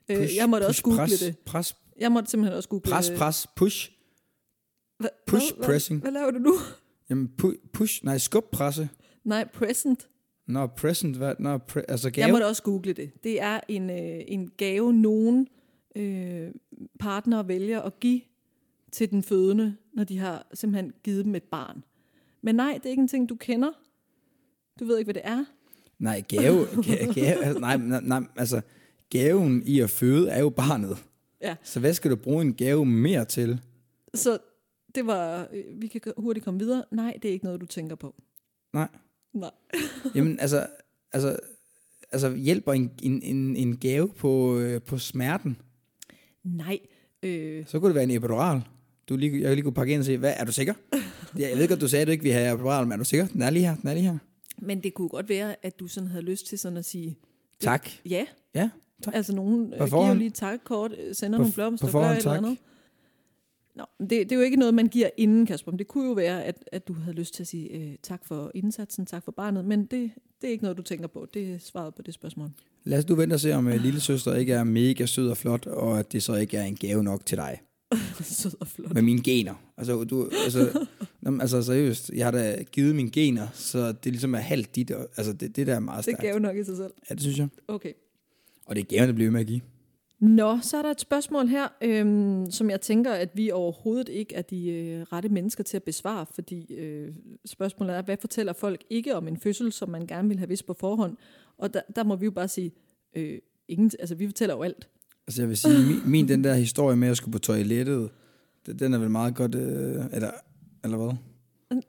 Øh, 0.09 0.17
push, 0.17 0.35
jeg 0.35 0.49
måtte 0.49 0.67
push, 0.67 0.69
også 0.69 0.83
google 0.83 0.97
pres, 0.99 1.19
det. 1.19 1.37
Pres, 1.45 1.75
jeg 1.99 2.11
måtte 2.11 2.31
simpelthen 2.31 2.57
også 2.57 2.69
google 2.69 2.81
pres, 2.91 3.07
det. 3.07 3.17
Pres, 3.17 3.47
push. 3.55 3.91
Hva, 4.99 5.07
push, 5.27 5.55
hvad, 5.55 5.65
pressing. 5.65 6.01
Hvad, 6.01 6.11
hvad 6.11 6.21
laver 6.21 6.31
du 6.31 6.39
nu? 6.39 6.53
Jamen, 7.09 7.31
pu- 7.41 7.69
push, 7.73 8.05
nej, 8.05 8.17
skub 8.17 8.43
presse. 8.51 8.89
Nej, 9.23 9.47
present. 9.53 10.07
Nå, 10.47 10.67
present, 10.67 11.17
hvad? 11.17 11.35
Nå, 11.39 11.55
pre- 11.57 11.85
altså 11.87 12.11
gave. 12.11 12.25
Jeg 12.25 12.33
måtte 12.33 12.45
også 12.45 12.63
google 12.63 12.93
det. 12.93 13.23
Det 13.23 13.41
er 13.41 13.59
en, 13.67 13.89
øh, 13.89 14.21
en 14.27 14.51
gave, 14.57 14.93
nogen 14.93 15.47
øh, 15.95 16.47
partner 16.99 17.43
vælger 17.43 17.81
at 17.81 17.99
give 17.99 18.21
til 18.91 19.11
den 19.11 19.23
fødende, 19.23 19.75
når 19.93 20.03
de 20.03 20.17
har 20.17 20.47
simpelthen 20.53 20.93
givet 21.03 21.25
dem 21.25 21.35
et 21.35 21.43
barn. 21.43 21.83
Men 22.41 22.55
nej, 22.55 22.73
det 22.73 22.85
er 22.85 22.89
ikke 22.89 23.01
en 23.01 23.07
ting, 23.07 23.29
du 23.29 23.35
kender. 23.35 23.71
Du 24.79 24.85
ved 24.85 24.97
ikke, 24.97 25.07
hvad 25.07 25.13
det 25.13 25.21
er. 25.25 25.45
Nej, 25.99 26.23
gave, 26.27 26.65
gave, 26.87 27.13
gave 27.13 27.43
altså, 27.45 27.59
nej, 27.59 27.77
nej, 27.77 28.01
nej, 28.03 28.21
altså, 28.35 28.61
gaven 29.13 29.63
i 29.65 29.79
at 29.79 29.89
føde 29.89 30.29
er 30.29 30.39
jo 30.39 30.49
barnet. 30.49 30.97
Ja. 31.41 31.55
Så 31.63 31.79
hvad 31.79 31.93
skal 31.93 32.11
du 32.11 32.15
bruge 32.15 32.41
en 32.41 32.53
gave 32.53 32.85
mere 32.85 33.25
til? 33.25 33.61
Så 34.13 34.37
det 34.95 35.07
var, 35.07 35.47
øh, 35.53 35.63
vi 35.81 35.87
kan 35.87 36.01
hurtigt 36.17 36.45
komme 36.45 36.59
videre. 36.59 36.83
Nej, 36.91 37.17
det 37.21 37.29
er 37.29 37.33
ikke 37.33 37.45
noget, 37.45 37.61
du 37.61 37.65
tænker 37.65 37.95
på. 37.95 38.15
Nej. 38.73 38.87
Nej. 39.33 39.51
Jamen, 40.15 40.39
altså, 40.39 40.67
altså, 41.11 41.39
altså 42.11 42.35
hjælper 42.35 42.73
en, 42.73 42.91
en, 43.03 43.21
en, 43.21 43.55
en 43.55 43.77
gave 43.77 44.09
på, 44.09 44.57
øh, 44.59 44.81
på 44.81 44.97
smerten? 44.97 45.57
Nej. 46.43 46.79
Øh. 47.23 47.65
Så 47.67 47.79
kunne 47.79 47.87
det 47.87 47.95
være 47.95 48.03
en 48.03 48.11
epidural. 48.11 48.61
Du 49.09 49.15
lige, 49.15 49.41
jeg 49.41 49.55
lige 49.55 49.63
kunne 49.63 49.73
pakke 49.73 49.93
ind 49.93 49.99
og 49.99 50.05
sige, 50.05 50.17
hvad, 50.17 50.33
er 50.37 50.45
du 50.45 50.51
sikker? 50.51 50.73
jeg 51.37 51.57
ved 51.57 51.67
godt, 51.67 51.81
du 51.81 51.87
sagde, 51.87 52.01
at 52.01 52.07
du 52.07 52.11
ikke 52.11 52.23
vil 52.23 52.33
have 52.33 52.53
epidural, 52.53 52.85
men 52.85 52.91
er 52.91 52.97
du 52.97 53.03
sikker? 53.03 53.27
Den 53.27 53.41
er 53.41 53.49
lige 53.49 53.65
her, 53.65 53.75
den 53.75 53.89
er 53.89 53.93
lige 53.93 54.03
her. 54.03 54.17
Men 54.57 54.83
det 54.83 54.93
kunne 54.93 55.09
godt 55.09 55.29
være, 55.29 55.55
at 55.65 55.79
du 55.79 55.87
sådan 55.87 56.09
havde 56.09 56.25
lyst 56.25 56.47
til 56.47 56.59
sådan 56.59 56.77
at 56.77 56.85
sige... 56.85 57.17
Tak. 57.59 57.89
Ja. 58.05 58.25
Ja. 58.55 58.69
Tak. 59.03 59.15
Altså 59.15 59.35
nogen 59.35 59.73
øh, 59.73 59.87
giver 59.87 60.07
jo 60.07 60.13
lige 60.13 60.27
et 60.27 60.33
takkort, 60.33 60.91
øh, 60.91 61.15
sender 61.15 61.37
på, 61.37 61.41
nogle 61.41 61.53
blomster, 61.53 61.91
gør 61.91 61.99
et 61.99 62.17
eller 62.17 62.31
andet. 62.31 62.57
Nå, 63.75 63.85
det, 63.99 64.09
det 64.09 64.31
er 64.31 64.35
jo 64.35 64.41
ikke 64.41 64.57
noget, 64.57 64.73
man 64.73 64.87
giver 64.87 65.09
inden, 65.17 65.45
Kasper. 65.45 65.71
Men 65.71 65.79
det 65.79 65.87
kunne 65.87 66.07
jo 66.07 66.13
være, 66.13 66.43
at, 66.43 66.69
at 66.71 66.87
du 66.87 66.93
havde 66.93 67.15
lyst 67.15 67.33
til 67.33 67.43
at 67.43 67.47
sige 67.47 67.69
øh, 67.69 67.95
tak 68.03 68.25
for 68.25 68.51
indsatsen, 68.55 69.05
tak 69.05 69.23
for 69.23 69.31
barnet. 69.31 69.65
Men 69.65 69.85
det, 69.85 70.11
det 70.41 70.47
er 70.47 70.51
ikke 70.51 70.63
noget, 70.63 70.77
du 70.77 70.81
tænker 70.81 71.07
på. 71.07 71.27
Det 71.33 71.53
er 71.53 71.57
svaret 71.59 71.95
på 71.95 72.01
det 72.01 72.13
spørgsmål. 72.13 72.49
Lad 72.83 72.97
os 72.97 73.07
nu 73.07 73.15
vente 73.15 73.33
og 73.33 73.39
se, 73.39 73.53
om 73.53 73.67
uh, 73.67 73.73
lille 73.73 73.99
søster 73.99 74.35
ikke 74.35 74.53
er 74.53 74.63
mega 74.63 75.05
sød 75.05 75.29
og 75.29 75.37
flot, 75.37 75.65
og 75.65 75.99
at 75.99 76.11
det 76.11 76.23
så 76.23 76.35
ikke 76.35 76.57
er 76.57 76.63
en 76.63 76.75
gave 76.75 77.03
nok 77.03 77.25
til 77.25 77.37
dig. 77.37 77.61
sød 78.21 78.51
og 78.59 78.67
flot. 78.67 78.93
Med 78.93 79.01
mine 79.01 79.23
gener. 79.23 79.53
Altså, 79.77 80.03
du, 80.03 80.29
altså, 80.43 80.85
altså 81.41 81.61
seriøst, 81.61 82.11
jeg 82.15 82.25
har 82.25 82.31
da 82.31 82.63
givet 82.71 82.95
mine 82.95 83.11
gener, 83.11 83.47
så 83.53 83.91
det 83.91 84.11
ligesom 84.11 84.35
er 84.35 84.39
halvt 84.39 84.75
dit. 84.75 84.91
Altså, 85.17 85.33
det, 85.33 85.55
det 85.55 85.67
der 85.67 85.75
er 85.75 85.79
meget 85.79 86.03
stærkt. 86.03 86.21
Det 86.21 86.27
er 86.27 86.31
gave 86.31 86.39
nok 86.39 86.57
i 86.57 86.63
sig 86.63 86.77
selv. 86.77 86.91
Ja, 87.09 87.15
det 87.15 87.21
synes 87.21 87.37
jeg. 87.37 87.47
Okay. 87.67 87.93
Og 88.65 88.75
det 88.75 88.81
er 88.81 88.85
gaven, 88.85 89.07
der 89.07 89.15
bliver 89.15 89.31
med 89.31 89.39
at 89.39 89.47
give. 89.47 89.61
Nå, 90.19 90.59
så 90.61 90.77
er 90.77 90.81
der 90.81 90.91
et 90.91 91.01
spørgsmål 91.01 91.47
her, 91.47 91.67
øhm, 91.81 92.51
som 92.51 92.69
jeg 92.69 92.81
tænker, 92.81 93.11
at 93.11 93.29
vi 93.33 93.51
overhovedet 93.51 94.09
ikke 94.09 94.35
er 94.35 94.41
de 94.41 94.69
øh, 94.69 95.01
rette 95.01 95.29
mennesker 95.29 95.63
til 95.63 95.77
at 95.77 95.83
besvare, 95.83 96.25
fordi 96.31 96.73
øh, 96.73 97.13
spørgsmålet 97.45 97.95
er, 97.95 98.01
hvad 98.01 98.17
fortæller 98.21 98.53
folk 98.53 98.83
ikke 98.89 99.15
om 99.15 99.27
en 99.27 99.37
fødsel, 99.37 99.71
som 99.71 99.89
man 99.89 100.07
gerne 100.07 100.27
vil 100.27 100.37
have 100.37 100.47
vidst 100.47 100.65
på 100.65 100.75
forhånd? 100.79 101.17
Og 101.57 101.73
der, 101.73 101.81
der 101.95 102.03
må 102.03 102.15
vi 102.15 102.25
jo 102.25 102.31
bare 102.31 102.47
sige, 102.47 102.71
øh, 103.15 103.39
ingen, 103.67 103.91
altså 103.99 104.15
vi 104.15 104.27
fortæller 104.27 104.55
jo 104.55 104.61
alt. 104.61 104.89
Altså 105.27 105.41
jeg 105.41 105.49
vil 105.49 105.57
sige, 105.57 105.87
min, 105.87 106.11
min 106.11 106.27
den 106.27 106.43
der 106.43 106.53
historie 106.53 106.95
med 106.95 107.07
at 107.07 107.17
skulle 107.17 107.33
på 107.33 107.39
toilettet, 107.39 108.09
den 108.79 108.93
er 108.93 108.97
vel 108.97 109.09
meget 109.09 109.35
godt, 109.35 109.55
øh, 109.55 110.05
eller, 110.13 110.31
eller 110.83 110.97
hvad? 110.97 111.15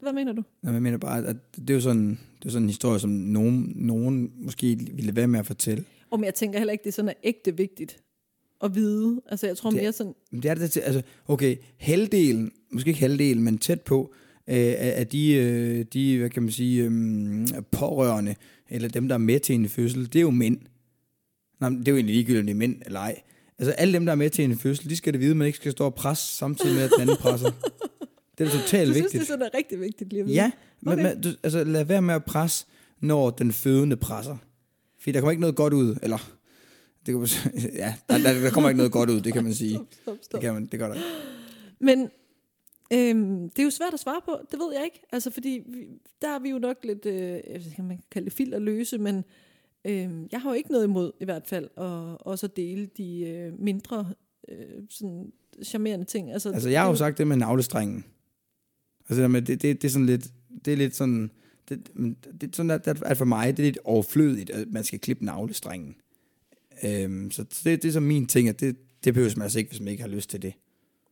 Hvad 0.01 0.13
mener 0.13 0.33
du? 0.33 0.43
Jeg 0.63 0.83
mener 0.83 0.99
bare, 0.99 1.27
at 1.27 1.37
det 1.57 1.71
er 1.71 1.75
jo 1.75 1.81
sådan, 1.81 2.19
det 2.39 2.47
er 2.47 2.51
sådan 2.51 2.63
en 2.63 2.69
historie, 2.69 2.99
som 2.99 3.11
nogen, 3.11 3.73
nogen 3.77 4.33
måske 4.37 4.79
ville 4.93 5.17
være 5.17 5.27
med 5.27 5.39
at 5.39 5.47
fortælle. 5.47 5.85
Og 6.21 6.25
jeg 6.25 6.35
tænker 6.35 6.59
heller 6.59 6.73
ikke, 6.73 6.83
det 6.83 6.89
er 6.89 6.93
sådan 6.93 7.15
ægte 7.25 7.57
vigtigt 7.57 7.97
at 8.65 8.75
vide. 8.75 9.23
Altså 9.29 9.47
jeg 9.47 9.57
tror 9.57 9.71
det, 9.71 9.83
mere 9.83 9.93
sådan... 9.93 10.15
Det 10.33 10.45
er 10.45 10.55
det 10.55 10.77
altså 10.77 11.03
okay, 11.29 11.57
halvdelen, 11.79 12.53
måske 12.73 12.89
ikke 12.89 13.01
halvdelen, 13.01 13.45
men 13.45 13.59
tæt 13.59 13.81
på, 13.81 14.15
øh, 14.49 14.75
af 14.79 15.07
de, 15.07 15.33
øh, 15.33 15.85
de, 15.93 16.19
hvad 16.19 16.31
kan 16.31 16.43
man 16.43 16.53
sige, 16.53 16.85
øh, 16.85 17.47
pårørende, 17.71 18.35
eller 18.71 18.89
dem, 18.89 19.09
der 19.09 19.15
er 19.15 19.19
med 19.19 19.41
til 19.41 19.55
en 19.55 19.69
fødsel, 19.69 20.07
det 20.07 20.17
er 20.17 20.21
jo 20.21 20.31
mænd. 20.31 20.59
Nej, 21.61 21.71
det 21.71 21.89
er 21.89 21.93
jo 21.93 21.97
egentlig 21.97 22.15
ligegyldigt, 22.15 22.41
om 22.41 22.47
det 22.47 22.53
er 22.53 22.59
mænd 22.59 22.83
eller 22.87 23.01
ej. 23.01 23.21
Altså 23.59 23.73
alle 23.73 23.95
dem, 23.95 24.05
der 24.07 24.13
er 24.13 24.17
med 24.17 24.31
til 24.31 24.45
en 24.45 24.59
fødsel, 24.59 24.91
de 24.91 24.97
skal 24.97 25.13
det 25.13 25.21
vide, 25.21 25.31
at 25.31 25.37
man 25.37 25.47
ikke 25.47 25.57
skal 25.57 25.73
stå 25.73 25.85
og 25.85 25.95
presse 25.95 26.37
samtidig 26.37 26.75
med, 26.75 26.83
at 26.83 26.91
den 26.91 27.01
anden 27.01 27.17
presser. 27.17 27.51
Det 28.39 28.47
er 28.47 28.51
totalt 28.51 28.89
vigtigt. 28.89 29.05
Du 29.05 29.09
synes, 29.11 29.27
det 29.27 29.33
er 29.33 29.39
sådan 29.39 29.51
er 29.53 29.59
rigtig 29.59 29.81
vigtigt 29.81 30.13
lige? 30.13 30.25
Ja, 30.25 30.51
okay. 30.87 30.97
men, 30.97 31.05
men, 31.05 31.21
du, 31.21 31.29
altså 31.43 31.65
lad 31.65 31.85
være 31.85 32.03
med 32.03 32.15
at 32.15 32.25
presse, 32.25 32.67
når 33.01 33.31
den 33.31 33.53
fødende 33.53 33.97
presser. 33.97 34.37
Fordi 35.05 35.13
der 35.13 35.21
kommer 35.21 35.31
ikke 35.31 35.41
noget 35.41 35.57
godt 35.57 35.73
ud, 35.73 35.97
eller... 36.03 36.31
Det 37.07 37.15
kan, 37.15 37.53
ja, 37.83 37.95
der, 38.09 38.19
der, 38.19 38.51
kommer 38.51 38.71
ikke 38.71 38.77
noget 38.77 38.93
godt 38.93 39.11
ud, 39.11 39.21
det 39.21 39.33
kan 39.33 39.45
man 39.45 39.55
sige. 39.55 39.75
Stop, 39.75 39.87
stop, 40.03 40.19
stop. 40.23 40.41
Det, 40.41 40.47
kan 40.47 40.55
man, 40.55 40.67
det 40.67 40.79
gør 40.81 40.89
der 40.89 40.95
ikke. 40.95 41.07
Men 41.81 42.01
øhm, 42.93 43.51
det 43.51 43.59
er 43.59 43.65
jo 43.65 43.71
svært 43.71 43.95
at 43.95 44.01
svare 44.01 44.21
på, 44.25 44.37
det 44.51 44.59
ved 44.59 44.73
jeg 44.75 44.85
ikke. 44.85 45.01
Altså, 45.13 45.31
fordi 45.31 45.63
vi, 45.67 45.87
der 46.23 46.29
er 46.29 46.39
vi 46.39 46.51
jo 46.51 46.59
nok 46.59 46.77
lidt, 46.85 47.07
øh, 47.07 47.37
ikke, 47.37 47.83
man 47.83 47.97
kan 47.97 48.05
kalde 48.11 48.25
det 48.25 48.33
filterløse, 48.33 48.99
men 48.99 49.25
øh, 49.85 50.11
jeg 50.33 50.41
har 50.41 50.51
jo 50.51 50.55
ikke 50.55 50.73
noget 50.73 50.85
imod 50.85 51.13
i 51.21 51.25
hvert 51.25 51.47
fald 51.47 51.65
at 51.65 52.19
også 52.21 52.47
at 52.47 52.57
dele 52.57 52.87
de 52.97 53.21
øh, 53.21 53.61
mindre 53.61 54.13
øh, 54.49 54.83
sådan 54.91 55.33
charmerende 55.65 56.05
ting. 56.05 56.33
Altså, 56.33 56.51
altså 56.51 56.69
jeg 56.69 56.83
har 56.83 56.89
jo 56.89 56.97
sagt 56.97 57.19
det 57.19 57.27
med 57.27 57.37
navlestrengen. 57.37 58.05
Altså 59.09 59.29
det, 59.29 59.47
det, 59.47 59.63
det, 59.63 59.83
det 59.83 59.89
er 59.89 59.93
sådan 59.93 60.07
lidt, 60.07 60.27
det 60.65 60.73
er 60.73 60.77
lidt 60.77 60.97
sådan, 60.97 61.31
det, 61.69 61.91
det, 62.41 62.57
sådan 62.57 62.71
at, 62.71 63.03
at 63.03 63.17
for 63.17 63.25
mig 63.25 63.57
det 63.57 63.63
er 63.63 63.67
lidt 63.67 63.79
overflødigt, 63.85 64.51
at 64.51 64.69
man 64.71 64.85
skal 64.85 64.99
klippe 64.99 65.25
navlestrengen. 65.25 65.97
Øhm, 66.85 67.31
så 67.31 67.43
det, 67.43 67.83
det 67.83 67.89
er 67.89 67.93
så 67.93 68.01
min 68.01 68.27
ting, 68.27 68.49
at 68.49 68.61
det, 68.61 68.77
det 69.05 69.15
behøver 69.15 69.33
man 69.37 69.43
altså 69.43 69.59
ikke, 69.59 69.71
hvis 69.71 69.81
man 69.81 69.89
ikke 69.89 70.03
har 70.03 70.11
lyst 70.11 70.31
til 70.31 70.43
det. 70.43 70.55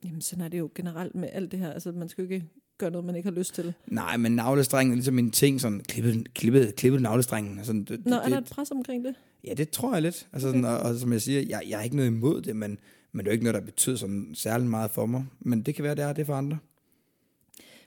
Jamen 0.05 0.21
sådan 0.21 0.45
er 0.45 0.49
det 0.49 0.59
jo 0.59 0.71
generelt 0.75 1.15
med 1.15 1.29
alt 1.33 1.53
det 1.53 1.59
her. 1.59 1.73
Altså 1.73 1.93
man 1.93 2.09
skal 2.09 2.25
jo 2.25 2.31
ikke 2.31 2.47
gøre 2.79 2.91
noget, 2.91 3.05
man 3.05 3.17
ikke 3.17 3.29
har 3.29 3.35
lyst 3.35 3.55
til. 3.55 3.75
Nej, 3.87 4.17
men 4.17 4.33
navlestrengen 4.33 4.93
er 4.93 4.97
ligesom 4.97 5.19
en 5.19 5.31
ting, 5.31 5.61
sådan 5.61 5.81
klippet, 5.81 6.35
klippet, 6.35 6.77
klippet 6.77 7.03
navlestrengen. 7.03 7.59
Altså, 7.59 7.73
det, 7.73 8.07
Nå, 8.07 8.17
er 8.17 8.29
der 8.29 8.39
et 8.39 8.45
pres 8.45 8.71
omkring 8.71 9.05
det? 9.05 9.15
Ja, 9.45 9.55
det 9.55 9.71
tror 9.71 9.93
jeg 9.93 10.03
lidt. 10.03 10.29
Altså, 10.33 10.49
okay. 10.49 10.59
sådan, 10.59 10.77
og, 10.77 10.79
og, 10.79 10.97
som 10.97 11.13
jeg 11.13 11.23
siger, 11.23 11.41
jeg, 11.41 11.63
jeg 11.69 11.79
er 11.79 11.83
ikke 11.83 11.97
noget 11.97 12.09
imod 12.09 12.43
det, 12.43 12.57
men, 12.57 12.79
men 13.13 13.19
det 13.19 13.27
er 13.27 13.31
jo 13.31 13.33
ikke 13.33 13.45
noget, 13.45 13.55
der 13.55 13.67
betyder 13.67 13.97
sådan 13.97 14.31
særlig 14.35 14.67
meget 14.67 14.91
for 14.91 15.07
mig. 15.07 15.25
Men 15.41 15.63
det 15.63 15.75
kan 15.75 15.85
være, 15.85 15.95
det 15.95 16.05
er 16.05 16.13
det 16.13 16.27
for 16.27 16.35
andre. 16.35 16.59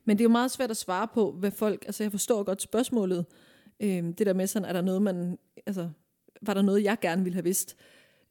Men 0.06 0.18
det 0.18 0.22
er 0.22 0.26
jo 0.26 0.32
meget 0.32 0.52
svært 0.52 0.72
at 0.72 0.78
svare 0.78 1.08
på, 1.14 1.32
hvad 1.32 1.52
folk... 1.52 1.84
Altså, 1.86 2.04
jeg 2.04 2.12
forstår 2.12 2.44
godt 2.44 2.62
spørgsmålet. 2.62 3.26
Øhm, 3.80 4.14
det 4.14 4.28
der 4.28 4.34
med 4.34 4.48
sådan, 4.48 4.70
er 4.70 4.74
der 4.74 4.82
noget, 4.82 5.02
man... 5.02 5.38
Altså, 5.66 5.90
var 6.42 6.54
der 6.54 6.62
noget, 6.62 6.84
jeg 6.84 6.98
gerne 7.02 7.24
ville 7.24 7.34
have 7.34 7.44
vidst? 7.44 7.76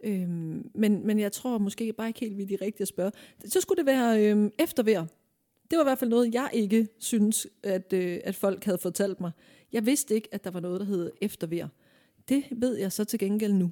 Øhm, 0.04 0.70
men, 0.74 1.06
men 1.06 1.18
jeg 1.18 1.32
tror 1.32 1.58
måske 1.58 1.92
bare 1.92 2.08
ikke 2.08 2.20
helt, 2.20 2.38
vi 2.38 2.42
er 2.42 2.46
de 2.46 2.64
rigtige 2.64 2.82
at 2.82 2.88
spørge. 2.88 3.12
Så 3.44 3.60
skulle 3.60 3.78
det 3.78 3.86
være 3.86 4.24
øhm, 4.24 4.52
eftervejr. 4.58 5.06
Det 5.70 5.78
var 5.78 5.84
i 5.84 5.88
hvert 5.88 5.98
fald 5.98 6.10
noget, 6.10 6.34
jeg 6.34 6.50
ikke 6.52 6.88
synes, 6.98 7.46
at, 7.62 7.92
øh, 7.92 8.20
at 8.24 8.34
folk 8.34 8.64
havde 8.64 8.78
fortalt 8.78 9.20
mig. 9.20 9.30
Jeg 9.72 9.86
vidste 9.86 10.14
ikke, 10.14 10.28
at 10.32 10.44
der 10.44 10.50
var 10.50 10.60
noget, 10.60 10.80
der 10.80 10.86
hed 10.86 11.10
eftervejr. 11.20 11.68
Det 12.28 12.44
ved 12.50 12.78
jeg 12.78 12.92
så 12.92 13.04
til 13.04 13.18
gengæld 13.18 13.52
nu. 13.52 13.70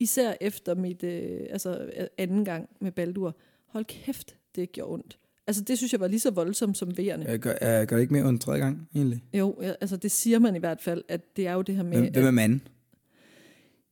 Især 0.00 0.34
efter 0.40 0.74
mit 0.74 1.02
øh, 1.02 1.40
altså 1.50 1.90
øh, 1.96 2.06
anden 2.18 2.44
gang 2.44 2.68
med 2.80 2.92
Baldur. 2.92 3.36
Hold 3.66 3.84
kæft, 3.84 4.36
det 4.54 4.72
gjorde 4.72 4.92
ondt. 4.92 5.18
Altså 5.46 5.62
det 5.62 5.78
synes 5.78 5.92
jeg 5.92 6.00
var 6.00 6.08
lige 6.08 6.20
så 6.20 6.30
voldsomt 6.30 6.78
som 6.78 6.96
vejerne. 6.96 7.24
Jeg 7.28 7.38
gør, 7.38 7.54
jeg 7.60 7.86
gør 7.86 7.96
det 7.96 8.02
ikke 8.02 8.14
mere 8.14 8.24
ondt 8.24 8.42
tredje 8.42 8.60
gang, 8.60 8.88
egentlig? 8.94 9.22
Jo, 9.34 9.60
altså 9.80 9.96
det 9.96 10.10
siger 10.10 10.38
man 10.38 10.56
i 10.56 10.58
hvert 10.58 10.80
fald, 10.80 11.02
at 11.08 11.36
det 11.36 11.46
er 11.46 11.52
jo 11.52 11.62
det 11.62 11.76
her 11.76 11.82
med... 11.82 11.98
Hvem, 11.98 12.12
hvem 12.12 12.26
er 12.26 12.30
manden? 12.30 12.62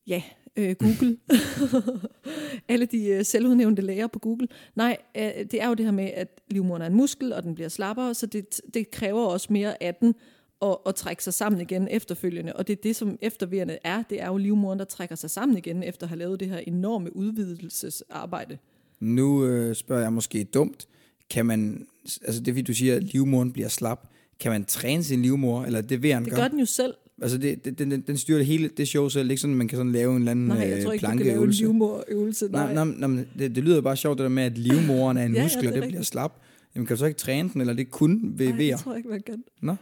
Ja, 0.07 0.23
øh, 0.57 0.77
Google. 0.79 1.17
Alle 2.69 2.87
de 2.87 3.07
øh, 3.07 3.25
selvudnævnte 3.25 3.83
læger 3.83 4.07
på 4.07 4.19
Google. 4.19 4.49
Nej, 4.75 4.97
øh, 5.17 5.23
det 5.23 5.63
er 5.63 5.69
jo 5.69 5.75
det 5.75 5.85
her 5.85 5.93
med, 5.93 6.11
at 6.15 6.41
livmoderen 6.51 6.83
er 6.83 6.87
en 6.87 6.95
muskel, 6.95 7.33
og 7.33 7.43
den 7.43 7.55
bliver 7.55 7.69
slappere, 7.69 8.15
så 8.15 8.27
det, 8.27 8.61
det 8.75 8.91
kræver 8.91 9.27
også 9.27 9.53
mere 9.53 9.83
af 9.83 9.95
den 9.95 10.15
at, 10.63 10.77
at 10.87 10.95
trække 10.95 11.25
sig 11.25 11.35
sammen 11.35 11.61
igen 11.61 11.89
efterfølgende. 11.91 12.53
Og 12.53 12.67
det 12.67 12.79
er 12.79 12.83
det, 12.83 12.97
som 12.97 13.19
efterværende 13.21 13.79
er. 13.85 14.03
Det 14.11 14.23
er 14.23 14.27
jo 14.27 14.37
livmoderen, 14.37 14.79
der 14.79 14.85
trækker 14.85 15.17
sig 15.17 15.31
sammen 15.31 15.59
igen, 15.59 15.83
efter 15.83 16.05
at 16.05 16.09
have 16.09 16.19
lavet 16.19 16.41
det 16.41 16.49
her 16.49 16.59
enorme 16.59 17.17
udvidelsesarbejde. 17.17 18.59
Nu 19.01 19.47
øh, 19.47 19.75
spørger 19.75 20.03
jeg 20.03 20.13
måske 20.13 20.45
dumt. 20.45 20.87
Kan 21.33 21.47
man, 21.47 21.87
altså 22.25 22.41
det 22.41 22.57
vil 22.57 22.67
du 22.67 22.75
siger, 22.75 22.97
at 22.97 23.03
livmoderen 23.03 23.53
bliver 23.53 23.69
slap. 23.69 24.09
Kan 24.41 24.53
man 24.53 24.65
træne 24.65 25.05
sin 25.05 25.23
livmor, 25.23 25.65
eller 25.65 25.81
det 25.81 26.03
vil 26.03 26.13
han 26.13 26.25
Det 26.25 26.33
gør 26.33 26.49
den 26.49 26.59
jo 26.59 26.67
selv. 26.67 26.95
Altså, 27.23 27.39
det, 27.39 27.65
det, 27.65 27.79
den, 27.79 28.01
den 28.01 28.17
styrer 28.17 28.39
det 28.39 28.47
hele 28.47 28.69
det 28.77 28.89
show 28.89 29.09
selv, 29.09 29.31
ikke 29.31 29.41
sådan, 29.41 29.57
man 29.57 29.69
kan 29.69 29.77
sådan 29.77 29.93
lave 29.93 30.11
en 30.11 30.19
eller 30.19 30.31
anden 30.31 30.47
Nej, 30.47 30.59
jeg 30.59 30.85
tror 30.85 30.93
ikke, 30.93 31.07
du 31.07 31.11
kan 31.11 31.27
lave 31.27 31.45
en 31.45 31.51
livmorøvelse. 31.51 32.49
Nej, 32.49 32.75
nej, 32.75 32.85
nej, 32.85 33.09
nej 33.09 33.25
det, 33.39 33.57
det, 33.57 33.65
lyder 33.65 33.81
bare 33.81 33.97
sjovt, 33.97 34.19
det 34.19 34.23
der 34.23 34.29
med, 34.29 34.43
at 34.43 34.59
livmoren 34.59 35.17
er 35.17 35.23
en 35.23 35.35
ja, 35.37 35.43
muskel, 35.43 35.65
ja, 35.65 35.69
det 35.69 35.77
og 35.77 35.83
det 35.83 35.89
bliver 35.89 36.03
slap. 36.03 36.41
Jamen, 36.75 36.87
kan 36.87 36.97
du 36.97 36.99
så 36.99 37.07
ikke 37.07 37.19
træne 37.19 37.51
den, 37.53 37.61
eller 37.61 37.75
det 37.75 37.91
kun 37.91 38.33
ved 38.37 38.53
Nej, 38.53 38.67
jeg 38.67 38.79
tror 38.79 38.95
ikke, 38.95 39.09
man 39.09 39.23
kan. 39.23 39.45
Nå? 39.61 39.75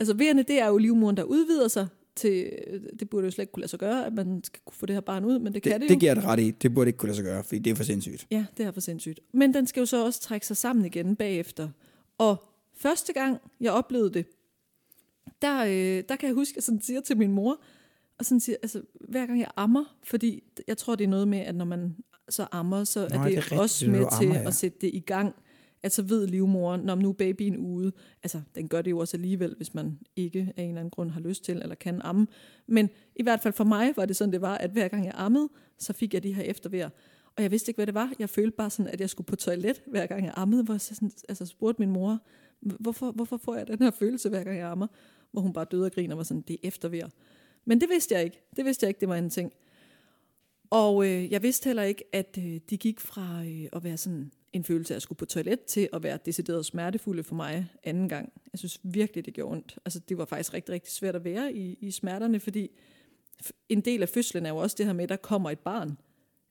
Altså, 0.00 0.14
vejerne, 0.14 0.42
det 0.42 0.60
er 0.60 0.68
jo 0.68 0.78
livmoren, 0.78 1.16
der 1.16 1.22
udvider 1.22 1.68
sig 1.68 1.86
til, 2.18 2.50
det 3.00 3.10
burde 3.10 3.24
jo 3.24 3.30
slet 3.30 3.42
ikke 3.42 3.52
kunne 3.52 3.60
lade 3.60 3.70
sig 3.70 3.78
gøre, 3.78 4.06
at 4.06 4.12
man 4.12 4.44
skal 4.44 4.60
kunne 4.64 4.74
få 4.74 4.86
det 4.86 4.96
her 4.96 5.00
barn 5.00 5.24
ud, 5.24 5.38
men 5.38 5.46
det, 5.46 5.54
det 5.54 5.62
kan 5.62 5.80
det 5.80 5.86
jo. 5.86 5.88
Det 5.88 6.00
giver 6.00 6.14
det 6.14 6.24
ret 6.24 6.40
i. 6.40 6.50
Det 6.50 6.74
burde 6.74 6.88
ikke 6.88 6.96
kunne 6.96 7.08
lade 7.08 7.16
sig 7.16 7.24
gøre, 7.24 7.44
fordi 7.44 7.58
det 7.58 7.70
er 7.70 7.74
for 7.74 7.84
sindssygt. 7.84 8.26
Ja, 8.30 8.46
det 8.56 8.66
er 8.66 8.70
for 8.70 8.80
sindssygt. 8.80 9.20
Men 9.32 9.54
den 9.54 9.66
skal 9.66 9.80
jo 9.80 9.86
så 9.86 10.04
også 10.04 10.20
trække 10.20 10.46
sig 10.46 10.56
sammen 10.56 10.84
igen 10.84 11.16
bagefter. 11.16 11.68
Og 12.18 12.44
første 12.76 13.12
gang, 13.12 13.38
jeg 13.60 13.72
oplevede 13.72 14.10
det, 14.14 14.26
der, 15.42 15.64
øh, 15.64 16.04
der 16.08 16.16
kan 16.16 16.26
jeg 16.26 16.34
huske, 16.34 16.52
at 16.52 16.56
jeg 16.56 16.62
sådan 16.62 16.80
siger 16.80 17.00
til 17.00 17.16
min 17.16 17.32
mor, 17.32 17.60
og 18.18 18.24
sådan 18.24 18.40
siger, 18.40 18.56
altså 18.62 18.82
hver 19.08 19.26
gang 19.26 19.40
jeg 19.40 19.50
ammer, 19.56 19.96
fordi 20.04 20.42
jeg 20.68 20.76
tror, 20.78 20.94
det 20.94 21.04
er 21.04 21.08
noget 21.08 21.28
med, 21.28 21.38
at 21.38 21.54
når 21.54 21.64
man 21.64 21.96
så 22.28 22.46
ammer, 22.52 22.84
så 22.84 23.00
er 23.00 23.18
Nå, 23.18 23.24
det, 23.24 23.36
det 23.36 23.52
er 23.52 23.60
også 23.60 23.90
med 23.90 23.98
til 23.98 24.26
ammer, 24.26 24.40
ja. 24.40 24.46
at 24.46 24.54
sætte 24.54 24.78
det 24.80 24.90
i 24.94 25.00
gang. 25.00 25.34
At 25.82 25.92
så 25.92 26.02
ved 26.02 26.26
livmoren, 26.26 26.80
når 26.80 26.94
nu 26.94 27.08
er 27.08 27.12
babyen 27.12 27.56
ude, 27.56 27.92
altså 28.22 28.40
den 28.54 28.68
gør 28.68 28.82
det 28.82 28.90
jo 28.90 28.98
også 28.98 29.16
alligevel, 29.16 29.54
hvis 29.56 29.74
man 29.74 29.98
ikke 30.16 30.52
af 30.56 30.62
en 30.62 30.68
eller 30.68 30.80
anden 30.80 30.90
grund 30.90 31.10
har 31.10 31.20
lyst 31.20 31.44
til, 31.44 31.56
eller 31.56 31.74
kan 31.74 32.00
amme. 32.02 32.26
Men 32.66 32.90
i 33.16 33.22
hvert 33.22 33.40
fald 33.40 33.54
for 33.54 33.64
mig 33.64 33.92
var 33.96 34.06
det 34.06 34.16
sådan, 34.16 34.32
det 34.32 34.40
var, 34.40 34.54
at 34.54 34.70
hver 34.70 34.88
gang 34.88 35.04
jeg 35.04 35.14
ammede, 35.16 35.48
så 35.78 35.92
fik 35.92 36.14
jeg 36.14 36.22
de 36.22 36.34
her 36.34 36.42
eftervær. 36.42 36.88
Og 37.36 37.42
jeg 37.42 37.50
vidste 37.50 37.70
ikke, 37.70 37.78
hvad 37.78 37.86
det 37.86 37.94
var. 37.94 38.12
Jeg 38.18 38.30
følte 38.30 38.56
bare 38.56 38.70
sådan, 38.70 38.92
at 38.92 39.00
jeg 39.00 39.10
skulle 39.10 39.26
på 39.26 39.36
toilet, 39.36 39.82
hver 39.86 40.06
gang 40.06 40.24
jeg 40.24 40.32
ammede, 40.36 40.64
hvor 40.64 40.74
jeg 40.74 40.80
sådan, 40.80 41.10
altså 41.28 41.46
spurgte 41.46 41.82
min 41.82 41.90
mor, 41.90 42.18
hvorfor, 42.60 43.10
hvorfor 43.10 43.36
får 43.36 43.56
jeg 43.56 43.66
den 43.66 43.78
her 43.82 43.90
følelse, 43.90 44.28
hver 44.28 44.44
gang 44.44 44.58
jeg 44.58 44.68
ammer? 44.68 44.86
hvor 45.32 45.40
hun 45.40 45.52
bare 45.52 45.66
døde 45.70 45.84
og 45.84 45.92
griner 45.92 46.14
og 46.14 46.18
var 46.18 46.24
sådan, 46.24 46.40
det 46.40 46.54
er 46.54 46.68
eftervejr. 46.68 47.08
Men 47.64 47.80
det 47.80 47.88
vidste 47.88 48.14
jeg 48.14 48.24
ikke. 48.24 48.40
Det 48.56 48.64
vidste 48.64 48.84
jeg 48.84 48.88
ikke, 48.88 49.00
det 49.00 49.08
var 49.08 49.16
en 49.16 49.30
ting. 49.30 49.52
Og 50.70 51.06
øh, 51.06 51.32
jeg 51.32 51.42
vidste 51.42 51.66
heller 51.66 51.82
ikke, 51.82 52.04
at 52.12 52.38
øh, 52.38 52.60
de 52.70 52.76
gik 52.76 53.00
fra 53.00 53.44
øh, 53.44 53.68
at 53.72 53.84
være 53.84 53.96
sådan 53.96 54.32
en 54.52 54.64
følelse 54.64 54.94
af 54.94 54.96
at 54.96 55.02
skulle 55.02 55.16
på 55.16 55.24
toilet 55.24 55.60
til 55.60 55.88
at 55.92 56.02
være 56.02 56.18
decideret 56.26 56.66
smertefulde 56.66 57.22
for 57.22 57.34
mig 57.34 57.66
anden 57.84 58.08
gang. 58.08 58.32
Jeg 58.52 58.58
synes 58.58 58.80
virkelig, 58.82 59.26
det 59.26 59.34
gjorde 59.34 59.52
ondt. 59.52 59.78
Altså, 59.84 59.98
det 59.98 60.18
var 60.18 60.24
faktisk 60.24 60.54
rigtig, 60.54 60.74
rigtig 60.74 60.92
svært 60.92 61.16
at 61.16 61.24
være 61.24 61.54
i, 61.54 61.78
i 61.80 61.90
smerterne, 61.90 62.40
fordi 62.40 62.70
en 63.68 63.80
del 63.80 64.02
af 64.02 64.08
fødslen 64.08 64.46
er 64.46 64.50
jo 64.50 64.56
også 64.56 64.76
det 64.78 64.86
her 64.86 64.92
med, 64.92 65.02
at 65.02 65.08
der 65.08 65.16
kommer 65.16 65.50
et 65.50 65.58
barn. 65.58 65.98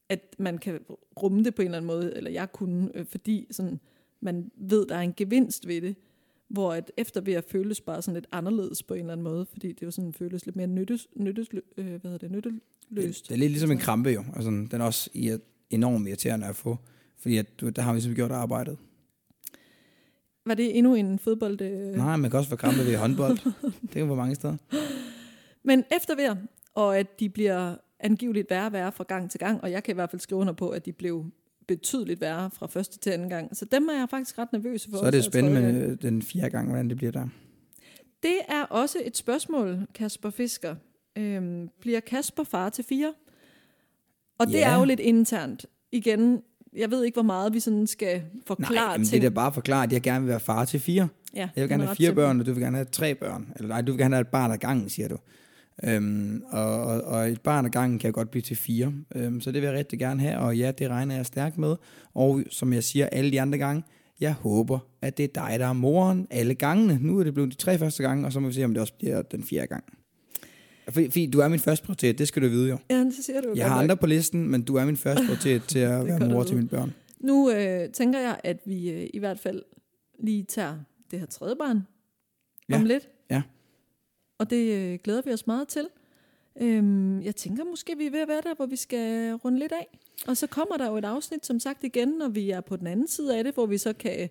At 0.09 0.35
man 0.39 0.57
kan 0.57 0.79
rumme 1.23 1.43
det 1.43 1.55
på 1.55 1.61
en 1.61 1.65
eller 1.65 1.77
anden 1.77 1.87
måde, 1.87 2.15
eller 2.15 2.31
jeg 2.31 2.51
kunne, 2.51 2.91
øh, 2.95 3.05
fordi 3.05 3.47
sådan, 3.51 3.79
man 4.19 4.51
ved, 4.55 4.85
der 4.85 4.95
er 4.95 5.01
en 5.01 5.13
gevinst 5.13 5.67
ved 5.67 5.81
det. 5.81 5.95
Hvor 6.47 6.73
at 6.73 6.91
efter 6.97 7.21
ved 7.21 7.33
at 7.33 7.43
føles 7.43 7.81
bare 7.81 8.01
sådan 8.01 8.13
lidt 8.13 8.27
anderledes 8.31 8.83
på 8.83 8.93
en 8.93 8.99
eller 8.99 9.13
anden 9.13 9.23
måde, 9.23 9.45
fordi 9.45 9.71
det 9.71 9.81
jo 9.81 9.91
sådan 9.91 10.13
føles 10.13 10.45
lidt 10.45 10.55
mere 10.55 10.67
nyttes, 10.67 11.07
nyttes, 11.15 11.47
øh, 11.77 11.85
hvad 11.85 12.11
hedder 12.11 12.17
det, 12.17 12.31
nytteløst. 12.89 13.23
Det, 13.23 13.29
det 13.29 13.35
er 13.35 13.39
lidt 13.39 13.51
ligesom 13.51 13.71
en 13.71 13.77
krampe 13.77 14.09
jo, 14.09 14.23
altså, 14.35 14.49
den 14.49 14.81
er 14.81 14.85
også 14.85 15.09
enormt 15.69 16.07
irriterende 16.07 16.47
at 16.47 16.55
få, 16.55 16.77
fordi 17.19 17.37
at, 17.37 17.59
der 17.59 17.81
har 17.81 17.93
vi 17.93 18.01
simpelthen 18.01 18.15
gjort 18.15 18.31
arbejdet. 18.31 18.77
Var 20.45 20.53
det 20.53 20.77
endnu 20.77 20.95
en 20.95 21.19
fodbold? 21.19 21.61
Øh... 21.61 21.95
Nej, 21.95 22.15
man 22.15 22.31
kan 22.31 22.37
også 22.37 22.49
få 22.49 22.55
krampe 22.55 22.79
ved 22.79 22.97
håndbold. 22.97 23.37
det 23.81 23.91
kan 23.91 24.07
være 24.07 24.15
mange 24.15 24.35
steder. 24.35 24.57
Men 25.63 25.83
efter 25.91 26.15
ved, 26.15 26.35
og 26.73 26.97
at 26.97 27.19
de 27.19 27.29
bliver 27.29 27.75
angiveligt 27.99 28.49
værre 28.49 28.65
og 28.65 28.73
værre 28.73 28.91
fra 28.91 29.03
gang 29.07 29.31
til 29.31 29.39
gang, 29.39 29.61
og 29.61 29.71
jeg 29.71 29.83
kan 29.83 29.93
i 29.93 29.95
hvert 29.95 30.09
fald 30.11 30.19
skrive 30.19 30.41
under 30.41 30.53
på, 30.53 30.69
at 30.69 30.85
de 30.85 30.93
blev 30.93 31.25
betydeligt 31.67 32.21
værre 32.21 32.51
fra 32.51 32.67
første 32.67 32.99
til 32.99 33.09
anden 33.09 33.29
gang. 33.29 33.57
Så 33.57 33.65
dem 33.65 33.87
er 33.87 33.93
jeg 33.93 34.07
faktisk 34.09 34.37
ret 34.37 34.53
nervøs 34.53 34.87
for. 34.91 34.97
Så 34.97 35.05
er 35.05 35.11
det 35.11 35.23
spændende 35.23 35.61
med 35.61 35.97
den 35.97 36.21
fjerde 36.21 36.49
gang, 36.49 36.67
hvordan 36.67 36.89
det 36.89 36.97
bliver 36.97 37.11
der. 37.11 37.27
Det 38.23 38.39
er 38.47 38.63
også 38.63 38.97
et 39.05 39.17
spørgsmål, 39.17 39.87
Kasper 39.93 40.29
Fisker. 40.29 40.75
Øhm, 41.17 41.69
bliver 41.81 41.99
Kasper 41.99 42.43
far 42.43 42.69
til 42.69 42.83
fire? 42.83 43.13
Og 44.39 44.47
det 44.47 44.53
ja. 44.53 44.71
er 44.71 44.79
jo 44.79 44.85
lidt 44.85 44.99
internt. 44.99 45.65
Igen, 45.91 46.41
jeg 46.75 46.91
ved 46.91 47.03
ikke, 47.03 47.15
hvor 47.15 47.23
meget 47.23 47.53
vi 47.53 47.59
sådan 47.59 47.87
skal 47.87 48.21
forklare 48.47 48.87
Nej, 48.87 48.97
ting. 48.97 49.11
det 49.11 49.17
er 49.17 49.21
da 49.21 49.29
bare 49.29 49.53
forklare, 49.53 49.83
at 49.83 49.93
jeg 49.93 50.01
gerne 50.01 50.19
vil 50.19 50.29
være 50.29 50.39
far 50.39 50.65
til 50.65 50.79
fire. 50.79 51.07
Ja, 51.35 51.49
jeg 51.55 51.61
vil 51.61 51.69
gerne 51.69 51.83
have 51.83 51.95
fire 51.95 52.13
børn, 52.13 52.39
og 52.39 52.45
du 52.45 52.53
vil 52.53 52.63
gerne 52.63 52.77
have 52.77 52.85
tre 52.85 53.15
børn. 53.15 53.53
Eller 53.55 53.67
nej, 53.67 53.81
du 53.81 53.91
vil 53.91 53.99
gerne 53.99 54.15
have 54.15 54.21
et 54.21 54.27
barn 54.27 54.51
ad 54.51 54.57
gangen, 54.57 54.89
siger 54.89 55.07
du. 55.07 55.17
Øhm, 55.83 56.43
og, 56.51 56.81
og, 56.81 57.01
og 57.01 57.29
et 57.29 57.41
barn 57.41 57.65
ad 57.65 57.71
gangen 57.71 57.99
kan 57.99 58.11
godt 58.11 58.31
blive 58.31 58.41
til 58.41 58.55
fire. 58.55 58.93
Øhm, 59.15 59.41
så 59.41 59.51
det 59.51 59.61
vil 59.61 59.67
jeg 59.67 59.77
rigtig 59.77 59.99
gerne 59.99 60.21
have, 60.21 60.37
og 60.37 60.57
ja, 60.57 60.71
det 60.71 60.89
regner 60.89 61.15
jeg 61.15 61.25
stærkt 61.25 61.57
med. 61.57 61.75
Og 62.13 62.43
som 62.49 62.73
jeg 62.73 62.83
siger 62.83 63.05
alle 63.05 63.31
de 63.31 63.41
andre 63.41 63.57
gange, 63.57 63.83
jeg 64.19 64.33
håber, 64.33 64.79
at 65.01 65.17
det 65.17 65.23
er 65.23 65.47
dig, 65.47 65.59
der 65.59 65.67
er 65.67 65.73
moren 65.73 66.27
alle 66.29 66.55
gangene. 66.55 66.99
Nu 67.01 67.19
er 67.19 67.23
det 67.23 67.33
blevet 67.33 67.51
de 67.51 67.57
tre 67.57 67.77
første 67.77 68.03
gange, 68.03 68.25
og 68.25 68.33
så 68.33 68.39
må 68.39 68.47
vi 68.47 68.53
se, 68.53 68.65
om 68.65 68.73
det 68.73 68.81
også 68.81 68.93
bliver 68.93 69.21
den 69.21 69.43
fjerde 69.43 69.67
gang. 69.67 69.83
Fordi, 70.89 71.09
fordi 71.09 71.25
du 71.25 71.39
er 71.39 71.47
min 71.47 71.59
første 71.59 71.85
prioritet, 71.85 72.17
det 72.17 72.27
skal 72.27 72.41
du 72.41 72.47
vide 72.47 72.69
jo. 72.69 72.77
Ja, 72.89 72.99
det 72.99 73.13
siger 73.21 73.41
du. 73.41 73.53
Jeg 73.55 73.69
har 73.69 73.79
andre 73.79 73.97
på 73.97 74.07
listen, 74.07 74.49
men 74.49 74.61
du 74.61 74.75
er 74.75 74.85
min 74.85 74.97
første 74.97 75.25
prioritet 75.25 75.63
til 75.63 75.79
at 75.79 76.05
være 76.07 76.29
mor 76.29 76.43
til 76.43 76.55
mine 76.55 76.67
børn. 76.67 76.93
Nu 77.19 77.51
øh, 77.51 77.89
tænker 77.89 78.19
jeg, 78.19 78.39
at 78.43 78.59
vi 78.65 78.89
øh, 78.89 79.09
i 79.13 79.19
hvert 79.19 79.39
fald 79.39 79.61
lige 80.19 80.43
tager 80.43 80.75
det 81.11 81.19
her 81.19 81.25
tredje 81.25 81.55
barn 81.55 81.87
ja. 82.69 82.75
om 82.75 82.85
lidt. 82.85 83.09
Ja 83.31 83.41
og 84.37 84.49
det 84.49 84.73
øh, 84.73 84.99
glæder 85.03 85.21
vi 85.25 85.33
os 85.33 85.47
meget 85.47 85.67
til. 85.67 85.87
Øhm, 86.61 87.21
jeg 87.21 87.35
tænker 87.35 87.63
måske, 87.63 87.97
vi 87.97 88.05
er 88.05 88.11
ved 88.11 88.19
at 88.19 88.27
være 88.27 88.41
der, 88.41 88.55
hvor 88.55 88.65
vi 88.65 88.75
skal 88.75 89.33
runde 89.33 89.59
lidt 89.59 89.71
af. 89.71 89.99
Og 90.27 90.37
så 90.37 90.47
kommer 90.47 90.77
der 90.77 90.87
jo 90.87 90.97
et 90.97 91.05
afsnit, 91.05 91.45
som 91.45 91.59
sagt 91.59 91.83
igen, 91.83 92.07
når 92.07 92.29
vi 92.29 92.49
er 92.49 92.61
på 92.61 92.75
den 92.75 92.87
anden 92.87 93.07
side 93.07 93.37
af 93.37 93.43
det, 93.43 93.53
hvor 93.53 93.65
vi 93.65 93.77
så 93.77 93.93
kan 93.93 94.29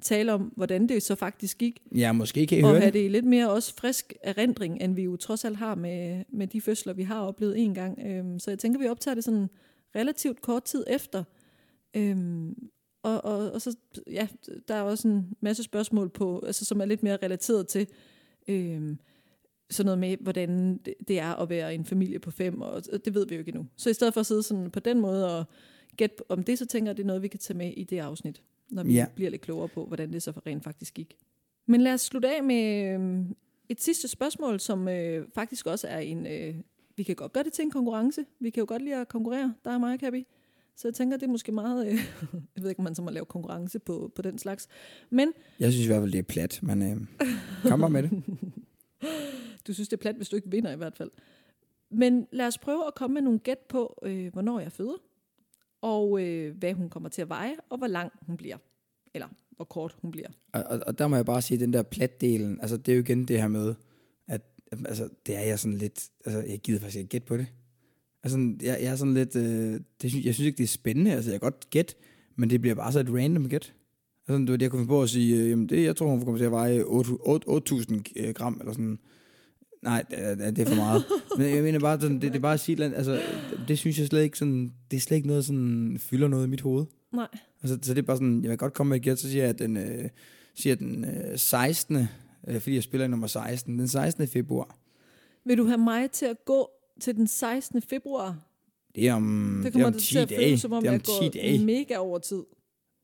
tale 0.00 0.32
om, 0.32 0.52
hvordan 0.56 0.88
det 0.88 1.02
så 1.02 1.14
faktisk 1.14 1.58
gik. 1.58 1.82
Ja, 1.94 2.12
måske 2.12 2.46
kan 2.46 2.58
I 2.58 2.62
og 2.62 2.68
høre 2.68 2.80
have 2.80 2.92
det. 2.92 3.02
det 3.02 3.10
lidt 3.10 3.24
mere 3.24 3.50
også 3.50 3.74
frisk 3.74 4.14
erindring, 4.22 4.82
end 4.82 4.94
vi 4.94 5.02
jo 5.02 5.16
trods 5.16 5.44
alt 5.44 5.56
har 5.56 5.74
med, 5.74 6.24
med 6.28 6.46
de 6.46 6.60
fødsler, 6.60 6.92
vi 6.92 7.02
har 7.02 7.20
oplevet 7.20 7.58
en 7.58 7.74
gang. 7.74 7.98
Øhm, 8.06 8.38
så 8.38 8.50
jeg 8.50 8.58
tænker, 8.58 8.80
vi 8.80 8.88
optager 8.88 9.14
det 9.14 9.24
sådan 9.24 9.48
relativt 9.96 10.40
kort 10.40 10.64
tid 10.64 10.84
efter. 10.88 11.24
Øhm, 11.96 12.54
og, 13.02 13.24
og, 13.24 13.52
og 13.52 13.60
så, 13.60 13.76
ja, 14.10 14.28
der 14.68 14.74
er 14.74 14.82
også 14.82 15.08
en 15.08 15.36
masse 15.40 15.62
spørgsmål 15.62 16.08
på, 16.08 16.42
altså, 16.46 16.64
som 16.64 16.80
er 16.80 16.84
lidt 16.84 17.02
mere 17.02 17.18
relateret 17.22 17.68
til, 17.68 17.86
øhm, 18.48 18.98
sådan 19.70 19.86
noget 19.86 19.98
med, 19.98 20.16
hvordan 20.20 20.78
det 21.08 21.18
er 21.18 21.34
at 21.34 21.50
være 21.50 21.74
en 21.74 21.84
familie 21.84 22.18
på 22.18 22.30
fem, 22.30 22.60
og 22.60 22.82
det 23.04 23.14
ved 23.14 23.26
vi 23.26 23.34
jo 23.34 23.38
ikke 23.38 23.48
endnu. 23.48 23.66
Så 23.76 23.90
i 23.90 23.92
stedet 23.92 24.14
for 24.14 24.20
at 24.20 24.26
sidde 24.26 24.42
sådan 24.42 24.70
på 24.70 24.80
den 24.80 25.00
måde 25.00 25.38
og 25.38 25.44
gætte 25.96 26.30
om 26.30 26.42
det, 26.42 26.58
så 26.58 26.66
tænker 26.66 26.86
jeg, 26.86 26.90
at 26.90 26.96
det 26.96 27.02
er 27.02 27.06
noget, 27.06 27.22
vi 27.22 27.28
kan 27.28 27.40
tage 27.40 27.58
med 27.58 27.72
i 27.76 27.84
det 27.84 27.98
afsnit, 27.98 28.42
når 28.70 28.82
vi 28.82 28.94
ja. 28.94 29.06
bliver 29.14 29.30
lidt 29.30 29.42
klogere 29.42 29.68
på, 29.68 29.86
hvordan 29.86 30.12
det 30.12 30.22
så 30.22 30.32
rent 30.46 30.64
faktisk 30.64 30.94
gik. 30.94 31.16
Men 31.66 31.80
lad 31.80 31.92
os 31.94 32.00
slutte 32.00 32.36
af 32.36 32.44
med 32.44 32.94
øhm, 32.94 33.36
et 33.68 33.82
sidste 33.82 34.08
spørgsmål, 34.08 34.60
som 34.60 34.88
øh, 34.88 35.26
faktisk 35.34 35.66
også 35.66 35.88
er 35.88 35.98
en... 35.98 36.26
Øh, 36.26 36.54
vi 36.96 37.02
kan 37.02 37.16
godt 37.16 37.32
gøre 37.32 37.44
det 37.44 37.52
til 37.52 37.62
en 37.62 37.70
konkurrence. 37.70 38.24
Vi 38.40 38.50
kan 38.50 38.60
jo 38.60 38.66
godt 38.68 38.82
lide 38.82 38.96
at 38.96 39.08
konkurrere, 39.08 39.54
der 39.64 39.70
er 39.70 39.78
mig, 39.78 40.00
Kabi. 40.00 40.26
Så 40.76 40.88
jeg 40.88 40.94
tænker, 40.94 41.16
det 41.16 41.26
er 41.26 41.30
måske 41.30 41.52
meget... 41.52 41.86
Øh, 41.86 41.92
jeg 42.56 42.62
ved 42.62 42.68
ikke, 42.68 42.78
om 42.78 42.84
man 42.84 42.94
så 42.94 43.02
må 43.02 43.10
lave 43.10 43.26
konkurrence 43.26 43.78
på, 43.78 44.12
på 44.14 44.22
den 44.22 44.38
slags. 44.38 44.68
Men... 45.10 45.32
Jeg 45.60 45.72
synes 45.72 45.86
i 45.86 45.88
hvert 45.88 46.02
fald, 46.02 46.12
det 46.12 46.18
er 46.18 46.22
plat, 46.22 46.60
men 46.62 46.82
øh, 46.82 47.26
kom 47.64 47.92
med 47.92 48.02
det. 48.02 48.10
du 49.66 49.74
synes, 49.74 49.88
det 49.88 49.96
er 49.96 50.00
plat, 50.00 50.16
hvis 50.16 50.28
du 50.28 50.36
ikke 50.36 50.50
vinder 50.50 50.72
i 50.72 50.76
hvert 50.76 50.96
fald. 50.96 51.10
Men 51.90 52.26
lad 52.32 52.46
os 52.46 52.58
prøve 52.58 52.86
at 52.86 52.94
komme 52.94 53.14
med 53.14 53.22
nogle 53.22 53.38
gæt 53.38 53.58
på, 53.58 54.00
øh, 54.02 54.32
hvornår 54.32 54.60
jeg 54.60 54.72
føder, 54.72 55.02
og 55.82 56.22
øh, 56.22 56.56
hvad 56.56 56.72
hun 56.72 56.90
kommer 56.90 57.08
til 57.08 57.22
at 57.22 57.28
veje, 57.28 57.56
og 57.70 57.78
hvor 57.78 57.86
lang 57.86 58.12
hun 58.26 58.36
bliver. 58.36 58.56
Eller 59.14 59.26
hvor 59.56 59.64
kort 59.64 59.96
hun 60.02 60.10
bliver. 60.10 60.28
Og, 60.52 60.62
og, 60.62 60.80
og 60.86 60.98
der 60.98 61.08
må 61.08 61.16
jeg 61.16 61.26
bare 61.26 61.42
sige, 61.42 61.56
at 61.56 61.60
den 61.60 61.72
der 61.72 61.82
platdelen, 61.82 62.60
altså 62.60 62.76
det 62.76 62.92
er 62.92 62.96
jo 62.96 63.02
igen 63.02 63.28
det 63.28 63.40
her 63.40 63.48
med, 63.48 63.74
at 64.28 64.42
altså, 64.72 65.08
det 65.26 65.36
er 65.36 65.40
jeg 65.40 65.58
sådan 65.58 65.78
lidt, 65.78 66.08
altså 66.24 66.40
jeg 66.40 66.58
gider 66.58 66.80
faktisk 66.80 66.98
ikke 66.98 67.08
gætte 67.08 67.26
på 67.26 67.36
det. 67.36 67.46
Altså, 68.22 68.54
jeg, 68.62 68.78
jeg 68.82 68.92
er 68.92 68.96
sådan 68.96 69.14
lidt, 69.14 69.36
øh, 69.36 69.80
det 70.02 70.10
synes, 70.10 70.26
jeg 70.26 70.34
synes 70.34 70.46
ikke, 70.46 70.58
det 70.58 70.64
er 70.64 70.68
spændende, 70.68 71.12
altså 71.12 71.30
jeg 71.30 71.40
kan 71.40 71.50
godt 71.50 71.70
gætte, 71.70 71.94
men 72.36 72.50
det 72.50 72.60
bliver 72.60 72.74
bare 72.74 72.92
så 72.92 73.00
et 73.00 73.10
random 73.10 73.48
gæt. 73.48 73.74
Altså, 74.28 74.44
du 74.46 74.52
det, 74.52 74.62
jeg 74.62 74.70
kunne 74.70 74.80
finde 74.80 74.88
på 74.88 75.02
at 75.02 75.10
sige, 75.10 75.42
øh, 75.42 75.50
jamen 75.50 75.68
det, 75.68 75.84
jeg 75.84 75.96
tror, 75.96 76.06
hun 76.06 76.24
kommer 76.24 76.38
til 76.38 76.44
at 76.44 76.50
veje 76.50 76.82
8.000 76.82 78.02
øh, 78.16 78.34
gram, 78.34 78.56
eller 78.60 78.72
sådan. 78.72 78.98
Nej, 79.82 80.04
det, 80.10 80.56
det 80.56 80.58
er 80.58 80.66
for 80.66 80.74
meget. 80.74 81.04
Men 81.38 81.54
jeg 81.54 81.62
mener 81.62 81.78
bare, 81.78 82.00
sådan, 82.00 82.20
det, 82.20 82.22
det 82.22 82.36
er 82.36 82.40
bare 82.40 82.54
at 82.54 82.60
sige, 82.60 82.84
altså, 82.84 83.22
det 83.68 83.78
synes 83.78 83.98
jeg 83.98 84.06
slet 84.06 84.22
ikke 84.22 84.38
sådan, 84.38 84.72
det 84.90 84.96
er 84.96 85.00
slet 85.00 85.16
ikke 85.16 85.28
noget, 85.28 85.44
sådan, 85.44 85.96
fylder 86.00 86.28
noget 86.28 86.46
i 86.46 86.50
mit 86.50 86.60
hoved. 86.60 86.86
Nej. 87.12 87.28
Altså, 87.62 87.78
så 87.82 87.94
det 87.94 87.98
er 88.02 88.06
bare 88.06 88.16
sådan, 88.16 88.42
jeg 88.42 88.50
vil 88.50 88.58
godt 88.58 88.74
komme 88.74 88.88
med 88.88 88.96
et 88.96 89.02
gæt, 89.02 89.18
så 89.18 89.30
siger 89.30 89.42
jeg, 89.42 89.50
at 89.50 89.58
den, 89.58 89.76
øh, 89.76 90.08
siger 90.54 90.74
den 90.74 91.04
øh, 91.04 91.38
16. 91.38 92.08
Øh, 92.48 92.60
fordi 92.60 92.74
jeg 92.74 92.82
spiller 92.82 93.04
i 93.04 93.08
nummer 93.08 93.26
16, 93.26 93.78
den 93.78 93.88
16. 93.88 94.28
februar. 94.28 94.76
Vil 95.44 95.58
du 95.58 95.64
have 95.64 95.78
mig 95.78 96.10
til 96.10 96.26
at 96.26 96.44
gå 96.44 96.70
til 97.00 97.16
den 97.16 97.26
16. 97.26 97.82
februar? 97.82 98.38
Det 98.94 99.08
er 99.08 99.14
om, 99.14 99.60
det 99.64 99.72
kommer 99.72 99.90
det 99.90 100.14
er 100.16 100.20
om 100.20 100.28
10 100.28 100.34
dage. 100.34 100.46
Føles, 100.46 100.60
som 100.60 100.72
om 100.72 100.82
det 100.82 100.88
er 100.88 100.92
om 100.92 101.22
jeg 101.22 101.32
10 101.32 101.38
dage. 101.38 101.64
mega 101.64 101.96
over 101.96 102.18
tid. 102.18 102.42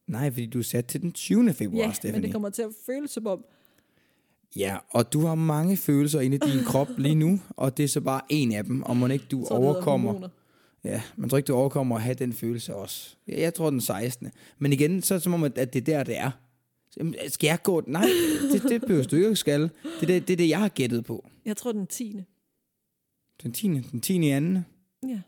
Nej, 0.09 0.31
fordi 0.31 0.47
du 0.47 0.59
er 0.59 0.63
sat 0.63 0.87
til 0.87 1.03
den 1.03 1.13
20. 1.13 1.53
februar, 1.53 1.87
ja, 1.87 1.93
Stephanie. 1.93 2.17
men 2.17 2.23
det 2.23 2.33
kommer 2.33 2.51
til 2.51 2.63
at 2.63 2.71
føles 2.87 3.11
som 3.11 3.27
om... 3.27 3.45
Ja, 4.57 4.77
og 4.91 5.13
du 5.13 5.21
har 5.21 5.35
mange 5.35 5.77
følelser 5.77 6.21
inde 6.21 6.37
i 6.37 6.39
din 6.39 6.65
krop 6.71 6.89
lige 6.99 7.15
nu, 7.15 7.41
og 7.51 7.77
det 7.77 7.85
er 7.85 7.89
så 7.89 8.01
bare 8.01 8.21
en 8.29 8.53
af 8.53 8.65
dem, 8.65 8.83
og 8.83 8.97
man 8.97 9.11
ikke 9.11 9.25
du 9.31 9.45
Så 9.49 9.55
overkommer... 9.55 10.29
Ja, 10.85 11.03
man 11.17 11.31
tror 11.31 11.39
ikke, 11.39 11.47
du 11.47 11.55
overkommer 11.55 11.97
at 11.97 12.03
have 12.03 12.15
den 12.15 12.33
følelse 12.33 12.75
også. 12.75 13.17
Jeg, 13.27 13.39
jeg 13.39 13.55
tror 13.55 13.71
den 13.71 13.81
16. 13.81 14.31
Men 14.59 14.73
igen, 14.73 15.03
så 15.03 15.15
er 15.15 15.19
det 15.19 15.23
som 15.23 15.35
om, 15.35 15.45
at 15.45 15.57
det 15.57 15.77
er 15.77 15.81
der, 15.81 16.03
det 16.05 16.19
er. 16.19 16.31
Skal 17.29 17.47
jeg 17.47 17.63
gå? 17.63 17.83
Nej, 17.87 18.07
det, 18.53 18.63
det 18.63 18.81
behøver 18.81 19.05
du 19.05 19.17
ikke 19.17 19.37
skal. 19.37 19.63
Det 19.63 19.71
er 20.03 20.07
det, 20.07 20.29
det 20.29 20.33
er 20.33 20.37
det, 20.37 20.49
jeg 20.49 20.59
har 20.59 20.69
gættet 20.69 21.05
på. 21.05 21.29
Jeg 21.45 21.57
tror 21.57 21.73
den 21.73 21.87
10. 21.87 22.25
Den 23.43 23.53
10. 23.53 23.69
Den 23.69 24.01
10. 24.01 24.27
i 24.27 24.29
anden. 24.29 24.67
Ja. 25.09 25.21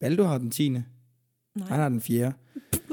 Baldur 0.00 0.26
har 0.26 0.38
den 0.38 0.50
10. 0.50 0.68
Nej. 0.68 0.82
Han 1.56 1.78
har 1.80 1.88
den 1.88 2.00
4. 2.00 2.32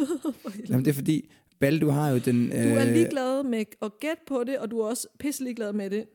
Jamen, 0.69 0.85
det 0.85 0.91
er 0.91 0.95
fordi, 0.95 1.29
Baldur 1.59 1.91
har 1.91 2.09
jo 2.09 2.17
den... 2.17 2.45
Øh... 2.51 2.63
Du 2.63 2.69
er 2.69 2.85
ligeglad 2.85 3.43
med 3.43 3.65
at 3.81 3.99
gætte 3.99 4.21
på 4.27 4.43
det, 4.43 4.57
og 4.57 4.71
du 4.71 4.79
er 4.79 4.85
også 4.87 5.07
pisse 5.19 5.43
ligeglad 5.43 5.73
med 5.73 5.89
det 5.89 6.05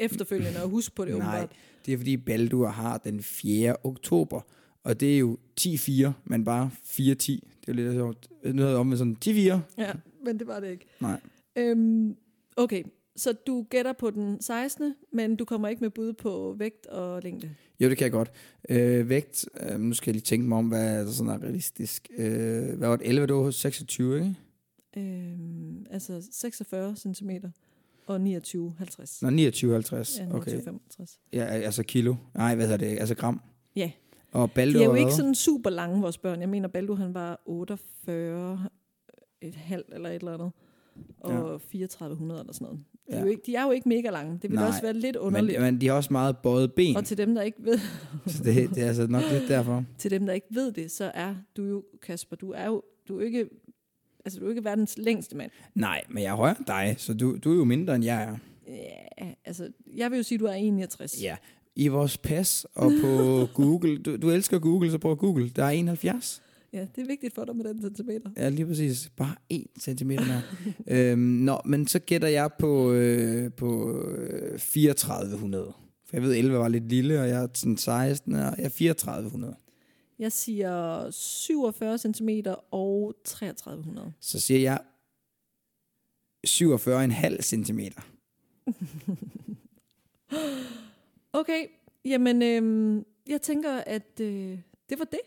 efterfølgende, 0.00 0.62
og 0.62 0.68
husk 0.68 0.94
på 0.94 1.04
det 1.04 1.18
Nej, 1.18 1.28
åbenbart. 1.38 1.56
det 1.86 1.94
er 1.94 1.98
fordi 1.98 2.16
Baldur 2.16 2.66
har 2.68 2.98
den 2.98 3.22
4. 3.22 3.76
oktober, 3.84 4.40
og 4.84 5.00
det 5.00 5.14
er 5.14 5.18
jo 5.18 5.38
10-4, 5.60 6.10
men 6.24 6.44
bare 6.44 6.70
4-10. 6.84 6.98
Det 7.00 7.28
er 7.32 7.40
jo 7.68 7.72
lidt 7.72 7.92
sjovt. 7.92 8.28
Noget 8.44 8.76
om 8.76 8.86
med 8.86 8.96
sådan 8.96 9.16
10-4. 9.24 9.30
Ja, 9.78 9.92
men 10.24 10.38
det 10.38 10.46
var 10.46 10.60
det 10.60 10.70
ikke. 10.70 10.86
Nej. 11.00 11.20
Øhm, 11.56 12.16
okay, 12.56 12.82
så 13.16 13.32
du 13.32 13.66
gætter 13.70 13.92
på 13.92 14.10
den 14.10 14.42
16., 14.42 14.94
men 15.12 15.36
du 15.36 15.44
kommer 15.44 15.68
ikke 15.68 15.80
med 15.80 15.90
bud 15.90 16.12
på 16.12 16.54
vægt 16.58 16.86
og 16.86 17.22
længde? 17.22 17.50
Jo, 17.80 17.88
det 17.88 17.98
kan 17.98 18.04
jeg 18.04 18.12
godt. 18.12 18.30
Øh, 18.68 19.08
vægt, 19.08 19.48
øh, 19.60 19.80
nu 19.80 19.94
skal 19.94 20.10
jeg 20.10 20.14
lige 20.14 20.22
tænke 20.22 20.48
mig 20.48 20.58
om, 20.58 20.68
hvad 20.68 21.00
er 21.06 21.10
sådan 21.10 21.32
er 21.32 21.42
realistisk. 21.42 22.08
Øh, 22.18 22.78
hvad 22.78 22.88
var 22.88 22.96
det? 22.96 23.08
11, 23.08 23.26
det 23.26 23.34
var 23.34 23.50
26, 23.50 24.14
ikke? 24.18 24.34
Øhm, 24.98 25.86
altså 25.90 26.28
46 26.32 26.96
cm 26.96 27.30
og 28.06 28.20
29, 28.20 28.74
50. 28.78 29.22
Nå, 29.22 29.30
29, 29.30 29.72
50. 29.72 30.18
Ja, 30.18 30.24
29, 30.24 30.36
okay. 30.40 30.64
65. 30.64 31.20
Ja, 31.32 31.44
altså 31.44 31.82
kilo. 31.82 32.14
Nej, 32.34 32.54
hvad 32.54 32.66
hedder 32.66 32.88
det? 32.88 32.98
Altså 32.98 33.14
gram. 33.14 33.40
Ja. 33.76 33.90
Og 34.32 34.50
Baldur 34.50 34.78
De 34.78 34.84
er 34.84 34.88
jo 34.88 34.94
ikke 34.94 35.12
sådan 35.12 35.34
super 35.34 35.70
lange, 35.70 36.00
vores 36.00 36.18
børn. 36.18 36.40
Jeg 36.40 36.48
mener, 36.48 36.68
Baldur 36.68 36.94
han 36.94 37.14
var 37.14 37.40
48, 37.46 38.68
et 39.40 39.54
halvt 39.54 39.94
eller 39.94 40.08
et 40.08 40.14
eller 40.14 40.34
andet, 40.34 40.52
og 41.20 41.32
ja. 41.32 41.58
3400 41.70 42.40
eller 42.40 42.52
sådan 42.52 42.64
noget. 42.64 42.80
De, 43.08 43.14
ja. 43.14 43.18
er 43.18 43.20
jo 43.20 43.28
ikke, 43.28 43.42
de 43.46 43.54
er 43.54 43.64
jo 43.64 43.70
ikke 43.70 43.88
mega 43.88 44.10
lange. 44.10 44.38
Det 44.42 44.50
vil 44.50 44.58
også 44.58 44.82
være 44.82 44.92
lidt 44.92 45.16
underligt. 45.16 45.60
Men, 45.60 45.74
men 45.74 45.80
de 45.80 45.86
har 45.86 45.94
også 45.94 46.12
meget 46.12 46.38
bøjet 46.38 46.72
ben. 46.72 46.96
Og 46.96 47.04
til 47.04 47.18
dem, 47.18 47.34
der 47.34 47.42
ikke 47.42 47.58
ved... 47.60 47.78
så 48.26 48.42
det, 48.44 48.70
det 48.74 48.82
er 48.82 48.86
altså 48.86 49.06
nok 49.06 49.22
lidt 49.32 49.48
derfor. 49.48 49.84
til 49.98 50.10
dem, 50.10 50.26
der 50.26 50.32
ikke 50.32 50.46
ved 50.50 50.72
det, 50.72 50.90
så 50.90 51.10
er 51.14 51.34
du 51.56 51.64
jo, 51.64 51.84
Kasper, 52.02 52.36
du 52.36 52.50
er 52.50 52.66
jo 52.66 52.82
du 53.08 53.18
er 53.18 53.24
ikke, 53.24 53.48
altså, 54.28 54.40
du 54.40 54.46
er 54.46 54.50
ikke 54.50 54.64
verdens 54.64 54.94
længste 54.98 55.36
mand. 55.36 55.50
Nej, 55.74 56.02
men 56.08 56.22
jeg 56.22 56.30
er 56.30 56.34
højere 56.36 56.56
end 56.58 56.66
dig, 56.66 56.94
så 56.98 57.14
du, 57.14 57.38
du 57.44 57.52
er 57.52 57.56
jo 57.56 57.64
mindre, 57.64 57.94
end 57.94 58.04
jeg 58.04 58.22
er. 58.22 58.36
Ja, 58.68 59.32
altså, 59.44 59.68
jeg 59.96 60.10
vil 60.10 60.16
jo 60.16 60.22
sige, 60.22 60.36
at 60.36 60.40
du 60.40 60.46
er 60.46 60.52
61. 60.52 61.22
Ja, 61.22 61.36
i 61.76 61.88
vores 61.88 62.18
pas 62.18 62.66
og 62.74 62.92
på 63.02 63.08
Google. 63.62 63.98
Du, 63.98 64.16
du 64.16 64.30
elsker 64.30 64.58
Google, 64.58 64.90
så 64.90 64.98
prøv 64.98 65.16
Google. 65.16 65.48
Der 65.48 65.64
er 65.64 65.70
71. 65.70 66.42
Ja, 66.72 66.86
det 66.96 67.02
er 67.02 67.06
vigtigt 67.06 67.34
for 67.34 67.44
dig 67.44 67.56
med 67.56 67.64
den 67.64 67.82
centimeter. 67.82 68.30
Ja, 68.36 68.48
lige 68.48 68.66
præcis. 68.66 69.10
Bare 69.16 69.34
1 69.50 69.66
centimeter 69.80 70.24
mere. 70.24 70.42
øhm, 71.12 71.20
nå, 71.20 71.60
men 71.64 71.86
så 71.86 71.98
gætter 71.98 72.28
jeg 72.28 72.50
på, 72.58 72.92
øh, 72.92 73.52
på 73.52 74.00
øh, 74.16 74.58
3400. 74.58 75.72
For 76.06 76.16
jeg 76.16 76.22
ved, 76.22 76.36
11 76.36 76.58
var 76.58 76.68
lidt 76.68 76.88
lille, 76.88 77.20
og 77.20 77.28
jeg 77.28 77.42
er 77.42 77.48
sådan 77.54 77.76
16, 77.76 78.34
og 78.34 78.40
jeg 78.40 78.54
er 78.58 78.68
3400. 78.68 79.56
Jeg 80.18 80.32
siger 80.32 81.10
47 81.10 81.98
cm 81.98 82.28
og 82.70 83.14
3300. 83.24 84.12
Så 84.20 84.40
siger 84.40 84.60
jeg 84.60 84.80
47,5 86.46 87.42
cm. 87.42 87.80
okay, 91.40 91.66
jamen 92.04 92.42
øh, 92.42 93.02
jeg 93.28 93.42
tænker, 93.42 93.80
at 93.86 94.20
øh, 94.20 94.58
det 94.90 94.98
var 94.98 95.04
det. 95.04 95.20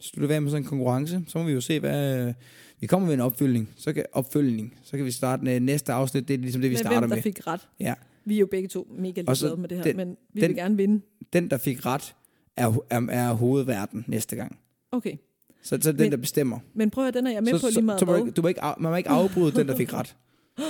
Slutte 0.00 0.28
være 0.28 0.40
med 0.40 0.50
sådan 0.50 0.62
en 0.62 0.68
konkurrence, 0.68 1.24
så 1.26 1.38
må 1.38 1.44
vi 1.44 1.52
jo 1.52 1.60
se, 1.60 1.80
hvad... 1.80 2.34
Vi 2.80 2.86
kommer 2.86 3.06
med 3.06 3.14
en 3.14 3.20
opfølgning, 3.20 3.70
så 3.76 3.92
kan, 3.92 4.04
opfølgning, 4.12 4.78
så 4.82 4.96
kan 4.96 5.06
vi 5.06 5.10
starte 5.10 5.60
næste 5.60 5.92
afsnit, 5.92 6.28
det 6.28 6.34
er 6.34 6.38
ligesom 6.38 6.60
det, 6.60 6.70
vi 6.70 6.74
med 6.74 6.78
starter 6.78 6.98
hvem, 6.98 7.08
der 7.08 7.16
med. 7.16 7.22
fik 7.22 7.46
ret. 7.46 7.68
Ja. 7.80 7.94
Vi 8.24 8.34
er 8.34 8.38
jo 8.38 8.46
begge 8.46 8.68
to 8.68 8.88
mega 8.98 9.20
ligeglade 9.20 9.56
med 9.56 9.68
det 9.68 9.76
her, 9.76 9.84
den, 9.84 9.96
men 9.96 10.16
vi 10.32 10.40
den, 10.40 10.48
vil 10.48 10.56
gerne 10.56 10.76
vinde. 10.76 11.00
Den, 11.32 11.50
der 11.50 11.58
fik 11.58 11.86
ret, 11.86 12.14
er, 12.56 12.84
er, 12.90 13.06
er 13.10 13.32
hovedverden 13.32 14.04
næste 14.08 14.36
gang. 14.36 14.58
Okay. 14.92 15.16
Så, 15.62 15.78
så 15.82 15.88
er 15.88 15.92
det 15.92 15.98
den, 15.98 16.10
der 16.10 16.16
bestemmer. 16.16 16.58
Men 16.74 16.90
prøv 16.90 17.06
at 17.06 17.14
den 17.14 17.26
er 17.26 17.30
jeg 17.30 17.42
med 17.42 17.58
så, 17.58 17.66
på 17.66 17.70
lige 17.70 17.82
meget 17.82 18.00
så, 18.00 18.06
så 18.06 18.12
må 18.12 18.30
du, 18.36 18.42
må 18.42 18.48
ikke, 18.48 18.60
man 18.78 18.90
må 18.90 18.96
ikke 18.96 19.10
afbryde 19.10 19.52
den, 19.52 19.68
der 19.68 19.76
fik 19.76 19.92
ret. 19.92 20.16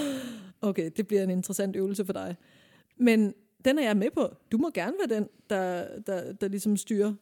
Okay, 0.60 0.90
det 0.96 1.06
bliver 1.06 1.22
en 1.22 1.30
interessant 1.30 1.76
øvelse 1.76 2.04
for 2.04 2.12
dig. 2.12 2.36
Men 2.98 3.34
den 3.64 3.78
er 3.78 3.82
jeg 3.82 3.96
med 3.96 4.10
på. 4.14 4.34
Du 4.52 4.58
må 4.58 4.70
gerne 4.74 4.92
være 4.98 5.18
den, 5.18 5.28
der, 5.50 5.84
der, 6.06 6.32
der 6.32 6.48
ligesom 6.48 6.76
styrer. 6.76 7.12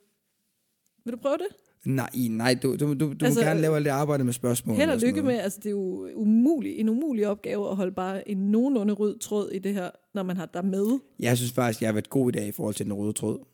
Vil 1.04 1.12
du 1.12 1.18
prøve 1.18 1.38
det? 1.38 1.46
Nej, 1.84 2.10
nej, 2.30 2.58
du, 2.62 2.76
du, 2.76 2.94
du, 2.94 3.12
du 3.12 3.24
altså, 3.24 3.40
må 3.40 3.46
gerne 3.46 3.60
lave 3.60 3.76
alt 3.76 3.84
det 3.84 3.90
arbejde 3.90 4.24
med 4.24 4.32
spørgsmål. 4.32 4.76
Held 4.76 4.90
og 4.90 4.98
lykke 4.98 5.22
med, 5.22 5.34
altså 5.34 5.58
det 5.58 5.66
er 5.66 5.70
jo 5.70 6.08
umuligt, 6.14 6.80
en 6.80 6.88
umulig 6.88 7.28
opgave 7.28 7.70
at 7.70 7.76
holde 7.76 7.92
bare 7.92 8.28
en 8.28 8.36
nogenlunde 8.36 8.94
rød 8.94 9.18
tråd 9.18 9.50
i 9.50 9.58
det 9.58 9.74
her, 9.74 9.90
når 10.14 10.22
man 10.22 10.36
har 10.36 10.46
dig 10.46 10.64
med. 10.64 10.98
Jeg 11.18 11.36
synes 11.36 11.52
faktisk, 11.52 11.80
jeg 11.80 11.88
har 11.88 11.92
været 11.92 12.10
god 12.10 12.28
i 12.28 12.32
dag 12.32 12.46
i 12.46 12.52
forhold 12.52 12.74
til 12.74 12.86
den 12.86 12.92
røde 12.92 13.12
tråd. 13.12 13.44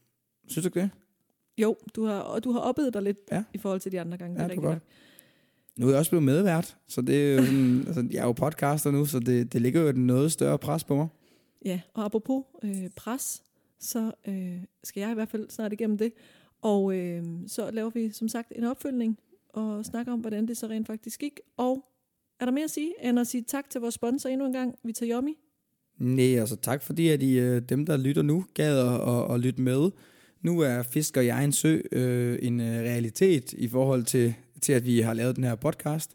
Synes 0.48 0.64
du 0.64 0.68
ikke 0.68 0.80
det? 0.80 0.90
Jo, 1.58 1.76
du 1.94 2.04
har, 2.04 2.18
og 2.18 2.44
du 2.44 2.52
har 2.52 2.60
oplevet 2.60 2.94
dig 2.94 3.02
lidt 3.02 3.18
ja. 3.32 3.44
i 3.54 3.58
forhold 3.58 3.80
til 3.80 3.92
de 3.92 4.00
andre 4.00 4.18
gange. 4.18 4.42
Ja, 4.42 4.48
det 4.48 4.56
er 4.56 4.62
godt. 4.62 4.78
Nu 5.78 5.86
er 5.86 5.90
jeg 5.90 5.98
også 5.98 6.10
blevet 6.10 6.24
medvært, 6.24 6.76
så 6.88 7.00
det 7.00 7.32
er 7.32 7.34
jo 7.34 7.44
sådan, 7.44 7.84
altså, 7.86 8.06
jeg 8.10 8.18
er 8.18 8.26
jo 8.26 8.32
podcaster 8.32 8.90
nu, 8.90 9.04
så 9.04 9.18
det, 9.18 9.52
det 9.52 9.62
ligger 9.62 9.80
jo 9.80 9.86
et 9.88 9.96
noget 9.96 10.32
større 10.32 10.58
pres 10.58 10.84
på 10.84 10.96
mig. 10.96 11.08
Ja, 11.64 11.80
og 11.94 12.04
apropos 12.04 12.44
øh, 12.64 12.88
pres, 12.96 13.42
så 13.78 14.12
øh, 14.28 14.62
skal 14.84 15.00
jeg 15.00 15.10
i 15.10 15.14
hvert 15.14 15.28
fald 15.28 15.50
snart 15.50 15.72
igennem 15.72 15.98
det. 15.98 16.12
Og 16.62 16.94
øh, 16.94 17.24
så 17.46 17.70
laver 17.70 17.90
vi 17.90 18.10
som 18.10 18.28
sagt 18.28 18.52
en 18.56 18.64
opfølgning 18.64 19.18
og 19.48 19.84
snakker 19.84 20.12
om, 20.12 20.20
hvordan 20.20 20.48
det 20.48 20.56
så 20.56 20.66
rent 20.66 20.86
faktisk 20.86 21.20
gik. 21.20 21.40
Og 21.56 21.84
er 22.40 22.44
der 22.44 22.52
mere 22.52 22.64
at 22.64 22.70
sige, 22.70 22.92
end 23.02 23.20
at 23.20 23.26
sige 23.26 23.42
tak 23.42 23.70
til 23.70 23.80
vores 23.80 23.94
sponsor 23.94 24.28
endnu 24.28 24.46
en 24.46 24.52
gang, 24.52 24.74
Vita 24.84 25.04
Yomi? 25.04 25.34
Nej, 25.98 26.40
altså 26.40 26.56
tak 26.56 26.82
fordi 26.82 27.08
at 27.08 27.22
I, 27.22 27.38
øh, 27.38 27.62
dem, 27.62 27.86
der 27.86 27.96
lytter 27.96 28.22
nu, 28.22 28.44
gad 28.54 28.78
at, 28.78 29.08
at, 29.08 29.34
at 29.34 29.40
lytte 29.40 29.62
med. 29.62 29.90
Nu 30.42 30.60
er 30.60 30.82
Fisker 30.82 31.20
i 31.20 31.28
egen 31.28 31.52
sø 31.52 31.80
øh, 31.92 32.38
en 32.42 32.60
øh, 32.60 32.66
realitet 32.66 33.52
i 33.52 33.68
forhold 33.68 34.04
til, 34.04 34.34
til, 34.62 34.72
at 34.72 34.84
vi 34.84 35.00
har 35.00 35.14
lavet 35.14 35.36
den 35.36 35.44
her 35.44 35.54
podcast. 35.54 36.10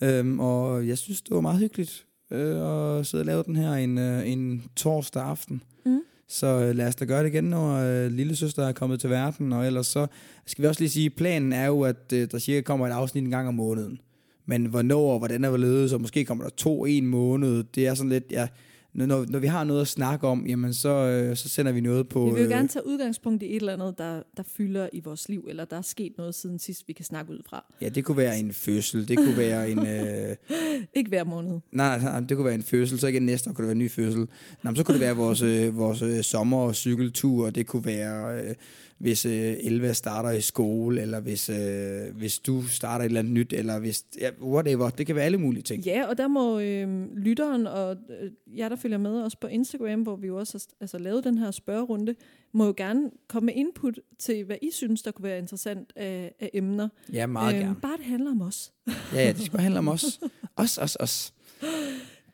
Øhm, 0.00 0.40
og 0.40 0.88
jeg 0.88 0.98
synes, 0.98 1.20
det 1.20 1.34
var 1.34 1.40
meget 1.40 1.60
hyggeligt 1.60 2.06
øh, 2.30 2.98
at 2.98 3.06
sidde 3.06 3.22
og 3.22 3.26
lave 3.26 3.42
den 3.42 3.56
her 3.56 3.72
en, 3.72 3.98
øh, 3.98 4.28
en 4.28 4.62
torsdag 4.76 5.22
aften. 5.22 5.62
Mm. 5.86 6.00
Så 6.28 6.46
øh, 6.46 6.76
lad 6.76 6.86
os 6.86 6.94
da 6.94 7.04
gøre 7.04 7.22
det 7.22 7.28
igen, 7.28 7.44
når 7.44 7.76
øh, 7.76 8.12
lille 8.12 8.36
søster 8.36 8.66
er 8.66 8.72
kommet 8.72 9.00
til 9.00 9.10
verden. 9.10 9.52
Og 9.52 9.66
ellers 9.66 9.86
så 9.86 10.06
skal 10.46 10.62
vi 10.62 10.68
også 10.68 10.80
lige 10.80 10.90
sige, 10.90 11.10
planen 11.10 11.52
er 11.52 11.66
jo, 11.66 11.82
at 11.82 12.12
øh, 12.12 12.28
der 12.30 12.38
cirka 12.38 12.60
kommer 12.60 12.86
et 12.86 12.92
afsnit 12.92 13.24
en 13.24 13.30
gang 13.30 13.48
om 13.48 13.54
måneden. 13.54 14.00
Men 14.46 14.64
hvornår 14.64 15.12
og 15.12 15.18
hvordan 15.18 15.44
er 15.44 15.56
ledet, 15.56 15.90
så 15.90 15.98
måske 15.98 16.24
kommer 16.24 16.44
der 16.44 16.50
to 16.50 16.86
en 16.86 17.06
måned. 17.06 17.64
Det 17.74 17.86
er 17.86 17.94
sådan 17.94 18.10
lidt, 18.10 18.24
ja, 18.30 18.48
når, 18.96 19.26
når 19.28 19.38
vi 19.38 19.46
har 19.46 19.64
noget 19.64 19.80
at 19.80 19.88
snakke 19.88 20.26
om, 20.26 20.46
jamen 20.46 20.74
så, 20.74 20.88
øh, 20.88 21.36
så 21.36 21.48
sender 21.48 21.72
vi 21.72 21.80
noget 21.80 22.08
på... 22.08 22.24
Vi 22.24 22.34
vil 22.34 22.42
jo 22.42 22.48
gerne 22.48 22.68
tage 22.68 22.86
udgangspunkt 22.86 23.42
i 23.42 23.46
et 23.46 23.56
eller 23.56 23.72
andet, 23.72 23.98
der, 23.98 24.22
der 24.36 24.42
fylder 24.56 24.88
i 24.92 25.00
vores 25.00 25.28
liv, 25.28 25.46
eller 25.48 25.64
der 25.64 25.76
er 25.76 25.82
sket 25.82 26.12
noget 26.18 26.34
siden 26.34 26.58
sidst, 26.58 26.88
vi 26.88 26.92
kan 26.92 27.04
snakke 27.04 27.32
ud 27.32 27.38
fra. 27.48 27.64
Ja, 27.80 27.88
det 27.88 28.04
kunne 28.04 28.16
være 28.16 28.38
en 28.38 28.52
fødsel, 28.52 29.08
det 29.08 29.16
kunne 29.16 29.36
være 29.36 29.70
en... 29.70 29.86
Øh... 29.86 30.36
ikke 30.98 31.08
hver 31.08 31.24
måned. 31.24 31.60
Nej, 31.72 31.98
nej, 31.98 31.98
nej, 31.98 32.20
det 32.20 32.36
kunne 32.36 32.44
være 32.44 32.54
en 32.54 32.62
fødsel, 32.62 32.98
så 32.98 33.06
ikke 33.06 33.20
næste 33.20 33.50
år 33.50 33.54
kunne 33.54 33.62
det 33.62 33.68
være 33.68 33.72
en 33.72 33.78
ny 33.78 33.90
fødsel. 33.90 34.26
Nej, 34.62 34.74
så 34.74 34.82
kunne 34.82 34.94
det 34.94 35.00
være 35.00 35.16
vores, 35.16 35.42
øh, 35.42 35.76
vores 35.76 36.02
øh, 36.02 36.22
sommer- 36.22 36.58
og 36.58 36.74
cykeltur, 36.74 37.50
det 37.50 37.66
kunne 37.66 37.84
være... 37.84 38.40
Øh, 38.40 38.54
hvis 38.98 39.26
øh, 39.26 39.56
Elva 39.60 39.92
starter 39.92 40.30
i 40.30 40.40
skole, 40.40 41.02
eller 41.02 41.20
hvis, 41.20 41.48
øh, 41.48 42.16
hvis 42.16 42.38
du 42.38 42.62
starter 42.62 43.04
et 43.04 43.08
eller 43.08 43.20
andet 43.20 43.32
nyt, 43.32 43.52
eller 43.52 43.78
hvis, 43.78 44.04
ja, 44.20 44.30
whatever. 44.42 44.90
Det 44.90 45.06
kan 45.06 45.16
være 45.16 45.24
alle 45.24 45.38
mulige 45.38 45.62
ting. 45.62 45.84
Ja, 45.84 46.06
og 46.06 46.18
der 46.18 46.28
må 46.28 46.60
øh, 46.60 47.16
lytteren 47.16 47.66
og 47.66 47.96
øh, 48.20 48.58
jer, 48.58 48.68
der 48.68 48.76
følger 48.76 48.98
med 48.98 49.22
os 49.22 49.36
på 49.36 49.46
Instagram, 49.46 50.02
hvor 50.02 50.16
vi 50.16 50.26
jo 50.26 50.36
også 50.36 50.52
har 50.52 50.76
altså, 50.80 50.98
lavet 50.98 51.24
den 51.24 51.38
her 51.38 51.50
spørgerunde, 51.50 52.14
må 52.52 52.66
jo 52.66 52.74
gerne 52.76 53.10
komme 53.28 53.46
med 53.46 53.54
input 53.56 54.00
til, 54.18 54.44
hvad 54.44 54.56
I 54.62 54.70
synes, 54.72 55.02
der 55.02 55.10
kunne 55.10 55.24
være 55.24 55.38
interessant 55.38 55.92
af, 55.96 56.34
af 56.40 56.50
emner. 56.54 56.88
Ja, 57.12 57.26
meget 57.26 57.54
øh, 57.54 57.60
gerne. 57.60 57.76
Bare 57.82 57.96
det 57.96 58.04
handler 58.04 58.30
om 58.30 58.40
os. 58.40 58.72
ja, 58.86 58.92
ja, 59.14 59.28
det 59.32 59.40
skal 59.40 59.52
bare 59.52 59.62
handle 59.62 59.78
om 59.78 59.88
os. 59.88 60.20
Os, 60.56 60.78
os, 60.78 60.96
os. 61.00 61.34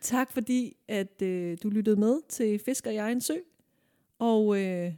Tak 0.01 0.33
fordi, 0.33 0.77
at 0.89 1.23
øh, 1.23 1.57
du 1.63 1.69
lyttede 1.69 1.97
med 1.97 2.21
til 2.29 2.59
Fisker 2.59 2.91
i 2.91 2.97
egen 2.97 3.21
sø. 3.21 3.35
Og 4.19 4.61
øh, 4.61 4.93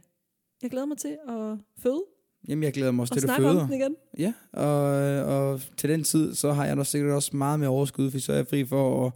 jeg 0.63 0.71
glæder 0.71 0.85
mig 0.85 0.97
til 0.97 1.17
at 1.29 1.57
føde. 1.79 2.03
Jamen, 2.47 2.63
jeg 2.63 2.73
glæder 2.73 2.91
mig 2.91 3.01
også 3.01 3.13
til 3.13 3.27
at 3.27 3.35
føde. 3.37 3.61
om 3.61 3.67
den 3.67 3.73
igen. 3.81 3.95
Ja, 4.17 4.33
og, 4.53 4.75
og 5.25 5.61
til 5.77 5.89
den 5.89 6.03
tid, 6.03 6.35
så 6.35 6.51
har 6.53 6.65
jeg 6.65 6.75
nok 6.75 6.85
sikkert 6.85 7.11
også 7.11 7.35
meget 7.35 7.59
med 7.59 7.67
overskud, 7.67 8.11
for 8.11 8.19
så 8.19 8.31
er 8.31 8.35
jeg 8.35 8.47
fri 8.47 8.65
for 8.65 9.05
at 9.05 9.11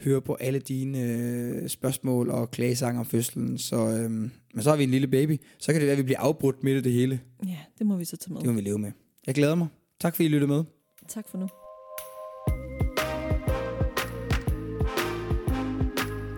høre 0.00 0.20
på 0.20 0.34
alle 0.34 0.58
dine 0.58 1.00
øh, 1.00 1.68
spørgsmål 1.68 2.30
og 2.30 2.50
klagesange 2.50 3.00
om 3.00 3.06
fødslen. 3.06 3.58
Så, 3.58 3.76
øh, 3.76 4.10
men 4.10 4.30
så 4.60 4.70
har 4.70 4.76
vi 4.76 4.84
en 4.84 4.90
lille 4.90 5.06
baby. 5.06 5.40
Så 5.58 5.72
kan 5.72 5.80
det 5.80 5.86
være, 5.86 5.92
at 5.92 5.98
vi 5.98 6.02
bliver 6.02 6.20
afbrudt 6.20 6.64
midt 6.64 6.76
i 6.76 6.80
det 6.80 6.92
hele. 6.92 7.20
Ja, 7.46 7.58
det 7.78 7.86
må 7.86 7.96
vi 7.96 8.04
så 8.04 8.16
tage 8.16 8.32
med. 8.32 8.40
Det 8.40 8.48
må 8.48 8.54
vi 8.54 8.60
leve 8.60 8.78
med. 8.78 8.92
Jeg 9.26 9.34
glæder 9.34 9.54
mig. 9.54 9.68
Tak 10.00 10.14
fordi 10.16 10.26
I 10.26 10.28
lyttede 10.28 10.52
med. 10.52 10.64
Tak 11.08 11.28
for 11.28 11.38
nu. 11.38 11.48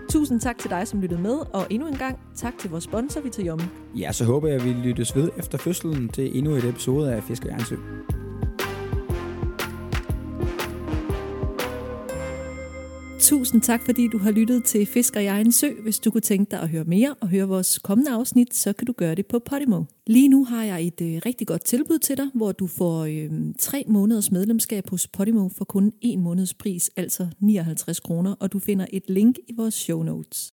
Tusind 0.08 0.40
tak 0.40 0.58
til 0.58 0.70
dig, 0.70 0.88
som 0.88 1.00
lyttede 1.00 1.20
med, 1.20 1.38
og 1.52 1.66
endnu 1.70 1.88
en 1.88 1.96
gang 1.96 2.18
tak 2.36 2.58
til 2.58 2.70
vores 2.70 2.84
sponsor, 2.84 3.20
Vitajomme. 3.20 3.64
Ja, 3.96 4.12
så 4.12 4.24
håber 4.24 4.48
jeg, 4.48 4.56
at 4.56 4.64
vi 4.64 4.72
lyttes 4.72 5.16
ved 5.16 5.30
efter 5.36 5.58
fødslen 5.58 6.08
til 6.08 6.38
endnu 6.38 6.52
et 6.52 6.64
episode 6.64 7.14
af 7.14 7.22
Fisk 7.22 7.44
og 7.44 7.50
Jernsø. 7.50 7.76
Tusind 13.26 13.62
tak, 13.62 13.82
fordi 13.84 14.08
du 14.08 14.18
har 14.18 14.30
lyttet 14.30 14.64
til 14.64 14.86
Fisker 14.86 15.20
i 15.20 15.26
egen 15.26 15.52
sø. 15.52 15.68
Hvis 15.82 15.98
du 15.98 16.10
kunne 16.10 16.20
tænke 16.20 16.50
dig 16.50 16.60
at 16.60 16.68
høre 16.68 16.84
mere 16.84 17.14
og 17.20 17.28
høre 17.28 17.48
vores 17.48 17.78
kommende 17.78 18.10
afsnit, 18.10 18.54
så 18.54 18.72
kan 18.72 18.86
du 18.86 18.92
gøre 18.92 19.14
det 19.14 19.26
på 19.26 19.38
Podimo. 19.38 19.84
Lige 20.06 20.28
nu 20.28 20.44
har 20.44 20.64
jeg 20.64 20.86
et 20.86 21.00
øh, 21.00 21.20
rigtig 21.26 21.46
godt 21.46 21.64
tilbud 21.64 21.98
til 21.98 22.16
dig, 22.16 22.26
hvor 22.34 22.52
du 22.52 22.66
får 22.66 23.04
øh, 23.04 23.30
tre 23.58 23.84
måneders 23.88 24.30
medlemskab 24.30 24.90
hos 24.90 25.08
Podimo 25.08 25.48
for 25.48 25.64
kun 25.64 25.92
en 26.00 26.20
måneds 26.20 26.54
pris, 26.54 26.90
altså 26.96 27.26
59 27.40 28.00
kroner, 28.00 28.34
og 28.40 28.52
du 28.52 28.58
finder 28.58 28.86
et 28.92 29.02
link 29.08 29.38
i 29.48 29.52
vores 29.56 29.74
show 29.74 30.02
notes. 30.02 30.38